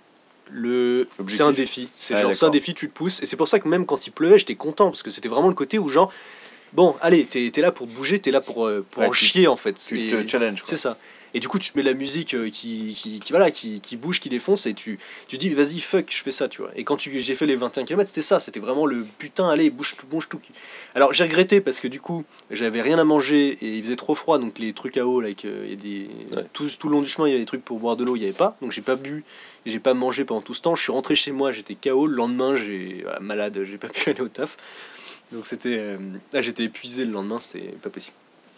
le. 0.49 1.07
C'est 1.27 1.43
un 1.43 1.51
défi. 1.51 1.89
C'est 1.99 2.13
Ah, 2.15 2.21
genre, 2.21 2.35
c'est 2.35 2.45
un 2.45 2.49
défi, 2.49 2.73
tu 2.73 2.89
te 2.89 2.93
pousses. 2.93 3.21
Et 3.23 3.25
c'est 3.25 3.37
pour 3.37 3.47
ça 3.47 3.59
que 3.59 3.67
même 3.67 3.85
quand 3.85 4.05
il 4.07 4.11
pleuvait, 4.11 4.37
j'étais 4.37 4.55
content 4.55 4.87
parce 4.89 5.01
que 5.03 5.09
c'était 5.11 5.29
vraiment 5.29 5.47
le 5.47 5.53
côté 5.53 5.79
où, 5.79 5.87
genre, 5.89 6.11
bon, 6.73 6.95
allez, 7.01 7.25
t'es 7.25 7.51
es 7.55 7.61
là 7.61 7.71
pour 7.71 7.87
bouger, 7.87 8.19
t'es 8.19 8.31
là 8.31 8.41
pour, 8.41 8.65
euh, 8.67 8.85
pour 8.91 9.01
Ouais, 9.03 9.07
en 9.09 9.11
tu- 9.11 9.25
chier 9.25 9.47
en 9.47 9.55
fait. 9.55 9.73
Tu 9.87 10.09
te 10.09 10.27
challenge. 10.27 10.61
c'est 10.65 10.77
ça. 10.77 10.97
Et 11.35 11.39
du 11.39 11.47
coup, 11.47 11.57
tu 11.57 11.71
te 11.71 11.77
mets 11.79 11.83
la 11.83 11.95
musique 11.95 12.35
euh, 12.35 12.51
qui, 12.51 12.93
qui, 12.95 13.19
qui, 13.19 13.31
voilà, 13.33 13.49
qui, 13.49 13.81
qui 13.81 13.97
bouge, 13.97 14.19
qui 14.19 14.29
défonce, 14.29 14.67
et 14.67 14.75
tu, 14.75 14.99
tu 15.27 15.39
dis, 15.39 15.49
vas-y, 15.49 15.79
fuck, 15.79 16.05
je 16.15 16.21
fais 16.21 16.29
ça, 16.29 16.47
tu 16.47 16.61
vois. 16.61 16.69
Et 16.75 16.83
quand 16.83 16.95
tu- 16.95 17.19
j'ai 17.21 17.33
fait 17.33 17.47
les 17.47 17.55
21 17.55 17.85
km, 17.85 18.07
c'était 18.07 18.21
ça, 18.21 18.39
c'était 18.39 18.59
vraiment 18.59 18.85
le 18.85 19.03
putain, 19.17 19.49
allez, 19.49 19.71
bouge 19.71 19.95
tout, 19.97 20.05
bouge 20.05 20.29
tout. 20.29 20.39
Alors, 20.93 21.11
j'ai 21.11 21.23
regretté 21.23 21.59
parce 21.59 21.79
que 21.79 21.87
du 21.87 21.99
coup, 21.99 22.23
j'avais 22.51 22.83
rien 22.83 22.99
à 22.99 23.03
manger 23.03 23.57
et 23.63 23.77
il 23.77 23.83
faisait 23.83 23.95
trop 23.95 24.13
froid, 24.13 24.37
donc 24.37 24.59
les 24.59 24.73
trucs 24.73 24.95
à 24.95 25.07
eau, 25.07 25.21
là, 25.21 25.25
avec, 25.25 25.45
euh, 25.45 25.63
il 25.65 25.69
y 25.71 25.73
a 25.73 25.75
des, 25.75 26.35
Ouais. 26.37 26.45
tout, 26.53 26.67
tout 26.77 26.87
le 26.87 26.93
long 26.97 27.01
du 27.01 27.09
chemin, 27.09 27.27
il 27.27 27.31
y 27.31 27.33
avait 27.33 27.41
des 27.41 27.47
trucs 27.47 27.65
pour 27.65 27.79
boire 27.79 27.95
de 27.95 28.03
l'eau, 28.03 28.15
il 28.15 28.19
n'y 28.19 28.25
avait 28.25 28.33
pas, 28.33 28.55
donc 28.61 28.71
j'ai 28.71 28.83
pas 28.83 28.95
bu, 28.95 29.23
j'ai 29.65 29.79
pas 29.79 29.95
mangé 29.95 30.25
pendant 30.25 30.43
tout 30.43 30.53
ce 30.53 30.61
temps. 30.61 30.75
Je 30.75 30.83
suis 30.83 30.91
rentré 30.91 31.15
chez 31.15 31.31
moi, 31.31 31.51
j'étais 31.51 31.73
KO. 31.73 32.05
Le 32.05 32.15
lendemain, 32.15 32.55
j'ai 32.55 32.99
voilà, 33.01 33.19
malade, 33.21 33.59
j'ai 33.63 33.79
pas 33.79 33.87
pu 33.87 34.07
aller 34.11 34.21
au 34.21 34.27
taf. 34.27 34.55
Donc 35.33 35.45
c'était, 35.47 35.77
euh, 35.79 35.97
là, 36.31 36.41
j'étais 36.41 36.63
épuisé 36.63 37.05
le 37.05 37.11
lendemain, 37.11 37.39
c'était 37.41 37.67
pas 37.81 37.89
possible. 37.89 38.15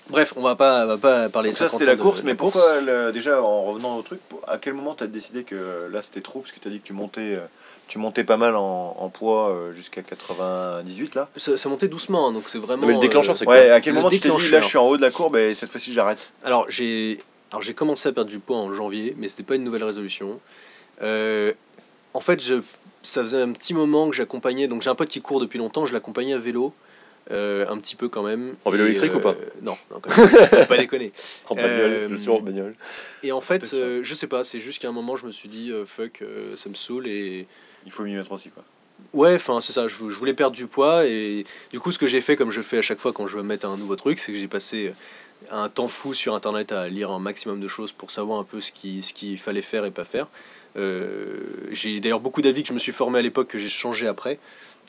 Bref, 0.09 0.34
on 0.36 0.41
va 0.43 0.55
pas, 0.55 0.84
on 0.84 0.88
va 0.88 0.97
pas 0.97 1.30
parler 1.30 1.49
Donc 1.49 1.57
ça 1.57 1.65
50 1.69 1.80
c'était 1.80 1.91
la 1.91 1.97
course, 1.97 2.21
de 2.21 2.26
mais 2.28 2.36
course. 2.36 2.53
pourquoi 2.59 2.80
le- 2.82 3.11
déjà 3.11 3.41
en 3.41 3.63
revenant 3.63 3.97
au 3.97 4.01
truc, 4.03 4.19
à 4.47 4.59
quel 4.59 4.73
moment 4.76 4.93
tu 4.93 5.03
as 5.03 5.07
décidé 5.07 5.43
que 5.43 5.88
là 5.91 6.01
c'était 6.03 6.21
trop 6.21 6.41
Parce 6.41 6.51
que 6.51 6.59
tu 6.59 6.67
as 6.67 6.71
dit 6.71 6.80
que 6.80 6.86
tu 6.86 6.93
montais, 6.93 7.34
euh, 7.36 7.39
tu 7.88 7.97
montais 7.97 8.23
pas 8.23 8.38
mal 8.38 8.55
en, 8.55 8.95
en 8.99 9.09
poids 9.09 9.49
euh, 9.49 9.71
jusqu'à 9.73 10.03
98 10.03 11.15
là? 11.15 11.30
Ça, 11.38 11.57
ça 11.57 11.69
montait 11.69 11.88
doucement, 11.88 12.28
hein, 12.28 12.34
donc 12.34 12.43
c'est 12.49 12.59
vraiment. 12.59 12.84
Non, 12.84 12.88
mais 12.88 12.93
le 12.93 12.99
déclencheur, 12.99 13.34
euh, 13.34 13.38
c'est 13.38 13.45
quoi 13.45 13.55
Ouais, 13.55 13.71
à 13.71 13.82
quel 13.82 13.93
Le 13.93 13.99
moment 14.01 14.09
tu 14.11 14.19
t'es 14.19 14.28
dit 14.30 14.34
là 14.34 14.38
déclencheur. 14.38 14.61
je 14.63 14.67
suis 14.67 14.78
en 14.78 14.88
haut 14.88 14.97
de 14.97 15.01
la 15.01 15.09
courbe 15.11 15.38
et 15.38 15.55
cette 15.55 15.71
fois-ci 15.71 15.91
j'arrête? 15.91 16.30
Alors 16.43 16.65
j'ai, 16.69 17.19
alors 17.51 17.63
j'ai 17.63 17.73
commencé 17.73 18.07
à 18.07 18.11
perdre 18.11 18.30
du 18.30 18.38
poids 18.38 18.57
en 18.57 18.71
janvier, 18.73 19.15
mais 19.17 19.28
c'était 19.28 19.41
pas 19.43 19.55
une 19.55 19.63
nouvelle 19.63 19.84
résolution. 19.84 20.39
Euh, 21.01 21.51
en 22.13 22.19
fait, 22.19 22.43
je, 22.43 22.55
ça 23.06 23.22
faisait 23.22 23.41
un 23.41 23.51
petit 23.51 23.74
moment 23.74 24.10
que 24.10 24.16
j'accompagnais. 24.16 24.68
Donc 24.68 24.82
j'ai 24.82 24.89
un 24.89 24.95
pote 24.95 25.10
qui 25.10 25.22
court 25.22 25.39
depuis 25.39 25.58
longtemps, 25.60 25.86
je 25.86 25.93
l'accompagnais 25.93 26.34
à 26.34 26.39
vélo. 26.39 26.74
euh, 27.32 27.66
un 27.70 27.78
petit 27.80 27.95
peu 27.95 28.08
quand 28.08 28.22
même. 28.22 28.53
En 28.66 28.72
vélo 28.72 28.86
électrique 28.86 29.16
ou 29.16 29.20
pas 29.20 29.36
Non, 29.64 29.76
non 29.91 29.99
quand 29.99 30.16
même. 30.16 30.68
Pas 30.68 30.78
déconner. 30.78 31.12
En 31.49 31.56
bagnole, 31.56 31.72
Euh, 31.74 32.08
je 32.12 32.16
suis 32.18 32.30
en 32.30 32.39
bagnole. 32.39 32.76
Et 33.24 33.32
en 33.32 33.41
fait, 33.41 33.74
euh, 33.74 34.01
je 34.03 34.14
sais 34.14 34.28
pas, 34.28 34.43
c'est 34.43 34.60
juste 34.60 34.80
qu'à 34.80 34.89
un 34.89 34.91
moment, 34.91 35.16
je 35.16 35.26
me 35.26 35.32
suis 35.32 35.49
dit, 35.49 35.72
euh, 35.72 35.86
fuck, 35.88 36.22
euh, 36.22 36.56
ça 36.56 36.70
me 36.70 36.76
saoule 36.76 37.08
et. 37.08 37.47
Il 37.88 37.91
faut 37.91 38.03
m'y 38.03 38.14
mettre 38.16 38.32
aussi 38.32 38.49
quoi. 38.49 38.64
Ouais, 39.14 39.36
enfin, 39.36 39.60
c'est 39.62 39.74
ça, 39.74 39.88
je, 39.88 39.95
je 39.97 40.18
voulais 40.20 40.34
perdre 40.36 40.56
du 40.56 40.68
poids 40.68 41.06
et 41.08 41.45
du 41.72 41.80
coup, 41.80 41.91
ce 41.91 41.97
que 41.99 42.06
j'ai 42.08 42.22
fait, 42.22 42.36
comme 42.36 42.51
je 42.51 42.62
fais 42.62 42.78
à 42.78 42.82
chaque 42.84 42.99
fois 42.99 43.12
quand 43.12 43.26
je 43.28 43.38
veux 43.38 43.43
mettre 43.43 43.66
un 43.68 43.76
nouveau 43.78 43.95
truc, 43.95 44.20
c'est 44.20 44.32
que 44.32 44.38
j'ai 44.38 44.47
passé 44.47 44.93
un 45.51 45.68
temps 45.70 45.88
fou 45.88 46.14
sur 46.14 46.34
internet 46.36 46.72
à 46.72 46.88
lire 46.89 47.10
un 47.12 47.20
maximum 47.20 47.60
de 47.60 47.68
choses 47.68 47.91
pour 47.91 48.10
savoir 48.12 48.39
un 48.39 48.43
peu 48.43 48.62
ce 48.62 48.72
qu'il 48.72 49.03
ce 49.03 49.14
qu'il 49.14 49.38
fallait 49.39 49.62
faire 49.62 49.84
et 49.86 49.91
pas 49.91 50.06
faire. 50.06 50.28
Euh, 50.78 51.39
j'ai 51.71 51.99
d'ailleurs 51.99 52.19
beaucoup 52.19 52.41
d'avis 52.41 52.61
que 52.63 52.69
je 52.69 52.73
me 52.73 52.80
suis 52.80 52.91
formé 52.91 53.19
à 53.19 53.21
l'époque 53.21 53.47
que 53.47 53.57
j'ai 53.57 53.69
changé 53.69 54.07
après, 54.07 54.39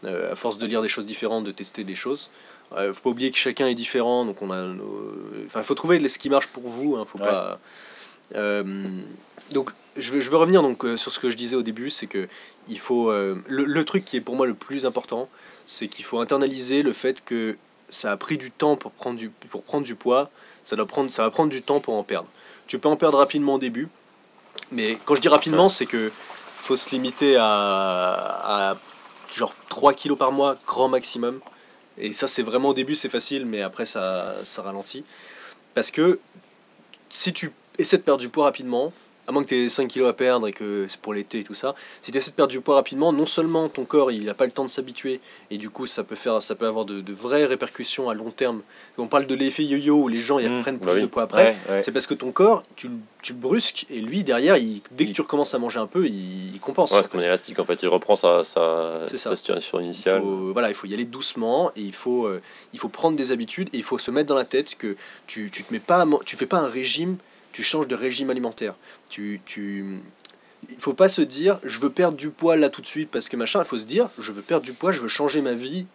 euh, 0.04 0.32
à 0.32 0.34
force 0.34 0.58
de 0.58 0.66
lire 0.66 0.82
des 0.82 0.88
choses 0.88 1.06
différentes, 1.06 1.44
de 1.44 1.52
tester 1.52 1.84
des 1.84 1.94
choses. 1.94 2.30
Euh, 2.72 2.92
faut 2.92 3.00
pas 3.02 3.10
oublier 3.10 3.30
que 3.30 3.36
chacun 3.38 3.66
est 3.68 3.74
différent, 3.74 4.24
donc 4.24 4.42
on 4.42 4.50
a. 4.50 4.62
nos- 4.64 5.12
Enfin, 5.46 5.62
faut 5.62 5.74
trouver 5.74 6.06
ce 6.08 6.18
qui 6.18 6.28
marche 6.30 6.48
pour 6.48 6.64
vous. 6.68 6.96
Hein, 6.96 7.04
faut 7.04 7.18
Ouais. 7.18 7.24
pas. 7.24 7.60
Donc, 9.52 9.70
je 9.96 10.12
veux, 10.12 10.20
je 10.20 10.28
veux 10.30 10.36
revenir 10.36 10.62
donc 10.62 10.84
euh, 10.84 10.96
sur 10.96 11.12
ce 11.12 11.20
que 11.20 11.30
je 11.30 11.36
disais 11.36 11.54
au 11.56 11.62
début, 11.62 11.88
c'est 11.90 12.06
que 12.08 12.26
il 12.68 12.78
faut 12.80 13.10
euh, 13.10 13.40
le, 13.46 13.64
le 13.64 13.84
truc 13.84 14.04
qui 14.04 14.16
est 14.16 14.20
pour 14.20 14.34
moi 14.34 14.46
le 14.46 14.54
plus 14.54 14.84
important, 14.84 15.28
c'est 15.66 15.86
qu'il 15.88 16.04
faut 16.04 16.18
internaliser 16.18 16.82
le 16.82 16.92
fait 16.92 17.24
que 17.24 17.56
ça 17.88 18.10
a 18.10 18.16
pris 18.16 18.36
du 18.36 18.50
temps 18.50 18.76
pour 18.76 18.90
prendre 18.90 19.16
du 19.16 19.28
pour 19.30 19.62
prendre 19.62 19.84
du 19.86 19.94
poids. 19.94 20.30
Ça 20.64 20.74
doit 20.74 20.86
prendre, 20.86 21.12
ça 21.12 21.22
va 21.22 21.30
prendre 21.30 21.50
du 21.50 21.62
temps 21.62 21.78
pour 21.78 21.94
en 21.94 22.02
perdre. 22.02 22.28
Tu 22.66 22.80
peux 22.80 22.88
en 22.88 22.96
perdre 22.96 23.18
rapidement 23.18 23.54
au 23.54 23.58
début, 23.60 23.86
mais 24.70 24.98
quand 25.04 25.14
je 25.14 25.20
dis 25.20 25.28
rapidement, 25.28 25.68
c'est 25.68 25.86
que 25.86 26.10
faut 26.58 26.76
se 26.76 26.90
limiter 26.90 27.36
à, 27.38 28.76
genre 29.34 29.54
3 29.68 29.94
kilos 29.94 30.18
par 30.18 30.32
mois, 30.32 30.56
grand 30.66 30.88
maximum. 30.88 31.40
Et 31.98 32.12
ça, 32.12 32.28
c'est 32.28 32.42
vraiment 32.42 32.70
au 32.70 32.74
début, 32.74 32.96
c'est 32.96 33.08
facile, 33.08 33.46
mais 33.46 33.62
après, 33.62 33.86
ça, 33.86 34.34
ça 34.44 34.62
ralentit. 34.62 35.04
Parce 35.74 35.90
que 35.90 36.18
si 37.08 37.32
tu 37.32 37.52
essaies 37.78 37.98
de 37.98 38.02
perdre 38.02 38.20
du 38.20 38.28
poids 38.28 38.44
rapidement, 38.44 38.92
à 39.26 39.32
moins 39.32 39.42
que 39.42 39.48
tu 39.48 39.54
aies 39.56 39.68
5 39.68 39.88
kilos 39.88 40.08
à 40.08 40.12
perdre 40.12 40.46
et 40.48 40.52
que 40.52 40.86
c'est 40.88 41.00
pour 41.00 41.14
l'été 41.14 41.40
et 41.40 41.44
tout 41.44 41.54
ça, 41.54 41.74
si 42.02 42.12
tu 42.12 42.18
essaies 42.18 42.30
de 42.30 42.36
perdre 42.36 42.50
du 42.52 42.60
poids 42.60 42.74
rapidement, 42.76 43.12
non 43.12 43.26
seulement 43.26 43.68
ton 43.68 43.84
corps 43.84 44.10
il 44.12 44.24
n'a 44.24 44.34
pas 44.34 44.46
le 44.46 44.52
temps 44.52 44.64
de 44.64 44.68
s'habituer, 44.70 45.20
et 45.50 45.58
du 45.58 45.70
coup 45.70 45.86
ça 45.86 46.04
peut, 46.04 46.14
faire, 46.16 46.42
ça 46.42 46.54
peut 46.54 46.66
avoir 46.66 46.84
de, 46.84 47.00
de 47.00 47.12
vraies 47.12 47.44
répercussions 47.44 48.08
à 48.08 48.14
long 48.14 48.30
terme. 48.30 48.62
On 48.98 49.08
parle 49.08 49.26
de 49.26 49.34
l'effet 49.34 49.64
yo-yo 49.64 49.96
où 50.04 50.08
les 50.08 50.20
gens 50.20 50.38
ils 50.38 50.48
Mmh, 50.48 50.56
reprennent 50.58 50.78
bah 50.78 50.86
plus 50.86 50.94
oui. 50.96 51.02
de 51.02 51.06
poids 51.06 51.24
après. 51.24 51.56
Ouais, 51.68 51.74
ouais. 51.74 51.82
C'est 51.82 51.92
parce 51.92 52.06
que 52.06 52.14
ton 52.14 52.32
corps, 52.32 52.62
tu, 52.76 52.88
le- 52.88 52.94
tu 53.22 53.32
le 53.32 53.38
brusques 53.38 53.84
et 53.90 54.00
lui 54.00 54.22
derrière, 54.24 54.56
il, 54.56 54.80
dès 54.92 55.06
que 55.06 55.12
tu 55.12 55.20
recommences 55.20 55.54
à 55.54 55.58
manger 55.58 55.78
un 55.80 55.86
peu, 55.86 56.06
il, 56.06 56.54
il 56.54 56.60
compense. 56.60 56.92
Ouais, 56.92 57.02
c'est 57.02 57.10
comme 57.10 57.20
élastique 57.20 57.58
en 57.58 57.64
fait, 57.64 57.82
il 57.82 57.88
reprend 57.88 58.16
sa, 58.16 58.42
sa, 58.44 59.06
situation 59.08 59.80
Il 59.80 59.86
initiale. 59.86 60.20
faut, 60.22 60.52
voilà, 60.52 60.68
il 60.68 60.74
faut 60.74 60.86
y 60.86 60.94
aller 60.94 61.04
doucement 61.04 61.70
et 61.76 61.80
il 61.80 61.92
faut, 61.94 62.26
euh, 62.26 62.40
il 62.72 62.78
faut 62.78 62.88
prendre 62.88 63.16
des 63.16 63.32
habitudes 63.32 63.68
et 63.72 63.76
il 63.78 63.82
faut 63.82 63.98
se 63.98 64.10
mettre 64.10 64.28
dans 64.28 64.34
la 64.34 64.44
tête 64.44 64.76
que 64.76 64.96
tu, 65.26 65.50
tu 65.50 65.62
te 65.64 65.72
mets 65.72 65.78
pas, 65.80 66.06
tu 66.24 66.36
fais 66.36 66.46
pas 66.46 66.58
un 66.58 66.68
régime, 66.68 67.16
tu 67.56 67.62
changes 67.62 67.88
de 67.88 67.94
régime 67.94 68.28
alimentaire. 68.28 68.74
Tu, 69.08 69.40
tu, 69.46 69.82
il 70.68 70.76
faut 70.78 70.92
pas 70.92 71.08
se 71.08 71.22
dire 71.22 71.58
je 71.64 71.80
veux 71.80 71.88
perdre 71.88 72.18
du 72.18 72.28
poids 72.28 72.56
là 72.58 72.68
tout 72.68 72.82
de 72.82 72.86
suite 72.86 73.10
parce 73.10 73.30
que 73.30 73.36
machin. 73.38 73.60
Il 73.62 73.64
faut 73.64 73.78
se 73.78 73.86
dire 73.86 74.10
je 74.18 74.30
veux 74.30 74.42
perdre 74.42 74.66
du 74.66 74.74
poids, 74.74 74.92
je 74.92 75.00
veux 75.00 75.08
changer 75.08 75.40
ma 75.40 75.54
vie 75.54 75.86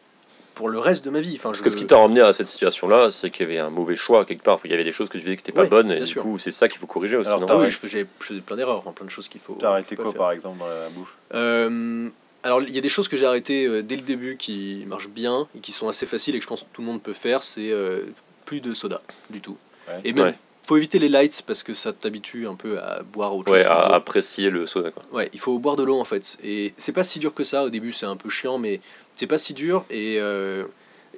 pour 0.56 0.70
le 0.70 0.80
reste 0.80 1.06
de 1.06 1.12
ma 1.12 1.22
vie. 1.22 1.36
Enfin, 1.36 1.50
Parce 1.50 1.60
je 1.60 1.64
que 1.64 1.70
ce 1.70 1.78
qui 1.78 1.86
t'a 1.86 1.98
ramené 1.98 2.22
à 2.22 2.34
cette 2.34 2.48
situation-là, 2.48 3.12
c'est 3.12 3.30
qu'il 3.30 3.46
y 3.48 3.50
avait 3.52 3.60
un 3.60 3.70
mauvais 3.70 3.96
choix 3.96 4.26
quelque 4.26 4.42
part. 4.44 4.60
Il 4.66 4.72
y 4.72 4.74
avait 4.74 4.84
des 4.84 4.92
choses 4.92 5.08
que 5.08 5.20
tu 5.20 5.24
faisais 5.24 5.36
qui 5.38 5.42
n'étaient 5.44 5.52
pas 5.52 5.62
Ouais, 5.62 5.70
bonnes, 5.70 5.92
et 5.92 6.00
du 6.00 6.08
sûr. 6.08 6.24
coup, 6.24 6.40
c'est 6.40 6.50
ça 6.50 6.68
qu'il 6.68 6.80
faut 6.80 6.88
corriger 6.88 7.16
aussi. 7.18 7.28
Alors, 7.30 7.42
non 7.42 7.46
t'as 7.46 7.54
Ah 7.54 7.60
oui, 7.60 7.70
je 7.70 7.78
faisais, 7.78 8.08
je 8.20 8.26
faisais 8.26 8.42
plein 8.42 8.56
d'erreurs, 8.56 8.84
hein, 8.88 8.92
plein 8.92 9.06
de 9.06 9.12
choses 9.12 9.28
qu'il 9.28 9.40
faut. 9.40 9.54
T'as 9.60 9.70
arrêté 9.70 9.96
quoi 9.96 10.06
faire. 10.06 10.14
par 10.16 10.32
exemple 10.32 10.58
dans 10.58 10.68
la 10.68 10.90
bouffe? 10.90 11.16
Euh, 11.36 12.10
alors, 12.44 12.62
il 12.64 12.72
y 12.76 12.78
a 12.78 12.82
des 12.82 12.90
choses 12.90 13.08
que 13.08 13.18
j'ai 13.18 13.26
arrêtées 13.28 13.66
euh, 13.68 13.84
dès 13.84 13.96
le 13.96 14.02
début 14.02 14.36
qui 14.36 14.84
marchent 14.88 15.10
bien 15.10 15.48
et 15.56 15.60
qui 15.60 15.72
sont 15.72 15.88
assez 15.88 16.08
faciles 16.08 16.36
et 16.36 16.40
que 16.40 16.44
je 16.44 16.50
pense 16.50 16.64
que 16.64 16.68
tout 16.74 16.82
le 16.82 16.88
monde 16.88 17.02
peut 17.04 17.14
faire. 17.14 17.44
C'est 17.44 17.72
euh, 17.72 18.02
plus 18.46 18.62
de 18.62 18.74
soda 18.74 19.02
du 19.30 19.42
tout. 19.42 19.58
Ouais. 19.88 20.02
Et 20.04 20.14
même, 20.14 20.26
Ouais. 20.28 20.36
Faut 20.72 20.78
éviter 20.78 21.00
les 21.00 21.10
lights 21.10 21.42
parce 21.46 21.64
que 21.64 21.74
ça 21.74 21.92
t'habitue 21.92 22.48
un 22.48 22.56
peu 22.56 22.80
à 22.80 23.02
boire 23.04 23.36
autre 23.36 23.52
Ouais, 23.52 23.60
chose. 23.64 23.68
à 23.68 23.94
apprécier 23.94 24.50
le 24.50 24.66
soda. 24.66 24.92
Quoi. 24.92 25.04
Ouais, 25.12 25.30
il 25.34 25.40
faut 25.40 25.60
boire 25.60 25.76
de 25.76 25.84
l'eau 25.84 26.00
en 26.00 26.06
fait. 26.06 26.38
Et 26.46 26.74
c'est 26.78 26.94
pas 26.94 27.04
si 27.04 27.20
dur 27.20 27.34
que 27.34 27.44
ça. 27.44 27.66
Au 27.66 27.70
début, 27.70 27.92
c'est 27.92 28.06
un 28.06 28.16
peu 28.16 28.30
chiant, 28.30 28.58
mais 28.58 28.80
c'est 29.18 29.28
pas 29.28 29.38
si 29.38 29.54
dur. 29.54 29.84
Et 29.90 30.16
euh, 30.22 30.64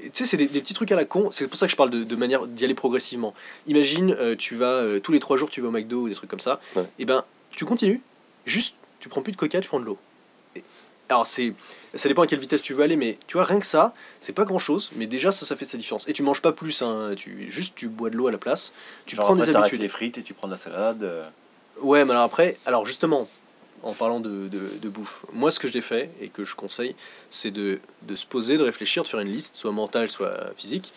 tu 0.01 0.09
sais, 0.13 0.25
c'est 0.25 0.37
des, 0.37 0.47
des 0.47 0.59
petits 0.61 0.73
trucs 0.73 0.91
à 0.91 0.95
la 0.95 1.05
con. 1.05 1.29
C'est 1.31 1.47
pour 1.47 1.55
ça 1.57 1.67
que 1.67 1.71
je 1.71 1.75
parle 1.77 1.91
de, 1.91 2.03
de 2.03 2.15
manière 2.15 2.47
d'y 2.47 2.63
aller 2.65 2.73
progressivement. 2.73 3.35
Imagine, 3.67 4.15
euh, 4.19 4.35
tu 4.35 4.55
vas 4.55 4.65
euh, 4.81 4.99
tous 4.99 5.11
les 5.11 5.19
trois 5.19 5.37
jours, 5.37 5.51
tu 5.51 5.61
vas 5.61 5.67
au 5.67 5.71
McDo 5.71 6.01
ou 6.01 6.09
des 6.09 6.15
trucs 6.15 6.29
comme 6.31 6.39
ça. 6.39 6.59
Ouais. 6.75 6.85
Et 6.97 7.05
ben, 7.05 7.23
tu 7.51 7.63
continues. 7.65 8.01
Juste, 8.45 8.75
tu 8.99 9.07
prends 9.07 9.21
plus 9.21 9.33
de 9.33 9.37
coca, 9.37 9.61
tu 9.61 9.67
prends 9.67 9.79
de 9.79 9.85
l'eau. 9.85 9.99
Alors, 11.09 11.27
c'est, 11.27 11.53
ça 11.93 12.07
dépend 12.07 12.23
à 12.23 12.27
quelle 12.27 12.39
vitesse 12.39 12.61
tu 12.61 12.73
veux 12.73 12.83
aller, 12.83 12.95
mais 12.95 13.17
tu 13.27 13.33
vois, 13.37 13.43
rien 13.43 13.59
que 13.59 13.65
ça, 13.65 13.93
c'est 14.21 14.33
pas 14.33 14.45
grand 14.45 14.57
chose, 14.59 14.89
mais 14.95 15.05
déjà, 15.05 15.31
ça, 15.31 15.45
ça 15.45 15.55
fait 15.55 15.65
sa 15.65 15.77
différence. 15.77 16.07
Et 16.07 16.13
tu 16.13 16.23
manges 16.23 16.41
pas 16.41 16.53
plus, 16.53 16.81
hein, 16.81 17.11
tu, 17.15 17.49
juste 17.51 17.73
tu 17.75 17.87
bois 17.87 18.09
de 18.09 18.15
l'eau 18.15 18.27
à 18.27 18.31
la 18.31 18.37
place, 18.37 18.73
tu 19.05 19.15
Genre 19.15 19.25
prends 19.25 19.33
après, 19.35 19.47
des 19.47 19.55
habitudes. 19.55 19.81
les 19.81 19.89
frites 19.89 20.17
et 20.17 20.23
tu 20.23 20.33
prends 20.33 20.47
de 20.47 20.53
la 20.53 20.57
salade. 20.57 21.03
euh, 21.03 21.27
Ouais, 21.81 22.03
mais 22.05 22.11
alors 22.11 22.23
après, 22.23 22.57
alors 22.65 22.85
justement, 22.85 23.27
en 23.83 23.93
parlant 23.93 24.21
de, 24.21 24.47
de, 24.47 24.61
de 24.81 24.89
bouffe, 24.89 25.25
moi 25.33 25.51
ce 25.51 25.59
que 25.59 25.67
j'ai 25.67 25.81
fait 25.81 26.09
et 26.21 26.29
que 26.29 26.45
je 26.45 26.55
conseille, 26.55 26.95
c'est 27.29 27.51
de, 27.51 27.79
de 28.03 28.15
se 28.15 28.25
poser, 28.25 28.57
de 28.57 28.63
réfléchir, 28.63 29.03
de 29.03 29.07
faire 29.09 29.19
une 29.19 29.31
liste, 29.31 29.55
soit 29.57 29.71
mentale, 29.71 30.09
soit 30.09 30.51
physique, 30.55 30.93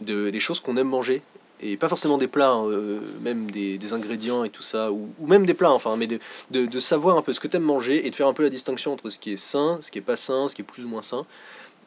de, 0.00 0.30
des 0.30 0.40
choses 0.40 0.58
qu'on 0.60 0.76
aime 0.78 0.88
manger. 0.88 1.20
Et 1.62 1.76
pas 1.76 1.88
forcément 1.88 2.16
des 2.16 2.26
plats, 2.26 2.52
hein, 2.52 2.66
euh, 2.68 3.00
même 3.20 3.50
des, 3.50 3.76
des 3.76 3.92
ingrédients 3.92 4.44
et 4.44 4.48
tout 4.48 4.62
ça, 4.62 4.90
ou, 4.90 5.10
ou 5.18 5.26
même 5.26 5.44
des 5.44 5.52
plats, 5.52 5.72
enfin, 5.72 5.96
mais 5.96 6.06
de, 6.06 6.18
de, 6.50 6.64
de 6.64 6.80
savoir 6.80 7.18
un 7.18 7.22
peu 7.22 7.34
ce 7.34 7.40
que 7.40 7.48
tu 7.48 7.56
aimes 7.58 7.64
manger 7.64 8.06
et 8.06 8.10
de 8.10 8.14
faire 8.14 8.28
un 8.28 8.32
peu 8.32 8.42
la 8.42 8.48
distinction 8.48 8.94
entre 8.94 9.10
ce 9.10 9.18
qui 9.18 9.32
est 9.32 9.36
sain, 9.36 9.78
ce 9.82 9.90
qui 9.90 9.98
est 9.98 10.02
pas 10.02 10.16
sain, 10.16 10.48
ce 10.48 10.54
qui 10.54 10.62
est 10.62 10.64
plus 10.64 10.86
ou 10.86 10.88
moins 10.88 11.02
sain. 11.02 11.26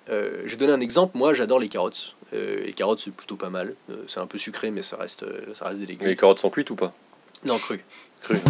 Euh, 0.09 0.43
je 0.45 0.51
vais 0.51 0.57
donner 0.57 0.73
un 0.73 0.81
exemple, 0.81 1.17
moi 1.17 1.33
j'adore 1.33 1.57
les 1.59 1.69
carottes. 1.69 2.15
Euh, 2.33 2.63
les 2.63 2.73
carottes 2.73 2.99
c'est 2.99 3.13
plutôt 3.13 3.35
pas 3.35 3.49
mal, 3.49 3.73
c'est 4.07 4.19
un 4.19 4.27
peu 4.27 4.37
sucré 4.37 4.69
mais 4.69 4.83
ça 4.83 4.97
reste, 4.97 5.25
ça 5.55 5.65
reste 5.65 5.79
des 5.79 5.87
légumes. 5.87 6.07
Les 6.07 6.15
carottes 6.15 6.39
sont 6.39 6.51
cuites 6.51 6.69
ou 6.69 6.75
pas? 6.75 6.93
Non, 7.43 7.57
cru. 7.57 7.83
Crues. 8.21 8.41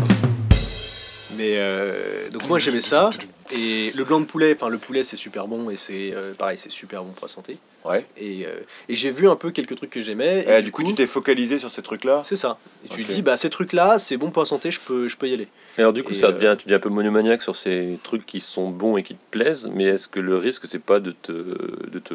Mais 1.38 1.56
euh, 1.58 2.30
donc 2.30 2.48
moi 2.48 2.60
j'aimais 2.60 2.82
ça. 2.82 3.10
Et 3.56 3.92
le 3.96 4.04
blanc 4.04 4.20
de 4.22 4.26
poulet, 4.26 4.54
enfin 4.56 4.70
le 4.70 4.78
poulet 4.78 5.04
c'est 5.04 5.18
super 5.18 5.48
bon 5.48 5.70
et 5.70 5.76
c'est 5.76 6.14
euh, 6.14 6.34
pareil 6.34 6.58
c'est 6.58 6.72
super 6.72 7.04
bon 7.04 7.12
pour 7.12 7.26
la 7.26 7.32
santé. 7.34 7.58
Ouais. 7.86 8.06
et, 8.16 8.46
euh, 8.46 8.62
et 8.88 8.96
j'ai 8.96 9.12
vu 9.12 9.28
un 9.28 9.36
peu 9.36 9.52
quelques 9.52 9.76
trucs 9.76 9.90
que 9.90 10.00
j'aimais 10.00 10.46
et, 10.48 10.50
Et 10.50 10.56
Eh, 10.60 10.62
du 10.62 10.72
coup, 10.72 10.84
tu 10.84 10.96
t'es 10.96 11.06
focalisé 11.06 11.60
sur 11.60 11.70
ces 11.70 11.82
trucs-là? 11.82 12.22
c'est 12.24 12.38
ça. 12.38 12.58
Et 12.86 12.88
tu 12.88 13.04
te 13.04 13.12
dis 13.12 13.22
bah 13.22 13.36
ces 13.36 13.50
trucs 13.50 13.74
là 13.74 14.00
c'est 14.00 14.16
bon 14.16 14.32
pour 14.32 14.42
la 14.44 14.48
santé 14.48 14.72
je 14.72 14.80
peux 14.80 15.10
je 15.10 15.18
peux 15.18 15.28
y 15.28 15.34
aller 15.34 15.50
Et 15.78 15.82
alors 15.82 15.94
du 15.94 16.04
coup, 16.04 16.12
Et, 16.12 16.16
ça 16.16 16.28
euh, 16.28 16.32
devient, 16.34 16.56
tu 16.58 16.66
deviens 16.66 16.78
un 16.78 16.82
peu 16.82 16.90
monomaniaque 16.90 17.42
sur 17.42 17.56
ces 17.56 17.98
trucs 18.04 18.26
qui 18.26 18.40
sont 18.40 18.70
bons 18.70 18.96
et 18.98 19.04
qui 19.04 19.16
te 19.16 19.22
plaisent, 19.32 19.70
mais 19.74 19.86
est-ce 19.86 20.08
que 20.08 20.20
le 20.20 20.38
risque, 20.38 20.66
c'est 20.68 20.78
pas 20.78 21.00
de 21.00 21.12
te, 21.12 21.32
de 21.32 22.00
te 22.00 22.14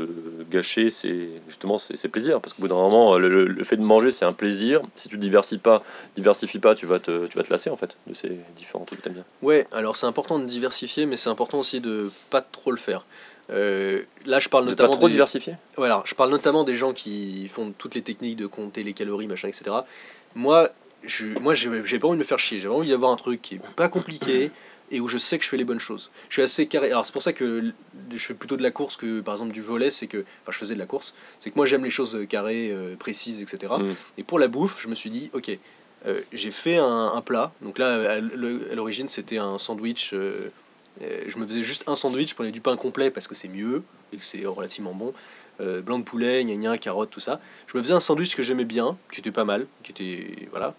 gâcher 0.51 0.91
c'est 0.91 1.29
justement 1.49 1.79
ces, 1.79 1.97
ces 1.97 2.09
plaisirs? 2.09 2.41
Parce 2.41 2.53
qu'au 2.55 2.63
bout 2.63 2.69
d'un 2.69 2.77
moment, 2.77 3.19
le, 3.19 3.65
fait 3.65 3.77
de 3.77 3.83
manger, 3.83 4.11
c'est 4.13 4.25
un 4.25 4.33
plaisir. 4.33 4.81
Si 4.95 5.09
tu 5.09 5.19
diversifies 5.19 5.59
pas, 5.59 5.83
diversifies 6.17 6.61
pas, 6.61 6.75
tu 6.75 6.87
vas 6.87 7.01
te, 7.01 7.27
tu 7.27 7.37
vas 7.37 7.43
te 7.43 7.51
lasser 7.51 7.69
en 7.71 7.77
fait 7.77 7.97
de 8.07 8.15
ces 8.15 8.39
différents 8.57 8.85
trucs 8.85 9.01
que 9.01 9.05
t'aimes 9.05 9.15
bien. 9.15 9.25
ouais 9.43 9.67
alors 9.73 9.97
c'est 9.97 10.07
important 10.07 10.39
de 10.39 10.45
diversifier 10.45 11.07
mais 11.07 11.17
c'est 11.17 11.31
important 11.31 11.59
aussi 11.59 11.81
de 11.81 12.11
pas 12.31 12.41
trop 12.41 12.71
le 12.71 12.77
faire 12.79 13.05
Euh, 13.51 14.03
là 14.27 14.41
je 14.41 14.49
parle 14.51 14.65
De 14.67 14.75
pas 14.75 14.83
notamment 14.85 14.97
trop 14.97 15.07
des- 15.09 15.13
diversifier? 15.15 15.55
Voilà, 15.77 16.03
je 16.05 16.15
parle 16.15 16.31
notamment 16.31 16.65
des 16.65 16.75
gens 16.75 16.93
qui 16.93 17.49
font 17.49 17.73
toutes 17.77 17.95
les 17.95 18.03
techniques 18.03 18.37
de 18.37 18.47
compter 18.47 18.83
les 18.83 18.93
calories, 18.93 19.27
machin, 19.27 19.49
etc. 19.49 19.75
Moi, 20.35 20.69
je, 21.05 21.27
moi, 21.39 21.55
j'ai 21.55 21.99
pas 21.99 22.09
envie 22.09 22.17
de 22.17 22.23
me 22.23 22.25
faire 22.27 22.39
chier. 22.39 22.61
J'ai 22.61 22.69
envie 22.69 22.89
d'avoir 22.91 23.13
un 23.13 23.17
truc 23.17 23.43
qui 23.43 23.57
est 23.57 23.61
pas 23.77 23.89
compliqué 23.89 24.51
et 24.91 25.01
où 25.01 25.09
je 25.09 25.19
sais 25.19 25.39
que 25.39 25.45
je 25.45 25.51
fais 25.51 25.57
les 25.57 25.65
bonnes 25.65 25.81
choses. 25.81 26.11
Je 26.29 26.35
suis 26.35 26.43
assez 26.43 26.67
carré. 26.67 26.91
Alors, 26.91 27.05
c'est 27.05 27.13
pour 27.13 27.23
ça 27.23 27.33
que 27.33 27.73
je 28.11 28.19
fais 28.19 28.35
plutôt 28.35 28.57
de 28.57 28.63
la 28.63 28.71
course 28.71 28.97
que, 28.97 29.21
par 29.21 29.35
exemple, 29.35 29.53
du 29.53 29.61
volet. 29.61 29.91
C'est 29.91 30.07
que, 30.07 30.19
enfin, 30.19 30.53
je 30.53 30.59
faisais 30.59 30.75
de 30.75 30.79
la 30.79 30.87
course. 30.87 31.15
C'est 31.41 31.51
que 31.51 31.57
moi, 31.57 31.67
j'aime 31.67 31.85
les 31.85 31.91
choses 31.91 32.19
carrées, 32.29 32.71
euh, 32.73 32.97
précises, 32.97 33.43
etc. 33.43 33.75
Mm. 33.79 33.93
Et 34.19 34.23
pour 34.25 34.39
la 34.39 34.49
bouffe, 34.49 34.81
je 34.81 34.89
me 34.89 34.95
suis 34.95 35.11
dit, 35.11 35.31
ok, 35.35 35.51
euh, 36.07 36.21
j'ai 36.33 36.51
fait 36.51 36.77
un, 36.77 37.13
un 37.15 37.21
plat. 37.21 37.53
Donc 37.63 37.79
là, 37.79 38.13
à 38.13 38.21
l'origine, 38.21 39.09
c'était 39.09 39.39
un 39.39 39.59
sandwich. 39.59 40.13
euh, 40.15 40.51
euh, 41.03 41.25
je 41.27 41.39
me 41.39 41.47
faisais 41.47 41.63
juste 41.63 41.85
un 41.87 41.95
sandwich, 41.95 42.31
je 42.31 42.35
prenais 42.35 42.51
du 42.51 42.61
pain 42.61 42.77
complet 42.77 43.11
parce 43.11 43.29
que 43.29 43.35
c'est 43.35 43.49
mieux 43.49 43.83
et 44.13 44.17
que 44.17 44.25
c'est 44.25 44.45
relativement 44.47 44.93
bon. 44.93 45.13
Euh, 45.61 45.81
blanc 45.81 45.99
de 45.99 46.05
poulet, 46.05 46.45
gna 46.45 46.55
gna, 46.55 46.79
carottes, 46.79 47.11
tout 47.11 47.19
ça. 47.21 47.41
Je 47.67 47.77
me 47.77 47.83
faisais 47.83 47.95
un 47.95 47.99
sandwich 48.01 48.37
que 48.37 48.45
j'aimais 48.45 48.65
bien, 48.65 48.97
qui 49.13 49.19
était 49.21 49.33
pas 49.33 49.45
mal, 49.45 49.67
qui 49.83 49.91
était 49.91 50.47
voilà. 50.51 50.75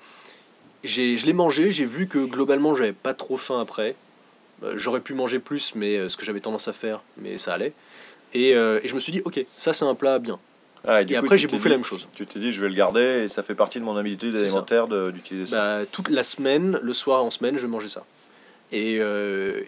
Je 0.86 1.26
l'ai 1.26 1.34
mangé, 1.34 1.72
j'ai 1.72 1.86
vu 1.86 2.08
que 2.08 2.20
globalement 2.20 2.76
j'avais 2.76 2.94
pas 2.94 3.14
trop 3.14 3.36
faim 3.36 3.60
après. 3.60 3.96
Euh, 4.64 4.74
j'aurais 4.78 5.02
pu 5.02 5.14
manger 5.14 5.40
plus, 5.40 5.76
mais 5.76 5.98
euh, 5.98 6.08
ce 6.08 6.16
que 6.16 6.26
j'avais 6.26 6.40
tendance 6.40 6.70
à 6.70 6.74
faire, 6.74 7.02
mais 7.18 7.38
ça 7.38 7.54
allait. 7.54 7.74
Et, 8.34 8.52
et 8.52 8.88
je 8.88 8.94
me 8.94 9.00
suis 9.00 9.12
dit, 9.12 9.22
ok, 9.26 9.44
ça 9.58 9.74
c'est 9.74 9.86
un 9.86 9.96
plat 9.96 10.20
bien. 10.20 10.40
Ah, 10.88 11.02
Et, 11.02 11.06
du 11.06 11.14
coup, 11.16 11.20
après 11.26 11.38
j'ai 11.38 11.48
bouffé 11.48 11.64
dit- 11.64 11.70
la 11.70 11.76
même 11.76 11.84
chose. 11.84 12.08
Tu 12.16 12.26
t'es 12.26 12.40
dit, 12.40 12.52
je 12.54 12.62
vais 12.62 12.70
le 12.70 12.76
garder 12.76 13.24
et 13.26 13.28
ça 13.28 13.44
fait 13.44 13.56
partie 13.56 13.80
de 13.80 13.84
mon 13.84 13.98
habitude 13.98 14.36
alimentaire 14.38 14.88
d'utiliser 14.88 15.48
ça. 15.48 15.80
Bah, 15.80 15.86
toute 15.92 16.08
la 16.10 16.24
semaine, 16.24 16.80
le 16.82 16.94
soir 16.94 17.24
en 17.24 17.32
semaine, 17.32 17.58
je 17.58 17.68
mangeais 17.68 17.90
ça. 17.90 18.06
Et, 18.72 19.02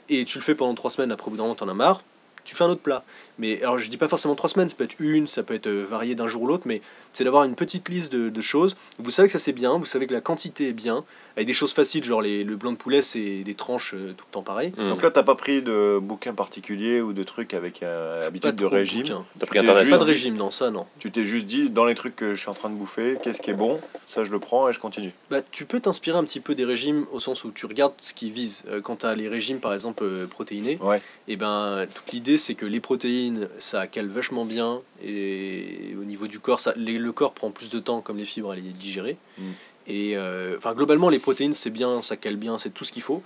et 0.10 0.26
tu 0.26 0.38
le 0.38 0.44
fais 0.44 0.56
pendant 0.56 0.76
trois 0.76 0.92
semaines, 0.92 1.12
après 1.12 1.28
au 1.28 1.32
bout 1.32 1.38
d'un 1.38 1.44
moment, 1.44 1.56
t'en 1.56 1.68
as 1.68 1.74
marre, 1.74 2.04
tu 2.44 2.56
fais 2.56 2.64
un 2.64 2.70
autre 2.70 2.82
plat. 2.82 3.04
Mais 3.40 3.62
alors, 3.62 3.78
je 3.78 3.90
dis 3.90 3.98
pas 3.98 4.08
forcément 4.08 4.36
trois 4.36 4.50
semaines, 4.50 4.70
ça 4.70 4.76
peut 4.76 4.84
être 4.84 5.00
une, 5.00 5.28
ça 5.28 5.44
peut 5.44 5.54
être 5.54 5.68
euh, 5.68 5.86
varié 5.90 6.16
d'un 6.16 6.28
jour 6.28 6.44
ou 6.44 6.48
l'autre, 6.48 6.68
mais 6.68 6.82
c'est 7.14 7.24
d'avoir 7.24 7.44
une 7.44 7.56
petite 7.56 7.90
liste 7.90 8.12
de, 8.12 8.30
de 8.30 8.42
choses. 8.42 8.76
Vous 9.00 9.12
savez 9.12 9.28
que 9.28 9.34
ça 9.34 9.40
c'est 9.40 9.54
bien, 9.54 9.78
vous 9.78 9.86
savez 9.86 10.08
que 10.08 10.14
la 10.14 10.22
quantité 10.22 10.70
est 10.70 10.74
bien, 10.74 11.04
avec 11.36 11.48
des 11.48 11.54
choses 11.54 11.74
faciles, 11.74 12.04
genre 12.04 12.22
les, 12.22 12.44
le 12.44 12.56
blanc 12.56 12.72
de 12.72 12.78
poulet, 12.78 13.02
c'est 13.02 13.44
des 13.44 13.54
tranches 13.56 13.94
euh, 13.94 14.14
tout 14.18 14.26
le 14.28 14.32
temps 14.34 14.42
pareil. 14.44 14.74
Mm. 14.78 14.90
Donc 14.90 15.02
là, 15.02 15.12
t'as 15.12 15.24
pas 15.24 15.36
pris 15.36 15.62
de 15.62 16.00
bouquin 16.02 16.34
particulier 16.34 17.02
ou 17.02 17.14
de 17.14 17.24
trucs 17.24 17.54
avec 17.54 17.84
euh, 17.84 18.28
habitude 18.28 18.56
de 18.56 18.66
régime? 18.66 19.06
T'as 19.40 19.46
pris 19.46 19.60
internet. 19.60 19.86
juste- 19.86 19.98
Pas 19.98 20.04
de 20.06 20.10
régime, 20.10 20.36
non, 20.36 20.52
ça 20.52 20.72
non. 20.72 20.86
Tu 21.00 21.12
t'es 21.12 21.26
juste 21.26 21.46
dit, 21.48 21.70
dans 21.70 21.86
les 21.86 21.96
trucs 21.96 22.16
que 22.16 22.34
je 22.34 22.40
suis 22.40 22.50
en 22.50 22.54
train 22.54 22.70
de 22.70 22.76
bouffer, 22.76 23.18
qu'est-ce 23.24 23.42
qui 23.42 23.52
est 23.52 23.56
bon? 23.56 23.80
Ça, 24.08 24.24
je 24.24 24.32
le 24.32 24.40
prends 24.40 24.68
et 24.70 24.74
je 24.74 24.80
continue. 24.80 25.12
Bah, 25.30 25.40
tu 25.52 25.66
peux 25.66 25.80
t'inspirer 25.80 26.18
un 26.18 26.24
petit 26.24 26.40
peu 26.40 26.56
des 26.56 26.66
régimes 26.66 27.06
au 27.12 27.20
sens 27.20 27.44
où 27.44 27.52
tu 27.52 27.66
regardes 27.66 27.94
ce 28.02 28.14
qu'ils 28.14 28.32
visent. 28.32 28.64
Euh, 28.70 28.82
quand 28.82 28.98
tu 28.98 29.06
as 29.06 29.16
les 29.16 29.28
régimes, 29.30 29.60
par 29.60 29.74
exemple, 29.74 30.04
euh, 30.04 30.28
protéinés, 30.28 30.78
Ouais. 30.82 31.02
et 31.28 31.36
ben, 31.38 31.86
toute 31.94 32.12
l'idée, 32.12 32.38
c'est 32.38 32.56
que 32.56 32.66
les 32.66 32.80
protéines, 32.80 33.48
ça 33.60 33.88
cale 33.88 34.08
vachement 34.08 34.46
bien. 34.46 34.82
Et 35.04 35.96
au 36.00 36.04
niveau 36.04 36.28
du 36.28 36.40
corps, 36.40 36.60
ça, 36.60 36.74
les- 36.76 36.98
le 36.98 37.12
corps 37.12 37.34
prend 37.34 37.52
plus 37.52 37.70
de 37.70 37.80
temps, 37.80 38.02
comme 38.02 38.18
les 38.18 38.26
fibres, 38.26 38.52
à 38.52 38.56
les 38.56 38.62
digérer. 38.62 39.18
Mm. 39.38 39.44
Et 39.92 40.16
euh, 40.16 40.56
enfin, 40.58 40.74
globalement, 40.74 41.10
les 41.10 41.20
protéines, 41.20 41.52
c'est 41.54 41.70
bien, 41.70 42.02
ça 42.02 42.16
cale 42.16 42.38
bien, 42.38 42.58
c'est 42.58 42.70
tout 42.74 42.86
ce 42.86 42.94
qu'il 42.94 43.02
faut. 43.02 43.22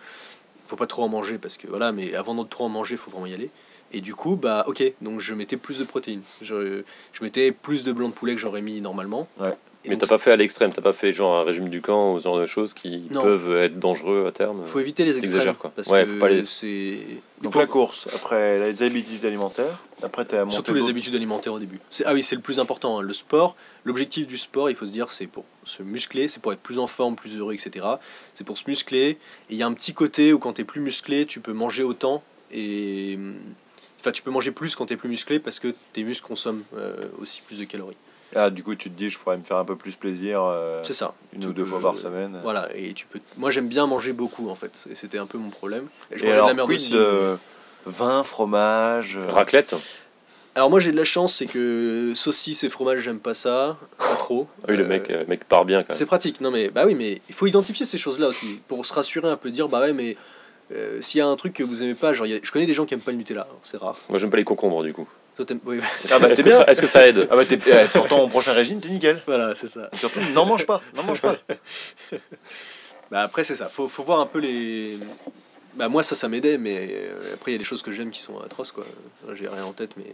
faut 0.67 0.75
pas 0.75 0.87
trop 0.87 1.03
en 1.03 1.07
manger, 1.09 1.37
parce 1.37 1.57
que 1.57 1.67
voilà, 1.67 1.91
mais 1.91 2.15
avant 2.15 2.33
de 2.43 2.47
trop 2.49 2.63
en 2.65 2.69
manger, 2.69 2.95
il 2.95 2.97
faut 2.97 3.11
vraiment 3.11 3.27
y 3.27 3.33
aller. 3.35 3.51
Et 3.93 4.01
du 4.01 4.15
coup, 4.15 4.35
bah 4.35 4.63
ok, 4.67 4.81
donc 5.01 5.19
je 5.19 5.35
mettais 5.35 5.57
plus 5.57 5.77
de 5.77 5.83
protéines. 5.83 6.23
Je, 6.41 6.81
je 7.13 7.23
mettais 7.23 7.51
plus 7.51 7.83
de 7.83 7.91
blanc 7.91 8.09
de 8.09 8.13
poulet 8.13 8.33
que 8.33 8.41
j'aurais 8.41 8.63
mis 8.63 8.81
normalement. 8.81 9.27
Ouais. 9.39 9.53
Et 9.85 9.89
Mais 9.89 9.97
t'as 9.99 10.07
pas 10.07 10.17
fait 10.17 10.31
à 10.31 10.35
l'extrême, 10.35 10.73
t'as 10.73 10.81
pas 10.81 10.93
fait 10.93 11.13
genre 11.13 11.37
un 11.37 11.43
régime 11.43 11.69
du 11.69 11.79
camp 11.79 12.15
ou 12.15 12.19
ce 12.19 12.23
genre 12.23 12.39
de 12.39 12.47
choses 12.47 12.73
qui 12.73 13.03
Non. 13.11 13.21
peuvent 13.21 13.55
être 13.57 13.79
dangereux 13.79 14.25
à 14.27 14.31
terme? 14.31 14.65
faut 14.65 14.79
éviter 14.79 15.05
les 15.05 15.19
extrêmes. 15.19 15.53
Quoi. 15.53 15.71
Parce 15.75 15.87
Ouais, 15.89 16.03
que 16.05 16.09
faut 16.13 16.17
pas 16.17 16.29
les- 16.29 16.45
c'est. 16.45 16.97
faut- 17.43 17.59
la 17.59 17.67
course, 17.67 18.07
après 18.15 18.71
les 18.71 18.81
habitudes 18.81 19.23
alimentaires, 19.23 19.77
après 20.01 20.25
t'es 20.25 20.37
à 20.37 20.45
monter 20.45 20.55
Surtout 20.55 20.73
les 20.73 20.89
habitudes 20.89 21.13
alimentaires 21.13 21.53
au 21.53 21.59
début. 21.59 21.79
C'est- 21.91 22.03
Ah 22.07 22.13
oui, 22.15 22.23
c'est 22.23 22.35
le 22.35 22.41
plus 22.41 22.59
important. 22.59 22.97
hein. 22.97 23.01
Le 23.03 23.13
sport, 23.13 23.55
l'objectif 23.85 24.27
du 24.27 24.37
sport, 24.37 24.69
il 24.69 24.75
faut 24.75 24.85
se 24.85 24.91
dire, 24.91 25.09
c'est 25.09 25.27
pour 25.27 25.45
se 25.63 25.81
muscler, 25.83 26.27
c'est 26.27 26.41
pour 26.41 26.51
être 26.51 26.59
plus 26.59 26.79
en 26.79 26.87
forme, 26.87 27.15
plus 27.15 27.37
heureux, 27.37 27.53
etc. 27.53 27.85
C'est 28.33 28.43
pour 28.43 28.57
se 28.57 28.65
muscler. 28.67 29.09
Et 29.11 29.17
il 29.51 29.55
y 29.57 29.63
a 29.63 29.67
un 29.67 29.73
petit 29.73 29.93
côté 29.93 30.33
où 30.33 30.39
quand 30.39 30.53
tu 30.53 30.61
es 30.61 30.65
plus 30.65 30.81
musclé, 30.81 31.25
tu 31.25 31.39
peux 31.39 31.53
manger 31.53 31.83
autant. 31.83 32.23
Et. 32.51 33.17
Enfin, 33.99 34.11
tu 34.11 34.21
peux 34.21 34.29
manger 34.31 34.51
plus 34.51 34.75
quand 34.75 34.85
tu 34.87 34.93
es 34.93 34.97
plus 34.97 35.09
musclé 35.09 35.39
parce 35.39 35.59
que 35.59 35.73
tes 35.93 36.03
muscles 36.03 36.27
consomment 36.27 36.63
euh, 36.77 37.07
aussi 37.19 37.41
plus 37.41 37.57
de 37.59 37.63
calories. 37.63 37.97
Ah, 38.35 38.49
du 38.49 38.63
coup, 38.63 38.75
tu 38.75 38.89
te 38.91 38.95
dis, 38.97 39.09
je 39.09 39.17
pourrais 39.17 39.37
me 39.37 39.43
faire 39.43 39.57
un 39.57 39.65
peu 39.65 39.75
plus 39.75 39.95
plaisir 39.95 40.43
euh, 40.43 40.81
C'est 40.83 40.93
ça. 40.93 41.13
une 41.33 41.39
Tu 41.41 41.47
ou 41.47 41.53
deux 41.53 41.63
peux- 41.63 41.69
fois 41.69 41.79
par 41.81 41.97
semaine. 41.97 42.39
Voilà, 42.43 42.69
et 42.75 42.93
tu 42.93 43.05
peux. 43.07 43.19
Moi, 43.37 43.49
j'aime 43.49 43.67
bien 43.67 43.87
manger 43.87 44.13
beaucoup 44.13 44.49
en 44.49 44.55
fait. 44.55 44.87
C'était 44.93 45.17
un 45.17 45.25
peu 45.25 45.37
mon 45.37 45.49
problème. 45.49 45.87
Et 46.11 46.17
je 46.19 46.23
Et 46.23 46.27
mangeais 46.27 46.33
alors, 46.33 46.47
de 46.47 46.51
la 46.51 46.55
merde 46.55 46.71
aussi. 46.71 46.91
de 46.91 47.37
vin, 47.87 48.23
fromage 48.23 49.17
euh, 49.17 49.27
Raclette 49.29 49.75
Alors 50.57 50.69
moi 50.69 50.79
j'ai 50.79 50.91
de 50.93 50.97
la 50.97 51.03
chance, 51.03 51.35
c'est 51.35 51.47
que 51.47 52.13
saucisses 52.15 52.63
et 52.63 52.69
fromage 52.69 52.99
j'aime 52.99 53.19
pas 53.19 53.33
ça, 53.33 53.77
pas 53.97 54.15
trop. 54.15 54.47
Ah 54.63 54.67
oui, 54.69 54.77
le 54.77 54.85
Euh, 54.85 54.87
mec, 54.87 55.09
euh, 55.09 55.19
le 55.21 55.25
mec 55.25 55.43
part 55.43 55.65
bien 55.65 55.83
quand 55.83 55.91
C'est 55.93 56.01
même. 56.01 56.07
pratique, 56.07 56.39
non 56.39 56.49
mais 56.49 56.69
bah 56.69 56.83
oui 56.85 56.95
mais 56.95 57.21
il 57.27 57.35
faut 57.35 57.45
identifier 57.45 57.85
ces 57.85 57.97
choses-là 57.97 58.27
aussi 58.29 58.61
pour 58.67 58.85
se 58.85 58.93
rassurer 58.93 59.27
un 59.27 59.35
peu, 59.35 59.51
dire 59.51 59.67
bah 59.67 59.81
ouais 59.81 59.91
mais 59.91 60.15
euh, 60.71 61.01
s'il 61.01 61.19
y 61.19 61.21
a 61.21 61.27
un 61.27 61.35
truc 61.35 61.51
que 61.53 61.63
vous 61.63 61.83
aimez 61.83 61.93
pas, 61.93 62.13
genre 62.13 62.25
il 62.25 62.33
y 62.33 62.35
a- 62.37 62.39
je 62.41 62.51
connais 62.53 62.65
des 62.65 62.73
gens 62.73 62.85
qui 62.85 62.93
aiment 62.93 63.01
pas 63.01 63.11
le 63.11 63.17
Nutella, 63.17 63.47
c'est 63.63 63.75
rare. 63.77 63.97
Moi 64.07 64.17
j'aime 64.17 64.29
pas 64.31 64.37
les 64.37 64.45
concombres 64.45 64.81
du 64.83 64.93
coup. 64.93 65.07
Toi 65.35 65.43
t'aimes, 65.45 65.59
oui, 65.65 65.79
Ah 66.09 66.19
bah 66.19 66.27
Est-ce 66.31 66.35
t'es 66.37 66.43
que, 66.43 66.47
bien 66.47 66.57
ça- 66.59 66.65
est-ce 66.71 66.81
que 66.81 66.87
ça 66.87 67.05
aide 67.05 67.27
Ah 67.29 67.35
bah 67.35 67.43
t'es... 67.45 67.59
eh, 67.67 67.87
pour 67.89 68.07
ton 68.07 68.29
prochain 68.29 68.53
régime, 68.53 68.79
t'es 68.79 68.87
nickel. 68.87 69.21
voilà 69.27 69.55
c'est 69.55 69.67
ça. 69.67 69.89
Surtout, 69.93 70.21
n'en 70.33 70.45
mange 70.45 70.65
pas, 70.65 70.81
n'en 70.95 71.03
mange 71.03 71.19
pas. 71.21 71.35
Bah 73.11 73.21
après 73.21 73.43
c'est 73.43 73.55
ça, 73.55 73.67
faut, 73.67 73.87
faut 73.89 74.03
voir 74.03 74.19
un 74.21 74.25
peu 74.25 74.39
les. 74.39 74.97
Bah 75.75 75.89
moi 75.89 76.01
ça 76.01 76.15
ça 76.15 76.27
m'aidait 76.29 76.57
mais 76.57 76.87
euh, 76.91 77.33
après 77.35 77.51
il 77.51 77.53
y 77.53 77.55
a 77.55 77.59
des 77.59 77.63
choses 77.65 77.81
que 77.83 77.91
j'aime 77.91 78.09
qui 78.09 78.19
sont 78.21 78.39
atroces 78.39 78.71
quoi. 78.71 78.85
J'ai 79.33 79.47
rien 79.49 79.65
en 79.65 79.73
tête 79.73 79.91
mais. 79.97 80.05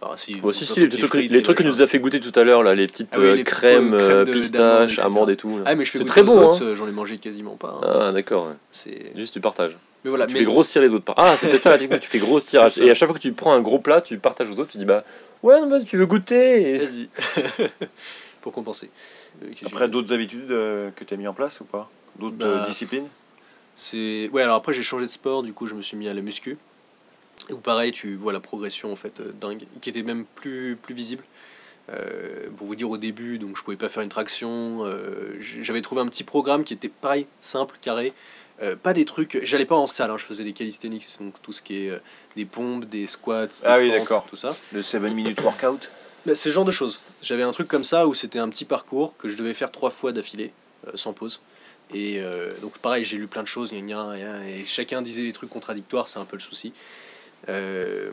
Enfin, 0.00 0.16
si, 0.16 0.36
Bon, 0.36 0.52
si, 0.52 0.64
les, 0.80 0.88
trucs, 0.88 1.06
frites, 1.06 1.30
les 1.32 1.42
trucs 1.42 1.58
que 1.58 1.62
nous 1.62 1.80
a 1.82 1.86
fait 1.86 1.98
goûter 1.98 2.20
tout 2.20 2.32
à 2.38 2.44
l'heure, 2.44 2.62
là, 2.62 2.74
les 2.74 2.86
petites 2.86 3.10
Ah 3.14 3.18
oui, 3.20 3.26
euh, 3.26 3.34
les 3.36 3.44
crèmes, 3.44 3.90
crèmes 3.96 4.00
euh, 4.00 4.24
de- 4.24 4.32
pistaches, 4.32 4.96
d'amandes, 4.96 5.16
amandes 5.16 5.30
et 5.30 5.36
tout. 5.36 5.58
là. 5.58 5.64
Ah 5.66 5.74
mais 5.74 5.84
je 5.84 5.90
fais 5.92 5.98
C'est 5.98 6.04
très 6.04 6.22
bon, 6.22 6.52
hein. 6.52 6.58
euh, 6.62 6.74
j'en 6.76 6.86
ai 6.88 6.92
mangé 6.92 7.18
quasiment 7.18 7.56
pas. 7.56 7.78
hein. 7.82 8.06
Ah 8.08 8.12
d'accord. 8.12 8.52
C'est. 8.72 9.12
juste 9.16 9.32
tu 9.34 9.40
partages. 9.40 9.76
Mais 10.04 10.10
voilà, 10.10 10.26
tu 10.26 10.34
mais 10.34 10.40
fais 10.40 10.44
grossir 10.44 10.82
les 10.82 10.92
autres. 10.92 11.12
Ah, 11.16 11.36
c'est 11.38 11.48
peut-être 11.48 11.62
ça 11.62 11.70
la 11.70 11.78
technique, 11.78 12.00
tu 12.00 12.08
fais 12.10 12.18
grossir. 12.18 12.66
Et 12.82 12.90
à 12.90 12.94
chaque 12.94 13.08
fois 13.08 13.16
que 13.16 13.22
tu 13.22 13.32
prends 13.32 13.52
un 13.54 13.60
gros 13.62 13.78
plat, 13.78 14.00
tu 14.02 14.18
partages 14.18 14.50
aux 14.50 14.58
autres, 14.58 14.70
tu 14.72 14.78
dis 14.78 14.84
bah 14.84 15.04
ouais, 15.42 15.60
non, 15.60 15.68
vas-y, 15.68 15.84
tu 15.84 15.96
veux 15.96 16.06
goûter 16.06 16.74
et- 16.74 16.78
Vas-y. 16.78 17.08
Pour 18.42 18.52
compenser. 18.52 18.90
Euh, 19.42 19.46
Après, 19.64 19.88
d'autres 19.88 20.12
habitudes 20.12 20.50
euh, 20.50 20.90
que 20.94 21.04
t'as 21.04 21.16
mis 21.16 21.26
en 21.26 21.32
place 21.32 21.60
ou 21.60 21.64
pas? 21.64 21.88
D'autres 22.18 22.36
Bah, 22.36 22.64
disciplines? 22.66 23.08
C'est 23.76 24.28
ouais 24.32 24.42
alors 24.42 24.54
après 24.56 24.72
j'ai 24.72 24.84
changé 24.84 25.06
de 25.06 25.10
sport 25.10 25.42
du 25.42 25.52
coup 25.52 25.66
je 25.66 25.74
me 25.74 25.82
suis 25.82 25.96
mis 25.96 26.08
à 26.08 26.14
la 26.14 26.20
muscu 26.20 26.56
où 27.50 27.56
pareil 27.56 27.92
tu 27.92 28.14
vois 28.14 28.32
la 28.32 28.40
progression 28.40 28.92
en 28.92 28.96
fait 28.96 29.20
euh, 29.20 29.32
dingue 29.32 29.64
qui 29.80 29.90
était 29.90 30.02
même 30.02 30.24
plus 30.34 30.76
plus 30.80 30.94
visible 30.94 31.24
Euh, 31.90 32.48
pour 32.56 32.66
vous 32.66 32.76
dire 32.76 32.88
au 32.88 32.96
début 32.96 33.38
donc 33.38 33.58
je 33.58 33.62
pouvais 33.62 33.76
pas 33.76 33.90
faire 33.90 34.02
une 34.02 34.08
traction 34.08 34.86
euh, 34.86 35.36
j'avais 35.60 35.82
trouvé 35.82 36.00
un 36.00 36.08
petit 36.08 36.24
programme 36.24 36.64
qui 36.64 36.72
était 36.72 36.88
pareil 36.88 37.26
simple 37.42 37.76
carré 37.82 38.14
Euh, 38.62 38.74
pas 38.74 38.94
des 38.94 39.04
trucs 39.04 39.40
j'allais 39.42 39.66
pas 39.66 39.74
en 39.74 39.86
salle 39.86 40.10
hein, 40.10 40.16
je 40.16 40.24
faisais 40.24 40.44
des 40.44 40.54
calisthenics 40.54 41.04
donc 41.20 41.34
tout 41.42 41.52
ce 41.52 41.60
qui 41.60 41.74
est 41.84 41.92
des 42.36 42.46
pompes 42.46 42.86
des 42.86 43.06
squats 43.06 43.48
des 43.48 43.52
Ah 43.64 43.76
oui, 43.78 43.90
d'accord. 43.90 44.24
tout 44.30 44.36
ça 44.36 44.56
Le 44.72 44.80
7 44.80 45.02
minute 45.12 45.40
workout 45.42 45.90
Bah, 46.24 46.34
c'est 46.34 46.48
ce 46.48 46.54
genre 46.54 46.64
de 46.64 46.72
choses. 46.72 47.02
J'avais 47.20 47.42
un 47.42 47.52
truc 47.52 47.68
comme 47.68 47.84
ça 47.84 48.06
où 48.06 48.14
c'était 48.14 48.38
un 48.38 48.48
petit 48.48 48.64
parcours 48.64 49.12
que 49.18 49.28
je 49.28 49.36
devais 49.36 49.52
faire 49.52 49.70
trois 49.70 49.90
fois 49.90 50.10
d'affilée, 50.12 50.52
sans 50.94 51.12
pause. 51.12 51.40
Et 51.92 52.22
donc 52.62 52.78
pareil, 52.78 53.04
j'ai 53.04 53.18
lu 53.18 53.26
plein 53.26 53.42
de 53.42 53.52
choses, 53.56 53.70
et 53.74 54.64
chacun 54.64 55.02
disait 55.02 55.22
des 55.22 55.34
trucs 55.34 55.50
contradictoires, 55.50 56.08
c'est 56.08 56.18
un 56.18 56.24
peu 56.24 56.36
le 56.36 56.42
souci. 56.50 56.72
Euh, 57.48 58.10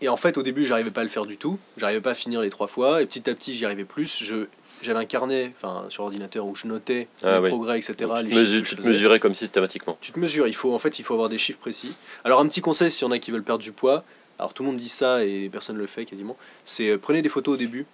et 0.00 0.08
en 0.08 0.16
fait, 0.16 0.36
au 0.36 0.42
début, 0.42 0.64
j'arrivais 0.64 0.90
pas 0.90 1.00
à 1.00 1.04
le 1.04 1.10
faire 1.10 1.26
du 1.26 1.36
tout. 1.36 1.58
J'arrivais 1.76 2.00
pas 2.00 2.10
à 2.10 2.14
finir 2.14 2.40
les 2.42 2.50
trois 2.50 2.66
fois, 2.66 3.00
et 3.02 3.06
petit 3.06 3.28
à 3.30 3.34
petit, 3.34 3.54
j'y 3.54 3.64
arrivais 3.64 3.84
plus. 3.84 4.18
Je 4.22 4.46
j'avais 4.82 4.98
un 4.98 5.04
carnet, 5.04 5.52
enfin 5.56 5.86
sur 5.88 6.04
ordinateur 6.04 6.44
où 6.44 6.54
je 6.54 6.66
notais 6.66 7.08
Ah 7.22 7.38
les 7.38 7.44
oui. 7.44 7.48
progrès, 7.48 7.78
etc. 7.78 7.94
Donc, 8.00 8.28
tu, 8.28 8.76
te 8.76 8.82
tu 8.82 8.88
mesurais 8.88 9.18
comme 9.18 9.34
systématiquement. 9.34 9.96
Tu 10.00 10.12
te 10.12 10.20
mesures, 10.20 10.46
il 10.46 10.54
faut 10.54 10.74
en 10.74 10.78
fait 10.78 10.98
il 10.98 11.04
faut 11.04 11.14
avoir 11.14 11.28
des 11.28 11.38
chiffres 11.38 11.58
précis. 11.58 11.94
Alors 12.24 12.40
un 12.40 12.46
petit 12.48 12.60
conseil 12.60 12.90
s'il 12.90 13.06
y 13.06 13.08
en 13.08 13.12
a 13.12 13.18
qui 13.18 13.30
veulent 13.30 13.42
perdre 13.44 13.62
du 13.62 13.72
poids, 13.72 14.04
alors 14.38 14.52
tout 14.52 14.62
le 14.62 14.68
monde 14.68 14.76
dit 14.76 14.88
ça 14.88 15.24
et 15.24 15.48
personne 15.48 15.76
ne 15.76 15.80
le 15.80 15.86
fait 15.86 16.04
quasiment, 16.04 16.36
c'est 16.66 16.90
euh, 16.90 16.98
prenez 16.98 17.22
des 17.22 17.28
photos 17.30 17.54
au 17.54 17.56
début. 17.56 17.86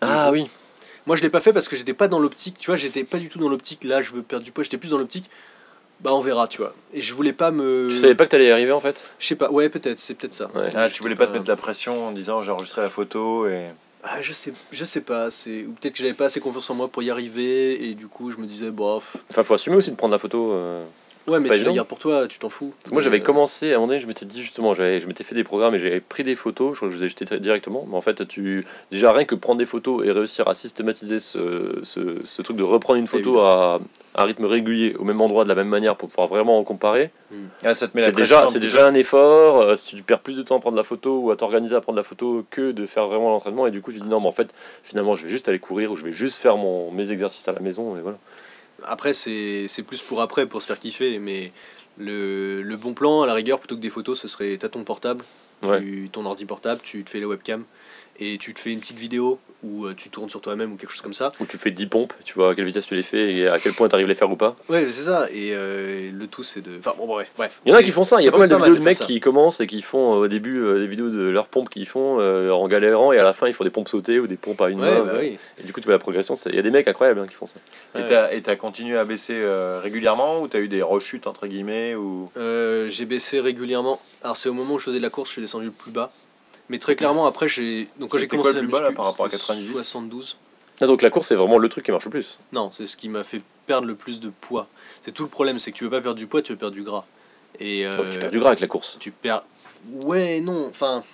Ah 0.00 0.30
oui. 0.32 0.48
Moi 1.06 1.16
je 1.16 1.22
l'ai 1.22 1.30
pas 1.30 1.40
fait 1.40 1.52
parce 1.52 1.68
que 1.68 1.76
j'étais 1.76 1.94
pas 1.94 2.08
dans 2.08 2.18
l'optique, 2.18 2.56
tu 2.58 2.66
vois, 2.66 2.76
j'étais 2.76 3.04
pas 3.04 3.18
du 3.18 3.28
tout 3.28 3.38
dans 3.38 3.48
l'optique 3.48 3.84
là 3.84 4.02
je 4.02 4.12
veux 4.12 4.22
perdre 4.22 4.44
du 4.44 4.50
poids, 4.50 4.64
j'étais 4.64 4.78
plus 4.78 4.90
dans 4.90 4.98
l'optique 4.98 5.30
bah 6.02 6.12
on 6.12 6.20
verra, 6.20 6.48
tu 6.48 6.58
vois. 6.58 6.74
Et 6.92 7.00
je 7.00 7.14
voulais 7.14 7.32
pas 7.32 7.50
me 7.50 7.88
Tu 7.90 7.96
savais 7.96 8.14
pas 8.14 8.24
que 8.24 8.30
t'allais 8.30 8.48
y 8.48 8.50
arriver 8.50 8.72
en 8.72 8.80
fait? 8.80 9.02
Je 9.18 9.26
sais 9.28 9.36
pas, 9.36 9.50
ouais, 9.50 9.68
peut-être, 9.68 9.98
c'est 9.98 10.14
peut-être 10.14 10.34
ça. 10.34 10.50
Ouais. 10.54 10.70
Ah, 10.74 10.88
tu 10.90 11.02
voulais 11.02 11.14
pas 11.14 11.26
te 11.26 11.32
mettre 11.32 11.48
la 11.48 11.56
pression 11.56 12.06
en 12.08 12.12
disant 12.12 12.42
j'ai 12.42 12.50
enregistré 12.50 12.82
la 12.82 12.90
photo 12.90 13.46
et. 13.46 13.66
Ah, 14.04 14.20
je 14.20 14.32
sais 14.32 14.52
je 14.72 14.84
sais 14.84 15.00
pas, 15.00 15.30
c'est 15.30 15.64
ou 15.64 15.72
peut-être 15.72 15.92
que 15.94 16.00
j'avais 16.00 16.12
pas 16.12 16.24
assez 16.24 16.40
confiance 16.40 16.68
en 16.70 16.74
moi 16.74 16.88
pour 16.88 17.04
y 17.04 17.10
arriver 17.10 17.88
et 17.88 17.94
du 17.94 18.08
coup 18.08 18.32
je 18.32 18.36
me 18.38 18.46
disais 18.46 18.70
bof. 18.70 19.16
Enfin, 19.30 19.44
faut 19.44 19.54
assumer 19.54 19.76
aussi 19.76 19.92
de 19.92 19.96
prendre 19.96 20.10
la 20.12 20.18
photo. 20.18 20.50
euh. 20.52 20.84
Ouais, 21.26 21.38
mais 21.40 21.48
pas 21.48 21.54
tu 21.54 21.60
évident. 21.60 21.74
gardes 21.74 21.88
pour 21.88 21.98
toi, 21.98 22.26
tu 22.28 22.38
t'en 22.38 22.48
fous. 22.48 22.72
Parce 22.78 22.90
que 22.90 22.94
moi 22.94 23.02
j'avais 23.02 23.20
Euh, 23.20 23.24
commencé, 23.24 23.70
à 23.72 23.76
un 23.76 23.78
moment 23.78 23.88
donné, 23.88 24.00
je 24.00 24.06
m'étais 24.06 24.26
dit 24.26 24.42
justement, 24.42 24.74
j'avais, 24.74 25.00
je 25.00 25.06
m'étais 25.06 25.22
fait 25.24 25.34
des 25.36 25.44
programmes 25.44 25.74
et 25.74 25.78
j'avais 25.78 26.00
pris 26.00 26.24
des 26.24 26.34
photos, 26.36 26.72
je 26.72 26.78
crois 26.78 26.88
que 26.88 26.94
je 26.94 26.98
les 27.00 27.06
ai 27.06 27.08
jetées 27.08 27.38
directement. 27.38 27.86
Mais 27.88 27.96
en 27.96 28.00
fait, 28.00 28.26
tu, 28.26 28.64
déjà 28.90 29.12
rien 29.12 29.24
que 29.24 29.34
prendre 29.36 29.58
des 29.58 29.66
photos 29.66 30.04
et 30.04 30.10
réussir 30.10 30.48
à 30.48 30.54
systématiser 30.54 31.18
ce, 31.20 31.78
ce, 31.84 32.16
ce 32.24 32.42
truc 32.42 32.56
de 32.56 32.62
reprendre 32.64 32.98
une 32.98 33.06
photo 33.06 33.38
à, 33.40 33.80
à 34.14 34.22
un 34.22 34.24
rythme 34.26 34.44
régulier, 34.46 34.94
au 34.98 35.04
même 35.04 35.20
endroit, 35.20 35.44
de 35.44 35.48
la 35.48 35.54
même 35.54 35.68
manière, 35.68 35.96
pour 35.96 36.08
pouvoir 36.08 36.26
vraiment 36.28 36.58
en 36.58 36.64
comparer, 36.64 37.10
Ah, 37.64 37.72
ça 37.72 37.86
te 37.88 37.96
met 37.96 38.02
la 38.02 38.08
c'est 38.08 38.16
déjà, 38.16 38.42
un 38.42 38.46
c'est 38.48 38.58
déjà 38.58 38.86
un 38.86 38.94
effort. 38.94 39.60
euh, 39.62 39.76
si 39.76 39.94
tu 39.96 40.02
perds 40.02 40.20
plus 40.20 40.36
de 40.36 40.42
temps 40.42 40.56
à 40.56 40.60
prendre 40.60 40.76
la 40.76 40.82
photo 40.82 41.18
ou 41.20 41.30
à 41.30 41.36
t'organiser 41.36 41.74
à 41.76 41.80
prendre 41.80 41.96
la 41.96 42.02
photo 42.04 42.44
que 42.50 42.72
de 42.72 42.84
faire 42.86 43.06
vraiment 43.06 43.30
l'entraînement, 43.30 43.66
et 43.66 43.70
du 43.70 43.80
coup 43.80 43.92
tu 43.92 44.00
dis 44.00 44.08
non, 44.08 44.20
mais 44.20 44.26
en 44.26 44.32
fait, 44.32 44.52
finalement, 44.82 45.14
je 45.14 45.22
vais 45.24 45.30
juste 45.30 45.48
aller 45.48 45.60
courir 45.60 45.92
ou 45.92 45.96
je 45.96 46.04
vais 46.04 46.12
juste 46.12 46.38
faire 46.42 46.56
mon, 46.56 46.90
mes 46.90 47.10
exercices 47.12 47.46
à 47.48 47.52
la 47.52 47.60
maison, 47.60 47.96
et 47.96 48.00
voilà. 48.00 48.18
Après, 48.86 49.12
c'est 49.12 49.66
c'est 49.68 49.82
plus 49.82 50.02
pour 50.02 50.20
après, 50.22 50.46
pour 50.46 50.60
se 50.62 50.66
faire 50.66 50.78
kiffer, 50.78 51.18
mais 51.18 51.52
le, 51.98 52.62
le 52.62 52.76
bon 52.76 52.94
plan, 52.94 53.22
à 53.22 53.26
la 53.26 53.34
rigueur, 53.34 53.58
plutôt 53.58 53.76
que 53.76 53.80
des 53.80 53.90
photos, 53.90 54.20
ce 54.20 54.28
serait 54.28 54.56
t'as 54.58 54.68
ton 54.68 54.84
portable, 54.84 55.24
Ouais. 55.62 55.80
tu- 55.80 56.08
ton 56.10 56.26
ordi 56.26 56.44
portable, 56.44 56.80
tu 56.82 57.04
te 57.04 57.10
fais 57.10 57.20
la 57.20 57.28
webcam, 57.28 57.64
et 58.18 58.38
tu 58.38 58.54
te 58.54 58.60
fais 58.60 58.72
une 58.72 58.80
petite 58.80 58.98
vidéo 58.98 59.38
où 59.64 59.86
euh, 59.86 59.94
tu 59.96 60.08
tournes 60.10 60.28
sur 60.28 60.40
toi-même 60.40 60.72
ou 60.72 60.76
quelque 60.76 60.90
chose 60.90 61.02
comme 61.02 61.12
ça. 61.14 61.30
Où 61.38 61.46
tu 61.46 61.56
fais 61.56 61.70
10 61.70 61.86
pompes, 61.86 62.12
tu 62.24 62.34
vois 62.34 62.50
à 62.50 62.54
quelle 62.56 62.64
vitesse 62.64 62.86
tu 62.88 62.96
les 62.96 63.04
fais 63.04 63.32
et 63.32 63.46
à 63.46 63.60
quel 63.60 63.72
point 63.72 63.86
tu 63.88 63.94
arrives 63.94 64.06
à 64.06 64.08
les 64.08 64.16
faire 64.16 64.28
ou 64.28 64.34
pas. 64.34 64.56
Ouais, 64.68 64.84
c'est 64.90 65.02
ça, 65.02 65.28
et 65.32 65.50
euh, 65.54 66.10
le 66.12 66.26
tout, 66.26 66.42
c'est 66.42 66.62
de... 66.62 66.78
Enfin, 66.80 66.94
bon, 66.98 67.06
bref, 67.06 67.30
bref. 67.36 67.60
Il 67.64 67.70
y 67.70 67.72
en 67.74 67.78
a 67.78 67.82
qui 67.84 67.92
font 67.92 68.02
ça, 68.02 68.16
il 68.20 68.24
y 68.24 68.28
a 68.28 68.32
pas 68.32 68.38
mal 68.38 68.48
de 68.48 68.56
vidéos 68.56 68.82
mecs 68.82 68.96
ça. 68.96 69.04
qui 69.04 69.20
commencent 69.20 69.60
et 69.60 69.68
qui 69.68 69.80
font 69.80 70.14
euh, 70.14 70.24
au 70.24 70.28
début 70.28 70.58
euh, 70.58 70.80
des 70.80 70.88
vidéos 70.88 71.10
de 71.10 71.28
leurs 71.28 71.46
pompes 71.46 71.70
qu'ils 71.70 71.86
font 71.86 72.18
euh, 72.18 72.50
en 72.50 72.66
galérant 72.66 73.12
et 73.12 73.18
à 73.18 73.22
la 73.24 73.34
fin 73.34 73.46
ils 73.46 73.54
font 73.54 73.62
des 73.62 73.70
pompes 73.70 73.86
sautées 73.88 74.18
ou 74.18 74.26
des 74.26 74.36
pompes 74.36 74.60
à 74.62 74.68
une 74.68 74.80
Ouais, 74.80 74.90
main. 74.98 75.04
bah 75.04 75.12
oui. 75.20 75.38
Et 75.58 75.62
du 75.62 75.72
coup 75.72 75.78
tu 75.80 75.84
vois 75.84 75.94
la 75.94 76.00
progression, 76.00 76.34
il 76.46 76.56
y 76.56 76.58
a 76.58 76.62
des 76.62 76.70
mecs 76.72 76.88
incroyables 76.88 77.20
hein, 77.20 77.26
qui 77.28 77.34
font 77.36 77.46
ça. 77.46 77.54
Et 77.94 77.98
Ouais. 77.98 78.06
t'as- 78.06 78.32
Et 78.34 78.42
t'as 78.42 78.56
continué 78.56 78.96
à 78.96 79.04
baisser 79.04 79.34
euh, 79.36 79.78
régulièrement 79.80 80.40
ou 80.42 80.48
t'as 80.48 80.58
eu 80.58 80.66
des 80.66 80.82
rechutes 80.82 81.28
entre 81.28 81.46
guillemets 81.46 81.94
ou? 81.94 82.32
Euh, 82.36 82.88
j'ai 82.88 83.04
baissé 83.04 83.38
régulièrement. 83.38 84.00
Alors 84.24 84.36
c'est 84.36 84.48
au 84.48 84.54
moment 84.54 84.74
où 84.74 84.78
je 84.80 84.86
faisais 84.86 84.98
de 84.98 85.02
la 85.02 85.10
course, 85.10 85.28
je 85.28 85.34
suis 85.34 85.42
descendu 85.42 85.66
le 85.66 85.70
plus 85.70 85.92
bas. 85.92 86.10
Mais 86.72 86.78
très 86.78 86.96
clairement 86.96 87.26
après 87.26 87.48
j'ai 87.48 87.86
donc 87.98 88.10
quand 88.10 88.16
j'ai 88.16 88.22
C'était 88.24 88.28
commencé 88.38 88.52
quoi 88.52 88.60
le 88.62 88.66
la 88.66 88.68
plus 88.68 88.72
bas, 88.72 88.80
là, 88.80 88.88
muscu, 88.88 88.96
par 88.96 89.04
rapport 89.04 89.26
à 89.26 89.28
c'était 89.28 89.42
98? 89.42 89.72
72. 89.74 90.38
Ah, 90.80 90.86
donc 90.86 91.02
la 91.02 91.10
course 91.10 91.28
c'est 91.28 91.34
vraiment 91.34 91.58
le 91.58 91.68
truc 91.68 91.84
qui 91.84 91.90
marche 91.92 92.06
le 92.06 92.10
plus. 92.10 92.38
Non, 92.52 92.70
c'est 92.72 92.86
ce 92.86 92.96
qui 92.96 93.10
m'a 93.10 93.22
fait 93.24 93.42
perdre 93.66 93.86
le 93.86 93.94
plus 93.94 94.20
de 94.20 94.30
poids. 94.40 94.68
C'est 95.02 95.12
tout 95.12 95.22
le 95.22 95.28
problème, 95.28 95.58
c'est 95.58 95.70
que 95.70 95.76
tu 95.76 95.84
veux 95.84 95.90
pas 95.90 96.00
perdre 96.00 96.18
du 96.18 96.26
poids, 96.26 96.40
tu 96.40 96.52
veux 96.52 96.58
perdre 96.58 96.74
du 96.74 96.82
gras. 96.82 97.04
Et 97.60 97.86
euh, 97.86 98.10
tu 98.10 98.18
perds 98.18 98.30
du 98.30 98.38
gras 98.38 98.48
avec 98.48 98.60
la 98.60 98.68
course. 98.68 98.96
tu 99.00 99.10
perds. 99.10 99.42
Ouais, 99.92 100.40
non, 100.40 100.66
enfin. 100.70 101.04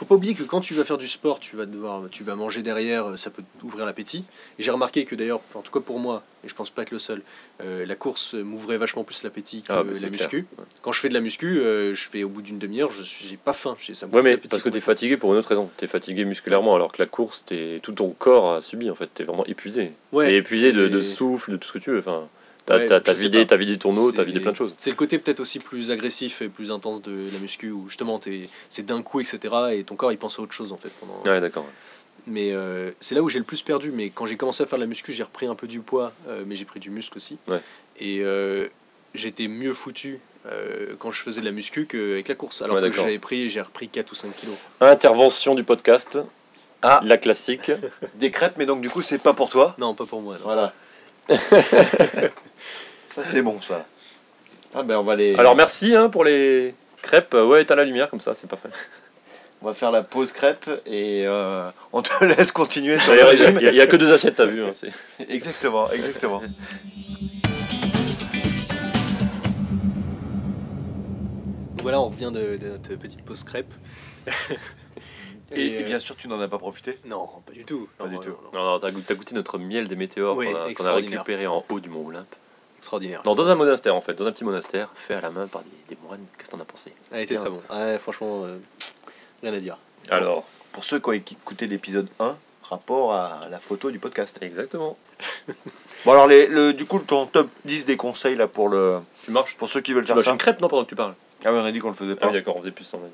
Faut 0.00 0.06
pas 0.06 0.14
oublier 0.14 0.32
que 0.34 0.44
quand 0.44 0.62
tu 0.62 0.72
vas 0.72 0.84
faire 0.84 0.96
du 0.96 1.06
sport, 1.06 1.40
tu 1.40 1.56
vas 1.56 1.66
devoir, 1.66 2.04
tu 2.10 2.24
vas 2.24 2.34
manger 2.34 2.62
derrière, 2.62 3.04
euh, 3.10 3.16
ça 3.18 3.28
peut 3.28 3.42
t'ouvrir 3.58 3.84
l'appétit. 3.84 4.24
Et 4.58 4.62
j'ai 4.62 4.70
remarqué 4.70 5.04
que 5.04 5.14
d'ailleurs, 5.14 5.42
en 5.54 5.60
tout 5.60 5.70
cas 5.70 5.80
pour 5.80 5.98
moi, 5.98 6.22
et 6.42 6.48
je 6.48 6.54
pense 6.54 6.70
pas 6.70 6.80
être 6.80 6.90
le 6.90 6.98
seul, 6.98 7.20
euh, 7.62 7.84
la 7.84 7.94
course 7.96 8.34
euh, 8.34 8.42
m'ouvrait 8.42 8.78
vachement 8.78 9.04
plus 9.04 9.22
l'appétit 9.24 9.60
que 9.60 9.70
Ah, 9.70 9.82
bah, 9.82 9.90
la 9.92 9.98
clair. 9.98 10.10
muscu. 10.10 10.46
Quand 10.80 10.92
je 10.92 11.00
fais 11.00 11.10
de 11.10 11.12
la 11.14 11.20
muscu, 11.20 11.58
euh, 11.60 11.94
je 11.94 12.08
fais 12.08 12.22
au 12.24 12.30
bout 12.30 12.40
d'une 12.40 12.58
demi-heure, 12.58 12.90
je 12.92 13.02
suis- 13.02 13.28
j'ai 13.28 13.36
pas 13.36 13.52
faim, 13.52 13.76
j'ai 13.78 13.92
ça 13.92 14.06
Ouais 14.06 14.22
mais 14.22 14.38
parce 14.38 14.62
que 14.62 14.70
t'es 14.70 14.78
complètement. 14.80 14.80
fatigué 14.86 15.16
pour 15.18 15.32
une 15.34 15.38
autre 15.38 15.48
raison. 15.50 15.68
T'es 15.76 15.86
fatigué 15.86 16.24
musculairement 16.24 16.74
alors 16.74 16.92
que 16.92 17.02
la 17.02 17.06
course, 17.06 17.44
t'es 17.44 17.78
tout 17.82 17.92
ton 17.92 18.08
corps 18.18 18.54
a 18.54 18.62
subi 18.62 18.88
en 18.90 18.94
fait. 18.94 19.08
T'es 19.12 19.24
vraiment 19.24 19.44
épuisé. 19.44 19.92
Ouais, 20.12 20.24
t'es 20.28 20.36
épuisé 20.36 20.72
de, 20.72 20.88
de 20.88 21.00
souffle, 21.02 21.52
de 21.52 21.56
tout 21.58 21.68
ce 21.68 21.74
que 21.74 21.78
tu 21.78 21.90
veux. 21.90 21.98
Enfin, 21.98 22.26
t'as 22.78 23.00
Ouais, 23.12 23.14
vidé, 23.14 23.46
t'as 23.46 23.56
vidé 23.56 23.78
ton 23.78 23.96
eau, 23.96 24.12
t'as 24.12 24.24
vidé 24.24 24.40
plein 24.40 24.52
de 24.52 24.56
choses. 24.56 24.74
C'est 24.78 24.90
le 24.90 24.96
côté 24.96 25.18
peut-être 25.18 25.40
aussi 25.40 25.58
plus 25.58 25.90
agressif 25.90 26.42
et 26.42 26.48
plus 26.48 26.70
intense 26.70 27.02
de 27.02 27.28
la 27.32 27.38
muscu 27.38 27.70
où 27.70 27.88
justement 27.88 28.20
c'est 28.70 28.82
d'un 28.86 29.02
coup, 29.02 29.20
etc. 29.20 29.38
Et 29.72 29.84
ton 29.84 29.96
corps 29.96 30.12
il 30.12 30.18
pense 30.18 30.38
à 30.38 30.42
autre 30.42 30.52
chose 30.52 30.72
en 30.72 30.76
fait 30.76 30.90
pendant. 31.00 31.22
Ouais 31.24 31.40
d'accord. 31.40 31.66
Mais 32.26 32.52
euh, 32.52 32.90
c'est 33.00 33.14
là 33.14 33.22
où 33.22 33.28
j'ai 33.28 33.38
le 33.38 33.44
plus 33.44 33.62
perdu. 33.62 33.92
Mais 33.92 34.10
quand 34.10 34.26
j'ai 34.26 34.36
commencé 34.36 34.62
à 34.62 34.66
faire 34.66 34.78
de 34.78 34.84
la 34.84 34.88
muscu, 34.88 35.12
j'ai 35.12 35.22
repris 35.22 35.46
un 35.46 35.54
peu 35.54 35.66
du 35.66 35.80
poids, 35.80 36.12
euh, 36.28 36.44
mais 36.46 36.54
j'ai 36.54 36.66
pris 36.66 36.78
du 36.78 36.90
muscle 36.90 37.16
aussi. 37.16 37.38
Ouais. 37.48 37.60
Et 37.98 38.20
euh, 38.20 38.66
j'étais 39.14 39.48
mieux 39.48 39.72
foutu 39.72 40.20
euh, 40.46 40.94
quand 40.98 41.10
je 41.10 41.22
faisais 41.22 41.40
de 41.40 41.46
la 41.46 41.52
muscu 41.52 41.86
qu'avec 41.86 42.28
la 42.28 42.34
course. 42.34 42.60
Alors 42.62 42.76
Ouais, 42.76 42.82
que 42.82 42.94
j'avais 42.94 43.18
pris, 43.18 43.48
j'ai 43.50 43.60
repris 43.62 43.88
4 43.88 44.12
ou 44.12 44.14
5 44.14 44.34
kilos. 44.36 44.56
Intervention 44.80 45.54
du 45.54 45.64
podcast, 45.64 46.18
Ah 46.82 47.00
la 47.04 47.16
classique. 47.16 47.72
des 48.16 48.30
crêpes 48.30 48.54
mais 48.58 48.66
donc 48.66 48.80
du 48.82 48.90
coup 48.90 49.00
c'est 49.02 49.18
pas 49.18 49.32
pour 49.32 49.48
toi? 49.48 49.74
Non, 49.78 49.94
pas 49.94 50.04
pour 50.06 50.20
moi. 50.20 50.34
non. 50.36 50.44
Voilà. 50.44 50.74
ça 53.12 53.22
c'est 53.24 53.42
bon 53.42 53.60
ça. 53.60 53.86
Ah 54.74 54.82
ben 54.82 54.96
on 54.98 55.02
va 55.02 55.16
les. 55.16 55.34
Alors 55.36 55.56
merci 55.56 55.94
hein, 55.94 56.08
pour 56.08 56.24
les 56.24 56.74
crêpes. 57.02 57.34
Ouais, 57.34 57.64
t'as 57.64 57.74
la 57.74 57.84
lumière 57.84 58.08
comme 58.10 58.20
ça, 58.20 58.34
c'est 58.34 58.46
parfait. 58.48 58.68
On 59.62 59.66
va 59.66 59.74
faire 59.74 59.90
la 59.90 60.02
pause 60.02 60.32
crêpe 60.32 60.70
et 60.86 61.24
euh, 61.26 61.68
on 61.92 62.00
te 62.02 62.24
laisse 62.24 62.50
continuer 62.52 62.98
sur 62.98 63.12
le 63.12 63.18
il 63.18 63.20
y 63.20 63.22
a- 63.22 63.26
régime. 63.28 63.58
il 63.60 63.64
y, 63.64 63.68
a- 63.68 63.72
il 63.72 63.76
y 63.76 63.80
a 63.82 63.86
que 63.86 63.96
deux 63.96 64.10
assiettes, 64.12 64.36
t'as 64.36 64.46
vu. 64.46 64.64
hein, 64.64 64.70
Exactement, 65.28 65.90
exactement. 65.90 66.40
Voilà, 71.82 72.00
on 72.00 72.08
revient 72.08 72.30
de, 72.32 72.56
de 72.56 72.68
notre 72.68 72.94
petite 72.96 73.22
pause 73.24 73.44
crêpe. 73.44 73.72
Et, 75.52 75.66
et 75.66 75.82
euh, 75.82 75.84
bien 75.84 75.98
sûr 75.98 76.14
tu 76.14 76.28
n'en 76.28 76.40
as 76.40 76.46
pas 76.46 76.58
profité. 76.58 77.00
Non, 77.06 77.26
pas 77.44 77.50
du 77.52 77.64
tout. 77.64 77.88
Pas 77.98 78.04
Non, 78.04 78.10
du 78.10 78.16
non, 78.18 78.22
tout. 78.22 78.28
non, 78.30 78.36
non. 78.54 78.58
Non, 78.66 78.70
non, 78.74 78.78
t'as 78.78 78.92
goûté, 78.92 79.34
notre 79.34 79.58
miel 79.58 79.88
des 79.88 79.96
météores 79.96 80.36
Oui, 80.36 80.46
qu'on 80.76 80.84
a, 80.86 80.90
a 80.90 80.94
récupéré 80.94 81.48
en 81.48 81.64
haut 81.68 81.80
du 81.80 81.88
Mont 81.88 82.06
Olympe. 82.06 82.32
Extraordinaire. 82.80 83.22
Non, 83.24 83.34
dans 83.34 83.48
un 83.50 83.54
monastère 83.54 83.94
en 83.94 84.00
fait, 84.00 84.14
dans 84.14 84.26
un 84.26 84.32
petit 84.32 84.42
monastère 84.44 84.88
fait 85.06 85.14
à 85.14 85.20
la 85.20 85.30
main 85.30 85.46
par 85.46 85.62
des, 85.62 85.94
des 85.94 85.98
moines. 86.02 86.24
Qu'est-ce 86.36 86.48
que 86.50 86.56
t'en 86.56 86.60
as 86.62 86.64
pensé? 86.64 86.92
Elle 87.12 87.22
était 87.22 87.36
très 87.36 87.50
bon. 87.50 87.60
Ouais, 87.70 87.98
franchement, 87.98 88.44
euh, 88.46 88.56
rien 89.42 89.52
à 89.54 89.58
dire. 89.60 89.76
Alors, 90.10 90.44
Pour 90.72 90.84
ceux 90.84 90.98
qui 90.98 91.08
ont 91.08 91.12
écouté 91.12 91.66
l'épisode 91.66 92.08
1, 92.18 92.36
rapport 92.62 93.12
à 93.14 93.48
la 93.50 93.60
photo 93.60 93.90
du 93.90 93.98
podcast. 93.98 94.38
exactement. 94.40 94.96
Bon 96.06 96.12
alors 96.12 96.26
les, 96.26 96.46
le, 96.46 96.72
du 96.72 96.86
coup 96.86 96.98
ton 97.00 97.26
top 97.26 97.50
10 97.66 97.84
des 97.84 97.98
conseils 97.98 98.34
là 98.34 98.46
pour 98.48 98.70
le 98.70 99.00
Tu 99.24 99.30
marches? 99.32 99.54
pour 99.58 99.68
ceux 99.68 99.82
qui 99.82 99.92
veulent 99.92 100.06
Tu 100.06 100.12
faire 100.14 100.24
ça. 100.24 100.30
une 100.30 100.38
crêpe 100.38 100.58
non 100.62 100.68
pendant 100.68 100.84
que 100.84 100.88
tu 100.88 100.96
parles? 100.96 101.14
Ah 101.44 101.52
oui 101.52 101.58
on 101.60 101.64
a 101.66 101.70
dit 101.72 101.78
qu'on 101.78 101.88
le 101.88 101.94
faisait 101.94 102.12
Ah 102.16 102.20
pas. 102.22 102.26
oui, 102.28 102.32
d'accord, 102.32 102.56
on 102.56 102.60
faisait 102.60 102.70
plus 102.70 102.84
ça. 102.86 102.96
on 102.96 103.04
a 103.04 103.08
dit. 103.08 103.12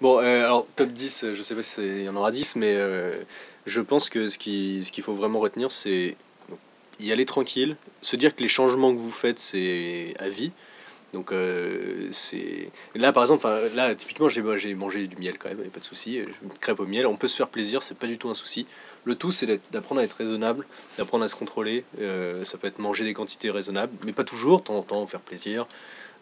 Bon, 0.00 0.18
euh, 0.18 0.44
alors 0.44 0.66
top 0.74 0.88
10, 0.88 1.22
euh, 1.24 1.34
je 1.36 1.42
sais 1.42 1.54
pas 1.54 1.62
si 1.62 1.70
c'est- 1.70 1.86
il 1.86 2.02
y 2.04 2.08
en 2.08 2.16
aura 2.16 2.32
10, 2.32 2.56
mais 2.56 2.74
euh, 2.76 3.12
je 3.66 3.80
pense 3.80 4.08
que 4.08 4.28
ce 4.28 4.36
qui- 4.36 4.82
ce 4.84 4.90
qu'il 4.90 5.04
faut 5.04 5.14
vraiment 5.14 5.38
retenir, 5.38 5.70
c'est 5.70 6.16
y 7.00 7.12
aller 7.12 7.26
tranquille, 7.26 7.76
se 8.02 8.16
dire 8.16 8.34
que 8.34 8.42
les 8.42 8.48
changements 8.48 8.92
que 8.92 8.98
vous 8.98 9.10
faites, 9.10 9.38
c'est 9.38 10.14
à 10.18 10.28
vie. 10.28 10.52
Donc, 11.12 11.30
euh, 11.30 12.08
c'est. 12.10 12.70
Là, 12.94 13.12
par 13.12 13.22
exemple, 13.22 13.46
là, 13.74 13.94
typiquement, 13.94 14.28
j'ai 14.30 14.74
mangé 14.74 15.06
du 15.06 15.16
miel 15.16 15.36
quand 15.38 15.50
même, 15.50 15.58
y 15.62 15.66
a 15.66 15.70
pas 15.70 15.80
de 15.80 15.84
souci. 15.84 16.18
euh, 16.18 16.24
Une 16.42 16.48
crêpe 16.50 16.80
au 16.80 16.86
miel, 16.86 17.06
on 17.06 17.16
peut 17.16 17.28
se 17.28 17.36
faire 17.36 17.48
plaisir, 17.48 17.82
c'est 17.82 17.98
pas 17.98 18.06
du 18.06 18.16
tout 18.16 18.30
un 18.30 18.34
souci. 18.34 18.66
Le 19.04 19.14
tout, 19.14 19.30
c'est 19.30 19.60
d'apprendre 19.72 20.00
à 20.00 20.04
être 20.04 20.16
raisonnable, 20.16 20.64
d'apprendre 20.96 21.24
à 21.24 21.28
se 21.28 21.36
contrôler. 21.36 21.84
euh, 22.00 22.44
ça 22.46 22.56
peut 22.56 22.66
être 22.66 22.78
manger 22.78 23.04
des 23.04 23.12
quantités 23.12 23.50
raisonnables, 23.50 23.92
mais 24.04 24.12
pas 24.12 24.24
toujours, 24.24 24.60
de 24.60 24.64
temps 24.64 24.76
en 24.78 24.82
temps, 24.82 25.06
faire 25.06 25.20
plaisir. 25.20 25.66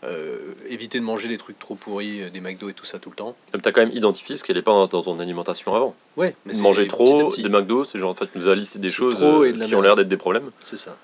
Euh, 0.02 0.54
éviter 0.66 0.98
de 0.98 1.04
manger 1.04 1.28
des 1.28 1.36
trucs 1.36 1.58
trop 1.58 1.74
pourris, 1.74 2.22
euh, 2.22 2.30
des 2.30 2.40
McDo 2.40 2.70
et 2.70 2.72
tout 2.72 2.86
ça 2.86 2.98
tout 2.98 3.10
le 3.10 3.16
temps. 3.16 3.36
Même 3.52 3.60
t'as 3.60 3.70
quand 3.70 3.82
même 3.82 3.92
identifié 3.92 4.38
ce 4.38 4.44
qui 4.44 4.50
n'allait 4.50 4.62
pas 4.62 4.72
dans, 4.86 5.02
ton 5.02 5.18
alimentation 5.18 5.74
avant. 5.74 5.94
Ouais, 6.16 6.34
mais 6.46 6.54
Manger 6.54 6.86
trop, 6.86 7.30
des 7.30 7.48
McDo, 7.50 7.84
c'est 7.84 7.98
genre 7.98 8.10
en 8.10 8.14
fait, 8.14 8.26
tu 8.32 8.38
nous 8.38 8.48
a 8.48 8.54
listé 8.54 8.78
des 8.78 8.88
choses 8.88 9.16
trop 9.16 9.42
euh, 9.42 9.48
et 9.48 9.52
de 9.52 9.66
qui 9.66 9.74
ont 9.74 9.82
l'air 9.82 9.96
d'être 9.96 10.08
des 10.08 10.16
problèmes. 10.16 10.52
C'est 10.62 10.78
ça. 10.78 10.96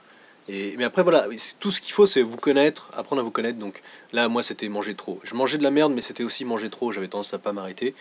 Et, 0.48 0.76
mais 0.78 0.84
après, 0.84 1.02
voilà, 1.02 1.26
tout 1.60 1.70
ce 1.70 1.82
qu'il 1.82 1.92
faut, 1.92 2.06
c'est 2.06 2.22
vous 2.22 2.38
connaître, 2.38 2.88
apprendre 2.94 3.20
à 3.20 3.22
vous 3.22 3.30
connaître. 3.30 3.58
Donc 3.58 3.82
là, 4.14 4.28
moi, 4.28 4.42
c'était 4.42 4.68
manger 4.68 4.94
trop. 4.94 5.20
Je 5.24 5.34
mangeais 5.34 5.58
de 5.58 5.62
la 5.62 5.70
merde, 5.70 5.92
mais 5.94 6.00
c'était 6.00 6.24
aussi 6.24 6.46
manger 6.46 6.70
trop. 6.70 6.90
J'avais 6.90 7.08
tendance 7.08 7.34
à 7.34 7.38
pas 7.38 7.52
m'arrêter. 7.52 7.94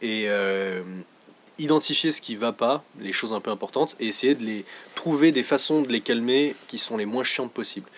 Et 0.00 0.24
euh, 0.28 0.80
identifier 1.58 2.12
ce 2.12 2.20
qui 2.20 2.36
va 2.36 2.52
pas, 2.52 2.84
les 3.00 3.12
choses 3.12 3.32
un 3.32 3.40
peu 3.40 3.50
importantes, 3.50 3.96
et 4.00 4.06
essayer 4.06 4.34
de 4.34 4.44
les 4.44 4.64
trouver 4.94 5.32
des 5.32 5.42
façons 5.42 5.82
de 5.82 5.88
les 5.88 6.00
calmer 6.00 6.54
qui 6.68 6.78
sont 6.78 6.96
les 6.96 7.06
moins 7.06 7.24
chiantes 7.24 7.52
possibles. 7.52 7.88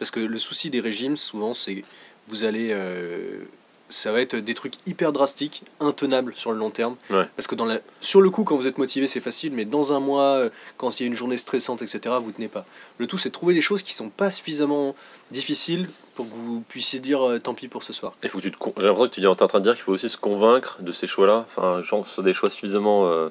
Parce 0.00 0.10
que 0.10 0.18
le 0.18 0.38
souci 0.38 0.68
des 0.70 0.80
régimes, 0.80 1.16
souvent, 1.16 1.54
c'est 1.54 1.82
vous 2.26 2.42
allez. 2.42 2.70
euh, 2.72 3.44
ça 3.92 4.12
va 4.12 4.20
être 4.20 4.36
des 4.36 4.54
trucs 4.54 4.74
hyper 4.86 5.10
drastiques, 5.12 5.64
intenables 5.80 6.32
sur 6.36 6.52
le 6.52 6.58
long 6.58 6.70
terme. 6.70 6.94
Ouais. 7.10 7.26
Parce 7.34 7.48
que 7.48 7.56
dans 7.56 7.64
la, 7.64 7.78
sur 8.00 8.20
le 8.20 8.30
coup, 8.30 8.44
quand 8.44 8.54
vous 8.56 8.68
êtes 8.68 8.78
motivé, 8.78 9.08
c'est 9.08 9.20
facile, 9.20 9.52
mais 9.52 9.64
dans 9.64 9.92
un 9.92 9.98
mois, 9.98 10.22
euh, 10.36 10.48
quand 10.76 11.00
il 11.00 11.02
y 11.02 11.06
a 11.06 11.08
une 11.08 11.16
journée 11.16 11.38
stressante, 11.38 11.82
etc., 11.82 12.14
vous 12.22 12.30
tenez 12.30 12.46
pas. 12.46 12.64
Le 12.98 13.08
tout, 13.08 13.18
c'est 13.18 13.30
de 13.30 13.34
trouver 13.34 13.52
des 13.52 13.60
choses 13.60 13.82
qui 13.82 13.92
sont 13.92 14.08
pas 14.08 14.30
suffisamment 14.30 14.94
difficiles 15.32 15.88
pour 16.14 16.28
que 16.28 16.34
vous 16.34 16.60
puissiez 16.68 17.00
dire 17.00 17.26
euh, 17.28 17.40
tant 17.40 17.52
pis 17.52 17.66
pour 17.66 17.82
ce 17.82 17.92
soir. 17.92 18.12
Il 18.22 18.28
faut 18.30 18.38
que 18.38 18.44
tu 18.44 18.52
te 18.52 18.58
con- 18.58 18.72
J'ai 18.76 18.84
l'impression 18.86 19.08
que 19.08 19.14
tu 19.16 19.20
es 19.22 19.26
en 19.26 19.34
train 19.34 19.58
de 19.58 19.64
dire 19.64 19.74
qu'il 19.74 19.82
faut 19.82 19.92
aussi 19.92 20.08
se 20.08 20.16
convaincre 20.16 20.78
de 20.82 20.92
ces 20.92 21.08
choix-là. 21.08 21.44
Enfin, 21.50 21.82
genre 21.82 22.06
ce 22.06 22.14
soit 22.14 22.22
des 22.24 22.32
choix 22.32 22.48
suffisamment 22.48 23.08
euh, 23.08 23.28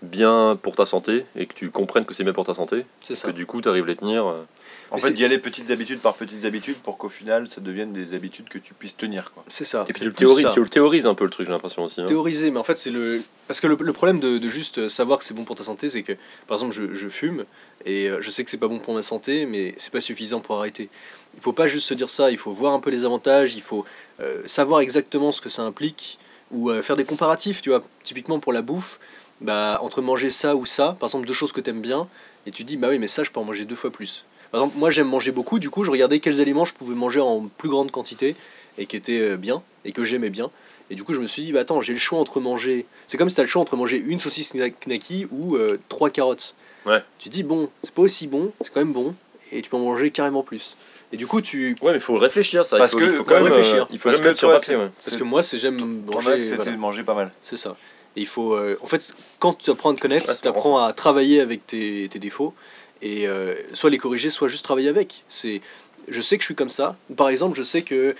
bien 0.00 0.58
pour 0.62 0.74
ta 0.74 0.86
santé 0.86 1.26
et 1.36 1.44
que 1.44 1.52
tu 1.52 1.70
comprennes 1.70 2.06
que 2.06 2.14
c'est 2.14 2.24
bien 2.24 2.32
pour 2.32 2.44
ta 2.46 2.54
santé. 2.54 2.86
C'est 3.04 3.14
ça. 3.14 3.28
Que 3.28 3.32
du 3.32 3.44
coup, 3.44 3.60
tu 3.60 3.68
arrives 3.68 3.84
à 3.84 3.88
les 3.88 3.96
tenir. 3.96 4.26
euh. 4.26 4.42
En 4.90 4.96
Mais 4.96 5.02
fait 5.02 5.10
d'y 5.12 5.24
aller 5.24 5.38
petites 5.38 5.70
habitudes 5.70 6.00
par 6.00 6.14
petites 6.14 6.44
habitudes 6.46 6.78
pour 6.78 6.96
qu'au 6.96 7.10
final 7.10 7.50
ça 7.50 7.60
devienne 7.60 7.92
des 7.92 8.14
habitudes 8.14 8.48
que 8.48 8.56
tu 8.58 8.72
puisses 8.72 8.96
tenir 8.96 9.32
quoi. 9.34 9.44
C'est 9.48 9.66
ça. 9.66 9.84
Et 9.88 9.92
puis 9.92 10.00
tu 10.00 10.06
le, 10.06 10.12
tu 10.54 10.60
le 10.60 10.68
théorises 10.68 11.06
un 11.06 11.14
peu 11.14 11.24
le 11.24 11.30
truc, 11.30 11.46
j'ai 11.46 11.52
l'impression 11.52 11.84
aussi. 11.84 12.00
hein. 12.00 12.06
Théoriser, 12.06 12.50
mais 12.50 12.58
en 12.58 12.64
fait, 12.64 12.78
c'est 12.78 12.90
le. 12.90 13.22
Parce 13.48 13.60
que 13.60 13.66
le, 13.66 13.76
le 13.78 13.92
problème 13.92 14.18
de, 14.18 14.38
de 14.38 14.48
juste 14.48 14.88
savoir 14.88 15.18
que 15.18 15.24
c'est 15.24 15.34
bon 15.34 15.44
pour 15.44 15.56
ta 15.56 15.64
santé, 15.64 15.90
c'est 15.90 16.02
que, 16.02 16.14
par 16.46 16.56
exemple, 16.56 16.72
je, 16.74 16.94
je 16.94 17.08
fume 17.08 17.44
et 17.84 18.08
euh, 18.08 18.18
je 18.22 18.30
sais 18.30 18.44
que 18.44 18.50
c'est 18.50 18.56
pas 18.56 18.68
bon 18.68 18.78
pour 18.78 18.94
ma 18.94 19.02
santé, 19.02 19.44
mais 19.44 19.74
c'est 19.76 19.92
pas 19.92 20.00
suffisant 20.00 20.40
pour 20.40 20.56
arrêter. 20.56 20.88
Il 21.34 21.42
faut 21.42 21.52
pas 21.52 21.66
juste 21.66 21.86
se 21.86 21.94
dire 21.94 22.08
ça, 22.08 22.30
il 22.30 22.38
faut 22.38 22.52
voir 22.52 22.72
un 22.72 22.80
peu 22.80 22.88
les 22.90 23.04
avantages, 23.04 23.54
il 23.54 23.62
faut 23.62 23.84
euh, 24.20 24.40
savoir 24.46 24.80
exactement 24.80 25.32
ce 25.32 25.40
que 25.42 25.48
ça 25.50 25.62
implique 25.62 26.18
ou 26.50 26.70
euh, 26.70 26.80
faire 26.80 26.96
des 26.96 27.04
comparatifs, 27.04 27.60
tu 27.60 27.68
vois. 27.68 27.82
Typiquement 28.04 28.40
pour 28.40 28.54
la 28.54 28.62
bouffe, 28.62 28.98
bah, 29.42 29.78
entre 29.82 30.00
manger 30.00 30.30
ça 30.30 30.56
ou 30.56 30.64
ça, 30.64 30.96
par 30.98 31.10
exemple, 31.10 31.26
deux 31.26 31.34
choses 31.34 31.52
que 31.52 31.60
tu 31.60 31.68
aimes 31.70 31.82
bien, 31.82 32.08
et 32.46 32.50
tu 32.50 32.64
dis, 32.64 32.78
bah 32.78 32.88
oui, 32.88 32.98
mais 32.98 33.08
ça, 33.08 33.22
je 33.22 33.30
peux 33.30 33.38
en 33.40 33.44
manger 33.44 33.66
deux 33.66 33.76
fois 33.76 33.90
plus. 33.90 34.24
Par 34.50 34.60
exemple, 34.62 34.78
moi, 34.78 34.90
j'aime 34.90 35.08
manger 35.08 35.30
beaucoup, 35.32 35.58
du 35.58 35.70
coup, 35.70 35.84
je 35.84 35.90
regardais 35.90 36.20
quels 36.20 36.40
aliments 36.40 36.64
je 36.64 36.74
pouvais 36.74 36.94
manger 36.94 37.20
en 37.20 37.48
plus 37.58 37.68
grande 37.68 37.90
quantité 37.90 38.34
et 38.78 38.86
qui 38.86 38.96
étaient 38.96 39.20
euh, 39.20 39.36
bien 39.36 39.62
et 39.84 39.92
que 39.92 40.04
j'aimais 40.04 40.30
bien. 40.30 40.50
Et 40.90 40.94
du 40.94 41.04
coup, 41.04 41.12
je 41.12 41.20
me 41.20 41.26
suis 41.26 41.42
dit, 41.42 41.52
bah 41.52 41.60
attends, 41.60 41.80
j'ai 41.82 41.92
le 41.92 41.98
choix 41.98 42.18
entre 42.18 42.40
manger. 42.40 42.86
C'est 43.08 43.18
comme 43.18 43.28
si 43.28 43.34
tu 43.34 43.40
as 43.40 43.44
le 43.44 43.48
choix 43.50 43.60
entre 43.60 43.76
manger 43.76 43.98
une 43.98 44.18
saucisse 44.18 44.54
kna- 44.54 44.72
knacky 44.86 45.26
ou 45.30 45.56
euh, 45.56 45.78
trois 45.90 46.08
carottes. 46.08 46.54
Ouais. 46.86 47.02
Tu 47.18 47.28
dis, 47.28 47.42
bon, 47.42 47.68
c'est 47.82 47.92
pas 47.92 48.02
aussi 48.02 48.26
bon, 48.26 48.52
c'est 48.62 48.72
quand 48.72 48.80
même 48.80 48.94
bon, 48.94 49.14
et 49.52 49.60
tu 49.60 49.68
peux 49.68 49.76
en 49.76 49.80
manger 49.80 50.10
carrément 50.10 50.42
plus. 50.42 50.76
Et 51.12 51.16
du 51.18 51.26
coup, 51.26 51.40
tu. 51.42 51.76
Ouais, 51.82 51.90
mais 51.92 51.98
il 51.98 52.00
faut 52.00 52.16
réfléchir 52.16 52.64
ça. 52.64 52.78
Parce 52.78 52.92
il 52.92 53.00
faut, 53.00 53.06
que- 53.06 53.10
il 53.10 53.16
faut 53.16 53.24
quand 53.24 53.34
même 53.34 53.42
réfléchir. 53.44 53.82
euh, 53.82 53.86
Il 53.90 53.98
faut 53.98 54.10
mettre 54.10 54.36
sur 54.38 54.50
papier. 54.50 54.76
ouais. 54.76 54.88
Parce 55.04 55.16
que 55.16 55.24
moi, 55.24 55.42
c'est 55.42 55.58
j'aime 55.58 55.76
manger. 56.06 56.42
c'était 56.42 56.56
voilà. 56.56 56.72
de 56.72 56.76
manger 56.76 57.02
pas 57.02 57.14
mal. 57.14 57.32
C'est 57.42 57.56
ça. 57.56 57.76
Et 58.16 58.20
il 58.20 58.26
faut. 58.26 58.54
euh, 58.54 58.78
en 58.82 58.86
fait, 58.86 59.12
quand 59.38 59.54
tu 59.58 59.70
apprends 59.70 59.92
à 59.92 59.94
te 59.94 60.00
connaître, 60.00 60.28
Ouais, 60.28 60.34
tu 60.40 60.48
apprends 60.48 60.78
à 60.84 60.92
travailler 60.92 61.40
avec 61.40 61.66
tes, 61.66 62.08
tes 62.10 62.18
défauts 62.18 62.54
et 63.02 63.28
euh, 63.28 63.54
soit 63.74 63.90
les 63.90 63.98
corriger, 63.98 64.30
soit 64.30 64.48
juste 64.48 64.64
travailler 64.64 64.88
avec. 64.88 65.24
C'est, 65.28 65.60
je 66.08 66.20
sais 66.20 66.36
que 66.36 66.42
je 66.42 66.46
suis 66.46 66.54
comme 66.54 66.70
ça. 66.70 66.96
Ou 67.10 67.14
par 67.14 67.28
exemple, 67.28 67.56
je 67.56 67.62
sais 67.62 67.82
que 67.82 68.14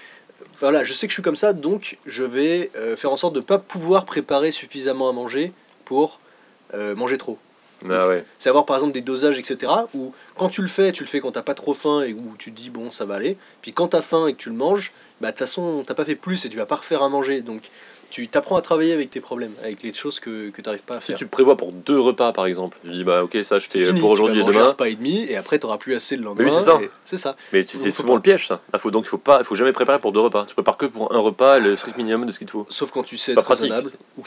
voilà, 0.61 0.85
je 0.85 0.93
sais 0.93 1.07
que 1.07 1.11
je 1.11 1.14
suis 1.14 1.22
comme 1.22 1.37
ça, 1.37 1.53
donc 1.53 1.99
je 2.07 2.24
vais 2.24 2.70
euh, 2.76 2.97
faire 2.97 3.12
en 3.12 3.16
sorte 3.16 3.35
de 3.35 3.41
ne 3.41 3.45
pas 3.45 3.59
pouvoir 3.59 4.05
préparer 4.05 4.51
suffisamment 4.53 5.09
à 5.09 5.12
manger 5.12 5.53
pour 5.85 6.20
euh, 6.74 6.95
manger 6.95 7.18
trop. 7.18 7.39
Ah 7.89 8.09
ouais. 8.09 8.24
C'est 8.41 8.49
avoir 8.49 8.66
par 8.66 8.76
exemple 8.76 8.93
des 8.93 9.01
dosages, 9.03 9.39
etc. 9.39 9.72
Où 9.95 10.12
quand 10.37 10.49
tu 10.49 10.62
le 10.62 10.68
fais, 10.68 10.91
tu 10.91 11.05
le 11.05 11.09
fais 11.09 11.20
quand 11.20 11.33
t'as 11.33 11.43
pas 11.43 11.55
trop 11.55 11.74
faim 11.74 12.03
et 12.03 12.12
où 12.12 12.35
tu 12.37 12.51
te 12.51 12.57
dis 12.57 12.70
bon 12.70 12.91
ça 12.91 13.05
va 13.05 13.14
aller. 13.14 13.37
Puis 13.62 13.72
quand 13.72 13.89
t'as 13.89 14.03
faim 14.03 14.26
et 14.26 14.33
que 14.33 14.39
tu 14.39 14.49
le 14.49 14.57
manges, 14.57 14.93
bah 15.20 15.29
de 15.29 15.33
toute 15.33 15.41
façon 15.41 15.85
t'as 15.87 15.95
pas 15.95 16.05
fait 16.05 16.16
plus 16.16 16.45
et 16.45 16.49
tu 16.49 16.57
vas 16.57 16.66
pas 16.66 16.76
refaire 16.76 17.03
à 17.03 17.09
manger. 17.09 17.41
Donc 17.41 17.70
tu 18.11 18.26
t'apprends 18.28 18.56
à 18.56 18.62
travailler 18.62 18.92
avec 18.92 19.11
tes 19.11 19.20
problèmes, 19.20 19.52
avec 19.62 19.82
les 19.82 19.92
choses 19.94 20.18
que, 20.20 20.50
que 20.50 20.56
tu 20.61 20.62
n'arrives 20.68 20.82
pas 20.82 20.96
à 20.96 21.00
Si 21.00 21.09
faire. 21.09 21.16
tu 21.18 21.26
prévois 21.26 21.56
pour 21.56 21.72
deux 21.72 21.98
repas 21.98 22.32
par 22.32 22.46
exemple, 22.46 22.78
tu 22.82 22.90
dis 22.90 23.04
bah 23.04 23.22
ok 23.24 23.36
ça 23.42 23.59
je 23.59 23.68
fais 23.68 23.84
fini, 23.84 24.00
pour 24.00 24.11
tu 24.11 24.14
aujourd'hui 24.14 24.40
et 24.40 24.42
manger 24.42 24.56
un 24.59 24.61
demain. 24.62 24.70
repas 24.72 24.84
et 24.86 24.94
demi 24.94 25.24
et 25.28 25.36
après 25.36 25.59
t'auras 25.59 25.78
plus 25.78 25.94
assez 25.94 26.16
le 26.16 26.22
lendemain. 26.22 26.44
oui, 26.44 26.50
c'est 26.50 26.62
ça. 26.62 26.80
C'est 27.04 27.16
ça. 27.16 27.36
Mais 27.52 27.64
tu- 27.64 27.76
faut 27.76 27.90
souvent 27.90 28.09
pas. 28.11 28.14
le 28.16 28.22
piège 28.22 28.46
ça. 28.48 28.61
Il 28.72 28.78
faut 28.80 28.90
donc 28.90 29.04
il 29.04 29.09
faut 29.09 29.18
pas, 29.18 29.44
faut 29.44 29.54
jamais 29.54 29.72
préparer 29.72 29.98
pour 29.98 30.12
deux 30.12 30.20
repas. 30.20 30.46
Tu 30.46 30.54
prépares 30.54 30.76
que 30.76 30.86
pour 30.86 31.12
un 31.14 31.18
repas, 31.18 31.59
le 31.59 31.76
strict 31.76 31.96
minimum 31.98 32.26
de 32.26 32.32
ce 32.32 32.38
qu'il 32.38 32.46
te 32.46 32.52
faut. 32.52 32.66
Sauf 32.70 32.90
quand 32.90 33.02
tu 33.02 33.16
sais 33.16 33.32
être 33.32 33.46
raisonnable 33.46 33.90
ou 34.16 34.22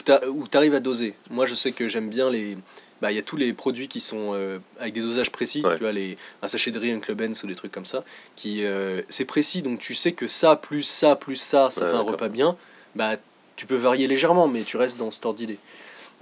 tu 0.48 0.56
arrives 0.56 0.74
à 0.74 0.80
doser. 0.80 1.14
Moi 1.30 1.46
je 1.46 1.54
sais 1.54 1.72
que 1.72 1.88
j'aime 1.88 2.08
bien 2.08 2.30
les. 2.30 2.56
Bah, 3.00 3.10
il 3.10 3.16
y 3.16 3.18
a 3.18 3.22
tous 3.22 3.36
les 3.36 3.52
produits 3.52 3.88
qui 3.88 3.98
sont 4.00 4.30
euh, 4.34 4.60
avec 4.78 4.94
des 4.94 5.00
dosages 5.00 5.32
précis, 5.32 5.60
Ouais. 5.66 5.74
tu 5.74 5.80
vois, 5.82 5.90
les, 5.90 6.16
un 6.40 6.46
sachet 6.46 6.70
de 6.70 6.78
riz, 6.78 6.92
un 6.92 7.00
Club 7.00 7.18
Benz 7.18 7.42
ou 7.42 7.48
des 7.48 7.56
trucs 7.56 7.72
comme 7.72 7.84
ça, 7.84 8.04
qui 8.36 8.64
euh, 8.64 9.02
c'est 9.08 9.24
précis, 9.24 9.60
donc 9.60 9.80
tu 9.80 9.92
sais 9.96 10.12
que 10.12 10.28
ça, 10.28 10.54
plus 10.54 10.84
ça, 10.84 11.16
plus 11.16 11.34
ça, 11.34 11.72
ça 11.72 11.84
Ouais, 11.84 11.90
fait 11.90 11.96
un 11.96 12.00
repas 12.02 12.28
bien, 12.28 12.56
bah 12.94 13.16
tu 13.62 13.66
peux 13.68 13.76
varier 13.76 14.08
légèrement, 14.08 14.48
mais 14.48 14.62
tu 14.64 14.76
restes 14.76 14.98
dans 14.98 15.12
cet 15.12 15.24
ordre 15.24 15.38
d'idée. 15.38 15.58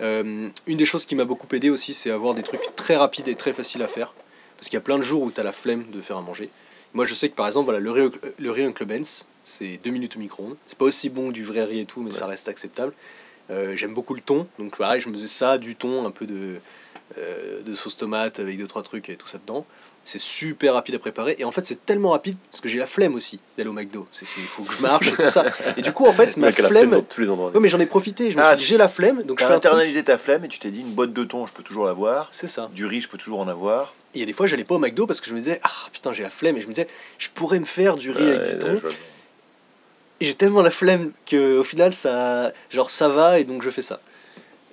Euh, 0.01 0.47
une 0.67 0.77
des 0.77 0.85
choses 0.85 1.07
qui 1.07 1.15
m'a 1.15 1.25
beaucoup 1.25 1.47
aidé 1.57 1.71
aussi, 1.71 1.95
c'est 1.95 2.11
avoir 2.11 2.35
des 2.35 2.43
trucs 2.43 2.77
très 2.77 2.97
rapides 2.97 3.29
et 3.29 3.35
très 3.35 3.55
faciles 3.55 3.83
à 3.83 3.89
faire, 3.89 4.13
parce 4.59 4.69
qu'il 4.69 4.77
y 4.77 4.77
a 4.77 4.83
plein 4.83 4.99
de 4.99 5.03
jours 5.03 5.23
où 5.23 5.31
tu 5.31 5.41
as 5.41 5.43
la 5.43 5.55
flemme 5.55 5.85
de 5.91 6.03
faire 6.03 6.19
à 6.19 6.21
manger. 6.21 6.51
Moi 6.93 7.07
je 7.07 7.15
sais 7.15 7.31
que 7.31 7.35
par 7.35 7.47
exemple, 7.47 7.65
voilà, 7.65 7.81
le 7.81 7.91
riz, 7.91 8.03
au- 8.03 8.13
le 8.39 8.51
riz 8.51 8.65
Uncle 8.65 8.85
Ben's, 8.85 9.27
c'est 9.43 9.81
deux 9.83 9.89
minutes 9.91 10.17
au 10.17 10.19
micro-ondes. 10.19 10.57
C'est 10.69 10.77
pas 10.77 10.85
aussi 10.85 11.09
bon 11.09 11.29
que 11.29 11.33
du 11.33 11.45
vrai 11.45 11.65
riz 11.65 11.81
et 11.81 11.87
tout, 11.87 12.03
mais 12.03 12.11
ça 12.11 12.27
reste 12.27 12.47
acceptable. 12.47 12.93
Euh, 13.49 13.75
J'aime 13.75 13.95
beaucoup 13.95 14.13
le 14.15 14.21
thon, 14.21 14.47
donc 14.59 14.77
pareil, 14.77 15.01
je 15.01 15.09
me 15.09 15.15
faisais 15.15 15.27
ça, 15.27 15.57
du 15.57 15.77
thon, 15.77 16.05
un 16.07 16.11
peu 16.11 16.27
de, 16.27 16.57
euh, 17.17 17.63
de 17.63 17.75
sauce 17.75 17.97
tomate 17.97 18.39
avec 18.39 18.59
deux 18.59 18.67
trois 18.67 18.83
trucs 18.83 19.09
et 19.09 19.17
tout 19.17 19.29
ça 19.29 19.39
dedans. 19.39 19.65
C'est 20.03 20.19
super 20.19 20.75
rapide 20.75 20.95
à 20.95 20.99
préparer 20.99 21.37
et 21.39 21.45
en 21.45 21.51
fait 21.53 21.65
c'est 21.67 21.85
tellement 21.87 22.11
rapide 22.11 22.37
parce 22.51 22.61
que 22.63 22.69
j'ai 22.69 22.79
la 22.79 22.87
flemme 22.87 23.15
aussi 23.15 23.39
d'aller 23.57 23.69
au 23.69 23.73
McDo. 23.75 24.09
C'est 24.13 24.25
il 24.39 24.43
faut 24.45 24.63
que 24.63 24.75
je 24.75 24.81
marche 24.81 25.07
et 25.07 25.13
tout 25.13 25.27
ça. 25.29 25.45
Et 25.77 25.83
du 25.83 25.93
coup 25.93 26.07
en 26.07 26.13
fait 26.13 26.37
ma 26.39 26.51
flemme. 26.51 26.91
dans 26.91 27.03
tous 27.03 27.21
les 27.21 27.29
endroits. 27.29 27.51
Ouais 27.51 27.61
mais 27.61 27.69
j'en 27.69 27.79
ai 27.79 27.87
profité. 27.87 28.31
Je 28.31 28.37
me 28.39 28.43
Ah, 28.43 28.57
suis 28.57 28.63
dit 28.65 28.65
j'ai 28.71 28.77
la 28.79 28.89
flemme 28.89 29.23
donc 29.23 29.39
je 29.39 29.45
Tu 29.45 29.49
fais 29.49 29.55
internalisé 29.55 30.03
ta 30.03 30.17
flemme 30.19 30.45
et 30.45 30.49
tu 30.49 30.59
t'es 30.59 30.71
dit 30.71 30.81
une 30.81 30.93
boîte 30.95 31.13
de 31.13 31.23
thon, 31.25 31.47
je 31.47 31.53
peux 31.53 31.63
toujours 31.63 31.85
l'avoir. 31.85 32.29
C'est 32.33 32.49
ça. 32.49 32.71
Du 32.75 32.87
riz, 32.87 33.03
je 33.03 33.09
peux 33.09 33.19
toujours 33.19 33.41
en 33.41 33.47
avoir. 33.49 33.93
Et 34.15 34.19
il 34.19 34.21
y 34.21 34.23
a 34.23 34.27
des 34.27 34.33
fois 34.33 34.47
j'allais 34.47 34.65
pas 34.65 34.75
au 34.75 34.79
McDo 34.79 35.07
parce 35.07 35.21
que 35.21 35.29
je 35.29 35.35
me 35.35 35.39
disais 35.39 35.61
ah 35.63 35.71
putain 35.93 36.13
j'ai 36.15 36.23
la 36.23 36.31
flemme 36.31 36.57
et 36.57 36.61
je 36.63 36.67
me 36.67 36.73
disais 36.73 36.89
je 37.19 37.29
pourrais 37.29 37.61
me 37.61 37.67
faire 37.67 37.97
du 37.97 38.11
riz 38.11 38.25
Ouais, 38.25 38.35
avec 38.37 38.53
du 38.55 38.59
thon. 38.59 38.81
Et 40.21 40.27
j'ai 40.27 40.35
tellement 40.35 40.63
la 40.63 40.71
flemme 40.71 41.13
que 41.27 41.59
au 41.59 41.65
final 41.65 41.95
ça 41.95 42.53
genre 42.71 42.91
ça 42.91 43.09
va 43.09 43.39
et 43.39 43.45
donc 43.45 43.63
je 43.63 43.71
fais 43.71 43.83
ça. 43.83 44.01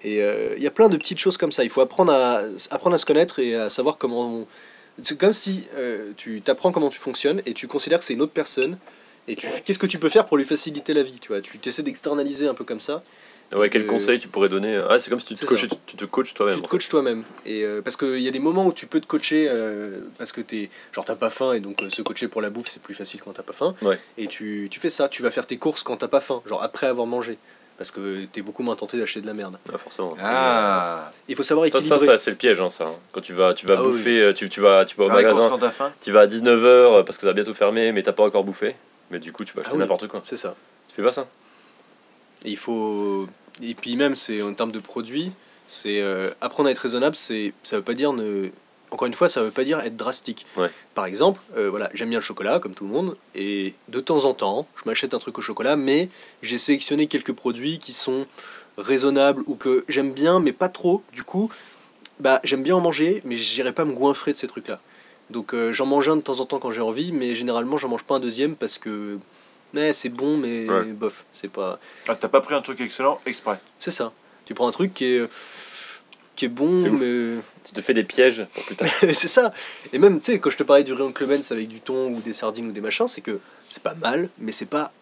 Et 0.04 0.22
euh, 0.22 0.54
il 0.58 0.64
y 0.64 0.68
a 0.68 0.72
plein 0.72 0.90
de 0.90 0.98
petites 0.98 1.20
choses 1.20 1.38
comme 1.38 1.52
ça. 1.52 1.64
Il 1.64 1.70
faut 1.70 1.82
apprendre 1.82 2.14
à 2.14 2.42
apprendre 2.72 2.96
à 2.96 2.98
se 3.00 3.06
connaître 3.06 3.40
et 3.40 3.56
à 3.56 3.70
savoir 3.70 3.98
comment. 3.98 4.22
on- 4.42 4.48
C'est 5.04 5.18
comme 5.18 5.34
si 5.34 5.68
euh, 5.78 6.12
tu 6.18 6.42
t'apprends 6.42 6.72
comment 6.72 6.90
tu 6.90 7.00
fonctionnes 7.00 7.42
et 7.46 7.54
tu 7.54 7.68
considères 7.68 8.00
que 8.00 8.06
c'est 8.06 8.14
une 8.14 8.22
autre 8.22 8.34
personne. 8.34 8.78
Et 9.28 9.36
tu 9.36 9.46
qu'est-ce 9.66 9.78
que 9.80 9.86
tu 9.88 10.00
peux 10.00 10.10
faire 10.10 10.26
pour 10.26 10.38
lui 10.38 10.46
faciliter 10.46 10.94
la 10.94 11.04
vie, 11.04 11.20
tu 11.22 11.28
vois? 11.30 11.42
Tu 11.42 11.60
essaies 11.66 11.84
d'externaliser 11.84 12.48
un 12.48 12.54
peu 12.54 12.64
comme 12.64 12.80
ça. 12.80 13.04
Ouais, 13.54 13.70
quel 13.70 13.84
Euh, 13.84 13.86
conseil 13.86 14.20
tu 14.20 14.28
pourrais 14.28 14.50
donner? 14.50 14.76
Ah, 14.90 15.00
c'est 15.00 15.10
comme 15.10 15.20
si 15.22 15.28
tu 15.28 15.36
te 15.36 15.46
coachais, 15.46 15.70
ça. 15.70 15.76
tu 15.86 15.96
te 15.96 16.04
coaches 16.06 16.34
toi-même. 16.34 16.56
Tu 16.56 16.62
te 16.62 16.68
coaches 16.68 16.90
toi-même. 16.90 17.24
Et 17.46 17.64
euh, 17.64 17.82
parce 17.82 17.96
qu'il 17.96 18.20
y 18.20 18.28
a 18.28 18.32
des 18.32 18.40
moments 18.40 18.66
où 18.66 18.74
tu 18.74 18.88
peux 18.88 19.00
te 19.00 19.06
coacher 19.06 19.48
euh, 19.50 20.00
parce 20.18 20.32
que 20.34 20.42
t'es 20.42 20.70
genre 20.94 21.06
t'as 21.06 21.16
pas 21.16 21.30
faim 21.30 21.54
et 21.54 21.60
donc 21.62 21.82
euh, 21.82 21.90
se 21.90 22.02
coacher 22.02 22.28
pour 22.28 22.42
la 22.42 22.50
bouffe 22.50 22.68
c'est 22.70 22.82
plus 22.82 22.94
facile 22.96 23.22
quand 23.22 23.32
t'as 23.34 23.44
pas 23.44 23.54
faim. 23.54 23.74
Ouais. 23.82 23.98
Et 24.18 24.28
tu, 24.28 24.68
tu 24.72 24.80
fais 24.80 24.90
ça. 24.90 25.08
Tu 25.10 25.22
vas 25.22 25.32
faire 25.32 25.46
tes 25.48 25.58
courses 25.58 25.84
quand 25.84 25.96
t'as 25.98 26.08
pas 26.10 26.20
faim, 26.22 26.42
genre 26.46 26.62
après 26.64 26.88
avoir 26.88 27.08
mangé. 27.08 27.38
Parce 27.78 27.92
que 27.92 28.26
t'es 28.26 28.42
beaucoup 28.42 28.64
moins 28.64 28.76
tenté 28.76 28.98
d'acheter 28.98 29.22
de 29.22 29.28
la 29.28 29.34
merde. 29.36 29.58
Ah, 29.72 29.78
forcément. 29.78 30.16
Ah 30.20 31.12
Il 31.28 31.36
faut 31.36 31.44
savoir 31.44 31.68
équilibrer. 31.68 32.00
ça, 32.00 32.06
ça, 32.06 32.18
c'est 32.18 32.32
le 32.32 32.36
piège, 32.38 32.60
hein, 32.60 32.70
ça. 32.70 32.86
hein. 32.86 32.96
Quand 33.12 33.22
tu 33.22 33.34
vas, 33.34 33.54
tu 33.54 33.68
vas 33.68 33.76
Ah 33.78 33.84
bouffer, 33.84 34.20
euh, 34.22 34.34
tu, 34.34 34.50
tu 34.50 34.62
vas, 34.62 34.84
tu 34.86 34.96
vas 34.98 35.06
au 35.06 35.10
magasin, 35.10 35.48
quand 35.48 35.60
t'as 35.60 35.70
faim 35.70 35.94
tu 36.02 36.12
vas 36.12 36.22
à 36.22 36.28
19h 36.28 37.04
parce 37.06 37.18
que 37.18 37.22
ça 37.22 37.28
va 37.28 37.34
bientôt 37.34 37.54
fermer, 37.54 37.92
mais 37.92 38.02
t'as 38.02 38.14
pas 38.14 38.24
encore 38.24 38.44
bouffé. 38.44 38.76
Mais 39.12 39.20
du 39.20 39.32
coup, 39.32 39.46
tu 39.46 39.54
vas 39.54 39.62
acheter 39.62 39.72
Ah 39.74 39.76
oui. 39.76 39.82
n'importe 39.82 40.08
quoi. 40.08 40.22
C'est 40.24 40.38
ça. 40.38 40.56
Tu 40.90 40.96
fais 40.96 41.04
pas 41.04 41.12
ça 41.12 41.28
Et 42.46 42.50
il 42.50 42.58
faut. 42.58 43.28
Et 43.62 43.74
puis 43.76 43.96
même, 43.96 44.16
c'est 44.16 44.42
en 44.42 44.54
termes 44.54 44.72
de 44.72 44.80
produits, 44.80 45.32
c'est 45.68 46.02
euh, 46.02 46.30
apprendre 46.42 46.70
à 46.70 46.72
être 46.72 46.80
raisonnable. 46.80 47.16
C'est 47.16 47.54
ça 47.64 47.76
veut 47.78 47.84
pas 47.84 47.94
dire 47.94 48.12
ne. 48.14 48.50
Encore 48.92 49.06
une 49.08 49.14
fois, 49.14 49.28
ça 49.28 49.42
veut 49.44 49.52
pas 49.52 49.64
dire 49.66 49.80
être 49.82 49.98
drastique. 49.98 50.46
Ouais. 50.56 50.70
Par 50.96 51.06
exemple, 51.06 51.42
euh, 51.58 51.70
voilà, 51.70 51.90
j'aime 51.94 52.10
bien 52.10 52.20
le 52.20 52.24
chocolat 52.24 52.60
comme 52.60 52.74
tout 52.74 52.86
le 52.86 52.92
monde, 52.94 53.18
et 53.36 53.74
de 53.90 54.00
temps 54.00 54.24
en 54.26 54.34
temps, 54.34 54.68
je 54.82 54.90
m'achète 54.90 55.14
un 55.14 55.20
truc 55.20 55.38
au 55.38 55.42
chocolat, 55.42 55.76
mais 55.76 56.08
j'ai 56.42 56.58
sélectionné 56.58 57.08
quelques 57.08 57.34
produits 57.34 57.80
qui 57.80 57.92
sont 57.94 58.26
raisonnables 58.78 59.44
ou 59.48 59.56
que 59.56 59.84
j'aime 59.90 60.14
bien, 60.14 60.40
mais 60.40 60.52
pas 60.54 60.70
trop. 60.70 61.04
Du 61.12 61.24
coup, 61.24 61.50
bah 62.20 62.40
j'aime 62.44 62.64
bien 62.64 62.76
en 62.76 62.82
manger, 62.82 63.22
mais 63.26 63.36
j'irai 63.36 63.72
pas 63.74 63.86
me 63.86 63.94
goinfrer 63.94 64.32
de 64.34 64.38
ces 64.38 64.48
trucs-là. 64.48 64.80
Donc 65.30 65.54
euh, 65.54 65.74
j'en 65.74 65.86
mange 65.86 66.08
un 66.08 66.16
de 66.16 66.22
temps 66.22 66.40
en 66.40 66.46
temps 66.46 66.60
quand 66.60 66.72
j'ai 66.72 66.82
envie, 66.82 67.12
mais 67.12 67.36
généralement 67.36 67.78
j'en 67.78 67.90
mange 67.90 68.04
pas 68.04 68.16
un 68.16 68.20
deuxième 68.20 68.56
parce 68.56 68.78
que 68.78 69.20
mais 69.74 69.92
c'est 69.92 70.10
bon, 70.10 70.38
mais 70.38 70.70
Ouais. 70.70 70.84
bof, 70.86 71.26
c'est 71.34 71.50
pas. 71.52 71.80
Ah, 72.08 72.16
t'as 72.16 72.30
pas 72.30 72.40
pris 72.40 72.56
un 72.56 72.62
truc 72.62 72.80
excellent 72.80 73.20
exprès? 73.26 73.60
C'est 73.80 73.92
ça. 73.92 74.14
Tu 74.46 74.54
prends 74.54 74.68
un 74.68 74.72
truc 74.72 74.94
qui 74.94 75.04
est, 75.06 75.28
qui 76.38 76.46
est 76.46 76.50
bon, 76.50 76.80
mais. 76.92 77.42
Tu 77.66 77.74
te 77.74 77.82
fais 77.82 77.94
des 77.94 78.06
pièges 78.06 78.46
pour 78.54 78.64
plus 78.64 78.76
tard. 78.78 78.88
c'est 79.02 79.28
ça. 79.28 79.52
Et 79.92 80.00
même, 80.00 80.22
tu 80.22 80.32
sais, 80.32 80.40
quand 80.40 80.50
je 80.50 80.56
te 80.58 80.64
parlais 80.64 80.86
du 80.86 80.94
Clemens 81.14 81.52
avec 81.52 81.68
du 81.68 81.82
thon 81.82 82.08
ou 82.14 82.22
des 82.22 82.32
sardines 82.32 82.70
ou 82.70 82.72
des 82.72 82.80
machins, 82.80 83.08
c'est 83.08 83.20
que 83.22 83.40
c'est 83.70 83.84
pas 83.84 83.96
mal, 83.96 84.30
mais 84.38 84.54
c'est 84.54 84.66
pas. 84.66 84.94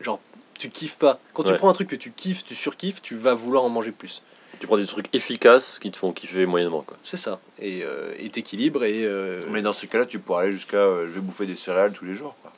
Genre, 0.00 0.20
tu 0.58 0.68
kiffes 0.70 0.96
pas. 0.98 1.18
Quand 1.34 1.42
tu 1.42 1.54
prends 1.54 1.68
un 1.70 1.72
truc 1.72 1.88
que 1.88 1.96
tu 1.96 2.12
kiffes, 2.12 2.44
tu 2.44 2.54
surkiffes, 2.54 3.02
tu 3.02 3.16
vas 3.16 3.34
vouloir 3.34 3.64
en 3.64 3.68
manger 3.68 3.90
plus. 3.90 4.22
tu 4.60 4.68
prends 4.68 4.76
des 4.76 4.86
trucs 4.86 5.12
efficaces 5.12 5.80
qui 5.80 5.90
te 5.90 5.96
font 5.96 6.12
kiffer 6.12 6.46
moyennement. 6.46 6.82
Quoi. 6.82 6.96
C'est 7.02 7.16
ça. 7.16 7.40
Et 7.58 7.82
euh, 7.82 8.14
et 8.20 8.30
t'équilibres 8.30 8.84
et. 8.84 9.04
euh, 9.04 9.40
Mais 9.50 9.62
dans 9.62 9.72
ces 9.72 9.88
cas-là, 9.88 10.06
tu 10.06 10.20
pourrais 10.20 10.44
aller 10.44 10.52
jusqu'à 10.52 10.76
euh, 10.76 11.08
je 11.08 11.12
vais 11.14 11.20
bouffer 11.20 11.46
des 11.46 11.56
céréales 11.56 11.92
tous 11.92 12.04
les 12.04 12.14
jours. 12.14 12.36
quoi. 12.42 12.52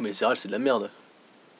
Mais 0.00 0.08
les 0.08 0.14
céréales, 0.14 0.36
c'est 0.36 0.48
de 0.48 0.52
la 0.52 0.58
merde. 0.58 0.90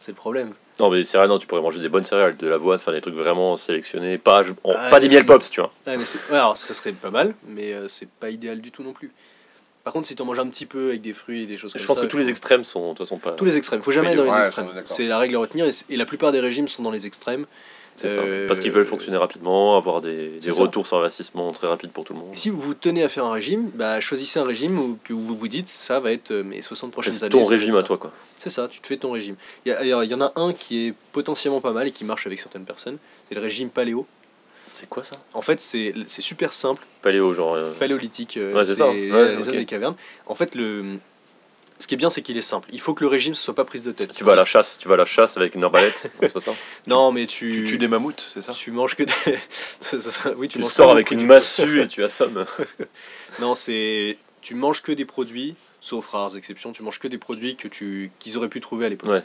C'est 0.00 0.10
le 0.10 0.16
problème. 0.16 0.54
Non, 0.80 0.90
mais 0.90 0.98
les 0.98 1.04
céréales, 1.04 1.28
non, 1.28 1.38
tu 1.38 1.46
pourrais 1.46 1.60
manger 1.60 1.80
des 1.80 1.88
bonnes 1.88 2.02
céréales, 2.04 2.36
de 2.36 2.48
l'avoine, 2.48 2.76
enfin 2.76 2.92
des 2.92 3.00
trucs 3.00 3.14
vraiment 3.14 3.56
sélectionnés. 3.56 4.18
Pas, 4.18 4.42
je- 4.42 4.52
Ah, 4.64 4.88
pas 4.90 4.98
des 5.00 5.06
oui. 5.06 5.14
miel 5.14 5.24
pops, 5.26 5.48
tu 5.50 5.60
vois. 5.60 5.72
Mais 5.86 5.96
ouais, 5.96 6.04
alors, 6.32 6.58
ça 6.58 6.74
serait 6.74 6.92
pas 6.92 7.10
mal, 7.10 7.34
mais 7.46 7.72
euh, 7.72 7.86
c'est 7.88 8.08
pas 8.08 8.30
idéal 8.30 8.60
du 8.60 8.72
tout 8.72 8.82
non 8.82 8.92
plus. 8.92 9.12
Par 9.84 9.92
contre, 9.92 10.06
si 10.06 10.16
tu 10.16 10.22
en 10.22 10.24
manges 10.24 10.38
un 10.38 10.48
petit 10.48 10.66
peu 10.66 10.88
avec 10.88 11.02
des 11.02 11.12
fruits 11.12 11.42
et 11.42 11.46
des 11.46 11.56
choses 11.58 11.72
comme 11.72 11.80
Je 11.80 11.86
ça. 11.86 11.92
pense 11.92 12.00
que 12.00 12.06
tous 12.06 12.16
les 12.16 12.28
extrêmes 12.30 12.64
sont 12.64 12.92
de 12.92 12.96
toute 12.96 13.06
façon 13.06 13.18
pas. 13.18 13.32
Tous 13.32 13.44
les 13.44 13.56
extrêmes. 13.56 13.82
Faut 13.82 13.92
jamais 13.92 14.08
aller 14.08 14.16
dans 14.16 14.34
les 14.34 14.40
extrêmes. 14.40 14.70
C'est 14.86 15.06
la 15.06 15.18
règle 15.18 15.36
à 15.36 15.40
retenir 15.40 15.66
et 15.88 15.96
la 15.96 16.06
plupart 16.06 16.32
des 16.32 16.40
régimes 16.40 16.66
sont 16.68 16.82
dans 16.82 16.90
les 16.90 17.06
extrêmes. 17.06 17.46
C'est 17.97 18.09
Euh, 18.09 18.42
ça. 18.42 18.49
Parce 18.49 18.61
qu'ils 18.61 18.72
veulent 18.72 18.84
fonctionner 18.86 19.16
rapidement, 19.16 19.76
avoir 19.76 20.01
des, 20.01 20.38
retours 20.51 20.86
sur 20.86 20.97
investissement 20.99 21.51
très 21.53 21.68
rapides 21.68 21.90
pour 21.92 22.05
tout 22.05 22.12
le 22.12 22.18
monde. 22.18 22.30
Et 22.32 22.36
si 22.36 22.51
vous 22.51 22.61
vous 22.61 22.74
tenez 22.74 23.03
à 23.05 23.09
faire 23.09 23.24
un 23.24 23.32
régime, 23.32 23.70
bah, 23.74 24.01
choisissez 24.01 24.38
un 24.40 24.45
régime 24.45 24.78
où, 24.78 24.99
que 25.05 25.12
vous 25.12 25.36
vous 25.36 25.49
dites 25.49 25.68
ça 25.68 26.01
va 26.01 26.11
être 26.12 26.32
euh, 26.32 26.42
mes 26.42 26.61
60 26.61 26.90
prochaines 26.90 27.12
C'est 27.12 27.24
années. 27.24 27.30
ton 27.30 27.45
régime 27.45 27.76
à 27.76 27.82
toi, 27.84 27.97
quoi. 27.97 28.12
C'est 28.38 28.51
ça, 28.51 28.66
tu 28.68 28.80
te 28.80 28.86
fais 28.86 28.97
ton 28.97 29.12
régime. 29.12 29.36
Il 29.64 29.68
y, 29.68 29.72
a- 29.72 29.78
alors, 29.78 30.03
il 30.05 30.11
y 30.11 30.14
en 30.14 30.20
a 30.20 30.32
un 30.36 30.53
qui 30.53 30.88
est 30.88 30.95
potentiellement 31.12 31.61
pas 31.61 31.72
mal 31.72 31.86
et 31.86 31.92
qui 31.92 32.05
marche 32.05 32.26
avec 32.26 32.40
certaines 32.40 32.64
personnes. 32.64 32.99
C'est 33.28 33.34
le 33.36 33.40
régime 33.40 33.70
paléo. 33.70 34.07
C'est 34.72 34.88
quoi 34.88 35.05
ça? 35.05 35.14
En 35.34 35.40
fait, 35.42 35.61
c'est 35.61 35.95
super 36.09 36.53
simple, 36.53 36.82
Paléo, 37.01 37.32
genre. 37.32 37.55
euh, 37.55 37.70
paléolithique. 37.78 38.36
euh, 38.38 38.53
Ouais, 38.55 38.64
c'est 38.64 38.74
ça. 38.74 38.92
les, 38.92 39.09
Ouais, 39.12 39.36
les 39.36 39.42
ok. 39.42 39.49
hommes 39.49 39.57
des 39.57 39.64
cavernes. 39.66 39.95
En 40.26 40.34
fait, 40.34 40.57
le, 40.57 40.84
ce 41.78 41.86
qui 41.86 41.94
est 41.94 41.96
bien, 41.96 42.08
c'est 42.10 42.22
qu'il 42.22 42.36
est 42.36 42.40
simple. 42.42 42.68
Il 42.72 42.80
faut 42.80 42.94
que 42.94 43.02
le 43.02 43.08
régime 43.08 43.32
ne 43.32 43.36
soit 43.36 43.54
pas 43.54 43.64
prise 43.64 43.82
de 43.84 43.92
tête. 43.92 44.14
Tu 44.14 44.24
vas 44.24 44.32
à 44.32 44.36
la 44.36 44.44
chasse, 44.44 44.78
tu 44.78 44.88
vas 44.88 44.94
à 44.94 44.98
la 44.98 45.04
chasse 45.04 45.36
avec 45.36 45.54
une 45.54 45.64
arbalète, 45.64 46.04
non, 46.04 46.10
c'est 46.28 46.32
pas 46.32 46.40
ça? 46.40 46.54
Non, 46.86 47.12
mais 47.12 47.26
tu, 47.26 47.50
Tu 47.52 47.64
tues 47.64 47.78
des 47.78 47.88
mammouths, 47.88 48.24
c'est 48.32 48.42
ça? 48.42 48.52
Tu 48.52 48.70
manges 48.70 48.94
que 48.94 49.02
des. 49.02 49.12
ça- 49.80 50.00
ça- 50.00 50.10
ça- 50.10 50.32
oui, 50.36 50.48
tu 50.48 50.62
sors 50.62 50.90
avec 50.90 51.10
une 51.10 51.26
massue 51.26 51.80
et 51.82 51.88
tu 51.88 52.02
assommes. 52.04 52.44
Non, 53.40 53.54
c'est 53.54 54.16
tu 54.42 54.54
manges 54.54 54.82
que 54.82 54.92
des 54.92 55.04
produits, 55.04 55.56
sauf 55.80 56.06
rares 56.08 56.36
exceptions, 56.36 56.72
tu 56.72 56.82
manges 56.82 56.98
que 57.00 57.08
des 57.08 57.18
produits 57.18 57.56
que 57.56 57.66
tu 57.68 58.10
qu'ils 58.20 58.36
auraient 58.36 58.48
pu 58.48 58.60
trouver 58.60 58.86
à 58.86 58.88
l'époque. 58.88 59.10
Ouais. 59.10 59.24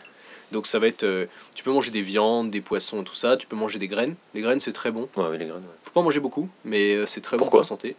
Donc 0.52 0.66
ça 0.66 0.80
va 0.80 0.88
être, 0.88 1.04
euh, 1.04 1.28
tu 1.54 1.64
peux 1.64 1.70
manger 1.72 1.92
des 1.92 2.02
viandes, 2.02 2.50
des 2.50 2.62
poissons, 2.62 3.04
tout 3.04 3.14
ça. 3.14 3.38
Tu 3.38 3.46
peux 3.46 3.56
manger 3.56 3.78
des 3.78 3.88
graines. 3.88 4.16
Les 4.34 4.42
graines 4.42 4.60
c'est 4.62 4.74
très 4.74 4.90
bon. 4.92 5.08
Ouais, 5.16 5.26
oui, 5.30 5.38
les 5.38 5.46
graines. 5.46 5.60
ouais. 5.60 5.76
Faut 5.84 5.92
pas 5.92 6.00
en 6.00 6.04
manger 6.04 6.20
beaucoup, 6.20 6.50
mais 6.66 6.96
euh, 6.96 7.06
c'est 7.06 7.22
très 7.22 7.38
bon 7.38 7.46
pour 7.48 7.60
la 7.60 7.64
santé. 7.66 7.96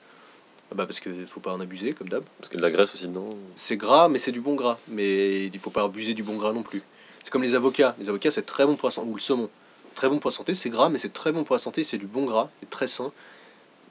Ah 0.71 0.75
bah 0.77 0.87
parce 0.87 1.01
que 1.01 1.11
faut 1.27 1.41
pas 1.41 1.53
en 1.53 1.61
abuser 1.61 1.93
comme 1.93 2.09
d'hab. 2.09 2.23
Parce 2.39 2.49
qu'il 2.49 2.59
a 2.59 2.61
de 2.61 2.67
la 2.67 2.71
graisse 2.71 2.95
aussi 2.95 3.09
dedans. 3.09 3.29
C'est 3.57 3.77
gras, 3.77 4.09
mais 4.09 4.19
c'est 4.19 4.33
du 4.33 4.41
bon 4.41 4.55
gras. 4.55 4.79
Mais 4.89 5.45
il 5.47 5.59
faut 5.59 5.71
pas 5.71 5.83
abuser 5.83 6.15
du 6.15 6.23
bon 6.23 6.37
gras 6.37 6.53
non 6.53 6.63
plus. 6.63 6.83
C'est 7.25 7.31
comme 7.31 7.43
les 7.43 7.55
avocats. 7.55 7.95
Les 7.99 8.09
avocats 8.09 8.31
c'est 8.31 8.47
très 8.47 8.67
bon 8.67 8.77
pour 8.77 8.87
la 8.89 8.93
santé 8.93 9.09
ou 9.09 9.15
le 9.15 9.21
saumon. 9.21 9.51
Très 9.97 10.09
bon 10.09 10.19
pour 10.19 10.31
la 10.31 10.37
santé, 10.37 10.55
c'est 10.55 10.71
gras, 10.71 10.89
mais 10.89 10.99
c'est 10.99 11.13
très 11.13 11.33
bon 11.33 11.43
pour 11.45 11.55
la 11.55 11.59
santé. 11.59 11.83
C'est 11.83 11.99
du 11.99 12.07
bon 12.07 12.25
gras, 12.25 12.49
c'est 12.61 12.71
très 12.71 12.87
sain. 12.87 13.13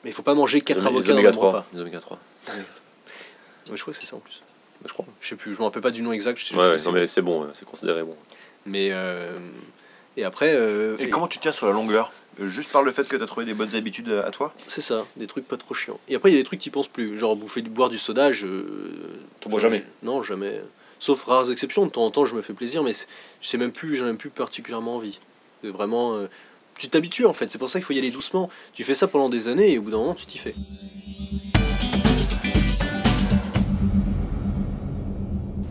Mais 0.03 0.11
il 0.11 0.13
faut 0.13 0.23
pas 0.23 0.33
manger 0.33 0.61
quatre 0.61 0.79
les, 0.79 0.87
avocats 0.87 1.13
les 1.13 1.21
dans 1.23 1.29
le 1.29 1.31
3. 1.31 1.47
repas. 1.49 1.65
Les 1.73 1.81
oméga 1.81 1.99
3. 1.99 2.17
Ouais, 2.47 3.75
je 3.75 3.81
crois 3.81 3.93
que 3.93 3.99
c'est 3.99 4.07
ça 4.07 4.15
en 4.15 4.19
plus. 4.19 4.41
Bah, 4.81 4.87
je 4.87 4.93
crois. 4.93 5.05
Je 5.19 5.27
sais 5.27 5.35
plus, 5.35 5.53
je 5.53 5.59
me 5.59 5.65
rappelle 5.65 5.81
pas 5.81 5.91
du 5.91 6.01
nom 6.01 6.13
exact. 6.13 6.39
je 6.39 6.45
sais 6.45 6.55
Ouais, 6.55 6.77
que 6.77 6.85
non, 6.85 6.91
mais 6.93 7.05
c'est 7.05 7.21
bon, 7.21 7.47
c'est 7.53 7.65
considéré 7.65 8.03
bon. 8.03 8.15
Mais 8.65 8.89
euh, 8.91 9.37
Et 10.17 10.23
après, 10.23 10.53
euh, 10.53 10.97
Et 10.99 11.03
et- 11.05 11.09
comment 11.09 11.27
tu 11.27 11.39
tiens 11.39 11.51
sur 11.51 11.65
la 11.67 11.73
longueur 11.73 12.11
Euh, 12.41 12.47
Juste 12.47 12.71
par 12.71 12.83
le 12.83 12.91
fait 12.91 13.07
que 13.07 13.15
tu 13.17 13.23
as 13.23 13.25
trouvé 13.27 13.45
des 13.45 13.53
bonnes 13.53 13.75
habitudes 13.75 14.09
à 14.11 14.31
toi 14.31 14.53
c'est 14.67 14.81
ça, 14.81 15.05
des 15.17 15.27
trucs 15.27 15.45
pas 15.47 15.57
trop 15.57 15.73
chiants. 15.73 15.99
Et 16.07 16.15
après, 16.15 16.29
il 16.31 16.33
y 16.33 16.37
a 16.37 16.39
des 16.39 16.45
trucs 16.45 16.59
qui 16.59 16.69
pensent 16.69 16.87
plus, 16.87 17.17
genre 17.17 17.35
bouffer, 17.35 17.61
boire 17.63 17.89
du 17.89 17.97
soda, 17.97 18.31
je. 18.31 18.47
T'en 19.41 19.49
bois 19.49 19.59
jamais 19.59 19.83
Non, 20.03 20.23
jamais. 20.23 20.61
Sauf 20.99 21.23
rares 21.23 21.51
exceptions, 21.51 21.85
de 21.85 21.91
temps 21.91 22.05
en 22.05 22.11
temps, 22.11 22.25
je 22.25 22.35
me 22.35 22.41
fais 22.41 22.53
plaisir, 22.53 22.81
mais 22.83 22.93
sais 23.41 23.57
même 23.57 23.71
plus, 23.71 23.95
j'en 23.95 24.05
ai 24.05 24.07
même 24.09 24.17
plus 24.17 24.29
particulièrement 24.29 24.95
envie. 24.95 25.19
C'est 25.63 25.69
vraiment. 25.69 26.15
euh, 26.15 26.27
tu 26.77 26.87
t'habitues 26.89 27.25
en 27.25 27.33
fait, 27.33 27.51
c'est 27.51 27.57
pour 27.57 27.69
ça 27.69 27.79
qu'il 27.79 27.85
faut 27.85 27.93
y 27.93 27.97
aller 27.99 28.09
doucement. 28.11 28.49
Tu 28.73 28.83
fais 28.85 28.95
ça 28.95 29.07
pendant 29.07 29.27
des 29.29 29.47
années 29.49 29.71
et 29.73 29.77
au 29.77 29.81
bout 29.81 29.91
d'un 29.91 29.97
moment, 29.97 30.15
tu 30.15 30.25
t'y 30.25 30.37
fais. 30.37 30.53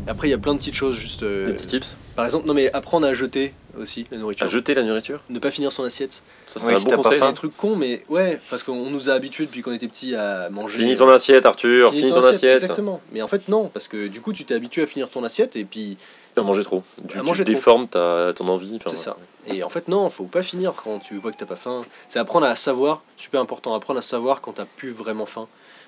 Après, 0.08 0.26
il 0.28 0.30
y 0.30 0.34
a 0.34 0.38
plein 0.38 0.54
de 0.54 0.58
petites 0.58 0.74
choses, 0.74 0.94
juste. 0.96 1.22
euh, 1.22 1.46
Des 1.46 1.52
petits 1.52 1.66
tips 1.66 1.96
par 2.16 2.24
exemple, 2.26 2.48
non 2.48 2.54
mais 2.54 2.72
apprendre 2.72 3.06
à 3.06 3.14
jeter 3.14 3.54
aussi 3.78 4.04
la 4.10 4.18
nourriture. 4.18 4.44
À 4.44 4.48
jeter 4.48 4.74
la 4.74 4.82
nourriture 4.82 5.20
Ne 5.30 5.38
pas 5.38 5.52
finir 5.52 5.70
son 5.70 5.84
assiette. 5.84 6.22
Ça, 6.48 6.58
c'est 6.58 6.66
Oui, 6.66 6.74
un 6.74 6.78
si 6.78 6.84
bon 6.84 6.90
t'as 6.90 6.96
pas 6.96 7.02
conseil. 7.04 7.18
C'est 7.18 7.24
faim. 7.24 7.30
un 7.30 7.32
truc 7.32 7.56
con, 7.56 7.76
mais 7.76 8.02
ouais, 8.08 8.40
parce 8.50 8.64
qu'on 8.64 8.90
nous 8.90 9.08
a 9.08 9.12
habitués 9.12 9.46
depuis 9.46 9.62
qu'on 9.62 9.70
était 9.72 9.86
petit 9.86 10.16
à 10.16 10.50
manger. 10.50 10.78
Finis 10.80 10.96
ton 10.96 11.08
assiette, 11.08 11.46
Arthur, 11.46 11.90
Finis 11.90 12.02
finis 12.02 12.12
ton 12.12 12.26
assiette. 12.26 12.62
Exactement. 12.62 13.00
Mais 13.12 13.22
en 13.22 13.28
fait, 13.28 13.46
non, 13.48 13.68
parce 13.72 13.86
que 13.86 14.08
du 14.08 14.20
coup, 14.20 14.32
tu 14.32 14.44
t'es 14.44 14.54
habitué 14.54 14.82
à 14.82 14.86
finir 14.86 15.08
ton 15.10 15.22
assiette 15.22 15.54
et 15.54 15.64
puis. 15.64 15.96
À 16.36 16.40
manger 16.42 16.62
trop. 16.64 16.82
Tu, 17.08 17.16
À 17.16 17.20
tu 17.20 17.26
manger 17.26 17.44
trop. 17.44 17.52
déformes 17.54 17.86
ta, 17.88 18.32
ton 18.34 18.48
envie. 18.48 18.74
enfin, 18.76 18.90
C'est 18.90 18.96
ça. 18.96 19.16
Et 19.46 19.62
en 19.62 19.68
fait, 19.68 19.86
non, 19.88 20.08
faut 20.10 20.24
pas 20.24 20.42
finir 20.42 20.72
quand 20.72 20.98
tu 21.00 21.16
vois 21.16 21.30
que 21.32 21.36
t'as 21.36 21.46
pas 21.46 21.56
faim. 21.56 21.84
C'est 22.08 22.18
apprendre 22.18 22.46
à 22.46 22.54
savoir, 22.56 23.02
super 23.16 23.40
important, 23.40 23.74
apprendre 23.74 23.98
à 23.98 24.02
savoir 24.02 24.40
quand 24.40 24.52
t'as 24.54 24.64
plus 24.64 24.90
vraiment 24.90 25.26
faim. 25.26 25.46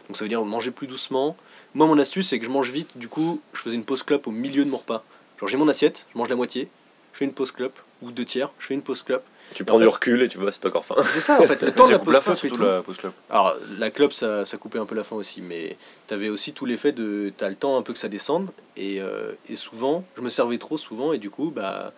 Donc 0.08 0.16
ça 0.16 0.24
veut 0.24 0.28
dire 0.28 0.44
manger 0.44 0.70
plus 0.72 0.86
doucement. 0.88 1.36
Moi, 1.74 1.86
mon 1.86 1.98
astuce, 1.98 2.28
c'est 2.28 2.38
que 2.38 2.44
je 2.44 2.50
mange 2.50 2.70
vite. 2.70 2.88
Du 2.96 3.08
coup, 3.08 3.40
je 3.52 3.60
faisais 3.60 3.76
une 3.76 3.84
pause 3.84 4.02
clope 4.02 4.26
au 4.26 4.30
milieu 4.32 4.64
de 4.64 4.70
mon 4.70 4.78
repas. 4.78 5.04
Genre, 5.38 5.48
j'ai 5.48 5.56
mon 5.56 5.68
assiette, 5.68 6.06
je 6.12 6.18
mange 6.18 6.28
la 6.28 6.36
moitié, 6.36 6.68
je 7.12 7.18
fais 7.18 7.24
une 7.24 7.32
pause 7.32 7.52
clope, 7.52 7.78
ou 8.02 8.10
deux 8.10 8.24
tiers, 8.24 8.50
je 8.58 8.66
fais 8.66 8.74
une 8.74 8.82
pause 8.82 9.02
clope. 9.02 9.24
Tu 9.54 9.64
prends 9.64 9.76
En 9.78 9.80
du 9.80 9.86
recul 9.88 10.22
et 10.22 10.28
tu 10.28 10.38
vois 10.38 10.52
t'as 10.52 10.68
encore 10.68 10.84
faim. 10.84 10.94
C'est 11.10 11.20
ça, 11.20 11.40
en 11.40 11.44
fait, 11.46 11.60
le 11.62 11.72
temps 11.72 11.86
de 11.88 11.92
la 11.92 11.98
pause 11.98 12.12
la 12.14 12.20
clope 12.20 12.34
et 12.34 12.38
surtout 12.38 12.56
tout. 12.56 12.62
la 12.62 12.82
pause 12.82 12.96
club. 12.98 13.12
Alors, 13.30 13.56
la 13.78 13.90
clope, 13.90 14.12
ça, 14.12 14.44
ça 14.44 14.56
coupait 14.58 14.78
un 14.78 14.86
peu 14.86 14.94
la 14.94 15.02
faim 15.02 15.16
aussi, 15.16 15.40
mais 15.42 15.76
t'avais 16.06 16.28
aussi 16.28 16.52
tout 16.52 16.66
l'effet 16.66 16.92
de. 16.92 17.32
T'as 17.36 17.48
le 17.48 17.56
temps 17.56 17.76
un 17.76 17.82
peu 17.82 17.92
que 17.92 17.98
ça 17.98 18.08
descende, 18.08 18.50
et, 18.76 19.00
euh, 19.00 19.32
et 19.48 19.56
souvent, 19.56 20.04
je 20.16 20.22
me 20.22 20.28
servais 20.28 20.58
trop 20.58 20.76
souvent, 20.78 21.12
et 21.12 21.18
du 21.18 21.30
coup, 21.30 21.50
bah, 21.50 21.92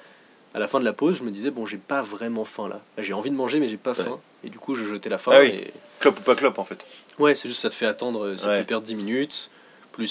à 0.54 0.58
la 0.60 0.68
fin 0.68 0.80
de 0.80 0.84
la 0.86 0.92
pause, 0.94 1.16
je 1.18 1.24
me 1.24 1.30
disais, 1.30 1.50
bon, 1.50 1.66
j'ai 1.66 1.76
pas 1.78 2.00
vraiment 2.02 2.44
faim 2.44 2.68
là. 2.68 2.80
Là, 2.96 3.02
J'ai 3.02 3.12
envie 3.12 3.30
de 3.30 3.36
manger, 3.36 3.60
mais 3.60 3.68
j'ai 3.68 3.76
pas 3.76 3.90
Ouais. 3.92 4.04
faim, 4.04 4.18
et 4.44 4.48
du 4.48 4.58
coup, 4.58 4.74
je 4.74 4.84
jetais 4.86 5.08
la 5.10 5.18
faim. 5.18 5.32
Ah 5.34 5.40
oui. 5.40 5.48
et... 5.48 5.72
Clope 6.00 6.20
ou 6.20 6.22
pas 6.22 6.34
clope 6.34 6.58
en 6.58 6.64
fait. 6.64 6.78
Ouais, 7.18 7.34
c'est 7.36 7.48
juste, 7.48 7.60
ça 7.60 7.68
te 7.68 7.74
fait 7.74 7.86
attendre, 7.86 8.34
ça 8.36 8.44
te 8.44 8.48
Ouais. 8.50 8.58
fait 8.58 8.64
perdre 8.64 8.86
10 8.86 8.94
minutes, 8.94 9.50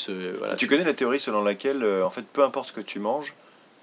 euh, 0.10 0.56
tu 0.58 0.68
connais 0.68 0.84
la 0.84 0.94
théorie 0.94 1.20
selon 1.20 1.44
laquelle, 1.44 1.84
euh, 1.84 2.06
en 2.06 2.10
fait, 2.10 2.24
peu 2.24 2.44
importe 2.44 2.68
ce 2.70 2.74
que 2.74 2.82
tu 2.82 2.99
manges, 2.99 3.34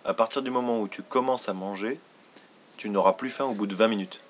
à 0.04 0.14
partir 0.14 0.42
du 0.42 0.50
moment 0.50 0.80
où 0.80 0.88
tu 0.88 1.02
commences 1.02 1.48
à 1.48 1.52
manger, 1.52 1.98
tu 2.76 2.88
n'auras 2.90 3.14
plus 3.14 3.30
faim 3.30 3.46
au 3.46 3.52
bout 3.52 3.66
de 3.66 3.74
20 3.74 3.88
minutes. 3.88 4.20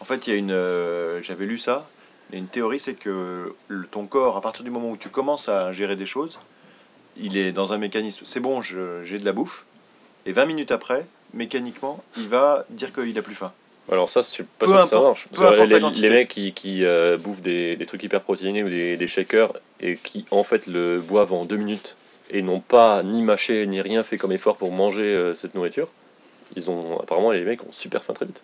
En 0.00 0.04
fait, 0.04 0.26
il 0.26 0.30
y 0.30 0.32
a 0.34 0.36
une. 0.36 0.52
euh, 0.52 1.20
J'avais 1.22 1.46
lu 1.46 1.58
ça. 1.58 1.88
A 2.32 2.36
une 2.36 2.46
théorie, 2.46 2.78
c'est 2.78 2.94
que 2.94 3.54
ton 3.90 4.06
corps, 4.06 4.36
à 4.36 4.40
partir 4.40 4.62
du 4.62 4.70
moment 4.70 4.90
où 4.90 4.96
tu 4.96 5.08
commences 5.08 5.48
à 5.48 5.66
ingérer 5.66 5.96
des 5.96 6.06
choses, 6.06 6.38
il 7.16 7.36
est 7.36 7.52
dans 7.52 7.72
un 7.72 7.78
mécanisme. 7.78 8.24
C'est 8.26 8.40
bon, 8.40 8.62
j'ai 8.62 9.18
de 9.18 9.24
la 9.24 9.32
bouffe. 9.32 9.64
Et 10.26 10.32
20 10.32 10.44
minutes 10.46 10.70
après, 10.70 11.06
mécaniquement, 11.32 12.04
il 12.16 12.28
va 12.28 12.64
dire 12.70 12.92
qu'il 12.92 13.16
a 13.18 13.22
plus 13.22 13.34
faim. 13.34 13.52
Alors 13.90 14.08
ça, 14.08 14.20
je 14.20 14.26
suis 14.26 14.44
pas 14.44 14.66
Peu 14.66 14.72
sûr 14.72 14.82
que 14.82 14.88
ça 14.88 15.00
marche. 15.00 15.28
Les, 16.00 16.10
mecs 16.10 16.28
qui, 16.28 16.52
qui 16.52 16.84
euh, 16.84 17.16
bouffent 17.16 17.40
des, 17.40 17.76
des 17.76 17.86
trucs 17.86 18.02
hyper 18.02 18.20
protéinés 18.20 18.62
ou 18.62 18.68
des, 18.68 18.96
des 18.96 19.08
shakers 19.08 19.54
et 19.80 19.96
qui 19.96 20.26
en 20.30 20.42
fait 20.42 20.66
le 20.66 21.00
boivent 21.00 21.32
en 21.32 21.44
deux 21.44 21.56
minutes 21.56 21.96
et 22.30 22.42
n'ont 22.42 22.60
pas 22.60 23.02
ni 23.02 23.22
mâché 23.22 23.66
ni 23.66 23.80
rien 23.80 24.04
fait 24.04 24.18
comme 24.18 24.32
effort 24.32 24.56
pour 24.56 24.72
manger 24.72 25.14
euh, 25.14 25.34
cette 25.34 25.54
nourriture, 25.54 25.88
ils 26.56 26.70
ont 26.70 27.00
apparemment 27.00 27.30
les 27.30 27.42
mecs 27.44 27.62
ont 27.62 27.72
super 27.72 28.04
faim 28.04 28.12
très 28.12 28.26
vite. 28.26 28.42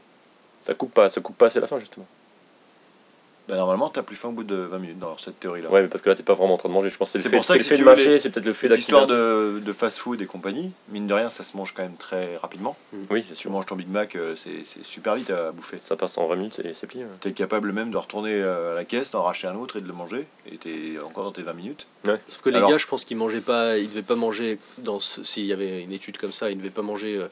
Ça 0.60 0.74
coupe 0.74 0.94
pas, 0.94 1.08
ça 1.08 1.20
coupe 1.20 1.36
pas 1.36 1.46
assez 1.46 1.60
la 1.60 1.66
faim 1.66 1.78
justement. 1.78 2.06
Bah, 3.48 3.56
normalement, 3.56 3.90
tu 3.90 4.02
plus 4.02 4.16
faim 4.16 4.28
au 4.30 4.32
bout 4.32 4.44
de 4.44 4.54
20 4.56 4.78
minutes 4.78 4.98
dans 4.98 5.18
cette 5.18 5.38
théorie-là. 5.38 5.70
Ouais, 5.70 5.82
mais 5.82 5.88
parce 5.88 6.00
que 6.02 6.08
là 6.08 6.14
t'es 6.14 6.22
pas 6.22 6.32
vraiment 6.32 6.54
en 6.54 6.56
train 6.56 6.70
de 6.70 6.74
manger. 6.74 6.88
Je 6.88 6.96
pense 6.96 7.12
que 7.12 7.18
c'est 7.18 7.28
le 7.28 7.30
fait, 7.30 7.36
pour 7.36 7.44
ça 7.44 7.54
c'est 7.54 7.58
que 7.58 7.62
le 7.62 7.64
si 7.64 7.68
fait 7.70 7.76
tu 7.76 7.80
de 7.82 7.86
mâcher, 7.86 8.10
les- 8.10 8.18
c'est 8.18 8.30
peut-être 8.30 8.46
le 8.46 8.52
fait 8.54 8.74
histoires 8.74 9.06
d'accumuler. 9.06 9.60
de, 9.60 9.66
de 9.66 9.72
fast-food 9.74 10.22
et 10.22 10.26
compagnie, 10.26 10.72
mine 10.88 11.06
de 11.06 11.12
rien, 11.12 11.28
ça 11.28 11.44
se 11.44 11.54
mange 11.56 11.74
quand 11.74 11.82
même 11.82 11.96
très 11.96 12.36
rapidement. 12.38 12.74
Oui, 13.10 13.22
c'est 13.28 13.34
Tu 13.34 13.40
sûr. 13.42 13.50
manges 13.50 13.66
ton 13.66 13.76
Big 13.76 13.88
Mac, 13.90 14.16
euh, 14.16 14.34
c'est 14.34 14.64
c'est 14.64 14.82
super 14.82 15.14
vite 15.14 15.28
à 15.30 15.52
bouffer. 15.52 15.78
Ça 15.78 15.94
passe 15.94 16.16
en 16.16 16.26
20 16.26 16.36
minutes, 16.36 16.54
c'est 16.54 16.74
c'est 16.74 16.86
plié. 16.86 17.04
ouais. 17.04 17.10
Tu 17.20 17.28
es 17.28 17.32
capable 17.32 17.72
même 17.72 17.90
de 17.90 17.96
retourner 17.98 18.32
euh, 18.32 18.72
à 18.72 18.74
la 18.76 18.84
caisse, 18.84 19.10
d'en 19.10 19.22
racheter 19.22 19.46
un 19.46 19.56
autre 19.56 19.76
et 19.76 19.80
de 19.82 19.86
le 19.88 19.92
manger. 19.92 20.26
Et 20.50 20.56
tu 20.56 20.94
es 20.94 20.98
encore 21.00 21.24
dans 21.24 21.32
tes 21.32 21.42
20 21.42 21.52
minutes. 21.52 21.86
Sauf 22.06 22.40
que 22.42 22.48
les 22.50 22.56
Alors- 22.56 22.70
gars, 22.70 22.78
je 22.78 22.86
pense 22.86 23.04
qu'ils 23.04 23.16
mangeaient 23.18 23.40
pas, 23.42 23.76
ils 23.76 23.88
devaient 23.90 24.02
pas 24.02 24.14
manger 24.16 24.58
dans 24.78 25.00
ce- 25.00 25.22
s'il 25.22 25.44
y 25.44 25.52
avait 25.52 25.82
une 25.82 25.92
étude 25.92 26.16
comme 26.16 26.32
ça, 26.32 26.50
ils 26.50 26.56
devaient 26.56 26.70
pas 26.70 26.82
manger 26.82 27.16
euh, 27.18 27.28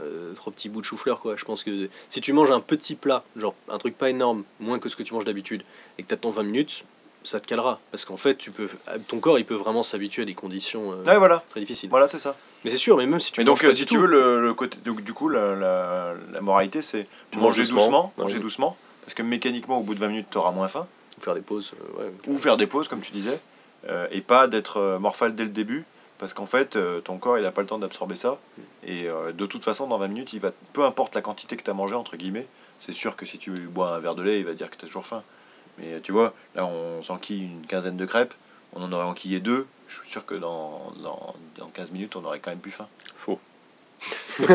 euh, 0.00 0.32
trois 0.34 0.52
petits 0.52 0.68
bouts 0.68 0.80
de 0.80 0.86
chou-fleur 0.86 1.20
quoi. 1.20 1.36
Je 1.36 1.44
pense 1.44 1.64
que 1.64 1.88
si 2.08 2.20
tu 2.20 2.32
manges 2.32 2.50
un 2.50 2.60
petit 2.60 2.94
plat, 2.94 3.24
genre 3.36 3.54
un 3.68 3.78
truc 3.78 3.96
pas 3.98 4.10
énorme, 4.10 4.44
moins 4.60 4.78
que 4.78 4.88
ce 4.88 4.96
que 4.96 5.02
tu 5.02 5.12
manges 5.14 5.24
d'habitude, 5.24 5.62
et 5.98 6.02
que 6.02 6.08
t'attends 6.08 6.30
20 6.30 6.42
minutes, 6.44 6.84
ça 7.24 7.38
te 7.38 7.46
calera. 7.46 7.78
Parce 7.90 8.04
qu'en 8.04 8.16
fait, 8.16 8.36
tu 8.36 8.50
peux, 8.50 8.68
ton 9.08 9.20
corps, 9.20 9.38
il 9.38 9.44
peut 9.44 9.54
vraiment 9.54 9.82
s'habituer 9.82 10.22
à 10.22 10.24
des 10.24 10.34
conditions 10.34 10.92
euh, 10.92 11.04
Ouais, 11.04 11.18
voilà. 11.18 11.44
très 11.50 11.60
difficiles. 11.60 11.88
Voilà, 11.90 12.08
c'est 12.08 12.18
ça. 12.18 12.36
Mais 12.64 12.70
c'est 12.70 12.76
sûr, 12.78 12.96
mais 12.96 13.06
même 13.06 13.20
si 13.20 13.30
tu 13.32 13.40
Mais 13.40 13.44
donc, 13.44 13.60
pas 13.60 13.68
euh, 13.68 13.70
du 13.70 13.76
si 13.76 13.86
tu 13.86 13.94
tout, 13.94 14.00
veux, 14.00 14.06
le, 14.08 14.40
le 14.40 14.54
côté, 14.54 14.78
donc, 14.84 15.02
du 15.04 15.12
coup, 15.12 15.28
la, 15.28 15.54
la, 15.54 16.14
la 16.32 16.40
moralité, 16.40 16.82
c'est 16.82 17.06
Tu 17.30 17.38
manger 17.38 17.62
doucement. 17.62 17.76
doucement, 17.84 18.12
Ouais. 18.16 18.22
manger 18.24 18.38
doucement, 18.40 18.76
parce 19.04 19.14
que 19.14 19.22
mécaniquement, 19.22 19.78
au 19.78 19.82
bout 19.82 19.94
de 19.94 20.00
20 20.00 20.08
minutes, 20.08 20.26
tu 20.32 20.38
auras 20.38 20.50
moins 20.50 20.68
faim, 20.68 20.86
faut 21.16 21.20
faire 21.22 21.34
des 21.34 21.40
pauses, 21.42 21.74
euh, 21.98 22.02
ouais. 22.06 22.12
ou 22.26 22.38
faire 22.38 22.56
des 22.56 22.66
pauses, 22.66 22.88
comme 22.88 23.00
tu 23.02 23.12
disais, 23.12 23.38
euh, 23.88 24.06
et 24.10 24.20
pas 24.20 24.48
d'être 24.48 24.78
euh, 24.78 24.98
morphale 24.98 25.34
dès 25.36 25.44
le 25.44 25.50
début, 25.50 25.84
parce 26.18 26.34
qu'en 26.34 26.46
fait, 26.46 26.76
euh, 26.76 27.00
ton 27.00 27.18
corps, 27.18 27.38
il 27.38 27.42
n'a 27.42 27.50
pas 27.50 27.62
le 27.62 27.66
temps 27.66 27.78
d'absorber 27.78 28.16
ça, 28.16 28.38
et 28.84 29.08
euh, 29.08 29.32
de 29.32 29.46
toute 29.46 29.64
façon, 29.64 29.86
dans 29.86 29.98
20 29.98 30.08
minutes, 30.08 30.32
il 30.32 30.40
va, 30.40 30.52
peu 30.72 30.84
importe 30.84 31.14
la 31.14 31.22
quantité 31.22 31.56
que 31.56 31.62
tu 31.62 31.70
as 31.70 31.74
mangé, 31.74 31.94
entre 31.94 32.16
guillemets, 32.16 32.46
c'est 32.78 32.92
sûr 32.92 33.16
que 33.16 33.26
si 33.26 33.38
tu 33.38 33.50
bois 33.52 33.94
un 33.94 33.98
verre 33.98 34.14
de 34.14 34.22
lait, 34.22 34.38
il 34.38 34.44
va 34.44 34.54
dire 34.54 34.70
que 34.70 34.76
tu 34.76 34.84
as 34.84 34.88
toujours 34.88 35.06
faim. 35.06 35.22
Mais 35.78 35.94
euh, 35.94 36.00
tu 36.02 36.12
vois, 36.12 36.34
là, 36.54 36.66
on 36.66 37.02
s'enquille 37.02 37.44
une 37.44 37.66
quinzaine 37.66 37.96
de 37.96 38.06
crêpes, 38.06 38.34
on 38.74 38.82
en 38.82 38.92
aurait 38.92 39.04
enquillé 39.04 39.40
deux, 39.40 39.66
je 39.88 40.00
suis 40.00 40.10
sûr 40.10 40.24
que 40.24 40.34
dans, 40.34 40.92
dans, 41.02 41.34
dans 41.58 41.68
15 41.68 41.90
minutes, 41.90 42.16
on 42.16 42.24
aurait 42.24 42.40
quand 42.40 42.50
même 42.50 42.60
plus 42.60 42.70
faim. 42.70 42.88
Faux. 43.16 43.38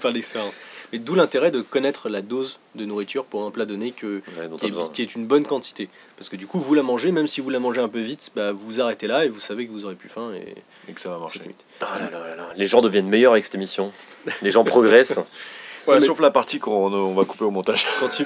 par 0.00 0.10
l'expérience. 0.10 0.54
Mais 0.92 0.98
d'où 0.98 1.14
l'intérêt 1.14 1.50
de 1.50 1.60
connaître 1.62 2.08
la 2.08 2.22
dose 2.22 2.58
de 2.74 2.84
nourriture 2.84 3.24
pour 3.24 3.44
un 3.44 3.50
plat 3.50 3.64
donné 3.64 3.90
que, 3.92 4.22
Ouais, 4.38 4.48
qui, 4.58 4.66
est, 4.66 4.68
besoin. 4.70 4.88
qui 4.88 5.02
est 5.02 5.14
une 5.14 5.26
bonne 5.26 5.44
quantité. 5.44 5.88
Parce 6.16 6.28
que 6.28 6.36
du 6.36 6.46
coup, 6.46 6.58
vous 6.58 6.74
la 6.74 6.82
mangez, 6.82 7.12
même 7.12 7.26
si 7.26 7.40
vous 7.40 7.50
la 7.50 7.58
mangez 7.58 7.80
un 7.80 7.88
peu 7.88 8.00
vite, 8.00 8.30
bah, 8.36 8.52
vous 8.52 8.66
vous 8.66 8.80
arrêtez 8.80 9.06
là 9.06 9.24
et 9.24 9.28
vous 9.28 9.40
savez 9.40 9.66
que 9.66 9.72
vous 9.72 9.84
aurez 9.84 9.94
plus 9.96 10.08
faim. 10.08 10.30
Et 10.34 10.54
Et 10.90 10.92
que 10.94 11.00
ça 11.00 11.08
va 11.10 11.18
marcher. 11.18 11.40
Ah 11.80 11.98
là 11.98 12.10
là 12.10 12.28
là 12.28 12.36
là. 12.36 12.48
Les 12.56 12.66
gens 12.66 12.80
deviennent 12.80 13.08
meilleurs 13.08 13.32
avec 13.32 13.44
cette 13.44 13.54
émission. 13.56 13.92
Les 14.42 14.50
gens 14.50 14.64
progressent. 14.64 15.18
Ouais, 15.86 16.00
Mais- 16.00 16.06
Sauf 16.06 16.18
la 16.18 16.32
partie 16.32 16.58
qu'on 16.58 16.92
on 16.92 17.14
va 17.14 17.24
couper 17.24 17.44
au 17.44 17.52
montage. 17.52 17.86
Quand 18.00 18.08
tu, 18.08 18.24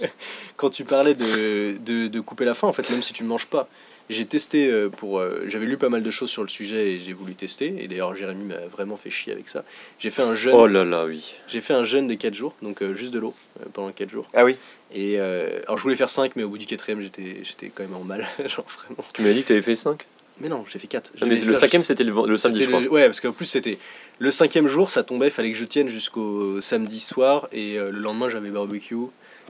quand 0.56 0.70
tu 0.70 0.84
parlais 0.84 1.14
de, 1.14 1.76
de, 1.78 2.08
de 2.08 2.20
couper 2.20 2.44
la 2.44 2.52
faim, 2.54 2.66
en 2.66 2.72
fait, 2.72 2.90
même 2.90 3.00
si 3.04 3.12
tu 3.12 3.22
ne 3.22 3.28
manges 3.28 3.46
pas, 3.46 3.68
j'ai 4.08 4.24
testé 4.26 4.68
euh, 4.68 4.88
pour. 4.88 5.18
euh, 5.18 5.42
J'avais 5.46 5.66
lu 5.66 5.76
pas 5.76 5.88
mal 5.88 6.02
de 6.02 6.10
choses 6.10 6.30
sur 6.30 6.42
le 6.42 6.48
sujet 6.48 6.92
et 6.92 7.00
j'ai 7.00 7.12
voulu 7.12 7.34
tester. 7.34 7.74
Et 7.78 7.88
d'ailleurs, 7.88 8.14
Jérémy 8.14 8.44
m'a 8.44 8.66
vraiment 8.70 8.96
fait 8.96 9.10
chier 9.10 9.32
avec 9.32 9.48
ça. 9.48 9.64
J'ai 9.98 10.10
fait 10.10 10.22
un 10.22 10.34
jeûne. 10.34 10.54
Oh 10.56 10.66
là 10.66 10.84
là, 10.84 11.04
oui. 11.06 11.34
J'ai 11.48 11.60
fait 11.60 11.74
un 11.74 11.84
jeûne 11.84 12.06
de 12.08 12.14
4 12.14 12.34
jours, 12.34 12.54
donc 12.62 12.82
euh, 12.82 12.94
juste 12.94 13.12
de 13.12 13.18
l'eau 13.18 13.34
euh, 13.60 13.64
pendant 13.72 13.90
4 13.92 14.08
jours. 14.10 14.28
Ah 14.34 14.44
oui 14.44 14.56
Et 14.94 15.16
euh, 15.18 15.60
alors 15.66 15.78
je 15.78 15.82
voulais 15.82 15.96
faire 15.96 16.10
5, 16.10 16.36
mais 16.36 16.42
au 16.44 16.48
bout 16.48 16.58
du 16.58 16.66
quatrième, 16.66 17.00
j'étais 17.00 17.40
j'étais 17.42 17.68
quand 17.74 17.82
même 17.82 17.94
en 17.94 18.04
mal. 18.04 18.26
Genre 18.38 18.64
vraiment. 18.66 19.04
Tu 19.14 19.22
m'as 19.22 19.32
dit 19.32 19.42
que 19.42 19.48
t'avais 19.48 19.62
fait 19.62 19.76
5 19.76 20.06
Mais 20.40 20.48
non, 20.48 20.64
j'ai 20.70 20.78
fait 20.78 20.86
4. 20.86 21.12
Mais 21.26 21.36
le 21.40 21.54
cinquième, 21.54 21.82
c'était 21.82 22.04
le, 22.04 22.12
le 22.26 22.38
samedi, 22.38 22.64
je 22.64 22.68
crois. 22.70 22.80
Ouais, 22.82 23.06
parce 23.06 23.20
qu'en 23.20 23.32
plus, 23.32 23.46
c'était 23.46 23.78
le 24.18 24.30
cinquième 24.30 24.66
jour, 24.68 24.90
ça 24.90 25.02
tombait, 25.02 25.26
il 25.26 25.32
fallait 25.32 25.50
que 25.52 25.58
je 25.58 25.64
tienne 25.64 25.88
jusqu'au 25.88 26.60
samedi 26.60 27.00
soir, 27.00 27.48
et 27.52 27.78
euh, 27.78 27.90
le 27.90 27.98
lendemain, 27.98 28.30
j'avais 28.30 28.50
barbecue. 28.50 28.94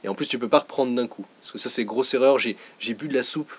Et 0.05 0.09
en 0.09 0.15
plus, 0.15 0.27
tu 0.27 0.39
peux 0.39 0.49
pas 0.49 0.61
reprendre 0.61 0.95
d'un 0.95 1.07
coup. 1.07 1.25
Parce 1.41 1.53
que 1.53 1.59
ça, 1.59 1.69
c'est 1.69 1.85
grosse 1.85 2.13
erreur. 2.15 2.39
J'ai 2.39 2.57
j'ai 2.79 2.95
bu 2.95 3.09
de 3.09 3.15
la 3.15 3.23
soupe, 3.23 3.53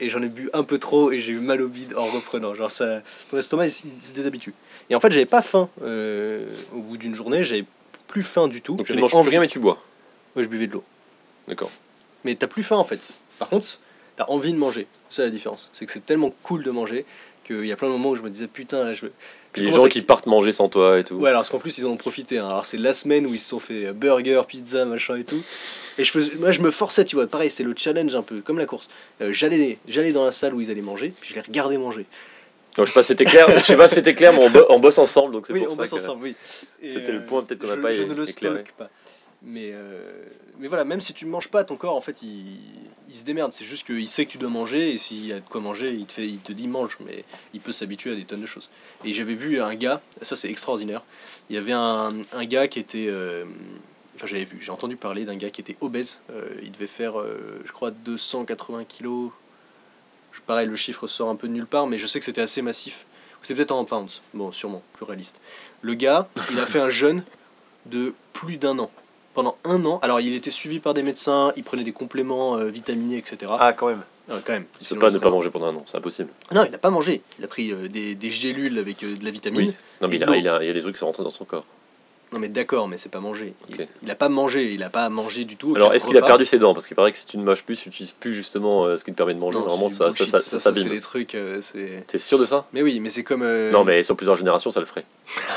et 0.00 0.08
j'en 0.10 0.22
ai 0.22 0.28
bu 0.28 0.50
un 0.52 0.64
peu 0.64 0.78
trop, 0.78 1.10
et 1.12 1.20
j'ai 1.20 1.32
eu 1.32 1.38
mal 1.40 1.60
au 1.62 1.68
bide 1.68 1.94
en 1.96 2.04
reprenant. 2.06 2.54
Genre, 2.54 2.70
ça, 2.70 3.02
ton 3.30 3.38
estomac, 3.38 3.66
il, 3.66 3.92
il 3.98 4.02
se 4.04 4.12
déshabitue. 4.12 4.54
Et 4.90 4.94
en 4.94 5.00
fait, 5.00 5.10
j'avais 5.12 5.26
pas 5.26 5.42
faim 5.42 5.68
euh, 5.82 6.46
au 6.74 6.78
bout 6.80 6.96
d'une 6.96 7.14
journée, 7.14 7.44
j'avais 7.44 7.64
plus 8.08 8.22
faim 8.22 8.48
du 8.48 8.60
tout. 8.62 8.76
Donc 8.76 8.86
tu 8.86 8.94
ne 8.94 9.00
manges 9.00 9.14
envie- 9.14 9.30
rien, 9.30 9.40
mais 9.40 9.46
tu 9.48 9.58
bois. 9.58 9.82
Ouais, 10.36 10.42
je 10.44 10.48
buvais 10.48 10.66
de 10.66 10.72
l'eau. 10.72 10.84
D'accord. 11.48 11.70
Mais 12.24 12.34
t'as 12.34 12.46
plus 12.46 12.62
faim 12.62 12.76
en 12.76 12.84
fait. 12.84 13.14
Par 13.38 13.48
contre, 13.48 13.66
t'as 14.16 14.24
envie 14.28 14.52
de 14.52 14.58
manger. 14.58 14.86
C'est 15.10 15.22
la 15.22 15.30
différence. 15.30 15.70
C'est 15.72 15.86
que 15.86 15.92
c'est 15.92 16.04
tellement 16.04 16.34
cool 16.42 16.62
de 16.62 16.70
manger 16.70 17.04
qu'il 17.44 17.66
y 17.66 17.72
a 17.72 17.76
plein 17.76 17.88
de 17.88 17.92
moments 17.92 18.10
où 18.10 18.16
je 18.16 18.22
me 18.22 18.30
disais 18.30 18.46
putain, 18.46 18.84
là, 18.84 18.94
je 18.94 19.06
veux. 19.06 19.12
Les 19.56 19.70
gens 19.72 19.86
qui 19.88 20.02
partent 20.02 20.26
manger 20.26 20.52
sans 20.52 20.68
toi 20.68 20.98
et 20.98 21.04
tout. 21.04 21.14
Ouais, 21.16 21.30
alors 21.30 21.40
parce 21.42 21.50
qu'en 21.50 21.58
plus 21.58 21.78
ils 21.78 21.86
en 21.86 21.90
ont 21.90 21.96
profité. 21.96 22.38
hein. 22.38 22.46
Alors 22.48 22.66
c'est 22.66 22.76
la 22.78 22.92
semaine 22.94 23.26
où 23.26 23.34
ils 23.34 23.38
se 23.40 23.48
sont 23.48 23.58
fait 23.60 23.86
euh, 23.86 23.92
burger, 23.92 24.42
pizza, 24.48 24.84
machin 24.84 25.16
et 25.16 25.24
tout. 25.24 25.42
Et 25.98 26.04
je 26.04 26.10
faisais, 26.10 26.32
moi 26.36 26.50
je 26.52 26.60
me 26.60 26.70
forçais, 26.70 27.04
tu 27.04 27.16
vois. 27.16 27.26
Pareil, 27.26 27.50
c'est 27.50 27.62
le 27.62 27.74
challenge 27.76 28.14
un 28.14 28.22
peu, 28.22 28.40
comme 28.40 28.58
la 28.58 28.66
course. 28.66 28.88
Euh, 29.20 29.32
j'allais, 29.32 29.78
j'allais 29.86 30.12
dans 30.12 30.24
la 30.24 30.32
salle 30.32 30.54
où 30.54 30.60
ils 30.60 30.70
allaient 30.70 30.80
manger, 30.82 31.12
puis 31.20 31.30
je 31.30 31.34
les 31.36 31.40
regardais 31.42 31.78
manger. 31.78 32.06
Non, 32.76 32.84
je 32.84 32.90
sais 32.90 32.94
pas 32.94 33.02
si 33.04 33.08
c'était 33.08 33.24
clair, 33.24 33.46
je 33.56 33.62
sais 33.62 33.76
pas 33.76 33.86
si 33.86 33.94
c'était 33.94 34.14
clair, 34.14 34.32
mais 34.32 34.40
on, 34.44 34.50
bo- 34.50 34.66
on 34.70 34.80
bosse 34.80 34.98
ensemble, 34.98 35.32
donc 35.32 35.46
c'est 35.46 35.52
Oui, 35.52 35.60
pour 35.60 35.68
on 35.68 35.76
ça 35.76 35.82
bosse 35.82 35.92
ensemble, 35.92 36.24
oui. 36.24 36.34
C'était 36.82 37.12
le 37.12 37.24
point, 37.24 37.42
peut-être 37.42 37.60
qu'on 37.60 37.68
n'a 37.68 37.76
je- 37.76 37.80
pas 37.80 37.92
Je 37.92 38.02
ne 38.02 38.14
le 38.14 38.28
éclairé. 38.28 38.64
pas. 38.76 38.90
Mais, 39.44 39.70
euh, 39.72 40.24
mais 40.58 40.68
voilà, 40.68 40.84
même 40.84 41.00
si 41.00 41.12
tu 41.12 41.26
ne 41.26 41.30
manges 41.30 41.48
pas, 41.50 41.64
ton 41.64 41.76
corps, 41.76 41.96
en 41.96 42.00
fait, 42.00 42.22
il, 42.22 42.58
il 43.08 43.14
se 43.14 43.24
démerde. 43.24 43.52
C'est 43.52 43.64
juste 43.64 43.86
qu'il 43.86 44.08
sait 44.08 44.24
que 44.26 44.30
tu 44.30 44.38
dois 44.38 44.48
manger 44.48 44.92
et 44.92 44.98
s'il 44.98 45.26
y 45.26 45.32
a 45.32 45.40
de 45.40 45.48
quoi 45.48 45.60
manger, 45.60 45.92
il 45.92 46.06
te, 46.06 46.12
fait, 46.12 46.26
il 46.26 46.38
te 46.38 46.52
dit 46.52 46.66
mange. 46.68 46.96
Mais 47.04 47.24
il 47.52 47.60
peut 47.60 47.72
s'habituer 47.72 48.12
à 48.12 48.14
des 48.14 48.24
tonnes 48.24 48.40
de 48.40 48.46
choses. 48.46 48.70
Et 49.04 49.12
j'avais 49.12 49.34
vu 49.34 49.60
un 49.60 49.74
gars, 49.74 50.00
ça 50.22 50.36
c'est 50.36 50.48
extraordinaire. 50.48 51.02
Il 51.50 51.56
y 51.56 51.58
avait 51.58 51.72
un, 51.72 52.14
un 52.32 52.44
gars 52.46 52.68
qui 52.68 52.78
était. 52.78 53.06
euh, 53.08 53.44
Enfin, 54.16 54.28
j'avais 54.28 54.44
vu, 54.44 54.58
j'ai 54.62 54.70
entendu 54.70 54.94
parler 54.94 55.24
d'un 55.24 55.34
gars 55.34 55.50
qui 55.50 55.60
était 55.60 55.76
obèse. 55.80 56.20
Euh, 56.30 56.46
il 56.62 56.70
devait 56.70 56.86
faire, 56.86 57.14
je 57.64 57.72
crois, 57.72 57.90
280 57.90 58.84
kilos. 58.84 59.32
Je, 60.30 60.40
pareil, 60.40 60.68
le 60.68 60.76
chiffre 60.76 61.08
sort 61.08 61.30
un 61.30 61.34
peu 61.34 61.48
de 61.48 61.52
nulle 61.52 61.66
part, 61.66 61.88
mais 61.88 61.98
je 61.98 62.06
sais 62.06 62.20
que 62.20 62.24
c'était 62.24 62.40
assez 62.40 62.62
massif. 62.62 63.06
C'est 63.42 63.56
peut-être 63.56 63.72
en 63.72 63.84
pounds. 63.84 64.22
Bon, 64.32 64.52
sûrement, 64.52 64.82
plus 64.92 65.04
réaliste. 65.04 65.40
Le 65.82 65.94
gars, 65.94 66.28
il 66.52 66.60
a 66.60 66.64
fait 66.66 66.78
un 66.78 66.90
jeûne 66.90 67.24
de 67.86 68.14
plus 68.32 68.56
d'un 68.56 68.78
an. 68.78 68.90
Pendant 69.34 69.56
un 69.64 69.84
an, 69.84 69.98
alors 70.02 70.20
il 70.20 70.32
était 70.34 70.50
suivi 70.52 70.78
par 70.78 70.94
des 70.94 71.02
médecins, 71.02 71.52
il 71.56 71.64
prenait 71.64 71.82
des 71.82 71.92
compléments 71.92 72.56
euh, 72.56 72.66
vitaminés, 72.66 73.18
etc. 73.18 73.52
Ah, 73.58 73.72
quand 73.72 73.88
même. 73.88 74.02
Ah, 74.30 74.36
quand 74.44 74.52
même. 74.52 74.64
Il 74.74 74.78
peut 74.78 74.84
Sinon, 74.84 75.00
pas 75.00 75.10
ne 75.10 75.18
pas 75.18 75.30
manger 75.30 75.50
pendant 75.50 75.66
un 75.66 75.74
an, 75.74 75.82
c'est 75.86 75.96
impossible. 75.96 76.30
Non, 76.52 76.64
il 76.64 76.70
n'a 76.70 76.78
pas 76.78 76.90
mangé. 76.90 77.20
Il 77.38 77.44
a 77.44 77.48
pris 77.48 77.72
euh, 77.72 77.88
des, 77.88 78.14
des 78.14 78.30
gélules 78.30 78.78
avec 78.78 79.02
euh, 79.02 79.16
de 79.16 79.24
la 79.24 79.30
vitamine. 79.32 79.60
Oui. 79.68 79.74
Non, 80.00 80.08
mais 80.08 80.22
a, 80.22 80.36
il, 80.36 80.48
a, 80.48 80.62
il 80.62 80.66
y 80.66 80.70
a 80.70 80.72
des 80.72 80.80
trucs 80.80 80.94
qui 80.94 81.00
sont 81.00 81.06
rentrés 81.06 81.24
dans 81.24 81.30
son 81.30 81.44
corps. 81.44 81.64
Non, 82.34 82.40
mais 82.40 82.48
d'accord, 82.48 82.88
mais 82.88 82.98
c'est 82.98 83.08
pas 83.08 83.20
manger. 83.20 83.54
Il- 83.70 83.86
n'a 84.08 84.16
pas 84.16 84.28
mangé, 84.28 84.72
il 84.72 84.80
n'a 84.80 84.90
pas 84.90 85.08
mangé 85.08 85.44
du 85.44 85.56
tout. 85.56 85.74
Alors, 85.76 85.94
est-ce 85.94 86.04
qu'il 86.06 86.18
a 86.18 86.22
perdu 86.22 86.44
ses 86.44 86.58
dents? 86.58 86.74
Parce 86.74 86.86
qu'il 86.88 86.96
paraît 86.96 87.12
que 87.12 87.16
si 87.18 87.26
tu 87.26 87.38
ne 87.38 87.44
manges 87.44 87.62
plus, 87.64 87.80
tu 87.80 87.88
n'utilises 87.88 88.10
plus 88.10 88.34
justement 88.34 88.84
euh, 88.84 88.96
ce 88.96 89.04
qui 89.04 89.12
te 89.12 89.16
permet 89.16 89.34
de 89.34 89.38
manger. 89.38 89.56
Non, 89.56 89.66
Normalement, 89.66 89.88
c'est 89.88 89.96
ça, 89.96 90.12
ça, 90.12 90.26
ça, 90.26 90.38
ça 90.40 90.42
c'est 90.50 90.58
s'abîme. 90.58 90.88
les 90.88 91.00
trucs, 91.00 91.34
euh, 91.36 91.60
c'est. 91.62 92.04
T'es 92.08 92.18
sûr 92.18 92.38
de 92.38 92.44
ça? 92.44 92.66
Mais 92.72 92.82
oui, 92.82 92.98
mais 92.98 93.08
c'est 93.10 93.22
comme. 93.22 93.42
euh, 93.42 93.70
Non, 93.70 93.84
mais 93.84 94.02
sur 94.02 94.16
plusieurs 94.16 94.34
générations, 94.36 94.70
ça 94.72 94.80
le 94.80 94.86
ferait. 94.86 95.06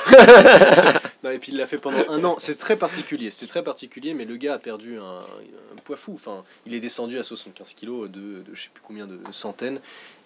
Non, 1.23 1.31
et 1.31 1.39
puis 1.39 1.51
il 1.51 1.57
l'a 1.57 1.65
fait 1.65 1.79
pendant 1.79 2.05
un 2.09 2.23
an. 2.23 2.35
C'est 2.37 2.57
très 2.57 2.75
particulier. 2.75 3.31
C'était 3.31 3.47
très 3.47 3.63
particulier, 3.63 4.13
mais 4.13 4.23
le 4.25 4.35
gars 4.37 4.53
a 4.53 4.57
perdu 4.59 4.99
un, 4.99 5.17
un 5.19 5.79
poids 5.83 5.97
fou. 5.97 6.11
Enfin, 6.13 6.43
il 6.67 6.75
est 6.75 6.79
descendu 6.79 7.17
à 7.17 7.23
75 7.23 7.73
kilos 7.73 8.07
de, 8.09 8.19
de 8.19 8.43
je 8.53 8.61
sais 8.63 8.69
plus 8.71 8.83
combien 8.85 9.07
de 9.07 9.19
centaines. 9.31 9.79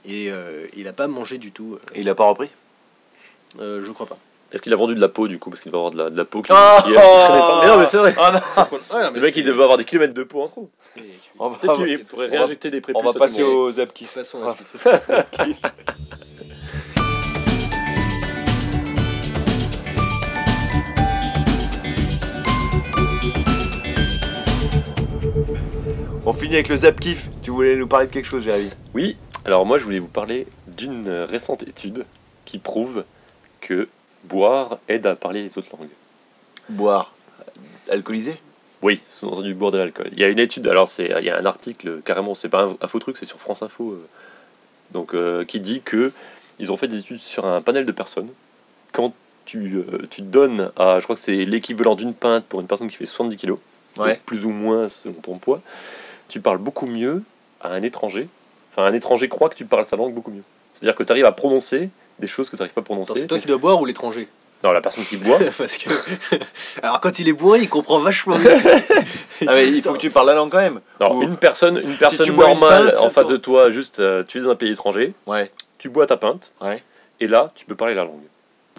Et 0.06 0.30
euh, 0.32 0.68
il 0.76 0.84
n'a 0.84 0.94
pas 0.94 1.08
mangé 1.08 1.38
du 1.38 1.52
tout. 1.54 1.80
Et 1.96 2.02
il 2.02 2.10
a 2.10 2.14
pas 2.16 2.26
repris? 2.26 2.50
Euh, 3.60 3.82
je 3.86 3.92
crois 3.92 4.06
pas. 4.06 4.18
Est-ce 4.52 4.62
qu'il 4.62 4.74
a 4.74 4.76
vendu 4.76 4.96
de 4.96 5.00
la 5.00 5.08
peau 5.08 5.28
du 5.30 5.40
coup 5.40 5.50
Parce 5.50 5.62
qu'il 5.62 5.72
va 5.72 5.78
avoir 5.78 5.92
de 5.92 5.98
la, 5.98 6.10
de 6.10 6.18
la 6.18 6.26
peau 6.26 6.42
qui, 6.42 6.52
Ah 6.54 6.80
qui- 6.84 6.90
qui 6.90 6.96
traînait 6.96 7.40
pas. 7.40 7.60
Mais 7.62 7.68
non, 7.70 7.78
mais 7.80 7.86
c'est 7.86 7.98
vrai. 7.98 8.14
Ah 8.20 8.32
non 8.34 8.64
Ouais, 8.96 9.04
non, 9.04 9.12
mais 9.12 9.20
Le 9.20 9.26
mec, 9.26 9.36
il 9.38 9.46
devait 9.46 9.64
avoir 9.64 9.78
des 9.78 9.86
kilomètres 9.86 10.14
de 10.14 10.24
peau 10.24 10.42
en 10.42 10.48
trop. 10.48 10.70
On 11.40 11.50
va, 11.50 11.58
Peut-être 11.58 11.78
qu'il 11.86 12.04
pourrait 12.06 12.28
on 12.28 12.32
va- 12.32 12.38
réinjecter 12.40 12.70
des 12.70 12.82
prépuces. 12.82 13.02
on 13.02 13.06
va 13.06 13.12
à 13.12 13.14
passer 13.14 13.42
tout 13.42 13.48
le 13.48 13.54
monde. 13.54 13.80
aux 13.80 13.86
kiff. 13.94 14.14
Passons 14.14 14.44
à 14.44 14.48
la 14.48 14.56
suite. 14.56 15.92
On 26.26 26.34
finit 26.34 26.56
avec 26.56 26.70
le 26.70 26.78
zap 26.78 27.00
kiff. 27.00 27.30
Tu 27.42 27.52
voulais 27.52 27.76
nous 27.76 27.88
parler 27.88 28.08
de 28.08 28.12
quelque 28.12 28.28
chose, 28.28 28.44
Jérémy? 28.44 28.70
Oui, 28.94 29.18
alors 29.46 29.66
moi 29.66 29.78
je 29.78 29.84
voulais 29.86 30.00
vous 30.00 30.08
parler 30.08 30.48
d'une 30.68 31.10
récente 31.10 31.64
étude 31.64 32.06
qui 32.46 32.58
prouve 32.60 33.04
que 33.60 33.88
boire 34.24 34.80
aide 34.88 35.06
à 35.06 35.16
parler 35.16 35.42
les 35.44 35.58
autres 35.58 35.70
langues. 35.78 35.90
Boire. 36.70 37.14
Alcoolisé? 37.90 38.40
Oui, 38.82 39.00
sous-entendu 39.08 39.54
boire 39.54 39.72
de 39.72 39.78
l'alcool. 39.78 40.10
Il 40.14 40.20
y 40.20 40.24
a 40.24 40.28
une 40.30 40.40
étude, 40.40 40.68
alors 40.68 40.88
c'est, 40.88 41.14
il 41.20 41.26
y 41.26 41.30
a 41.30 41.38
un 41.38 41.46
article 41.46 42.02
carrément, 42.04 42.34
c'est 42.34 42.50
pas 42.50 42.64
un, 42.64 42.78
un 42.82 42.88
faux 42.88 43.00
truc, 43.00 43.18
c'est 43.18 43.26
sur 43.28 43.40
France 43.40 43.62
Info, 43.62 43.92
euh, 43.92 44.08
donc 44.92 45.14
euh, 45.14 45.46
qui 45.46 45.60
dit 45.60 45.82
que 45.82 46.12
ils 46.60 46.72
ont 46.72 46.78
fait 46.78 46.88
des 46.88 47.00
études 47.00 47.18
sur 47.20 47.46
un 47.46 47.62
panel 47.62 47.86
de 47.86 47.92
personnes. 47.92 48.30
Quand 48.92 49.14
tu, 49.46 49.76
euh, 49.78 50.06
tu 50.10 50.22
donnes 50.22 50.72
à, 50.78 51.00
je 51.00 51.04
crois 51.04 51.16
que 51.16 51.22
c'est 51.22 51.46
l'équivalent 51.46 51.96
d'une 51.96 52.14
pinte 52.14 52.46
pour 52.46 52.60
une 52.62 52.68
personne 52.68 52.88
qui 52.90 52.96
fait 52.98 53.06
70 53.06 53.38
kilos, 53.38 53.60
Ouais. 53.98 54.14
donc 54.14 54.20
plus 54.22 54.46
ou 54.46 54.52
moins 54.52 54.88
selon 54.90 55.16
ton 55.16 55.38
poids, 55.38 55.62
tu 56.30 56.40
parles 56.40 56.60
beaucoup 56.60 56.86
mieux 56.86 57.24
à 57.60 57.70
un 57.74 57.82
étranger. 57.82 58.30
Enfin, 58.72 58.86
un 58.86 58.94
étranger 58.94 59.28
croit 59.28 59.50
que 59.50 59.56
tu 59.56 59.66
parles 59.66 59.86
sa 59.86 59.98
langue 59.98 60.14
beaucoup 60.14 60.32
mieux. 60.32 60.44
C'est-à-dire 60.74 60.96
que 60.96 61.04
tu 61.04 61.12
arrives 61.12 61.26
à 61.26 61.34
prononcer 61.34 61.90
des 62.22 62.28
choses 62.28 62.50
que 62.50 62.56
tu 62.56 62.62
n'arrives 62.62 62.74
pas 62.74 62.82
à 62.82 62.84
prononcer. 62.86 63.14
C'est 63.18 63.28
toi 63.28 63.38
qui 63.40 63.48
dois 63.48 63.58
boire 63.58 63.82
ou 63.82 63.86
l'étranger? 63.86 64.28
Non, 64.64 64.72
la 64.72 64.80
personne 64.82 65.04
qui 65.04 65.18
boit, 65.18 65.40
Parce 65.58 65.76
que. 65.78 65.90
Alors 66.84 67.02
quand 67.02 67.18
il 67.20 67.28
est 67.28 67.34
bourré, 67.34 67.60
il 67.62 67.68
comprend 67.70 68.00
vachement 68.00 68.38
mieux. 68.38 68.50
Ah 69.48 69.54
mais 69.56 69.68
il 69.68 69.82
faut 69.82 69.94
que 69.94 69.98
tu 69.98 70.12
parles 70.12 70.28
la 70.28 70.36
langue 70.36 70.52
quand 70.52 70.60
même. 70.60 70.82
Alors, 71.00 71.16
Ou- 71.16 71.24
une 71.24 71.36
personne, 71.36 71.78
une 71.84 71.98
personne 71.98 72.28
une 72.28 72.36
normale 72.36 72.94
pinte, 72.94 72.98
en 73.00 73.10
face 73.10 73.26
toi- 73.26 73.32
de 73.34 73.38
toi, 73.38 73.70
juste 73.72 74.00
euh, 74.00 74.22
tu 74.26 74.38
es 74.38 74.42
dans 74.42 74.52
un 74.52 74.56
pays 74.56 74.72
étranger, 74.72 75.14
Ouais. 75.26 75.50
tu 75.80 75.90
bois 75.90 76.06
ta 76.06 76.16
pinte, 76.16 76.52
Ouais. 76.62 76.84
et 77.20 77.28
là, 77.28 77.52
tu 77.56 77.66
peux 77.66 77.74
parler 77.74 77.96
la 77.96 78.04
langue, 78.04 78.22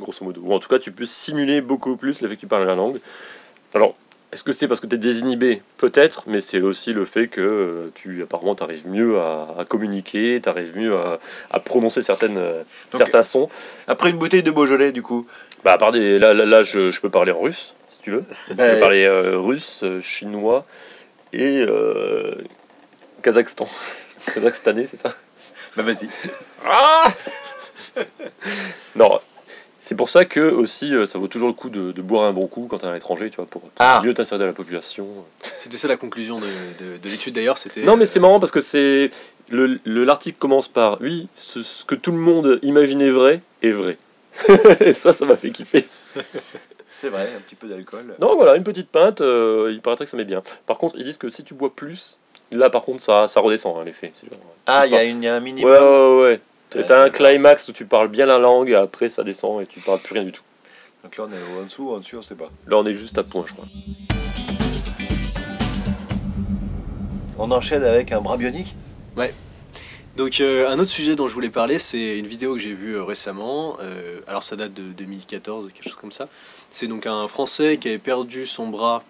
grosso 0.01 0.25
modo. 0.25 0.41
Ou 0.45 0.55
en 0.55 0.61
tout 0.61 0.69
cas, 0.69 0.79
tu 0.79 0.93
peux 0.93 1.05
simuler 1.05 1.61
beaucoup 1.61 1.97
plus 1.97 2.21
le 2.21 2.29
fait 2.29 2.37
que 2.37 2.41
tu 2.43 2.47
parles 2.47 2.65
la 2.65 2.77
langue. 2.77 3.01
Alors, 3.75 3.97
est-ce 4.33 4.43
que 4.45 4.53
c'est 4.53 4.67
parce 4.69 4.81
que 4.81 4.87
tu 4.87 4.95
es 4.95 4.99
désinhibé 4.99 5.63
Peut-être, 5.77 6.25
mais 6.27 6.41
c'est 6.41 6.61
aussi 6.61 6.93
le 6.93 7.05
fait 7.05 7.29
que 7.29 7.41
euh, 7.41 7.91
tu 7.95 8.23
apparemment 8.23 8.55
tu 8.55 8.63
arrives 8.63 8.89
mieux 8.89 9.19
à, 9.19 9.55
à 9.59 9.65
communiquer, 9.65 10.41
tu 10.43 10.49
arrives 10.49 10.77
mieux 10.77 10.97
à, 10.97 11.19
à 11.51 11.61
prononcer 11.61 12.03
certaines, 12.03 12.39
euh, 12.39 12.63
certains 12.87 13.23
sons. 13.23 13.49
Après 13.87 14.11
une 14.11 14.17
bouteille 14.19 14.43
de 14.43 14.51
Beaujolais, 14.51 14.93
du 14.93 15.03
coup. 15.03 15.27
Bah, 15.65 15.73
à 15.75 15.79
part 15.79 15.93
des, 15.93 16.19
là, 16.19 16.35
là, 16.35 16.45
là, 16.45 16.63
je, 16.63 16.91
je 16.91 17.01
peux 17.01 17.11
parler 17.11 17.31
en 17.33 17.41
russe, 17.41 17.75
si 17.87 18.01
tu 18.01 18.11
veux. 18.11 18.25
Je 18.49 18.55
peux 18.55 18.79
parler 18.81 19.05
euh, 19.05 19.39
russe, 19.39 19.85
chinois 20.01 20.65
et 21.33 21.65
euh, 21.69 22.35
Kazakhstan. 23.23 23.69
Kazakhstanais, 24.35 24.87
c'est 24.87 24.97
ça? 24.97 25.15
Bah 25.77 25.83
vas-y. 25.83 26.09
Non, 28.95 29.21
c'est 29.83 29.95
pour 29.97 30.09
ça 30.09 30.25
que 30.25 30.41
aussi 30.41 30.95
euh, 30.95 31.05
ça 31.05 31.19
vaut 31.19 31.27
toujours 31.27 31.49
le 31.49 31.55
coup 31.55 31.69
de, 31.69 31.93
de 31.93 32.01
boire 32.03 32.25
un 32.25 32.33
bon 32.33 32.47
coup 32.47 32.67
quand 32.71 32.79
t'es 32.79 32.87
à 32.87 32.93
l'étranger, 32.95 33.29
tu 33.29 33.37
vois, 33.37 33.45
pour, 33.47 33.61
pour 33.61 33.71
Ah. 33.79 34.01
mieux 34.03 34.15
t'insérer 34.15 34.39
dans 34.39 34.47
la 34.47 34.53
population. 34.55 35.07
C'était 35.59 35.77
ça 35.77 35.89
la 35.89 35.97
conclusion 35.99 36.37
de, 36.37 36.47
de- 36.47 36.97
de 37.03 37.09
l'étude 37.11 37.35
d'ailleurs. 37.35 37.59
C'était. 37.59 37.83
Non, 37.83 37.97
mais 37.97 38.07
c'est 38.07 38.21
marrant 38.21 38.41
parce 38.41 38.53
que 38.53 38.61
c'est 38.61 39.11
le 39.51 39.79
le- 39.85 40.05
l'article 40.05 40.39
commence 40.39 40.69
par 40.69 40.99
oui, 41.03 41.29
ce, 41.37 41.63
ce 41.63 41.85
que 41.85 41.95
tout 41.95 42.13
le 42.13 42.19
monde 42.19 42.59
imaginait 42.63 43.11
vrai 43.11 43.43
est 43.63 43.73
vrai. 43.73 43.99
et 44.81 44.95
ça, 44.95 45.13
ça 45.13 45.27
m'a 45.27 45.37
fait 45.37 45.51
kiffer. 45.51 45.85
C'est 46.95 47.09
vrai, 47.09 47.23
un 47.37 47.41
petit 47.41 47.57
peu 47.57 47.67
d'alcool. 47.67 48.15
Non, 48.21 48.37
voilà, 48.37 48.55
une 48.55 48.63
petite 48.63 48.89
pinte, 48.89 49.23
euh, 49.23 49.71
il 49.73 49.81
paraîtrait 49.81 50.05
que 50.05 50.11
ça 50.11 50.17
met 50.17 50.25
bien. 50.25 50.43
Par 50.67 50.79
contre, 50.79 50.95
ils 50.97 51.05
disent 51.05 51.17
que 51.19 51.29
si 51.31 51.43
tu 51.43 51.53
bois 51.53 51.75
plus, 51.75 52.19
là 52.53 52.71
par 52.71 52.83
contre 52.83 53.03
ça, 53.03 53.27
ça 53.27 53.41
redescend 53.41 53.77
hein, 53.77 53.83
l'effet. 53.85 54.13
Ah, 54.67 54.87
il 54.87 54.93
y, 54.93 54.95
a 54.95 54.99
parles- 54.99 55.09
une- 55.11 55.23
il 55.23 55.27
y 55.27 55.29
a 55.29 55.33
un 55.35 55.39
Ouais, 55.39 55.43
minimum. 55.43 55.73
ouais, 55.73 55.79
ouais. 55.81 56.23
ouais. 56.23 56.41
Ouais, 56.75 56.85
T'as 56.85 57.05
un 57.05 57.11
climax 57.11 57.69
où 57.69 57.73
tu 57.73 57.85
parles 57.85 58.09
bien 58.09 58.27
la 58.27 58.39
langue, 58.39 58.71
et 58.71 58.75
après 58.75 59.09
ça 59.09 59.23
descend 59.23 59.63
et 59.63 59.67
tu 59.67 59.81
parles 59.81 60.01
plus 60.01 60.15
rien 60.15 60.25
du 60.25 60.33
tout. 60.33 60.43
Donc 61.03 61.17
là, 61.17 61.25
on 61.29 61.33
est 61.33 61.61
en 61.61 61.65
dessous, 61.65 61.91
en 61.91 61.99
dessous, 61.99 62.17
on 62.19 62.23
sait 62.23 62.35
pas. 62.35 62.51
Là, 62.67 62.79
on 62.79 62.87
est 62.87 62.95
juste 62.95 63.19
à 63.19 63.25
point, 63.25 63.45
je 63.47 63.53
crois. 63.53 63.65
On 67.39 67.51
enchaîne 67.51 67.83
avec 67.83 68.13
un 68.13 68.21
bras 68.21 68.37
bionique? 68.37 68.75
Donc 70.17 70.41
euh, 70.41 70.69
un 70.69 70.79
autre 70.79 70.91
sujet 70.91 71.17
dont 71.17 71.27
je 71.27 71.33
voulais 71.33 71.49
parler, 71.49 71.79
c'est 71.79 72.19
une 72.19 72.27
vidéo 72.27 72.55
que 72.55 72.61
j'ai 72.61 72.75
vue 72.75 72.97
euh, 72.97 73.03
récemment. 73.03 73.79
Euh, 73.81 74.21
alors 74.27 74.43
ça 74.43 74.57
date 74.57 74.75
de 74.75 74.83
2014, 74.93 75.73
quelque 75.73 75.85
chose 75.85 75.95
comme 75.95 76.13
ça. 76.13 76.29
C'est 76.71 76.87
donc 76.87 77.07
un 77.07 77.27
Français 77.29 77.79
qui 77.79 77.89
avait 77.89 77.99
perdu 77.99 78.47
son 78.47 78.69
bras. 78.69 79.03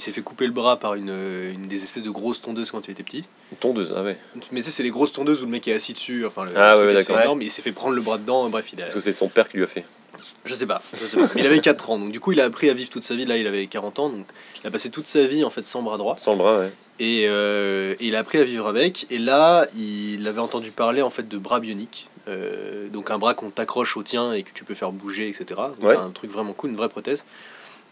Euh, 0.00 0.02
il 0.02 0.04
s'est 0.04 0.12
fait 0.12 0.22
couper 0.22 0.46
le 0.46 0.52
bras 0.52 0.78
par 0.78 0.94
une, 0.94 1.10
une 1.10 1.68
des 1.68 1.82
espèces 1.82 2.02
de 2.02 2.10
grosses 2.10 2.40
tondeuses 2.40 2.70
quand 2.70 2.88
il 2.88 2.92
était 2.92 3.02
petit. 3.02 3.24
Une 3.52 3.58
tondeuse, 3.58 3.92
ah 3.94 4.02
ouais. 4.02 4.16
Mais 4.52 4.62
c'est 4.62 4.82
les 4.82 4.90
grosses 4.90 5.12
tondeuses 5.12 5.42
où 5.42 5.44
le 5.46 5.50
mec 5.52 5.68
est 5.68 5.74
assis 5.74 5.92
dessus. 5.92 6.24
Enfin, 6.26 6.44
le 6.44 6.52
Ah 6.56 6.74
truc 6.76 6.86
ouais, 6.88 6.94
est 6.96 7.22
énorme. 7.22 7.42
Il 7.42 7.50
s'est 7.50 7.62
fait 7.62 7.72
prendre 7.72 7.94
le 7.94 8.00
bras 8.02 8.18
dedans. 8.18 8.48
Bref, 8.48 8.72
il 8.72 8.82
a. 8.82 8.86
Est-ce 8.86 8.94
que 8.94 9.00
c'est 9.00 9.12
son 9.12 9.28
père 9.28 9.48
qui 9.48 9.56
lui 9.58 9.64
a 9.64 9.66
fait 9.66 9.84
Je 10.44 10.54
sais 10.54 10.66
pas, 10.66 10.80
je 11.00 11.06
sais 11.06 11.16
pas. 11.16 11.24
Mais 11.34 11.42
il 11.42 11.46
avait 11.46 11.60
4 11.60 11.90
ans, 11.90 11.98
donc 11.98 12.12
du 12.12 12.20
coup 12.20 12.32
il 12.32 12.40
a 12.40 12.44
appris 12.44 12.70
à 12.70 12.74
vivre 12.74 12.90
toute 12.90 13.04
sa 13.04 13.14
vie. 13.14 13.26
Là, 13.26 13.36
il 13.36 13.46
avait 13.46 13.66
40 13.66 13.98
ans, 13.98 14.08
donc 14.08 14.26
il 14.62 14.66
a 14.66 14.70
passé 14.70 14.90
toute 14.90 15.06
sa 15.06 15.22
vie 15.26 15.44
en 15.44 15.50
fait 15.50 15.66
sans 15.66 15.82
bras 15.82 15.98
droit. 15.98 16.16
Sans 16.18 16.32
le 16.32 16.38
bras, 16.38 16.58
ouais. 16.60 16.72
Et, 16.98 17.26
euh, 17.28 17.94
et 18.00 18.06
il 18.08 18.16
a 18.16 18.20
appris 18.20 18.38
à 18.38 18.44
vivre 18.44 18.66
avec. 18.66 19.06
Et 19.10 19.18
là, 19.18 19.66
il 19.76 20.26
avait 20.26 20.40
entendu 20.40 20.70
parler 20.70 21.02
en 21.02 21.10
fait 21.10 21.28
de 21.28 21.38
bras 21.38 21.60
bioniques. 21.60 22.08
Euh, 22.28 22.88
donc 22.88 23.10
un 23.10 23.18
bras 23.18 23.32
qu'on 23.34 23.50
t'accroche 23.50 23.96
au 23.96 24.02
tien 24.02 24.32
et 24.34 24.42
que 24.42 24.50
tu 24.52 24.64
peux 24.64 24.74
faire 24.74 24.92
bouger, 24.92 25.28
etc. 25.28 25.44
Donc 25.80 25.88
Ouais. 25.90 25.96
un 25.96 26.10
truc 26.10 26.30
vraiment 26.30 26.52
cool, 26.52 26.70
une 26.70 26.76
vraie 26.76 26.90
prothèse. 26.90 27.24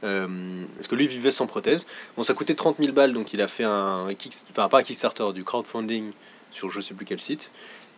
Euh, 0.05 0.65
parce 0.77 0.87
que 0.87 0.95
lui 0.95 1.09
vivait 1.09 1.31
sans 1.31 1.47
prothèse. 1.47 1.87
Bon, 2.17 2.23
ça 2.23 2.35
coûtait 2.35 2.55
30 2.55 2.77
000 2.79 2.93
balles, 2.93 3.13
donc 3.13 3.33
il 3.33 3.41
a 3.41 3.49
fait 3.49 3.65
un 3.65 4.07
enfin 4.51 4.69
pas 4.69 4.79
un 4.79 4.83
Kickstarter, 4.83 5.33
du 5.35 5.45
crowdfunding 5.45 6.13
sur 6.53 6.71
je 6.71 6.81
sais 6.81 6.95
plus 6.95 7.05
quel 7.05 7.21
site. 7.21 7.51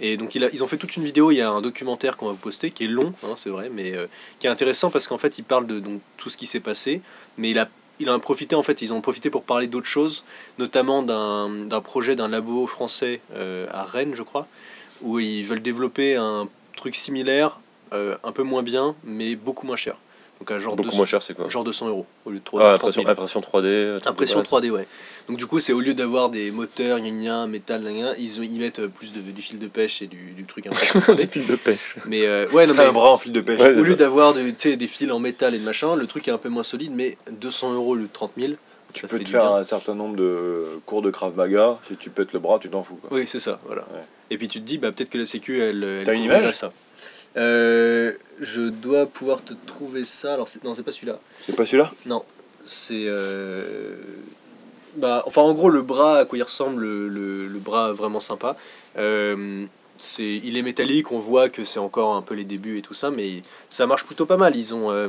Et 0.02 0.16
donc 0.16 0.34
ils 0.34 0.64
ont 0.64 0.66
fait 0.66 0.78
toute 0.78 0.96
une 0.96 1.04
vidéo, 1.04 1.30
il 1.30 1.36
y 1.36 1.42
a 1.42 1.50
un 1.50 1.60
documentaire 1.60 2.16
qu'on 2.16 2.26
va 2.26 2.32
vous 2.32 2.38
poster 2.38 2.70
qui 2.70 2.84
est 2.84 2.88
long, 2.88 3.12
hein, 3.22 3.34
c'est 3.36 3.50
vrai, 3.50 3.70
mais 3.70 3.94
euh, 3.94 4.06
qui 4.38 4.46
est 4.46 4.50
intéressant 4.50 4.90
parce 4.90 5.06
qu'en 5.06 5.18
fait 5.18 5.36
il 5.36 5.44
parle 5.44 5.66
de 5.66 5.82
tout 6.16 6.30
ce 6.30 6.38
qui 6.38 6.46
s'est 6.46 6.60
passé, 6.60 7.02
mais 7.36 7.50
il 7.50 7.58
a, 7.58 7.68
il 7.98 8.08
en 8.08 8.14
a 8.14 8.18
profité 8.18 8.54
en 8.54 8.62
fait, 8.62 8.80
ils 8.80 8.94
ont 8.94 9.02
profité 9.02 9.28
pour 9.28 9.42
parler 9.42 9.66
d'autres 9.66 9.86
choses, 9.86 10.24
notamment 10.58 11.02
d'un 11.02 11.80
projet 11.82 12.16
d'un 12.16 12.28
labo 12.28 12.66
français 12.66 13.20
euh, 13.34 13.66
à 13.70 13.84
Rennes, 13.84 14.14
je 14.14 14.22
crois, 14.22 14.46
où 15.02 15.18
ils 15.18 15.44
veulent 15.44 15.60
développer 15.60 16.16
un 16.16 16.48
truc 16.76 16.94
similaire, 16.94 17.60
un 17.92 18.32
peu 18.32 18.44
moins 18.44 18.62
bien, 18.62 18.94
mais 19.04 19.34
beaucoup 19.34 19.66
moins 19.66 19.76
cher. 19.76 19.96
Donc 20.40 20.50
un 20.52 20.58
genre, 20.58 20.74
Beaucoup 20.74 20.88
200, 20.88 20.96
moins 20.96 21.06
cher, 21.06 21.22
c'est 21.22 21.34
quoi 21.34 21.48
genre 21.50 21.64
200 21.64 21.88
euros 21.88 22.06
au 22.24 22.30
lieu 22.30 22.38
de 22.38 22.44
3 22.44 22.60
Ah, 22.62 22.64
30 22.64 22.74
impression, 22.80 23.02
000. 23.02 23.10
impression 23.12 23.40
3D. 23.40 23.42
truc 23.92 24.04
de 24.04 24.08
Impression 24.08 24.38
base. 24.38 24.48
3D, 24.48 24.70
ouais. 24.70 24.86
Donc 25.28 25.36
du 25.36 25.46
coup, 25.46 25.60
c'est 25.60 25.72
au 25.74 25.80
lieu 25.80 25.92
d'avoir 25.92 26.30
des 26.30 26.50
moteurs, 26.50 26.98
gna 26.98 27.10
gna, 27.10 27.46
métal, 27.46 27.82
gna 27.82 27.92
gna, 27.92 28.14
ils, 28.16 28.42
ils 28.44 28.58
mettent 28.58 28.78
euh, 28.80 28.88
plus 28.88 29.12
de, 29.12 29.20
du 29.20 29.42
fil 29.42 29.58
de 29.58 29.66
pêche 29.68 30.00
et 30.00 30.06
du, 30.06 30.32
du 30.32 30.44
truc 30.44 30.66
impression 30.66 30.98
Des 31.14 31.24
3D. 31.26 31.28
fils 31.28 31.46
de 31.46 31.56
pêche. 31.56 31.96
Mais 32.06 32.24
euh, 32.26 32.46
ouais, 32.52 32.66
non, 32.66 32.72
C'est 32.74 32.80
mais 32.80 32.88
un 32.88 32.92
bras 32.92 33.12
en 33.12 33.18
fil 33.18 33.32
de 33.32 33.40
pêche. 33.42 33.60
Ouais, 33.60 33.76
au 33.76 33.82
lieu 33.82 33.96
d'avoir 33.96 34.32
de- 34.32 34.40
tu 34.50 34.54
sais, 34.58 34.76
des 34.76 34.86
fils 34.88 35.10
en 35.12 35.18
métal 35.18 35.54
et 35.54 35.58
de 35.58 35.64
machin, 35.64 35.94
le 35.94 36.06
truc 36.06 36.26
est 36.26 36.32
un 36.32 36.38
peu 36.38 36.48
moins 36.48 36.62
solide, 36.62 36.92
mais 36.94 37.18
200 37.30 37.74
euros 37.74 37.90
au 37.92 37.94
lieu 37.96 38.04
de 38.04 38.12
30 38.12 38.32
000, 38.38 38.52
Tu 38.94 39.02
Ça 39.02 39.08
peux 39.08 39.18
fait 39.18 39.24
te 39.24 39.28
faire 39.28 39.42
bien. 39.46 39.56
un 39.56 39.64
certain 39.64 39.94
nombre 39.94 40.16
de 40.16 40.80
cours 40.86 41.02
de 41.02 41.10
Krav 41.10 41.36
Maga. 41.36 41.78
Si 41.86 41.96
tu 41.96 42.08
pètes 42.08 42.32
le 42.32 42.38
bras, 42.38 42.58
tu 42.58 42.70
t'en 42.70 42.82
fous. 42.82 42.96
quoi. 42.96 43.10
Oui, 43.12 43.26
c'est 43.26 43.38
ça, 43.38 43.60
voilà. 43.66 43.82
Ouais. 43.92 44.00
Et 44.30 44.38
puis 44.38 44.48
tu 44.48 44.58
te 44.60 44.64
dis, 44.64 44.78
bah, 44.78 44.90
peut-être 44.90 45.10
que 45.10 45.18
la 45.18 45.26
Sécu, 45.26 45.60
elle. 45.60 45.84
elle 45.84 46.04
T'as 46.04 46.14
une 46.14 46.24
image 46.24 46.54
ça. 46.54 46.72
Euh, 47.36 48.12
Je 48.40 48.62
dois 48.62 49.04
pouvoir 49.06 49.44
te 49.44 49.52
trouver 49.66 50.04
ça. 50.06 50.32
Alors, 50.34 50.48
c'est- 50.48 50.64
non, 50.64 50.72
c'est 50.72 50.82
pas 50.82 50.92
celui-là. 50.92 51.18
C'est 51.46 51.54
pas 51.54 51.66
celui-là? 51.66 51.92
Non, 52.06 52.24
c'est. 52.64 53.04
euh, 53.06 53.96
Bah, 54.96 55.22
enfin, 55.26 55.42
en 55.42 55.52
gros, 55.52 55.68
le 55.70 55.82
bras, 55.82 56.18
à 56.20 56.24
quoi 56.24 56.36
il 56.38 56.42
ressemble, 56.42 56.80
le, 56.82 57.08
le- 57.08 57.46
le 57.46 57.58
bras 57.58 57.92
vraiment 57.92 58.18
sympa. 58.20 58.56
euh, 58.96 59.66
c'est, 59.98 60.24
il 60.24 60.56
est 60.56 60.62
métallique, 60.62 61.12
on 61.12 61.18
voit 61.18 61.50
que 61.50 61.62
c'est 61.62 61.78
encore 61.78 62.14
un 62.16 62.22
peu 62.22 62.34
les 62.34 62.44
débuts 62.44 62.78
et 62.78 62.82
tout 62.82 62.94
ça, 62.94 63.10
mais 63.10 63.42
ça 63.68 63.86
marche 63.86 64.04
plutôt 64.04 64.24
pas 64.26 64.38
mal. 64.38 64.56
Ils 64.56 64.74
ont. 64.74 64.90
euh, 64.90 65.08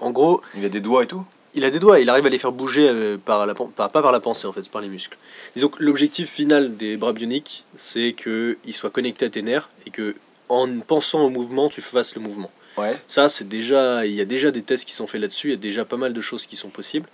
En 0.00 0.10
gros, 0.10 0.42
Il 0.56 0.64
a 0.64 0.68
des 0.68 0.80
doigts 0.80 1.04
et 1.04 1.06
tout? 1.06 1.24
il 1.56 1.64
a 1.64 1.70
des 1.70 1.78
doigts, 1.78 1.98
il 2.00 2.10
arrive 2.10 2.26
à 2.26 2.28
les 2.28 2.38
faire 2.38 2.50
bouger 2.52 2.88
euh, 2.88 3.16
par 3.16 3.46
la, 3.46 3.54
pen- 3.54 3.70
par, 3.74 3.88
pas 3.90 4.02
par 4.02 4.10
la 4.12 4.18
pensée 4.20 4.46
en 4.48 4.52
fait, 4.52 4.64
c'est 4.64 4.70
par 4.72 4.80
les 4.82 4.88
muscles. 4.88 5.16
Disons 5.56 5.68
que 5.68 5.82
l'objectif 5.82 6.28
final 6.28 6.76
des 6.76 6.96
bras 6.96 7.12
bioniques, 7.12 7.64
c'est 7.76 8.12
qu'ils 8.12 8.74
soient 8.74 8.90
connectés 8.90 9.26
à 9.26 9.30
tes 9.30 9.40
nerfs 9.42 9.70
et 9.86 9.90
que 9.90 10.14
en 10.48 10.68
pensant 10.80 11.22
au 11.24 11.30
mouvement, 11.30 11.68
tu 11.68 11.80
fasses 11.80 12.14
le 12.14 12.20
mouvement. 12.20 12.50
Ouais. 12.76 12.96
Ça, 13.06 13.28
c'est 13.28 13.48
déjà, 13.48 14.04
il 14.04 14.12
y 14.14 14.20
a 14.20 14.24
déjà 14.24 14.50
des 14.50 14.62
tests 14.62 14.84
qui 14.84 14.92
sont 14.94 15.06
faits 15.06 15.20
là-dessus, 15.20 15.48
il 15.48 15.50
y 15.52 15.54
a 15.54 15.58
déjà 15.58 15.84
pas 15.84 15.96
mal 15.96 16.12
de 16.12 16.20
choses 16.20 16.46
qui 16.46 16.56
sont 16.56 16.70
possibles, 16.70 17.08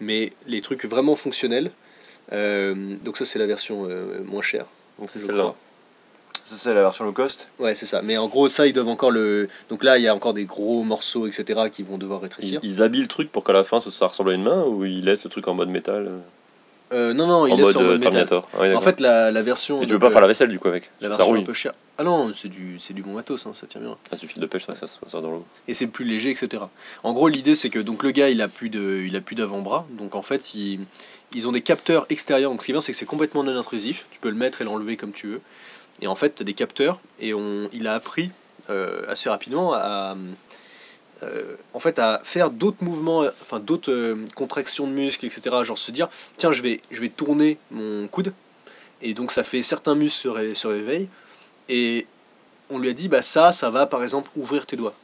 mais 0.00 0.32
les 0.46 0.60
trucs 0.62 0.84
vraiment 0.86 1.14
fonctionnels, 1.16 1.70
euh, 2.32 2.96
donc 3.04 3.18
ça 3.18 3.24
c'est 3.24 3.38
la 3.38 3.46
version 3.46 3.86
euh, 3.88 4.22
moins 4.24 4.42
chère. 4.42 4.66
Donc 4.98 5.10
c'est 5.10 5.18
celle-là. 5.18 5.54
Ça, 6.44 6.56
c'est 6.56 6.74
la 6.74 6.82
version 6.82 7.04
low 7.04 7.12
cost? 7.12 7.48
Ouais, 7.60 7.76
c'est 7.76 7.86
ça. 7.86 8.02
Mais 8.02 8.16
en 8.18 8.26
gros, 8.26 8.48
ça, 8.48 8.66
ils 8.66 8.72
doivent 8.72 8.88
encore 8.88 9.12
le. 9.12 9.48
Donc 9.68 9.84
là, 9.84 9.96
il 9.96 10.02
y 10.02 10.08
a 10.08 10.14
encore 10.14 10.34
des 10.34 10.44
gros 10.44 10.82
morceaux, 10.82 11.28
etc., 11.28 11.60
qui 11.70 11.84
vont 11.84 11.98
devoir 11.98 12.18
Ils, 12.18 12.24
rétrécir. 12.24 12.60
ils 12.64 12.82
habillent 12.82 13.02
le 13.02 13.06
truc 13.06 13.30
pour 13.30 13.44
qu'à 13.44 13.52
la 13.52 13.62
fin 13.62 13.78
ça, 13.78 13.92
ça 13.92 14.08
ressemble 14.08 14.30
à 14.30 14.34
une 14.34 14.42
main 14.42 14.64
ou 14.64 14.84
ils 14.84 15.04
laissent 15.04 15.22
le 15.22 15.30
truc 15.30 15.46
en 15.46 15.54
mode 15.54 15.68
métal 15.68 16.10
euh, 16.92 17.12
non, 17.14 17.26
non, 17.26 17.34
En 17.42 17.44
laissent 17.46 17.58
mode, 17.60 17.76
en 17.76 17.80
euh, 17.80 17.86
mode. 17.92 18.00
Terminator. 18.02 18.48
Ah 18.54 18.58
oui, 18.62 18.74
En 18.74 18.80
fait, 18.80 19.00
la, 19.00 19.30
la 19.30 19.42
version. 19.42 19.82
Et 19.82 19.86
tu 19.86 19.92
peux 19.92 19.98
pas 19.98 20.06
euh, 20.06 20.10
faire 20.10 20.20
la 20.20 20.26
vaisselle 20.28 20.48
du 20.50 20.58
coup 20.58 20.68
avec 20.68 20.90
La 21.00 21.06
Ça 21.06 21.08
version 21.16 21.24
un 21.24 21.36
rouille. 21.36 21.44
peu 21.44 21.52
chère. 21.52 21.72
Ah 21.98 22.04
non, 22.04 22.32
c'est 22.34 22.48
du, 22.48 22.78
du 22.90 23.02
bon 23.02 23.12
matos, 23.12 23.46
hein, 23.46 23.52
ça 23.54 23.66
tient 23.66 23.80
bien. 23.80 23.96
Ah, 24.10 24.16
suffit 24.16 24.40
de 24.40 24.46
pêche, 24.46 24.64
ça, 24.66 24.74
ça, 24.74 24.86
ça 24.86 24.98
sort 25.06 25.22
dans 25.22 25.30
l'eau. 25.30 25.44
Et 25.68 25.74
c'est 25.74 25.86
plus 25.86 26.04
léger, 26.04 26.30
etc. 26.30 26.62
En 27.02 27.12
gros, 27.12 27.28
l'idée, 27.28 27.54
c'est 27.54 27.70
que 27.70 27.78
donc 27.78 28.02
le 28.02 28.10
gars, 28.12 28.28
il 28.28 28.40
a 28.42 28.48
plus 28.48 28.70
de, 28.70 29.02
il 29.06 29.14
a 29.16 29.20
plus 29.20 29.34
d'avant-bras. 29.34 29.86
Donc 29.90 30.14
en 30.14 30.22
fait, 30.22 30.54
il- 30.54 30.80
ils 31.34 31.46
ont 31.46 31.52
des 31.52 31.60
capteurs 31.62 32.06
extérieurs. 32.10 32.50
Donc 32.50 32.60
ce 32.62 32.66
qui 32.66 32.72
est 32.72 32.74
bien, 32.74 32.80
c'est 32.80 32.92
que 32.92 32.98
c'est 32.98 33.04
complètement 33.06 33.42
non 33.44 33.56
intrusif. 33.56 34.06
Tu 34.10 34.18
peux 34.20 34.30
le 34.30 34.36
mettre 34.36 34.60
et 34.62 34.64
l'enlever 34.64 34.96
comme 34.96 35.12
tu 35.12 35.26
veux. 35.28 35.40
Et 36.00 36.06
en 36.06 36.14
fait, 36.14 36.34
tu 36.36 36.42
as 36.42 36.44
des 36.44 36.54
capteurs. 36.54 36.98
Et 37.20 37.34
on, 37.34 37.68
il 37.72 37.86
a 37.86 37.94
appris 37.94 38.30
euh, 38.70 39.02
assez 39.08 39.28
rapidement 39.28 39.72
à, 39.74 40.16
euh, 41.22 41.54
en 41.74 41.78
fait, 41.78 41.98
à 41.98 42.20
faire 42.24 42.50
d'autres 42.50 42.82
mouvements, 42.82 43.22
euh, 43.22 43.30
enfin 43.42 43.60
d'autres 43.60 43.92
euh, 43.92 44.16
contractions 44.34 44.86
de 44.86 44.92
muscles, 44.92 45.26
etc. 45.26 45.56
Genre 45.64 45.78
se 45.78 45.90
dire, 45.90 46.08
tiens, 46.38 46.52
je 46.52 46.62
vais, 46.62 46.80
je 46.90 47.00
vais 47.00 47.08
tourner 47.08 47.58
mon 47.70 48.06
coude. 48.08 48.32
Et 49.02 49.14
donc 49.14 49.32
ça 49.32 49.42
fait 49.44 49.62
certains 49.62 49.94
muscles 49.94 50.20
se, 50.22 50.28
ré- 50.28 50.54
se 50.54 50.66
réveillent. 50.66 51.08
Et 51.68 52.06
on 52.70 52.78
lui 52.78 52.88
a 52.88 52.92
dit, 52.92 53.08
bah 53.08 53.22
ça, 53.22 53.52
ça 53.52 53.70
va 53.70 53.86
par 53.86 54.02
exemple 54.02 54.30
ouvrir 54.36 54.66
tes 54.66 54.76
doigts. 54.76 54.94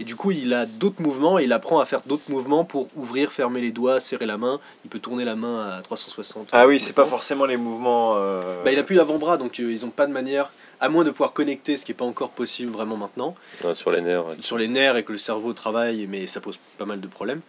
Et 0.00 0.04
du 0.04 0.14
coup, 0.14 0.30
il 0.30 0.54
a 0.54 0.64
d'autres 0.64 1.02
mouvements 1.02 1.40
et 1.40 1.44
il 1.44 1.52
apprend 1.52 1.80
à 1.80 1.84
faire 1.84 2.02
d'autres 2.06 2.30
mouvements 2.30 2.64
pour 2.64 2.88
ouvrir, 2.94 3.32
fermer 3.32 3.60
les 3.60 3.72
doigts, 3.72 3.98
serrer 3.98 4.26
la 4.26 4.38
main. 4.38 4.60
Il 4.84 4.90
peut 4.90 5.00
tourner 5.00 5.24
la 5.24 5.34
main 5.34 5.70
à 5.76 5.82
360. 5.82 6.50
Ah 6.52 6.68
oui, 6.68 6.78
c'est 6.78 6.92
pas 6.92 7.04
forcément 7.04 7.46
les 7.46 7.56
mouvements. 7.56 8.14
euh, 8.16 8.62
Bah, 8.62 8.70
il 8.70 8.78
a 8.78 8.84
plus 8.84 8.94
d'avant-bras, 8.94 9.38
donc 9.38 9.58
ils 9.58 9.84
ont 9.84 9.90
pas 9.90 10.06
de 10.06 10.12
manière, 10.12 10.52
à 10.80 10.88
moins 10.88 11.04
de 11.04 11.10
pouvoir 11.10 11.32
connecter, 11.32 11.76
ce 11.76 11.84
qui 11.84 11.92
est 11.92 11.94
pas 11.94 12.04
encore 12.04 12.30
possible 12.30 12.70
vraiment 12.70 12.96
maintenant, 12.96 13.34
Ouais, 13.64 13.74
sur 13.74 13.90
les 13.90 14.00
nerfs. 14.00 14.26
ouais. 14.26 14.34
sur 14.40 14.58
les 14.58 14.68
nerfs 14.68 14.96
et 14.96 15.02
que 15.04 15.12
le 15.12 15.18
cerveau 15.18 15.52
travaille, 15.52 16.06
mais 16.08 16.26
ça 16.26 16.40
pose 16.40 16.58
pas 16.78 16.84
mal 16.84 17.00
de 17.00 17.06
problèmes. 17.08 17.40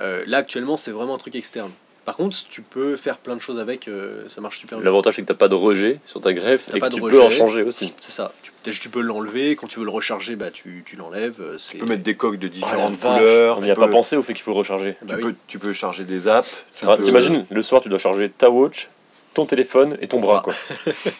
Euh, 0.00 0.22
là, 0.26 0.38
actuellement, 0.38 0.76
c'est 0.76 0.90
vraiment 0.92 1.14
un 1.14 1.18
truc 1.18 1.34
externe. 1.34 1.70
Par 2.06 2.16
contre, 2.16 2.34
tu 2.48 2.62
peux 2.62 2.96
faire 2.96 3.18
plein 3.18 3.36
de 3.36 3.40
choses 3.40 3.58
avec, 3.60 3.86
euh, 3.86 4.26
ça 4.28 4.40
marche 4.40 4.58
super 4.58 4.78
bien. 4.78 4.84
L'avantage 4.86 5.16
c'est 5.16 5.22
que 5.22 5.26
t'as 5.26 5.34
pas 5.34 5.48
de 5.48 5.54
rejet 5.54 6.00
sur 6.06 6.20
ta 6.22 6.32
greffe 6.32 6.68
et 6.74 6.80
que 6.80 6.86
de 6.88 6.94
tu 6.94 7.00
peux 7.02 7.20
en 7.20 7.26
rejet. 7.26 7.36
changer 7.36 7.62
aussi. 7.62 7.92
C'est 8.00 8.10
ça. 8.10 8.32
Tu, 8.42 8.72
tu 8.72 8.88
peux 8.88 9.02
l'enlever, 9.02 9.54
quand 9.54 9.66
tu 9.66 9.78
veux 9.78 9.84
le 9.84 9.90
recharger, 9.90 10.34
bah, 10.34 10.50
tu, 10.50 10.82
tu 10.86 10.96
l'enlèves. 10.96 11.36
euh, 11.40 11.56
Tu 11.70 11.76
peux 11.76 11.84
mettre 11.86 12.02
des 12.02 12.14
coques 12.16 12.38
de 12.38 12.48
différentes 12.48 12.94
Oh 13.04 13.06
couleurs. 13.06 13.56
On 13.58 13.60
tu 13.60 13.66
n'y 13.66 13.70
a 13.70 13.74
peux- 13.74 13.82
pas 13.82 13.88
pensé 13.88 14.16
au 14.16 14.22
fait 14.22 14.32
qu'il 14.32 14.42
faut 14.42 14.50
le 14.52 14.56
recharger. 14.56 14.96
Bah 15.02 15.16
tu, 15.18 15.26
oui. 15.26 15.32
peux, 15.32 15.38
tu 15.46 15.58
peux 15.58 15.72
charger 15.74 16.04
des 16.04 16.26
apps. 16.26 16.48
tu 16.76 16.86
Ah, 16.88 16.96
peux- 16.96 17.02
T'imagines, 17.02 17.44
le 17.50 17.62
soir 17.62 17.82
tu 17.82 17.90
dois 17.90 17.98
charger 17.98 18.30
ta 18.30 18.48
watch, 18.50 18.88
ton 19.34 19.44
téléphone 19.44 19.98
et 20.00 20.08
ton 20.08 20.20
bras. 20.20 20.42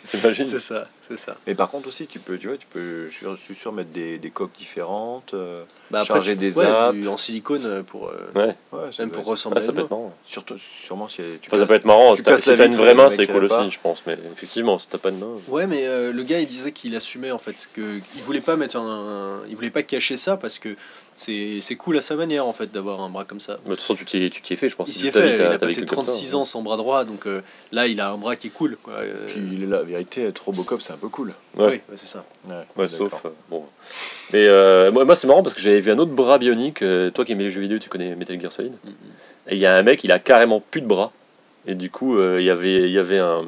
T'imagines 0.07 0.47
C'est 0.47 0.61
ça, 0.61 0.89
c'est 1.11 1.17
ça. 1.19 1.37
Mais 1.47 1.55
par 1.55 1.71
contre 1.71 1.89
aussi, 1.89 2.07
tu 2.07 2.19
peux, 2.21 2.39
tu 2.39 2.47
vois, 2.49 2.57
tu 2.57 2.67
peux, 2.67 3.09
je 3.09 3.37
suis- 3.37 3.55
sûr, 3.55 3.73
mettre 3.73 3.91
des, 3.91 4.19
des 4.19 4.31
coques 4.31 4.53
différentes. 4.57 5.35
euh, 5.35 5.65
Bah, 5.91 6.05
Charger 6.05 6.33
tu- 6.33 6.39
des 6.39 6.57
ouais, 6.57 6.65
apps. 6.67 6.97
du- 6.97 7.09
en 7.09 7.17
silicone 7.17 7.67
euh, 7.67 7.83
pour, 7.83 8.09
euh, 8.09 8.13
Ouais, 8.37 8.55
même 9.01 9.11
pour 9.11 9.23
être- 9.23 9.29
ressembler 9.29 9.61
Ah, 9.63 9.67
ça 9.67 9.73
peut 9.73 9.81
être 9.83 9.91
marrant. 9.91 10.15
Surtout, 10.25 10.57
sûrement 10.59 11.09
si 11.09 11.17
tu 11.43 11.49
Enfin, 11.49 11.59
ça 11.59 11.67
peut 11.67 11.75
être 11.75 11.85
marrant, 11.85 12.15
tu 12.15 12.19
si 12.19 12.23
t'as 12.25 12.67
une 12.67 12.77
vraie 12.77 12.95
main 12.95 13.11
c'est 13.11 13.27
cool 13.27 13.45
aussi 13.45 13.71
je 13.71 13.81
pense, 13.81 14.05
mais 14.07 14.17
effectivement 14.33 14.79
si 14.79 14.89
t'as 14.89 14.99
pas 14.99 15.11
de 15.11 15.17
main... 15.17 15.27
Ouais, 15.49 15.67
mais 15.67 15.87
euh, 15.87 16.13
le 16.13 16.23
gars 16.23 16.39
il 16.41 16.47
disait 16.47 16.71
qu'il 16.73 16.95
assumait 16.95 17.33
en 17.33 17.39
fait, 17.39 17.69
que 17.75 18.01
il 18.15 18.23
voulait 18.23 18.41
pas 18.41 18.57
mettre 18.57 18.77
un, 18.77 19.41
il 19.49 19.57
voulait 19.57 19.71
pas 19.71 19.83
cacher 19.83 20.17
ça 20.17 20.37
parce 20.37 20.59
que 20.61 20.77
c'est 21.15 21.59
c'est 21.61 21.75
cool 21.77 21.99
à 21.99 22.03
sa 22.03 22.15
manière 22.15 22.47
en 22.47 22.53
fait 22.53 22.71
d'avoir 22.71 23.01
un 23.01 23.11
bras 23.11 23.25
comme 23.25 23.41
ça. 23.41 23.55
Bah, 23.55 23.61
De 23.67 23.71
toute 23.71 23.81
façon 23.81 23.95
tu 23.97 24.05
t'y 24.05 24.25
es, 24.25 24.31
tu 24.31 24.41
t'y 24.43 24.55
es 24.55 24.57
fait 24.57 24.69
je 24.69 24.77
pense. 24.77 24.89
il 24.89 24.95
s'y 24.95 25.09
est 25.09 25.11
fait, 25.11 25.35
il 25.37 25.43
a 25.43 25.59
passé 25.59 25.81
vécu 25.81 25.87
comme 25.95 26.05
ça, 26.05 26.13
36 26.13 26.29
ouais. 26.29 26.35
ans 26.41 26.45
sans 26.45 26.63
bras 26.63 26.77
droit, 26.77 27.05
donc 27.05 27.27
là 27.73 27.87
il 27.89 28.01
a 28.01 28.11
un 28.11 28.17
bras 28.17 28.37
qui 28.37 28.47
est 28.47 28.51
cool. 28.51 28.79
Puis 29.27 29.67
la 29.67 29.83
vérité, 29.83 30.23
être 30.25 30.45
Robocop, 30.47 30.81
c'est 30.81 30.93
un 30.93 30.97
peu 31.01 31.09
cool. 31.09 31.35
Ouais. 31.57 31.65
Oui, 31.67 31.73
ouais, 31.73 31.97
c'est 31.97 32.07
ça. 32.07 32.25
Ouais, 32.77 32.89
sauf. 32.89 33.25
euh, 33.25 33.31
bon. 33.51 33.65
Mais 34.33 34.47
euh, 34.47 34.93
moi, 34.93 35.05
moi 35.05 35.17
c'est 35.17 35.27
marrant 35.27 35.43
parce 35.43 35.55
que 35.55 35.61
j'avais 35.61 35.81
vu 35.81 35.91
un 35.91 35.99
autre 35.99 36.13
bras 36.13 36.39
bionique. 36.39 36.83
euh, 36.83 37.11
toi 37.11 37.25
qui 37.25 37.33
aimais 37.33 37.45
les 37.45 37.51
jeux 37.51 37.61
vidéo, 37.61 37.79
tu 37.79 37.89
connais 37.89 38.15
Metal 38.15 38.41
Gear 38.41 38.53
Solid. 38.53 38.73
Mhm. 38.85 38.93
Et 39.49 39.55
il 39.57 39.59
y 39.61 39.67
a 39.67 39.75
un 39.75 39.83
mec, 39.83 40.05
il 40.05 40.13
a 40.13 40.19
carrément 40.19 40.61
plus 40.61 40.81
de 40.81 40.87
bras. 40.87 41.13
Et 41.67 41.75
du 41.75 41.91
coup, 41.91 42.19
il 42.23 42.43
y 42.45 42.51
avait- 42.51 42.85
il 42.89 42.91
y 42.93 42.99
avait 42.99 43.19
un, 43.19 43.45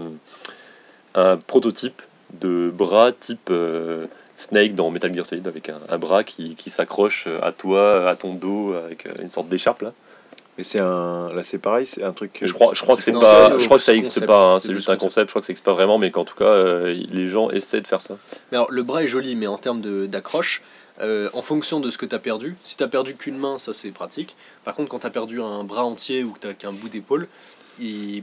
un 1.14 1.36
prototype 1.36 2.02
de 2.40 2.70
bras 2.70 3.12
type 3.12 3.50
Snake 4.36 4.74
dans 4.74 4.90
Metal 4.90 5.14
Gear 5.14 5.24
Solid 5.26 5.46
avec 5.46 5.68
un, 5.68 5.78
un 5.88 5.98
bras 5.98 6.24
qui, 6.24 6.54
qui 6.56 6.70
s'accroche 6.70 7.28
à 7.42 7.52
toi, 7.52 8.08
à 8.08 8.16
ton 8.16 8.34
dos, 8.34 8.74
avec 8.74 9.06
une 9.20 9.28
sorte 9.28 9.48
d'écharpe 9.48 9.82
là. 9.82 9.92
Mais 10.58 10.64
c'est 10.64 10.80
un, 10.80 11.32
là 11.32 11.44
c'est 11.44 11.58
pareil, 11.58 11.86
c'est 11.86 12.02
un 12.02 12.12
truc. 12.12 12.38
Je 12.42 12.52
crois, 12.52 12.74
je 12.74 12.82
crois 12.82 12.96
que 12.96 13.02
c'est 13.02 13.12
pas, 13.12 13.50
je 13.52 13.64
crois 13.64 13.78
que 13.78 13.82
ça 13.82 13.92
n'existe 13.92 14.14
concept. 14.14 14.26
pas. 14.26 14.54
hein, 14.54 14.60
C'est 14.60 14.74
juste 14.74 14.90
un 14.90 14.96
concept. 14.96 15.28
Je 15.28 15.32
crois 15.32 15.40
que 15.40 15.46
ça 15.46 15.52
n'existe 15.52 15.64
pas 15.64 15.72
vraiment, 15.72 15.96
mais 15.98 16.10
qu'en 16.10 16.24
tout 16.26 16.34
cas, 16.36 16.44
euh, 16.44 16.92
les 17.10 17.28
gens 17.28 17.48
essaient 17.50 17.80
de 17.80 17.86
faire 17.86 18.02
ça. 18.02 18.16
Mais 18.50 18.58
alors 18.58 18.70
le 18.70 18.82
bras 18.82 19.02
est 19.02 19.08
joli, 19.08 19.34
mais 19.34 19.46
en 19.46 19.56
termes 19.56 19.80
d'accroche, 20.06 20.60
euh, 21.00 21.30
en 21.32 21.40
fonction 21.40 21.80
de 21.80 21.90
ce 21.90 21.96
que 21.96 22.04
tu 22.04 22.14
as 22.14 22.18
perdu, 22.18 22.54
si 22.64 22.76
tu 22.76 22.82
as 22.82 22.88
perdu 22.88 23.14
qu'une 23.16 23.38
main, 23.38 23.56
ça 23.56 23.72
c'est 23.72 23.90
pratique. 23.92 24.36
Par 24.64 24.74
contre, 24.74 24.90
quand 24.90 24.98
tu 24.98 25.06
as 25.06 25.10
perdu 25.10 25.40
un 25.40 25.64
bras 25.64 25.84
entier 25.84 26.22
ou 26.22 26.32
que 26.32 26.40
tu 26.40 26.46
n'as 26.46 26.52
qu'un 26.54 26.72
bout 26.72 26.90
d'épaule, 26.90 27.28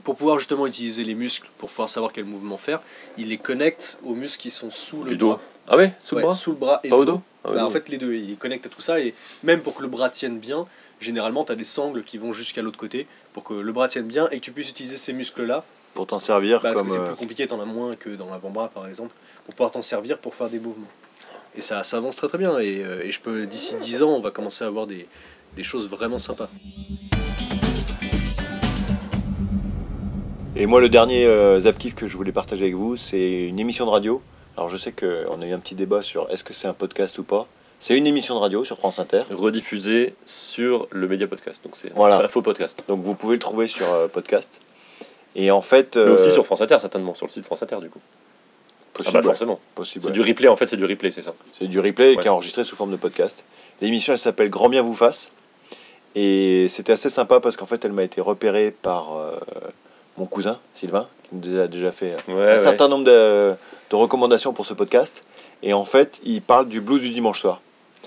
pour 0.04 0.16
pouvoir 0.16 0.38
justement 0.38 0.68
utiliser 0.68 1.04
les 1.04 1.16
muscles, 1.16 1.48
pour 1.58 1.70
pouvoir 1.70 1.90
savoir 1.90 2.14
quel 2.14 2.26
mouvement 2.26 2.58
faire, 2.58 2.80
il 3.18 3.30
les 3.30 3.38
connecte 3.38 3.98
aux 4.06 4.14
muscles 4.14 4.42
qui 4.44 4.52
sont 4.52 4.70
sous 4.70 5.04
le 5.04 5.12
Du 5.12 5.18
dos. 5.18 5.28
bras. 5.30 5.42
Ah 5.68 5.78
ouais, 5.78 5.94
sous 6.02 6.16
Ouais, 6.16 6.22
le 6.22 6.26
bras, 6.28 6.34
sous 6.36 6.52
le 6.52 6.58
bras 6.58 6.80
et 6.84 6.90
pas 6.90 6.96
le 6.96 7.02
au 7.02 7.06
dos. 7.06 7.22
Ah, 7.44 7.50
Bah, 7.54 7.66
en 7.66 7.70
fait, 7.70 7.90
les 7.90 7.98
deux, 7.98 8.14
il 8.16 8.38
connecte 8.38 8.66
à 8.66 8.70
tout 8.70 8.82
ça 8.82 9.00
et 9.00 9.14
même 9.44 9.62
pour 9.62 9.74
que 9.76 9.82
le 9.82 9.88
bras 9.88 10.10
tienne 10.10 10.40
bien, 10.40 10.66
généralement, 11.00 11.44
tu 11.44 11.52
as 11.52 11.56
des 11.56 11.64
sangles 11.64 12.04
qui 12.04 12.18
vont 12.18 12.34
jusqu'à 12.34 12.62
l'autre 12.62 12.78
côté 12.78 13.08
pour 13.34 13.44
que 13.44 13.54
le 13.54 13.72
bras 13.72 13.88
tienne 13.88 14.08
bien 14.08 14.28
et 14.30 14.40
que 14.40 14.46
tu 14.46 14.52
puisses 14.52 14.70
utiliser 14.70 14.98
ces 14.98 15.14
muscles-là. 15.14 15.64
Pour 15.94 16.08
t'en 16.08 16.20
servir 16.20 16.62
Parce 16.62 16.78
comme. 16.78 16.88
que 16.88 16.94
c'est 16.94 17.00
euh, 17.00 17.08
plus 17.08 17.16
compliqué, 17.16 17.48
t'en 17.48 17.60
as 17.60 17.66
moins 17.66 17.96
que 17.96 18.10
dans 18.10 18.30
l'avant-bras 18.30 18.70
par 18.70 18.88
exemple, 18.88 19.14
pour 19.46 19.56
pouvoir 19.56 19.72
t'en 19.72 19.82
servir 19.82 20.18
pour 20.18 20.36
faire 20.36 20.50
des 20.50 20.60
mouvements. 20.60 20.88
Et 21.56 21.62
ça, 21.62 21.84
ça 21.84 21.98
avance 21.98 22.16
très 22.16 22.28
très 22.28 22.38
bien 22.38 22.60
et, 22.60 22.84
euh, 22.84 23.04
et 23.04 23.12
je 23.12 23.20
peux, 23.20 23.48
d'ici 23.48 23.76
10 23.76 24.04
ans, 24.04 24.12
on 24.12 24.22
va 24.22 24.32
commencer 24.32 24.64
à 24.64 24.68
avoir 24.68 24.86
des, 24.86 25.08
des 25.56 25.64
choses 25.64 25.90
vraiment 25.90 26.20
sympas. 26.20 26.50
Et 30.56 30.66
moi, 30.66 30.82
le 30.82 30.90
dernier 30.90 31.26
euh, 31.26 31.62
Zap 31.62 31.78
Kiff 31.78 31.96
que 31.96 32.08
je 32.08 32.18
voulais 32.18 32.32
partager 32.32 32.64
avec 32.64 32.76
vous, 32.76 32.98
c'est 32.98 33.48
une 33.48 33.60
émission 33.60 33.86
de 33.86 33.92
radio. 33.92 34.22
Alors, 34.58 34.70
je 34.70 34.78
sais 34.78 34.92
qu'on 34.92 35.42
a 35.42 35.46
eu 35.46 35.54
un 35.54 35.60
petit 35.60 35.76
débat 35.76 36.02
sur 36.02 36.30
est-ce 36.30 36.44
que 36.44 36.54
c'est 36.54 36.68
un 36.68 36.74
podcast 36.74 37.18
ou 37.18 37.24
pas. 37.24 37.48
C'est 37.80 37.96
une 37.98 38.08
émission 38.08 38.36
de 38.36 38.40
radio 38.40 38.66
sur 38.66 38.78
France 38.78 39.00
Inter. 39.00 39.24
rediffusé 39.32 40.14
sur 40.26 40.88
le 40.92 41.08
Média 41.08 41.28
Podcast. 41.28 41.64
Donc 41.64 41.76
c'est 41.76 41.94
Voilà. 41.94 42.20
un 42.20 42.28
faux 42.28 42.42
podcast. 42.42 42.84
Donc, 42.88 43.02
vous 43.04 43.16
pouvez 43.16 43.36
le 43.36 43.40
trouver 43.40 43.68
sur 43.68 43.92
euh, 43.94 44.08
podcast. 44.08 44.60
Et 45.36 45.50
en 45.52 45.62
fait. 45.62 45.96
Mais 45.96 46.02
euh, 46.04 46.16
aussi 46.16 46.32
sur 46.32 46.46
France 46.46 46.62
Inter, 46.62 46.78
certainement, 46.80 47.16
sur 47.16 47.26
le 47.26 47.32
site 47.32 47.46
France 47.46 47.64
Inter 47.64 47.78
du 47.82 47.90
coup. 47.90 48.00
possible, 48.94 49.18
ah 49.18 49.22
bah 49.22 49.28
forcément. 49.28 49.60
possible, 49.76 50.04
C'est 50.04 50.12
du 50.12 50.22
replay 50.22 50.48
en 50.50 50.56
fait, 50.58 50.68
c'est 50.68 50.76
du 50.76 50.84
replay, 50.86 51.12
c'est 51.12 51.22
ça. 51.22 51.34
C'est 51.58 51.68
du 51.68 51.80
replay 51.80 52.16
Ouais. 52.16 52.22
qui 52.22 52.28
est 52.28 52.32
enregistré 52.32 52.64
sous 52.66 52.76
forme 52.76 52.92
de 52.92 52.98
podcast. 52.98 53.44
L'émission, 53.82 54.12
elle 54.12 54.20
s'appelle 54.20 54.50
Grand 54.50 54.68
bien 54.70 54.82
vous 54.82 54.96
fasse. 54.96 55.32
Et 56.16 56.68
c'était 56.70 56.92
assez 56.94 57.10
sympa 57.10 57.40
parce 57.40 57.56
qu'en 57.56 57.68
fait, 57.68 57.86
elle 57.86 57.94
m'a 57.94 58.04
été 58.04 58.20
repérée 58.20 58.72
par 58.72 59.16
euh, 59.16 59.40
mon 60.18 60.26
cousin, 60.26 60.60
Sylvain, 60.74 61.08
qui 61.30 61.36
nous 61.36 61.58
a 61.60 61.68
déjà 61.68 61.92
fait 61.92 62.18
Ouais, 62.28 62.34
un 62.34 62.36
ouais. 62.36 62.58
certain 62.58 62.88
nombre 62.90 63.06
de, 63.06 63.54
de 63.92 63.96
recommandations 63.96 64.52
pour 64.52 64.66
ce 64.66 64.74
podcast. 64.74 65.24
Et 65.64 65.72
en 65.72 65.86
fait, 65.86 66.20
il 66.26 66.42
parle 66.42 66.68
du 66.68 66.82
blues 66.82 67.00
du 67.02 67.10
dimanche 67.12 67.40
soir. 67.42 67.62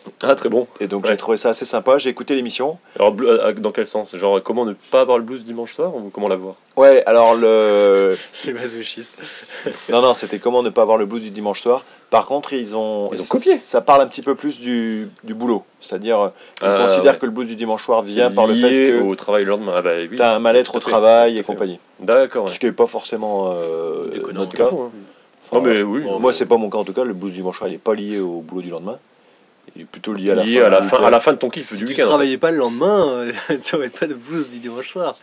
Ah, 0.22 0.34
très 0.34 0.48
bon. 0.48 0.66
Et 0.80 0.86
donc 0.86 1.04
Ouais. 1.04 1.10
j'ai 1.10 1.16
trouvé 1.16 1.36
ça 1.36 1.50
assez 1.50 1.64
sympa. 1.64 1.98
J'ai 1.98 2.10
écouté 2.10 2.34
l'émission. 2.34 2.78
Alors, 2.98 3.14
euh, 3.20 3.52
dans 3.54 3.72
quel 3.72 3.86
sens? 3.86 4.14
Genre, 4.16 4.42
comment 4.42 4.64
ne 4.64 4.74
pas 4.90 5.00
avoir 5.00 5.18
le 5.18 5.24
blues 5.24 5.42
dimanche 5.44 5.74
soir 5.74 5.94
ou 5.94 6.10
comment 6.12 6.28
l'avoir 6.28 6.54
Ouais, 6.76 7.02
alors 7.06 7.34
le. 7.34 8.16
C'est 8.32 8.52
masochistes. 8.52 9.18
Non, 9.90 10.00
non, 10.02 10.14
c'était 10.14 10.38
comment 10.38 10.62
ne 10.62 10.70
pas 10.70 10.82
avoir 10.82 10.98
le 10.98 11.06
blues 11.06 11.22
du 11.22 11.30
dimanche 11.30 11.60
soir. 11.60 11.84
Par 12.10 12.26
contre, 12.26 12.52
ils 12.52 12.76
ont. 12.76 13.10
Ils 13.12 13.20
ont 13.20 13.24
copié. 13.24 13.58
Ça 13.58 13.80
parle 13.80 14.02
un 14.02 14.06
petit 14.06 14.22
peu 14.22 14.34
plus 14.34 14.60
du, 14.60 15.08
du 15.24 15.34
boulot. 15.34 15.64
C'est-à-dire, 15.80 16.20
euh, 16.20 16.28
ils 16.60 16.66
Ah, 16.66 16.84
considèrent 16.86 17.12
ouais. 17.14 17.18
que 17.18 17.26
le 17.26 17.32
blues 17.32 17.48
du 17.48 17.56
dimanche 17.56 17.84
soir 17.84 18.02
vient 18.02 18.30
par 18.30 18.46
le 18.46 18.54
fait 18.54 18.70
que 18.90 19.02
au 19.02 19.14
travail 19.16 19.44
le 19.44 19.50
lendemain. 19.50 19.72
Ah, 19.76 19.82
bah 19.82 19.90
oui. 20.08 20.16
tu 20.16 20.22
as 20.22 20.34
un 20.34 20.38
mal-être 20.38 20.76
au 20.76 20.80
travail 20.80 21.38
et 21.38 21.42
compagnie. 21.42 21.78
D'accord. 22.00 22.48
Ce 22.48 22.52
Ouais. 22.54 22.58
qui 22.58 22.66
n'est 22.66 22.72
pas 22.72 22.86
forcément 22.86 23.52
euh, 23.54 24.04
notre 24.32 24.52
cas. 24.52 24.66
faux, 24.68 24.82
hein. 24.82 24.90
Enfin, 25.44 25.56
Non, 25.56 25.62
mais 25.62 25.82
oui. 25.82 26.02
bon, 26.02 26.18
moi, 26.20 26.32
c'est 26.32 26.46
pas 26.46 26.56
mon 26.56 26.68
cas 26.70 26.78
en 26.78 26.84
tout 26.84 26.92
cas. 26.92 27.04
Le 27.04 27.14
blues 27.14 27.30
du 27.32 27.38
dimanche 27.38 27.58
soir, 27.58 27.68
il 27.68 27.72
n'est 27.72 27.78
pas 27.78 27.94
lié 27.94 28.20
au 28.20 28.40
boulot 28.42 28.62
du 28.62 28.70
lendemain. 28.70 28.98
Il 29.76 29.82
est 29.82 29.84
plutôt 29.86 30.12
lié 30.12 30.30
à 30.30 30.34
la 30.34 30.44
lié 30.44 30.60
fin. 30.60 30.66
à 30.66 30.68
la 30.70 30.80
du 30.80 30.88
fin, 30.88 30.96
week-end. 30.96 31.06
à 31.06 31.10
la 31.10 31.20
fin 31.20 31.32
de 31.32 31.38
ton 31.38 31.48
kiff 31.50 31.66
Si 31.66 31.74
du 31.76 31.84
tu 31.84 31.90
week-end. 31.92 32.06
travaillais 32.06 32.38
pas 32.38 32.50
le 32.50 32.58
lendemain, 32.58 33.08
euh, 33.08 33.32
tu 33.64 33.74
aurais 33.76 33.88
pas 33.88 34.06
de 34.06 34.14
blues 34.14 34.50
du 34.50 34.58
dimanche 34.58 34.88
soir. 34.88 35.16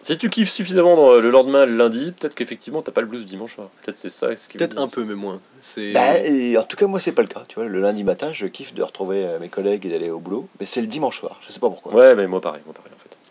Si 0.00 0.16
tu 0.16 0.30
kiffes 0.30 0.50
suffisamment 0.50 1.14
le 1.14 1.30
lendemain, 1.30 1.64
le 1.64 1.76
lundi, 1.76 2.12
peut-être 2.18 2.34
qu'effectivement 2.34 2.82
t'as 2.82 2.90
pas 2.92 3.00
le 3.02 3.06
blues 3.06 3.24
dimanche 3.24 3.54
soir. 3.54 3.68
Peut-être 3.82 3.96
c'est 3.96 4.08
ça. 4.08 4.34
ce 4.36 4.48
Peut-être 4.48 4.78
un 4.80 4.88
peu, 4.88 5.04
mais 5.04 5.14
moins. 5.14 5.40
C'est 5.60 5.92
Bah, 5.92 6.18
et 6.18 6.56
en 6.58 6.62
tout 6.64 6.76
cas, 6.76 6.86
moi, 6.88 6.98
c'est 6.98 7.12
pas 7.12 7.22
le 7.22 7.28
cas. 7.28 7.44
Tu 7.46 7.54
vois, 7.56 7.66
le 7.66 7.80
lundi 7.80 8.02
matin, 8.02 8.30
je 8.32 8.46
kiffe 8.46 8.74
de 8.74 8.82
retrouver 8.82 9.24
euh, 9.24 9.38
mes 9.38 9.48
collègues 9.48 9.86
et 9.86 9.88
d'aller 9.90 10.10
au 10.10 10.18
boulot. 10.18 10.48
Mais 10.58 10.66
c'est 10.66 10.80
le 10.80 10.88
dimanche 10.88 11.20
soir. 11.20 11.40
Je 11.46 11.52
sais 11.52 11.60
pas 11.60 11.68
pourquoi. 11.70 11.94
Ouais, 11.94 12.14
mais 12.16 12.26
moi 12.26 12.40
pareil, 12.40 12.62
moi. 12.66 12.74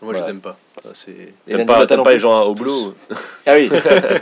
Moi 0.02 0.12
Voilà. 0.12 0.18
je 0.20 0.24
les 0.24 0.30
aime 0.30 0.40
pas. 0.40 0.56
T'aimes 1.46 1.66
pas, 1.66 1.86
non 1.96 2.02
pas 2.02 2.12
les 2.12 2.18
gens 2.18 2.42
au 2.44 2.54
boulot 2.54 2.94
Ah 3.46 3.54
oui. 3.54 3.70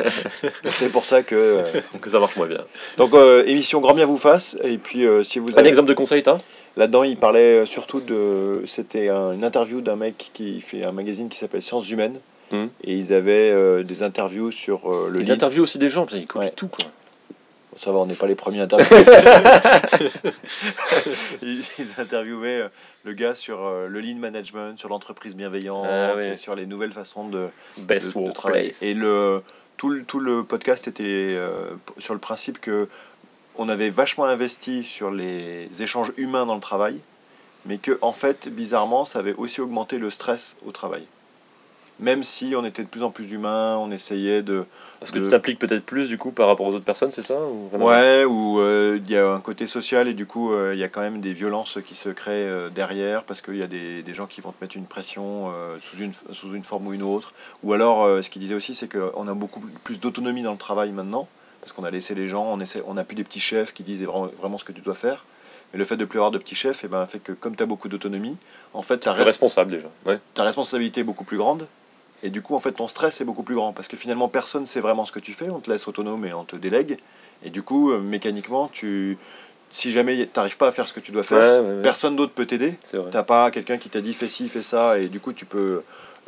c'est 0.68 0.90
pour 0.90 1.04
ça 1.04 1.22
que. 1.22 1.34
euh, 1.34 1.80
que 2.00 2.10
ça 2.10 2.18
marche 2.20 2.36
moins 2.36 2.46
bien. 2.46 2.60
Donc, 2.98 3.14
euh, 3.14 3.44
émission 3.46 3.80
grand 3.80 3.94
bien 3.94 4.06
vous 4.06 4.18
fasse. 4.18 4.56
Et 4.62 4.78
puis, 4.78 5.06
euh, 5.06 5.22
si 5.24 5.38
vous 5.38 5.58
Un 5.58 5.64
exemple 5.64 5.88
de 5.88 5.94
conseil, 5.94 6.22
t'as 6.22 6.38
Là-dedans, 6.76 7.02
il 7.02 7.16
parlait 7.16 7.66
surtout 7.66 8.00
de. 8.00 8.62
C'était 8.66 9.08
un- 9.08 9.32
une 9.32 9.44
interview 9.44 9.80
d'un 9.80 9.96
mec 9.96 10.30
qui 10.32 10.60
fait 10.60 10.84
un 10.84 10.92
magazine 10.92 11.28
qui 11.28 11.38
s'appelle 11.38 11.62
Sciences 11.62 11.90
Humaines. 11.90 12.20
Mhm. 12.52 12.68
Et 12.84 12.94
ils 12.94 13.12
avaient 13.12 13.50
euh, 13.50 13.82
des 13.82 14.02
interviews 14.02 14.50
sur 14.52 14.90
euh, 14.92 15.08
le 15.10 15.20
Ils 15.20 15.22
lead. 15.22 15.30
interviewent 15.32 15.62
aussi 15.62 15.78
des 15.78 15.88
gens, 15.88 16.06
ils 16.12 16.26
copient 16.26 16.46
Ouais. 16.48 16.52
tout 16.54 16.68
quoi. 16.68 16.84
Ça 17.76 17.92
va, 17.92 17.98
on 17.98 18.06
n'est 18.06 18.14
pas 18.16 18.26
les 18.26 18.34
premiers 18.34 18.60
interviewés. 18.60 19.04
ils, 21.42 21.62
ils 21.78 21.86
interviewaient 21.98 22.64
le 23.04 23.12
gars 23.12 23.34
sur 23.34 23.64
euh, 23.64 23.86
le 23.88 24.00
lean 24.00 24.16
management, 24.16 24.78
sur 24.78 24.88
l'entreprise 24.88 25.34
bienveillante, 25.34 25.86
Ah 25.88 26.14
ouais. 26.16 26.36
sur 26.36 26.54
les 26.54 26.66
nouvelles 26.66 26.92
façons 26.92 27.28
de, 27.28 27.48
Best 27.78 28.14
de- 28.16 28.26
de 28.26 28.32
travailler. 28.32 28.72
Et 28.82 28.94
le, 28.94 29.42
tout, 29.76 29.88
le, 29.88 30.02
tout 30.04 30.20
le 30.20 30.44
podcast 30.44 30.86
était 30.88 31.04
euh, 31.36 31.70
sur 31.98 32.14
le 32.14 32.20
principe 32.20 32.60
que 32.60 32.88
on 33.56 33.68
avait 33.68 33.90
vachement 33.90 34.24
investi 34.24 34.84
sur 34.84 35.10
les 35.10 35.68
échanges 35.80 36.12
humains 36.16 36.46
dans 36.46 36.54
le 36.54 36.60
travail, 36.60 37.00
mais 37.66 37.78
que 37.78 37.98
en 38.00 38.12
fait, 38.12 38.48
bizarrement, 38.48 39.04
ça 39.04 39.18
avait 39.18 39.34
aussi 39.34 39.60
augmenté 39.60 39.98
le 39.98 40.08
stress 40.10 40.56
au 40.66 40.70
travail. 40.72 41.06
Même 42.00 42.24
si 42.24 42.54
on 42.56 42.64
était 42.64 42.82
de 42.82 42.88
plus 42.88 43.02
en 43.02 43.10
plus 43.10 43.30
humain, 43.32 43.76
on 43.78 43.90
essayait 43.90 44.42
de, 44.42 44.64
Parce 45.00 45.12
que 45.12 45.18
tu 45.18 45.28
t'impliques 45.28 45.58
peut-être 45.58 45.84
plus 45.84 46.08
du 46.08 46.18
coup 46.18 46.30
par 46.30 46.46
rapport 46.46 46.66
aux 46.66 46.74
autres 46.74 46.84
personnes, 46.84 47.10
c'est 47.10 47.22
ça 47.22 47.38
ou 47.38 47.70
Ouais, 47.78 48.24
où 48.24 48.58
euh, 48.58 48.98
il 49.04 49.10
y 49.10 49.16
a 49.16 49.28
un 49.28 49.40
côté 49.40 49.66
social 49.66 50.08
et 50.08 50.14
du 50.14 50.26
coup 50.26 50.52
euh, 50.52 50.72
il 50.74 50.80
y 50.80 50.84
a 50.84 50.88
quand 50.88 51.02
même 51.02 51.20
des 51.20 51.32
violences 51.32 51.78
qui 51.86 51.94
se 51.94 52.08
créent 52.08 52.48
euh, 52.48 52.70
derrière 52.70 53.24
parce 53.24 53.42
qu'il 53.42 53.56
y 53.56 53.62
a 53.62 53.66
des, 53.66 54.02
des 54.02 54.14
gens 54.14 54.26
qui 54.26 54.40
vont 54.40 54.52
te 54.52 54.62
mettre 54.64 54.76
une 54.76 54.86
pression 54.86 55.52
sous, 55.80 55.98
une, 55.98 56.12
sous 56.32 56.54
une 56.54 56.64
forme 56.64 56.88
ou 56.88 56.92
une 56.94 57.02
autre. 57.02 57.32
Ou 57.62 57.72
alors 57.72 58.22
ce 58.22 58.30
qu'il 58.30 58.40
disait 58.40 58.54
aussi 58.54 58.74
c'est 58.74 58.88
qu'on 58.88 59.28
a 59.28 59.34
beaucoup 59.34 59.60
plus 59.84 60.00
d'autonomie 60.00 60.42
dans 60.42 60.52
le 60.52 60.58
travail 60.58 60.92
maintenant 60.92 61.28
parce 61.60 61.72
qu'on 61.72 61.84
a 61.84 61.90
laissé 61.90 62.14
les 62.14 62.26
gens, 62.26 62.44
on 62.44 62.60
essaie, 62.60 62.82
on 62.86 62.94
n'a 62.94 63.04
plus 63.04 63.16
des 63.16 63.24
petits 63.24 63.40
chefs 63.40 63.72
qui 63.72 63.82
disent 63.82 64.02
vraiment, 64.02 64.30
vraiment 64.38 64.58
ce 64.58 64.64
que 64.64 64.72
tu 64.72 64.80
dois 64.80 64.94
faire. 64.94 65.24
Mais 65.72 65.78
le 65.78 65.84
fait 65.84 65.96
de 65.96 66.04
plus 66.04 66.18
avoir 66.18 66.30
de 66.30 66.38
petits 66.38 66.54
chefs 66.54 66.82
eh 66.84 66.88
ben, 66.88 67.06
fait 67.06 67.20
que 67.20 67.32
comme 67.32 67.54
tu 67.54 67.62
as 67.62 67.66
beaucoup 67.66 67.88
d'autonomie, 67.88 68.36
en 68.74 68.82
fait 68.82 68.98
ta, 68.98 69.12
T'es 69.12 69.22
responsable 69.22 69.70
déjà. 69.70 69.88
Ouais. 70.06 70.18
ta 70.34 70.42
responsabilité 70.42 71.00
est 71.00 71.04
beaucoup 71.04 71.24
plus 71.24 71.36
grande. 71.36 71.66
Et 72.22 72.30
du 72.30 72.42
coup, 72.42 72.54
en 72.54 72.60
fait, 72.60 72.72
ton 72.72 72.88
stress 72.88 73.20
est 73.20 73.24
beaucoup 73.24 73.42
plus 73.42 73.54
grand 73.54 73.72
parce 73.72 73.88
que 73.88 73.96
finalement, 73.96 74.28
personne 74.28 74.62
ne 74.62 74.66
sait 74.66 74.80
vraiment 74.80 75.04
ce 75.04 75.12
que 75.12 75.20
tu 75.20 75.32
fais. 75.32 75.48
On 75.50 75.60
te 75.60 75.70
laisse 75.70 75.86
autonome 75.88 76.24
et 76.26 76.32
on 76.34 76.44
te 76.44 76.56
délègue. 76.56 76.98
Et 77.44 77.50
du 77.50 77.62
coup, 77.62 77.90
euh, 77.92 77.98
mécaniquement, 78.00 78.68
tu, 78.72 79.16
si 79.70 79.90
jamais 79.90 80.16
tu 80.16 80.28
n'arrives 80.36 80.58
pas 80.58 80.68
à 80.68 80.72
faire 80.72 80.86
ce 80.86 80.92
que 80.92 81.00
tu 81.00 81.12
dois 81.12 81.22
faire, 81.22 81.38
Ouais, 81.62 81.68
ouais, 81.68 81.76
ouais. 81.76 81.82
personne 81.82 82.16
d'autre 82.16 82.32
peut 82.32 82.44
t'aider. 82.46 82.74
T'as 83.10 83.22
pas 83.22 83.50
quelqu'un 83.50 83.78
qui 83.78 83.88
t'a 83.88 84.00
dit 84.02 84.12
fais 84.12 84.28
ci, 84.28 84.48
fais 84.50 84.62
ça, 84.62 84.98
et 84.98 85.08
du 85.08 85.20
coup, 85.20 85.32
tu 85.32 85.46
peux, 85.46 85.82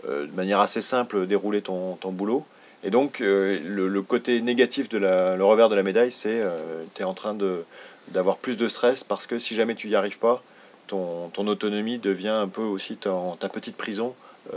euh, 0.09 0.27
de 0.27 0.33
manière 0.35 0.61
assez 0.61 0.81
simple, 0.81 1.27
dérouler 1.27 1.61
ton, 1.61 1.97
ton 1.97 2.11
boulot. 2.11 2.47
Et 2.85 2.91
donc, 2.91 3.21
euh, 3.21 3.61
le, 3.63 3.87
le 3.89 4.03
côté 4.03 4.41
négatif 4.41 4.89
de 4.89 4.97
la, 4.99 5.37
le 5.37 5.45
revers 5.45 5.69
de 5.69 5.75
la 5.75 5.83
médaille, 5.83 6.11
c'est 6.11 6.41
euh, 6.41 6.57
tu 6.95 7.03
es 7.03 7.05
en 7.05 7.15
train 7.15 7.35
de, 7.35 7.65
d'avoir 8.09 8.39
plus 8.39 8.57
de 8.57 8.67
stress 8.69 9.05
parce 9.05 9.27
que 9.27 9.39
si 9.39 9.55
jamais 9.55 9.75
tu 9.75 9.89
n'y 9.89 9.95
arrives 9.95 10.19
pas, 10.19 10.43
ton, 10.87 11.29
ton 11.29 11.47
autonomie 11.47 11.99
devient 11.99 12.29
un 12.29 12.49
peu 12.49 12.63
aussi 12.63 12.97
ton- 12.97 13.37
ta 13.37 13.49
petite 13.49 13.77
prison 13.77 14.15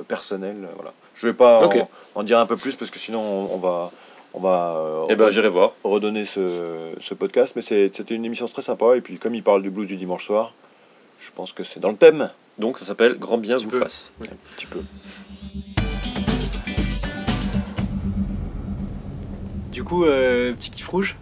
personnelle. 0.08 0.68
Voilà. 0.76 0.94
Je 1.16 1.28
vais 1.28 1.34
pas 1.34 1.66
en, 1.68 1.90
en 2.16 2.24
dire 2.24 2.40
un 2.40 2.46
peu 2.46 2.58
plus 2.58 2.76
parce 2.76 2.92
que 2.92 3.00
sinon 3.00 3.22
on, 3.22 3.56
on 3.56 3.58
va, 3.58 3.92
on 4.34 4.40
va 4.42 4.76
euh, 4.78 5.06
Eh 5.10 5.16
ben 5.16 5.30
j'irai 5.32 5.50
voir. 5.50 5.72
redonner 5.84 6.26
ce, 6.26 6.92
ce 7.00 7.14
podcast. 7.14 7.54
Mais 7.56 7.62
c'est- 7.62 7.96
c'était 7.96 8.14
une 8.16 8.26
émission 8.26 8.48
très 8.48 8.62
sympa. 8.62 8.96
Et 8.98 9.02
puis, 9.02 9.18
comme 9.18 9.34
il 9.36 9.44
parle 9.44 9.62
du 9.64 9.70
blues 9.70 9.88
du 9.88 9.96
dimanche 9.96 10.26
soir, 10.26 10.54
je 11.22 11.32
pense 11.32 11.52
que 11.54 11.64
c'est 11.64 11.80
dans 11.80 11.90
le 11.90 11.96
thème. 11.98 12.30
Donc 12.58 12.78
ça 12.80 12.86
s'appelle 12.86 13.18
Grand 13.18 13.38
bien 13.38 13.58
vous 13.58 13.68
peu. 13.70 13.80
fasse. 13.80 14.12
Un 14.22 14.26
petit 14.56 14.66
peu. 14.68 14.80
Du 19.72 19.84
coup, 19.84 20.06
euh, 20.06 20.54
petit 20.54 20.70
kiff 20.70 20.88
rouge. 20.88 21.16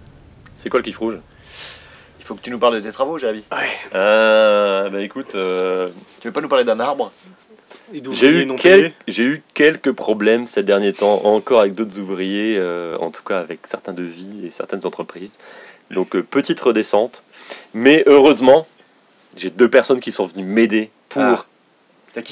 C'est 0.56 0.70
quoi 0.70 0.80
le 0.80 0.84
kiff 0.84 0.98
rouge? 0.98 1.20
Il 2.20 2.26
faut 2.26 2.36
que 2.36 2.41
tu 2.41 2.52
nous 2.52 2.60
parles 2.60 2.76
de 2.76 2.80
tes 2.80 2.91
travaux, 2.91 3.18
Javi. 3.18 3.44
Ah 3.52 4.88
bah 4.91 5.02
écoute, 5.02 5.36
euh, 5.36 5.90
Tu 6.22 6.28
veux 6.28 6.32
pas 6.32 6.41
nous 6.41 6.48
parler 6.48 6.64
d'un 6.64 6.80
arbre? 6.80 7.11
J'ai 8.14 8.28
eu, 8.41 8.45
quel- 8.57 8.94
quelques 9.53 9.91
problèmes 9.91 10.48
ces 10.48 10.64
derniers 10.64 10.94
temps, 10.94 11.22
encore 11.26 11.60
avec 11.61 11.76
d'autres 11.76 11.99
ouvriers, 11.99 12.56
euh, 12.57 12.98
en 12.99 13.11
tout 13.11 13.24
cas 13.24 13.40
avec 13.40 13.60
certains 13.68 13.94
devis 13.94 14.45
et 14.45 14.52
certaines 14.52 14.86
entreprises. 14.86 15.38
Donc 15.91 16.15
euh, 16.15 16.24
petite 16.24 16.60
redescente. 16.60 17.24
Mais 17.74 18.03
heureusement, 18.07 18.68
j'ai 19.38 19.49
deux 19.49 19.70
personnes 19.70 19.99
qui 19.99 20.11
sont 20.11 20.26
venues 20.26 20.44
m'aider 20.45 20.90
pour, 21.10 21.22
Ah. 21.22 21.45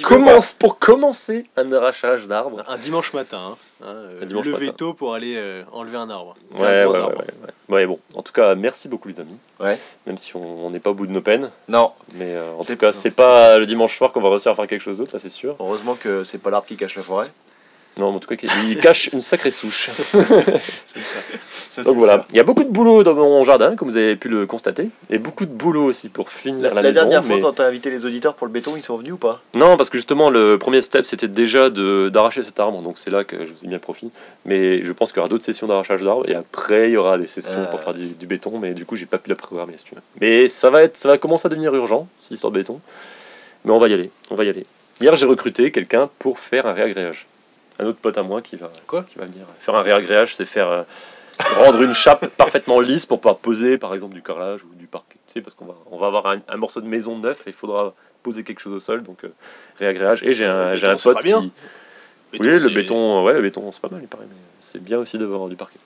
Commence, 0.04 0.54
pour 0.54 0.78
commencer 0.80 1.46
un 1.58 1.72
arrachage 1.72 2.26
d'arbres. 2.26 2.64
Un 2.68 2.78
dimanche 2.78 3.14
matin. 3.14 3.38
Hein, 3.40 3.58
hein, 3.82 3.94
euh, 3.96 4.22
Un 4.22 4.26
dimanche 4.26 4.46
lever 4.46 4.66
matin. 4.68 4.76
tôt 4.78 4.94
pour 4.94 5.14
aller 5.14 5.36
euh, 5.38 5.64
enlever 5.72 5.98
un 5.98 6.10
arbre. 6.10 6.36
Ouais, 6.54 6.62
ouais, 6.62 6.86
ouais, 6.86 6.96
arbre. 6.98 7.18
ouais, 7.18 7.26
ouais. 7.70 7.76
Ouais, 7.76 7.86
bon, 7.86 8.00
en 8.16 8.22
tout 8.22 8.34
cas, 8.34 8.54
merci 8.56 8.88
beaucoup 8.88 9.08
les 9.08 9.20
amis. 9.20 9.38
Ouais. 9.60 9.78
Même 10.06 10.18
si 10.18 10.36
on 10.36 10.70
n'est 10.70 10.80
pas 10.80 10.92
au 10.92 10.94
bout 10.94 11.08
de 11.08 11.12
nos 11.12 11.22
peines. 11.22 11.50
Non. 11.68 11.92
Mais 12.14 12.36
euh, 12.36 12.54
en 12.60 12.64
tout 12.64 12.78
cas, 12.78 12.92
c'est 12.92 13.12
pas 13.12 13.58
le 13.58 13.66
dimanche 13.66 13.98
soir 13.98 14.12
qu'on 14.12 14.22
va 14.22 14.30
réussir 14.30 14.52
à 14.52 14.56
faire 14.56 14.68
quelque 14.68 14.82
chose 14.82 14.98
d'autre, 14.98 15.12
là 15.14 15.20
c'est 15.20 15.30
sûr. 15.30 15.56
Heureusement 15.60 15.96
que 15.96 16.24
c'est 16.24 16.38
pas 16.38 16.50
l'arbre 16.50 16.68
qui 16.68 16.78
cache 16.78 16.96
la 16.96 17.04
forêt. 17.04 17.30
Non, 17.98 18.08
en 18.16 18.20
tout 18.20 18.28
cas, 18.34 18.36
il 18.68 18.78
cache 18.78 19.10
une 19.12 19.22
sacrée 19.22 19.52
souche. 19.52 19.90
C'est 20.14 21.02
ça. 21.02 21.20
Ça, 21.70 21.84
Donc 21.84 21.96
voilà, 21.98 22.14
sûr. 22.16 22.26
il 22.32 22.36
y 22.36 22.40
a 22.40 22.44
beaucoup 22.44 22.64
de 22.66 22.70
boulot 22.70 23.04
dans 23.04 23.14
mon 23.14 23.44
jardin, 23.46 23.76
comme 23.78 23.90
vous 23.90 23.96
avez 23.98 24.16
pu 24.18 24.28
le 24.28 24.46
constater, 24.46 24.90
et 25.10 25.18
beaucoup 25.18 25.46
de 25.46 25.52
boulot 25.52 25.86
aussi 25.86 26.10
pour 26.10 26.30
finir 26.30 26.64
La, 26.64 26.70
la, 26.70 26.76
la 26.76 26.82
maison. 26.90 26.94
dernière 27.02 27.24
fois, 27.24 27.36
mais- 27.38 27.42
quand 27.42 27.54
t'as 27.54 27.66
invité 27.68 27.90
les 27.90 28.06
auditeurs 28.06 28.36
pour 28.36 28.46
le 28.48 28.52
béton, 28.52 28.76
ils 28.76 28.84
sont 28.84 28.98
venus 28.98 29.14
ou 29.14 29.18
pas? 29.18 29.42
Non, 29.56 29.78
parce 29.78 29.90
que 29.90 29.98
justement, 29.98 30.30
le 30.30 30.58
premier 30.58 30.82
step, 30.82 31.06
c'était 31.06 31.28
déjà 31.30 31.70
d'arracher 31.70 32.44
cet 32.44 32.60
arbre, 32.60 32.82
donc 32.82 32.98
c'est 32.98 33.10
là 33.10 33.24
que 33.24 33.46
je 33.46 33.54
vous 33.54 33.64
ai 33.64 33.68
mis 33.68 33.76
à 33.76 33.80
profit. 33.80 34.12
Mais 34.46 34.84
je 34.84 34.92
pense 34.92 35.12
qu'il 35.12 35.18
y 35.18 35.22
aura 35.22 35.30
d'autres 35.30 35.46
sessions 35.46 35.68
d'arrachage 35.68 36.02
d'arbres, 36.02 36.28
et 36.30 36.36
après, 36.36 36.90
il 36.90 36.94
y 36.94 36.98
aura 36.98 37.18
des 37.18 37.28
sessions 37.28 37.52
Euh. 37.56 37.66
pour 37.66 37.80
faire 37.82 37.94
du, 37.94 38.08
du 38.08 38.26
béton, 38.28 38.58
mais 38.60 38.74
du 38.74 38.86
coup, 38.86 38.96
j'ai 38.98 39.06
pas 39.06 39.18
pu 39.18 39.30
la 39.30 39.36
programmer, 39.36 39.74
si 39.78 39.86
tu 39.86 39.96
veux. 39.96 40.02
Mais 40.20 40.48
ça 40.50 40.70
va, 40.70 40.84
être, 40.84 40.98
ça 40.98 41.08
va 41.08 41.18
commencer 41.18 41.46
à 41.46 41.50
devenir 41.50 41.74
urgent, 41.76 42.08
cette 42.18 42.32
histoire 42.32 42.52
de 42.52 42.58
béton. 42.58 42.80
Mais 43.64 43.72
on 43.72 43.80
va 43.80 43.88
y 43.88 43.94
aller, 43.94 44.12
on 44.30 44.36
va 44.36 44.44
y 44.44 44.50
aller. 44.50 44.66
Hier, 45.00 45.16
j'ai 45.16 45.26
recruté 45.26 45.72
quelqu'un 45.72 46.10
pour 46.20 46.40
faire 46.40 46.66
un 46.68 46.74
réagréage. 46.74 47.28
Un 47.82 47.88
autre 47.88 47.98
pote 48.00 48.18
à 48.18 48.24
moi 48.24 48.42
qui 48.42 48.56
va, 48.56 48.72
Quoi 48.88 49.04
qui 49.04 49.18
va 49.18 49.26
venir 49.26 49.46
faire 49.60 49.76
un 49.76 49.82
réagréage, 49.82 50.36
c'est 50.36 50.46
faire 50.46 50.70
euh, 50.70 50.84
rendre 51.56 51.82
une 51.82 51.94
chape 51.94 52.28
parfaitement 52.38 52.80
lisse 52.80 53.06
pour 53.06 53.20
pouvoir 53.20 53.38
poser, 53.40 53.78
par 53.78 53.94
exemple, 53.94 54.14
du 54.14 54.22
carrelage 54.22 54.64
ou 54.64 54.70
du 54.76 54.86
parquet. 54.88 55.18
Tu 55.28 55.34
sais, 55.34 55.42
parce 55.42 55.56
qu'on 55.56 55.66
va, 55.66 55.74
on 55.92 55.98
va 55.98 56.08
avoir 56.08 56.28
un, 56.28 56.42
un 56.48 56.58
morceau 56.58 56.80
de 56.82 56.88
maison 56.88 57.18
neuf 57.18 57.40
et 57.48 57.50
il 57.50 57.54
faudra 57.54 57.94
poser 58.24 58.44
quelque 58.44 58.60
chose 58.60 58.74
au 58.74 58.80
sol, 58.80 59.02
donc 59.04 59.24
euh, 59.24 59.30
réagréage. 59.80 60.22
Et 60.24 60.34
j'ai 60.34 60.46
un, 60.46 60.76
j'ai 60.76 60.88
un 60.88 60.96
pote 60.96 61.24
bien. 61.24 61.42
qui. 61.42 61.52
Béton, 62.34 62.44
oui, 62.46 62.60
le 62.60 62.70
béton, 62.70 63.24
ouais, 63.26 63.34
le 63.34 63.42
béton, 63.42 63.72
c'est 63.74 63.82
pas 63.82 63.90
mal, 63.90 64.00
il 64.04 64.08
paraît, 64.08 64.24
mais 64.30 64.36
c'est 64.62 64.82
bien 64.82 65.00
aussi 65.00 65.18
d'avoir 65.18 65.50
du 65.50 65.58
parquet. 65.58 65.80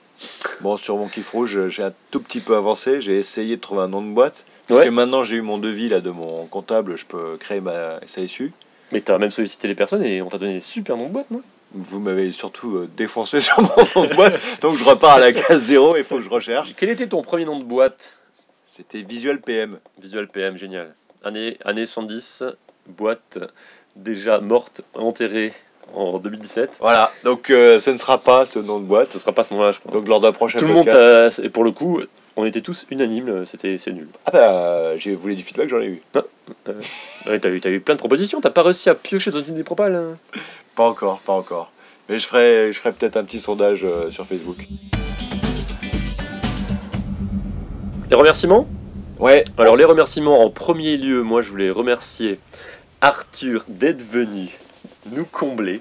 Bon, 0.60 0.76
sur 0.76 0.96
mon 0.96 1.08
kiff 1.08 1.30
rouge, 1.30 1.68
j'ai 1.68 1.82
un 1.82 1.92
tout 2.10 2.20
petit 2.20 2.40
peu 2.40 2.54
avancé. 2.56 3.00
J'ai 3.00 3.16
essayé 3.18 3.56
de 3.56 3.60
trouver 3.60 3.82
un 3.82 3.88
nom 3.88 4.00
de 4.00 4.12
boîte. 4.12 4.44
Parce 4.68 4.78
Ouais. 4.80 4.86
que 4.86 4.90
maintenant, 4.90 5.24
j'ai 5.24 5.36
eu 5.36 5.40
mon 5.42 5.58
devis 5.58 5.88
là, 5.88 6.00
de 6.00 6.10
mon 6.10 6.46
comptable, 6.46 6.96
je 6.96 7.04
peux 7.06 7.36
créer 7.38 7.60
ma 7.60 7.98
SASU. 8.06 8.52
Mais 8.92 9.00
t'as 9.00 9.18
même 9.18 9.30
sollicité 9.32 9.66
les 9.66 9.74
personnes 9.74 10.02
et 10.04 10.22
on 10.22 10.28
t'a 10.28 10.38
donné 10.38 10.54
des 10.54 10.60
super 10.60 10.96
noms 10.96 11.08
de 11.08 11.12
boîte, 11.14 11.30
non? 11.30 11.42
Vous 11.76 12.00
m'avez 12.00 12.32
surtout 12.32 12.76
euh, 12.76 12.88
défoncé 12.96 13.40
sur 13.46 13.60
mon 13.60 13.68
nom 13.94 14.08
de 14.08 14.14
boîte, 14.14 14.40
donc 14.60 14.78
je 14.78 14.84
repars 14.84 15.14
à 15.14 15.18
la 15.20 15.32
case 15.32 15.62
zéro, 15.62 15.96
il 15.96 16.04
faut 16.04 16.16
que 16.16 16.22
je 16.22 16.30
recherche. 16.30 16.74
Quel 16.76 16.88
était 16.88 17.06
ton 17.06 17.22
premier 17.22 17.44
nom 17.44 17.58
de 17.58 17.64
boîte? 17.64 18.14
C'était 18.66 19.02
Visual 19.02 19.40
PM. 19.40 19.78
Visual 20.00 20.28
PM, 20.28 20.56
génial. 20.56 20.94
Année, 21.22 21.56
année 21.64 21.86
70, 21.86 22.44
boîte 22.86 23.38
déjà 23.94 24.38
morte, 24.40 24.82
enterrée 24.94 25.52
en 25.94 26.18
2017. 26.18 26.76
Voilà, 26.80 27.10
donc 27.24 27.50
euh, 27.50 27.78
ce 27.78 27.90
ne 27.90 27.96
sera 27.96 28.18
pas 28.18 28.46
ce 28.46 28.58
nom 28.58 28.78
de 28.78 28.84
boîte. 28.84 29.10
Ce 29.12 29.18
sera 29.18 29.32
pas 29.32 29.44
ce 29.44 29.54
moment-là, 29.54 29.72
je 29.72 29.80
crois. 29.80 29.92
Donc 29.92 30.08
lors 30.08 30.20
d'un 30.20 30.32
prochain 30.32 30.58
Tout 30.58 30.66
le 30.66 30.74
monde, 30.74 30.88
euh, 30.88 31.30
et 31.42 31.48
pour 31.48 31.64
le 31.64 31.72
coup, 31.72 32.00
on 32.36 32.44
était 32.44 32.60
tous 32.60 32.86
unanimes, 32.90 33.28
euh, 33.28 33.44
c'était 33.44 33.78
c'est 33.78 33.92
nul. 33.92 34.08
Ah 34.26 34.30
bah, 34.30 34.96
j'ai 34.96 35.14
voulu 35.14 35.36
du 35.36 35.42
feedback, 35.42 35.68
j'en 35.68 35.80
ai 35.80 35.86
eu. 35.86 36.02
Ouais, 37.26 37.40
t'as 37.40 37.50
eu, 37.50 37.60
t'as 37.60 37.70
eu 37.70 37.80
plein 37.80 37.94
de 37.94 38.00
propositions, 38.00 38.40
t'as 38.40 38.50
pas 38.50 38.62
réussi 38.62 38.90
à 38.90 38.94
piocher 38.94 39.30
dans 39.30 39.40
une 39.40 39.54
idée 39.54 39.64
propale. 39.64 39.94
hein 39.94 40.16
Pas 40.76 40.84
encore, 40.84 41.20
pas 41.20 41.32
encore. 41.32 41.72
Mais 42.08 42.18
je 42.18 42.26
ferai, 42.26 42.70
je 42.72 42.78
ferai 42.78 42.92
peut-être 42.92 43.16
un 43.16 43.24
petit 43.24 43.40
sondage 43.40 43.84
euh, 43.84 44.10
sur 44.10 44.26
Facebook. 44.26 44.56
Les 48.10 48.14
remerciements? 48.16 48.68
Ouais, 49.18 49.42
Alors 49.58 49.76
les 49.76 49.84
remerciements 49.84 50.44
en 50.44 50.50
premier 50.50 50.96
lieu, 50.98 51.22
moi 51.22 51.40
je 51.42 51.48
voulais 51.50 51.70
remercier 51.70 52.38
Arthur 53.00 53.64
d'être 53.68 54.02
venu 54.02 54.50
nous 55.10 55.24
combler 55.24 55.80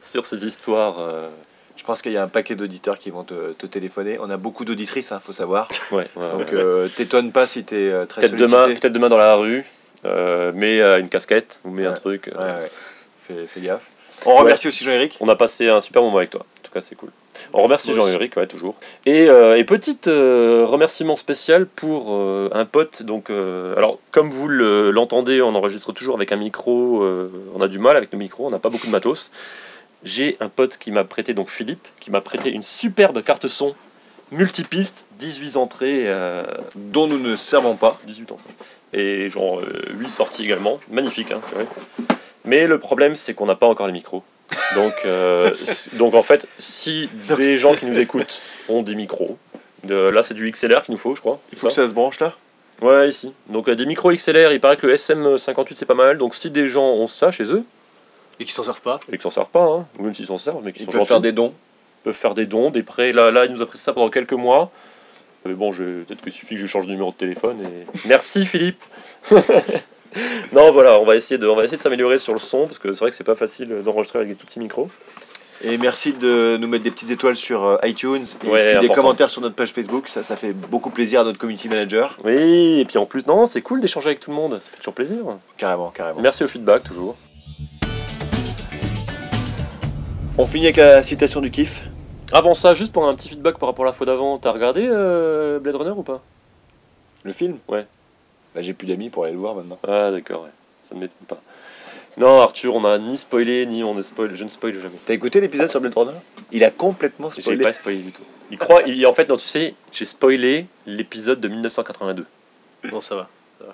sur 0.00 0.24
ces 0.26 0.46
histoires. 0.46 1.00
euh, 1.00 1.28
je 1.76 1.82
pense 1.84 2.00
qu'il 2.02 2.12
y 2.12 2.16
a 2.16 2.22
un 2.22 2.28
paquet 2.28 2.54
d'auditeurs 2.54 2.98
qui 2.98 3.10
vont 3.10 3.24
te, 3.24 3.52
te 3.52 3.66
téléphoner. 3.66 4.18
On 4.20 4.30
a 4.30 4.36
beaucoup 4.36 4.64
d'auditrices, 4.64 5.10
hein, 5.12 5.20
faut 5.20 5.32
savoir. 5.32 5.68
Ouais, 5.90 6.06
ouais, 6.16 6.30
Donc 6.32 6.52
euh, 6.52 6.88
t'étonnes 6.88 7.32
pas 7.32 7.46
si 7.48 7.64
t'es 7.64 7.90
euh, 7.90 8.06
très 8.06 8.20
peut-être 8.22 8.38
sollicité. 8.38 8.56
demain, 8.56 8.74
peut-être 8.80 8.92
demain 8.92 9.08
dans 9.08 9.16
la 9.18 9.34
rue, 9.34 9.64
euh, 10.04 10.52
mets 10.52 10.80
euh, 10.80 11.00
une 11.00 11.08
casquette 11.08 11.60
ou 11.64 11.70
mets 11.70 11.86
un 11.86 11.90
Ouais. 11.90 11.96
truc. 11.96 12.28
euh. 12.28 12.36
Ouais, 12.38 12.62
ouais. 12.62 12.70
Fais, 13.24 13.46
fais 13.46 13.60
gaffe. 13.60 13.88
On 14.26 14.34
remercie 14.36 14.68
aussi 14.68 14.84
Jean-Éric. 14.84 15.16
On 15.20 15.28
a 15.28 15.36
passé 15.36 15.68
un 15.68 15.80
super 15.80 16.02
moment 16.02 16.18
avec 16.18 16.30
toi. 16.30 16.40
En 16.40 16.62
tout 16.64 16.72
cas, 16.72 16.80
c'est 16.80 16.94
cool. 16.96 17.10
On 17.52 17.62
remercie. 17.62 17.92
Jean-Éric, 17.94 18.36
ouais, 18.36 18.46
toujours. 18.46 18.74
Et, 19.06 19.28
euh, 19.28 19.56
et 19.56 19.64
petit 19.64 19.98
euh, 20.06 20.64
remerciement 20.66 21.16
spécial 21.16 21.66
pour 21.66 22.08
euh, 22.10 22.50
un 22.52 22.64
pote. 22.64 23.02
Donc, 23.02 23.30
euh, 23.30 23.74
alors, 23.76 23.98
comme 24.10 24.30
vous 24.30 24.48
le- 24.48 24.90
l'entendez, 24.90 25.40
on 25.40 25.54
enregistre 25.54 25.92
toujours 25.92 26.16
avec 26.16 26.32
un 26.32 26.36
micro. 26.36 27.02
euh, 27.02 27.30
on 27.54 27.60
a 27.62 27.68
du 27.68 27.78
mal 27.78 27.96
avec 27.96 28.12
nos 28.12 28.18
micros, 28.18 28.46
on 28.46 28.50
n'a 28.50 28.58
pas 28.58 28.68
beaucoup 28.70 28.86
de 28.86 28.92
matos. 28.92 29.30
J'ai 30.04 30.36
un 30.40 30.48
pote 30.48 30.76
qui 30.78 30.90
m'a 30.92 31.04
prêté, 31.04 31.32
donc 31.34 31.48
Philippe, 31.50 31.86
qui 32.00 32.10
m'a 32.10 32.20
prêté 32.20 32.50
une 32.50 32.62
superbe 32.62 33.22
carte 33.22 33.48
son 33.48 33.74
multipiste, 34.30 35.06
18 35.18 35.56
entrées, 35.56 36.02
euh, 36.06 36.44
Dont 36.76 37.06
nous 37.06 37.18
ne 37.18 37.34
servons 37.36 37.76
pas. 37.76 37.98
18 38.06 38.32
ans. 38.32 38.38
Et 38.92 39.28
genre 39.28 39.60
8 39.98 40.10
sorties 40.10 40.44
également. 40.44 40.80
Magnifique, 40.90 41.30
hein. 41.32 41.40
Mais 42.48 42.66
le 42.66 42.78
problème, 42.78 43.14
c'est 43.14 43.34
qu'on 43.34 43.46
n'a 43.46 43.54
pas 43.54 43.66
encore 43.66 43.86
les 43.86 43.92
micros. 43.92 44.22
Donc, 44.74 44.94
euh, 45.04 45.50
donc 45.94 46.14
en 46.14 46.22
fait, 46.22 46.46
si 46.58 47.08
des 47.36 47.56
gens 47.58 47.74
qui 47.74 47.84
nous 47.86 47.98
écoutent 47.98 48.40
ont 48.68 48.82
des 48.82 48.94
micros, 48.94 49.36
de- 49.84 49.94
là 49.94 50.22
c'est 50.22 50.34
du 50.34 50.50
XLR 50.50 50.82
qu'il 50.84 50.92
nous 50.92 50.98
faut, 50.98 51.14
je 51.14 51.20
crois. 51.20 51.38
Il 51.52 51.58
faut 51.58 51.68
que 51.68 51.72
ça 51.72 51.86
se 51.86 51.92
branche 51.94 52.18
là? 52.20 52.34
Ouais, 52.80 53.08
ici. 53.08 53.32
Donc 53.48 53.68
euh, 53.68 53.74
des 53.74 53.84
micros 53.86 54.10
XLR, 54.12 54.52
il 54.52 54.60
paraît 54.60 54.76
que 54.76 54.86
le 54.86 54.94
SM58 54.94 55.74
c'est 55.74 55.84
pas 55.86 55.94
mal. 55.94 56.16
Donc 56.16 56.34
si 56.34 56.50
des 56.50 56.68
gens 56.68 56.84
ont 56.86 57.06
ça 57.06 57.30
chez 57.30 57.44
eux, 57.52 57.64
Et 58.40 58.44
qui 58.44 58.52
s'en 58.52 58.62
servent 58.62 58.80
pas? 58.80 59.00
et 59.08 59.12
qu'ils 59.12 59.20
s'en 59.22 59.30
servent 59.30 59.50
pas, 59.50 59.64
hein, 59.64 59.86
ou 59.98 60.04
même 60.04 60.14
s'ils 60.14 60.26
s'en 60.26 60.38
servent, 60.38 60.62
mais 60.64 60.72
qu'ils 60.72 60.82
Ils 60.82 60.84
sont 60.86 60.92
peuvent 60.92 61.00
gentils, 61.00 61.08
faire 61.10 61.20
des 61.20 61.32
dons. 61.32 61.52
peuvent 62.04 62.14
faire 62.14 62.34
des 62.34 62.46
dons, 62.46 62.70
des 62.70 62.82
prêts. 62.82 63.12
Là, 63.12 63.30
là, 63.30 63.44
il 63.44 63.50
nous 63.52 63.60
a 63.62 63.66
pris 63.66 63.78
ça 63.78 63.92
pendant 63.92 64.08
quelques 64.10 64.32
mois. 64.32 64.70
Mais 65.44 65.54
bon, 65.54 65.72
je- 65.72 66.02
peut-être 66.04 66.22
qu'il 66.22 66.32
suffit 66.32 66.54
que 66.54 66.60
je 66.60 66.66
change 66.66 66.86
de 66.86 66.92
numéro 66.92 67.10
de 67.10 67.16
téléphone. 67.16 67.58
Et... 67.62 68.08
Merci 68.08 68.46
Philippe 68.46 68.82
Non, 70.52 70.70
voilà, 70.70 70.98
on 71.00 71.04
va 71.04 71.16
essayer 71.16 71.36
de, 71.38 71.46
on 71.46 71.54
va 71.54 71.64
essayer 71.64 71.76
de 71.76 71.82
s'améliorer 71.82 72.18
sur 72.18 72.32
le 72.32 72.38
son, 72.38 72.64
parce 72.64 72.78
que 72.78 72.92
c'est 72.92 73.00
vrai 73.00 73.10
que 73.10 73.16
c'est 73.16 73.24
pas 73.24 73.34
facile 73.34 73.68
d'enregistrer 73.84 74.18
avec 74.20 74.30
des 74.30 74.34
tout 74.36 74.46
petits 74.46 74.60
micros. 74.60 74.88
Et 75.64 75.76
merci 75.76 76.12
de 76.12 76.56
nous 76.56 76.68
mettre 76.68 76.84
des 76.84 76.90
petites 76.92 77.10
étoiles 77.10 77.34
sur 77.34 77.64
euh, 77.66 77.76
iTunes 77.82 78.22
et 78.44 78.46
Ouais, 78.48 78.62
puis 78.64 78.72
des 78.72 78.76
important. 78.86 78.94
commentaires 78.94 79.28
sur 79.30 79.40
notre 79.42 79.56
page 79.56 79.72
Facebook. 79.72 80.08
Ça, 80.08 80.22
ça 80.22 80.36
fait 80.36 80.52
beaucoup 80.52 80.90
plaisir 80.90 81.22
à 81.22 81.24
notre 81.24 81.38
community 81.38 81.68
manager. 81.68 82.16
Oui, 82.24 82.78
et 82.80 82.84
puis 82.84 82.96
en 82.96 83.06
plus, 83.06 83.26
non, 83.26 83.44
c'est 83.44 83.60
cool 83.60 83.80
d'échanger 83.80 84.06
avec 84.06 84.20
tout 84.20 84.30
le 84.30 84.36
monde, 84.36 84.58
ça 84.60 84.70
fait 84.70 84.76
toujours 84.76 84.94
plaisir. 84.94 85.18
Carrément, 85.56 85.90
carrément. 85.90 86.20
Merci 86.20 86.44
au 86.44 86.48
feedback, 86.48 86.84
toujours. 86.84 87.16
On 90.38 90.46
finit 90.46 90.66
avec 90.66 90.76
la 90.76 91.02
citation 91.02 91.40
du 91.40 91.50
kiff. 91.50 91.82
Avant 92.32 92.54
ça, 92.54 92.74
juste 92.74 92.92
pour 92.92 93.06
un 93.08 93.14
petit 93.16 93.28
feedback 93.28 93.58
par 93.58 93.68
rapport 93.68 93.84
à 93.84 93.88
la 93.88 93.92
fois 93.92 94.06
d'avant, 94.06 94.38
t'as 94.38 94.52
regardé 94.52 94.86
euh, 94.88 95.58
Blade 95.58 95.74
Runner 95.76 95.90
ou 95.96 96.02
pas? 96.04 96.22
Le 97.24 97.32
film? 97.32 97.56
Ouais. 97.68 97.86
Bah, 98.58 98.62
j'ai 98.64 98.72
plus 98.72 98.88
d'amis 98.88 99.08
pour 99.08 99.22
aller 99.22 99.34
le 99.34 99.38
voir 99.38 99.54
maintenant. 99.54 99.78
Ah, 99.86 100.10
d'accord, 100.10 100.42
ouais. 100.42 100.48
ça 100.82 100.96
ne 100.96 101.00
m'étonne 101.00 101.26
pas. 101.28 101.40
Non, 102.16 102.40
Arthur, 102.40 102.74
on 102.74 102.84
a 102.84 102.98
ni 102.98 103.16
spoilé, 103.16 103.64
ni 103.66 103.84
on 103.84 103.94
ne 103.94 104.02
spoil, 104.02 104.34
je 104.34 104.42
ne 104.42 104.48
spoil 104.48 104.74
jamais. 104.74 104.96
T'as 105.06 105.14
écouté 105.14 105.40
l'épisode 105.40 105.68
sur 105.70 105.80
Blade 105.80 105.94
Runner? 105.96 106.10
Il 106.50 106.64
a 106.64 106.70
complètement 106.72 107.30
J'ai 107.30 107.40
spoilé. 107.42 107.62
pas 107.62 107.72
spoilé 107.72 107.98
du 107.98 108.10
tout. 108.10 108.22
Il 108.50 108.58
croit, 108.58 108.82
il, 108.82 109.06
en 109.06 109.12
fait, 109.12 109.28
non, 109.28 109.36
tu 109.36 109.46
sais, 109.46 109.74
j'ai 109.92 110.04
spoilé 110.04 110.66
l'épisode 110.86 111.38
de 111.38 111.46
1982. 111.46 112.26
Bah, 112.82 112.88
Non, 112.92 113.00
ça 113.00 113.14
va. 113.14 113.28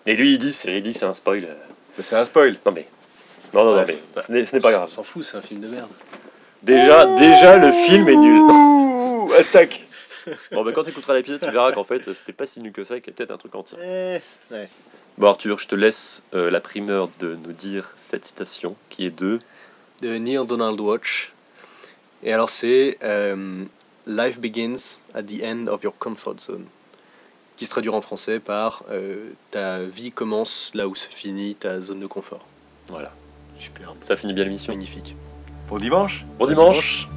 Et 0.04 0.16
lui, 0.16 0.32
il 0.34 0.38
dit, 0.38 0.52
c'est, 0.52 0.76
il 0.76 0.82
dit, 0.82 0.92
c'est 0.92 1.06
un 1.06 1.14
spoil. 1.14 1.44
euh. 1.46 1.54
Mais 1.96 2.04
c'est 2.04 2.16
un 2.16 2.24
spoil. 2.26 2.58
Non 2.66 2.72
mais, 2.72 2.86
non, 3.54 3.64
non, 3.64 3.76
non, 3.76 3.84
mais 3.88 3.96
ce 4.22 4.32
n'est, 4.32 4.44
ce 4.44 4.56
n'est 4.56 4.60
pas 4.60 4.68
On 4.68 4.72
grave. 4.72 4.90
s'en 4.90 5.02
fout, 5.04 5.24
c'est 5.24 5.38
un 5.38 5.42
film 5.42 5.60
de 5.60 5.68
merde. 5.68 5.88
Déjà, 6.62 7.06
déjà, 7.16 7.56
le 7.56 7.72
film 7.72 8.06
est 8.08 8.16
nul. 8.16 8.40
Ouh, 8.42 9.30
attaque 9.38 9.83
Bon, 10.52 10.64
bah, 10.64 10.72
quand 10.72 10.82
tu 10.82 10.90
écouteras 10.90 11.14
l'épisode, 11.14 11.40
tu 11.40 11.50
verras 11.50 11.72
qu'en 11.72 11.84
fait, 11.84 12.12
c'était 12.14 12.32
pas 12.32 12.46
si 12.46 12.60
nul 12.60 12.72
que 12.72 12.84
ça, 12.84 12.96
et 12.96 13.00
qu'il 13.00 13.08
y 13.10 13.14
a 13.14 13.16
peut-être 13.16 13.30
un 13.30 13.38
truc 13.38 13.54
entier. 13.54 13.78
Eh, 13.82 14.20
Bon, 15.16 15.28
Arthur, 15.28 15.58
je 15.60 15.68
te 15.68 15.76
laisse 15.76 16.24
euh, 16.34 16.50
la 16.50 16.60
primeur 16.60 17.08
de 17.20 17.36
nous 17.36 17.52
dire 17.52 17.92
cette 17.94 18.24
citation 18.24 18.74
qui 18.88 19.06
est 19.06 19.16
de. 19.16 19.38
de 20.02 20.16
Neil 20.16 20.44
Donald 20.46 20.80
Watch. 20.80 21.32
Et 22.24 22.32
alors 22.32 22.50
c'est 22.50 22.98
euh, 23.04 23.64
Life 24.06 24.40
begins 24.40 24.98
at 25.14 25.22
the 25.22 25.42
end 25.44 25.66
of 25.68 25.82
your 25.84 25.96
comfort 25.98 26.38
zone. 26.40 26.64
Qui 27.56 27.66
se 27.66 27.70
traduira 27.70 27.96
en 27.96 28.00
français 28.00 28.40
par 28.40 28.82
euh, 28.90 29.30
ta 29.52 29.80
vie 29.84 30.10
commence 30.10 30.72
là 30.74 30.88
où 30.88 30.96
se 30.96 31.06
finit 31.06 31.54
ta 31.54 31.80
zone 31.80 32.00
de 32.00 32.06
confort. 32.06 32.44
Voilà, 32.88 33.12
Superbe. 33.56 33.96
ça 34.00 34.16
finit 34.16 34.32
bien 34.32 34.42
l'émission. 34.44 34.72
Magnifique. 34.72 35.14
Bon 35.68 35.78
dimanche 35.78 36.24
Bon 36.38 36.46
dimanche. 36.46 37.08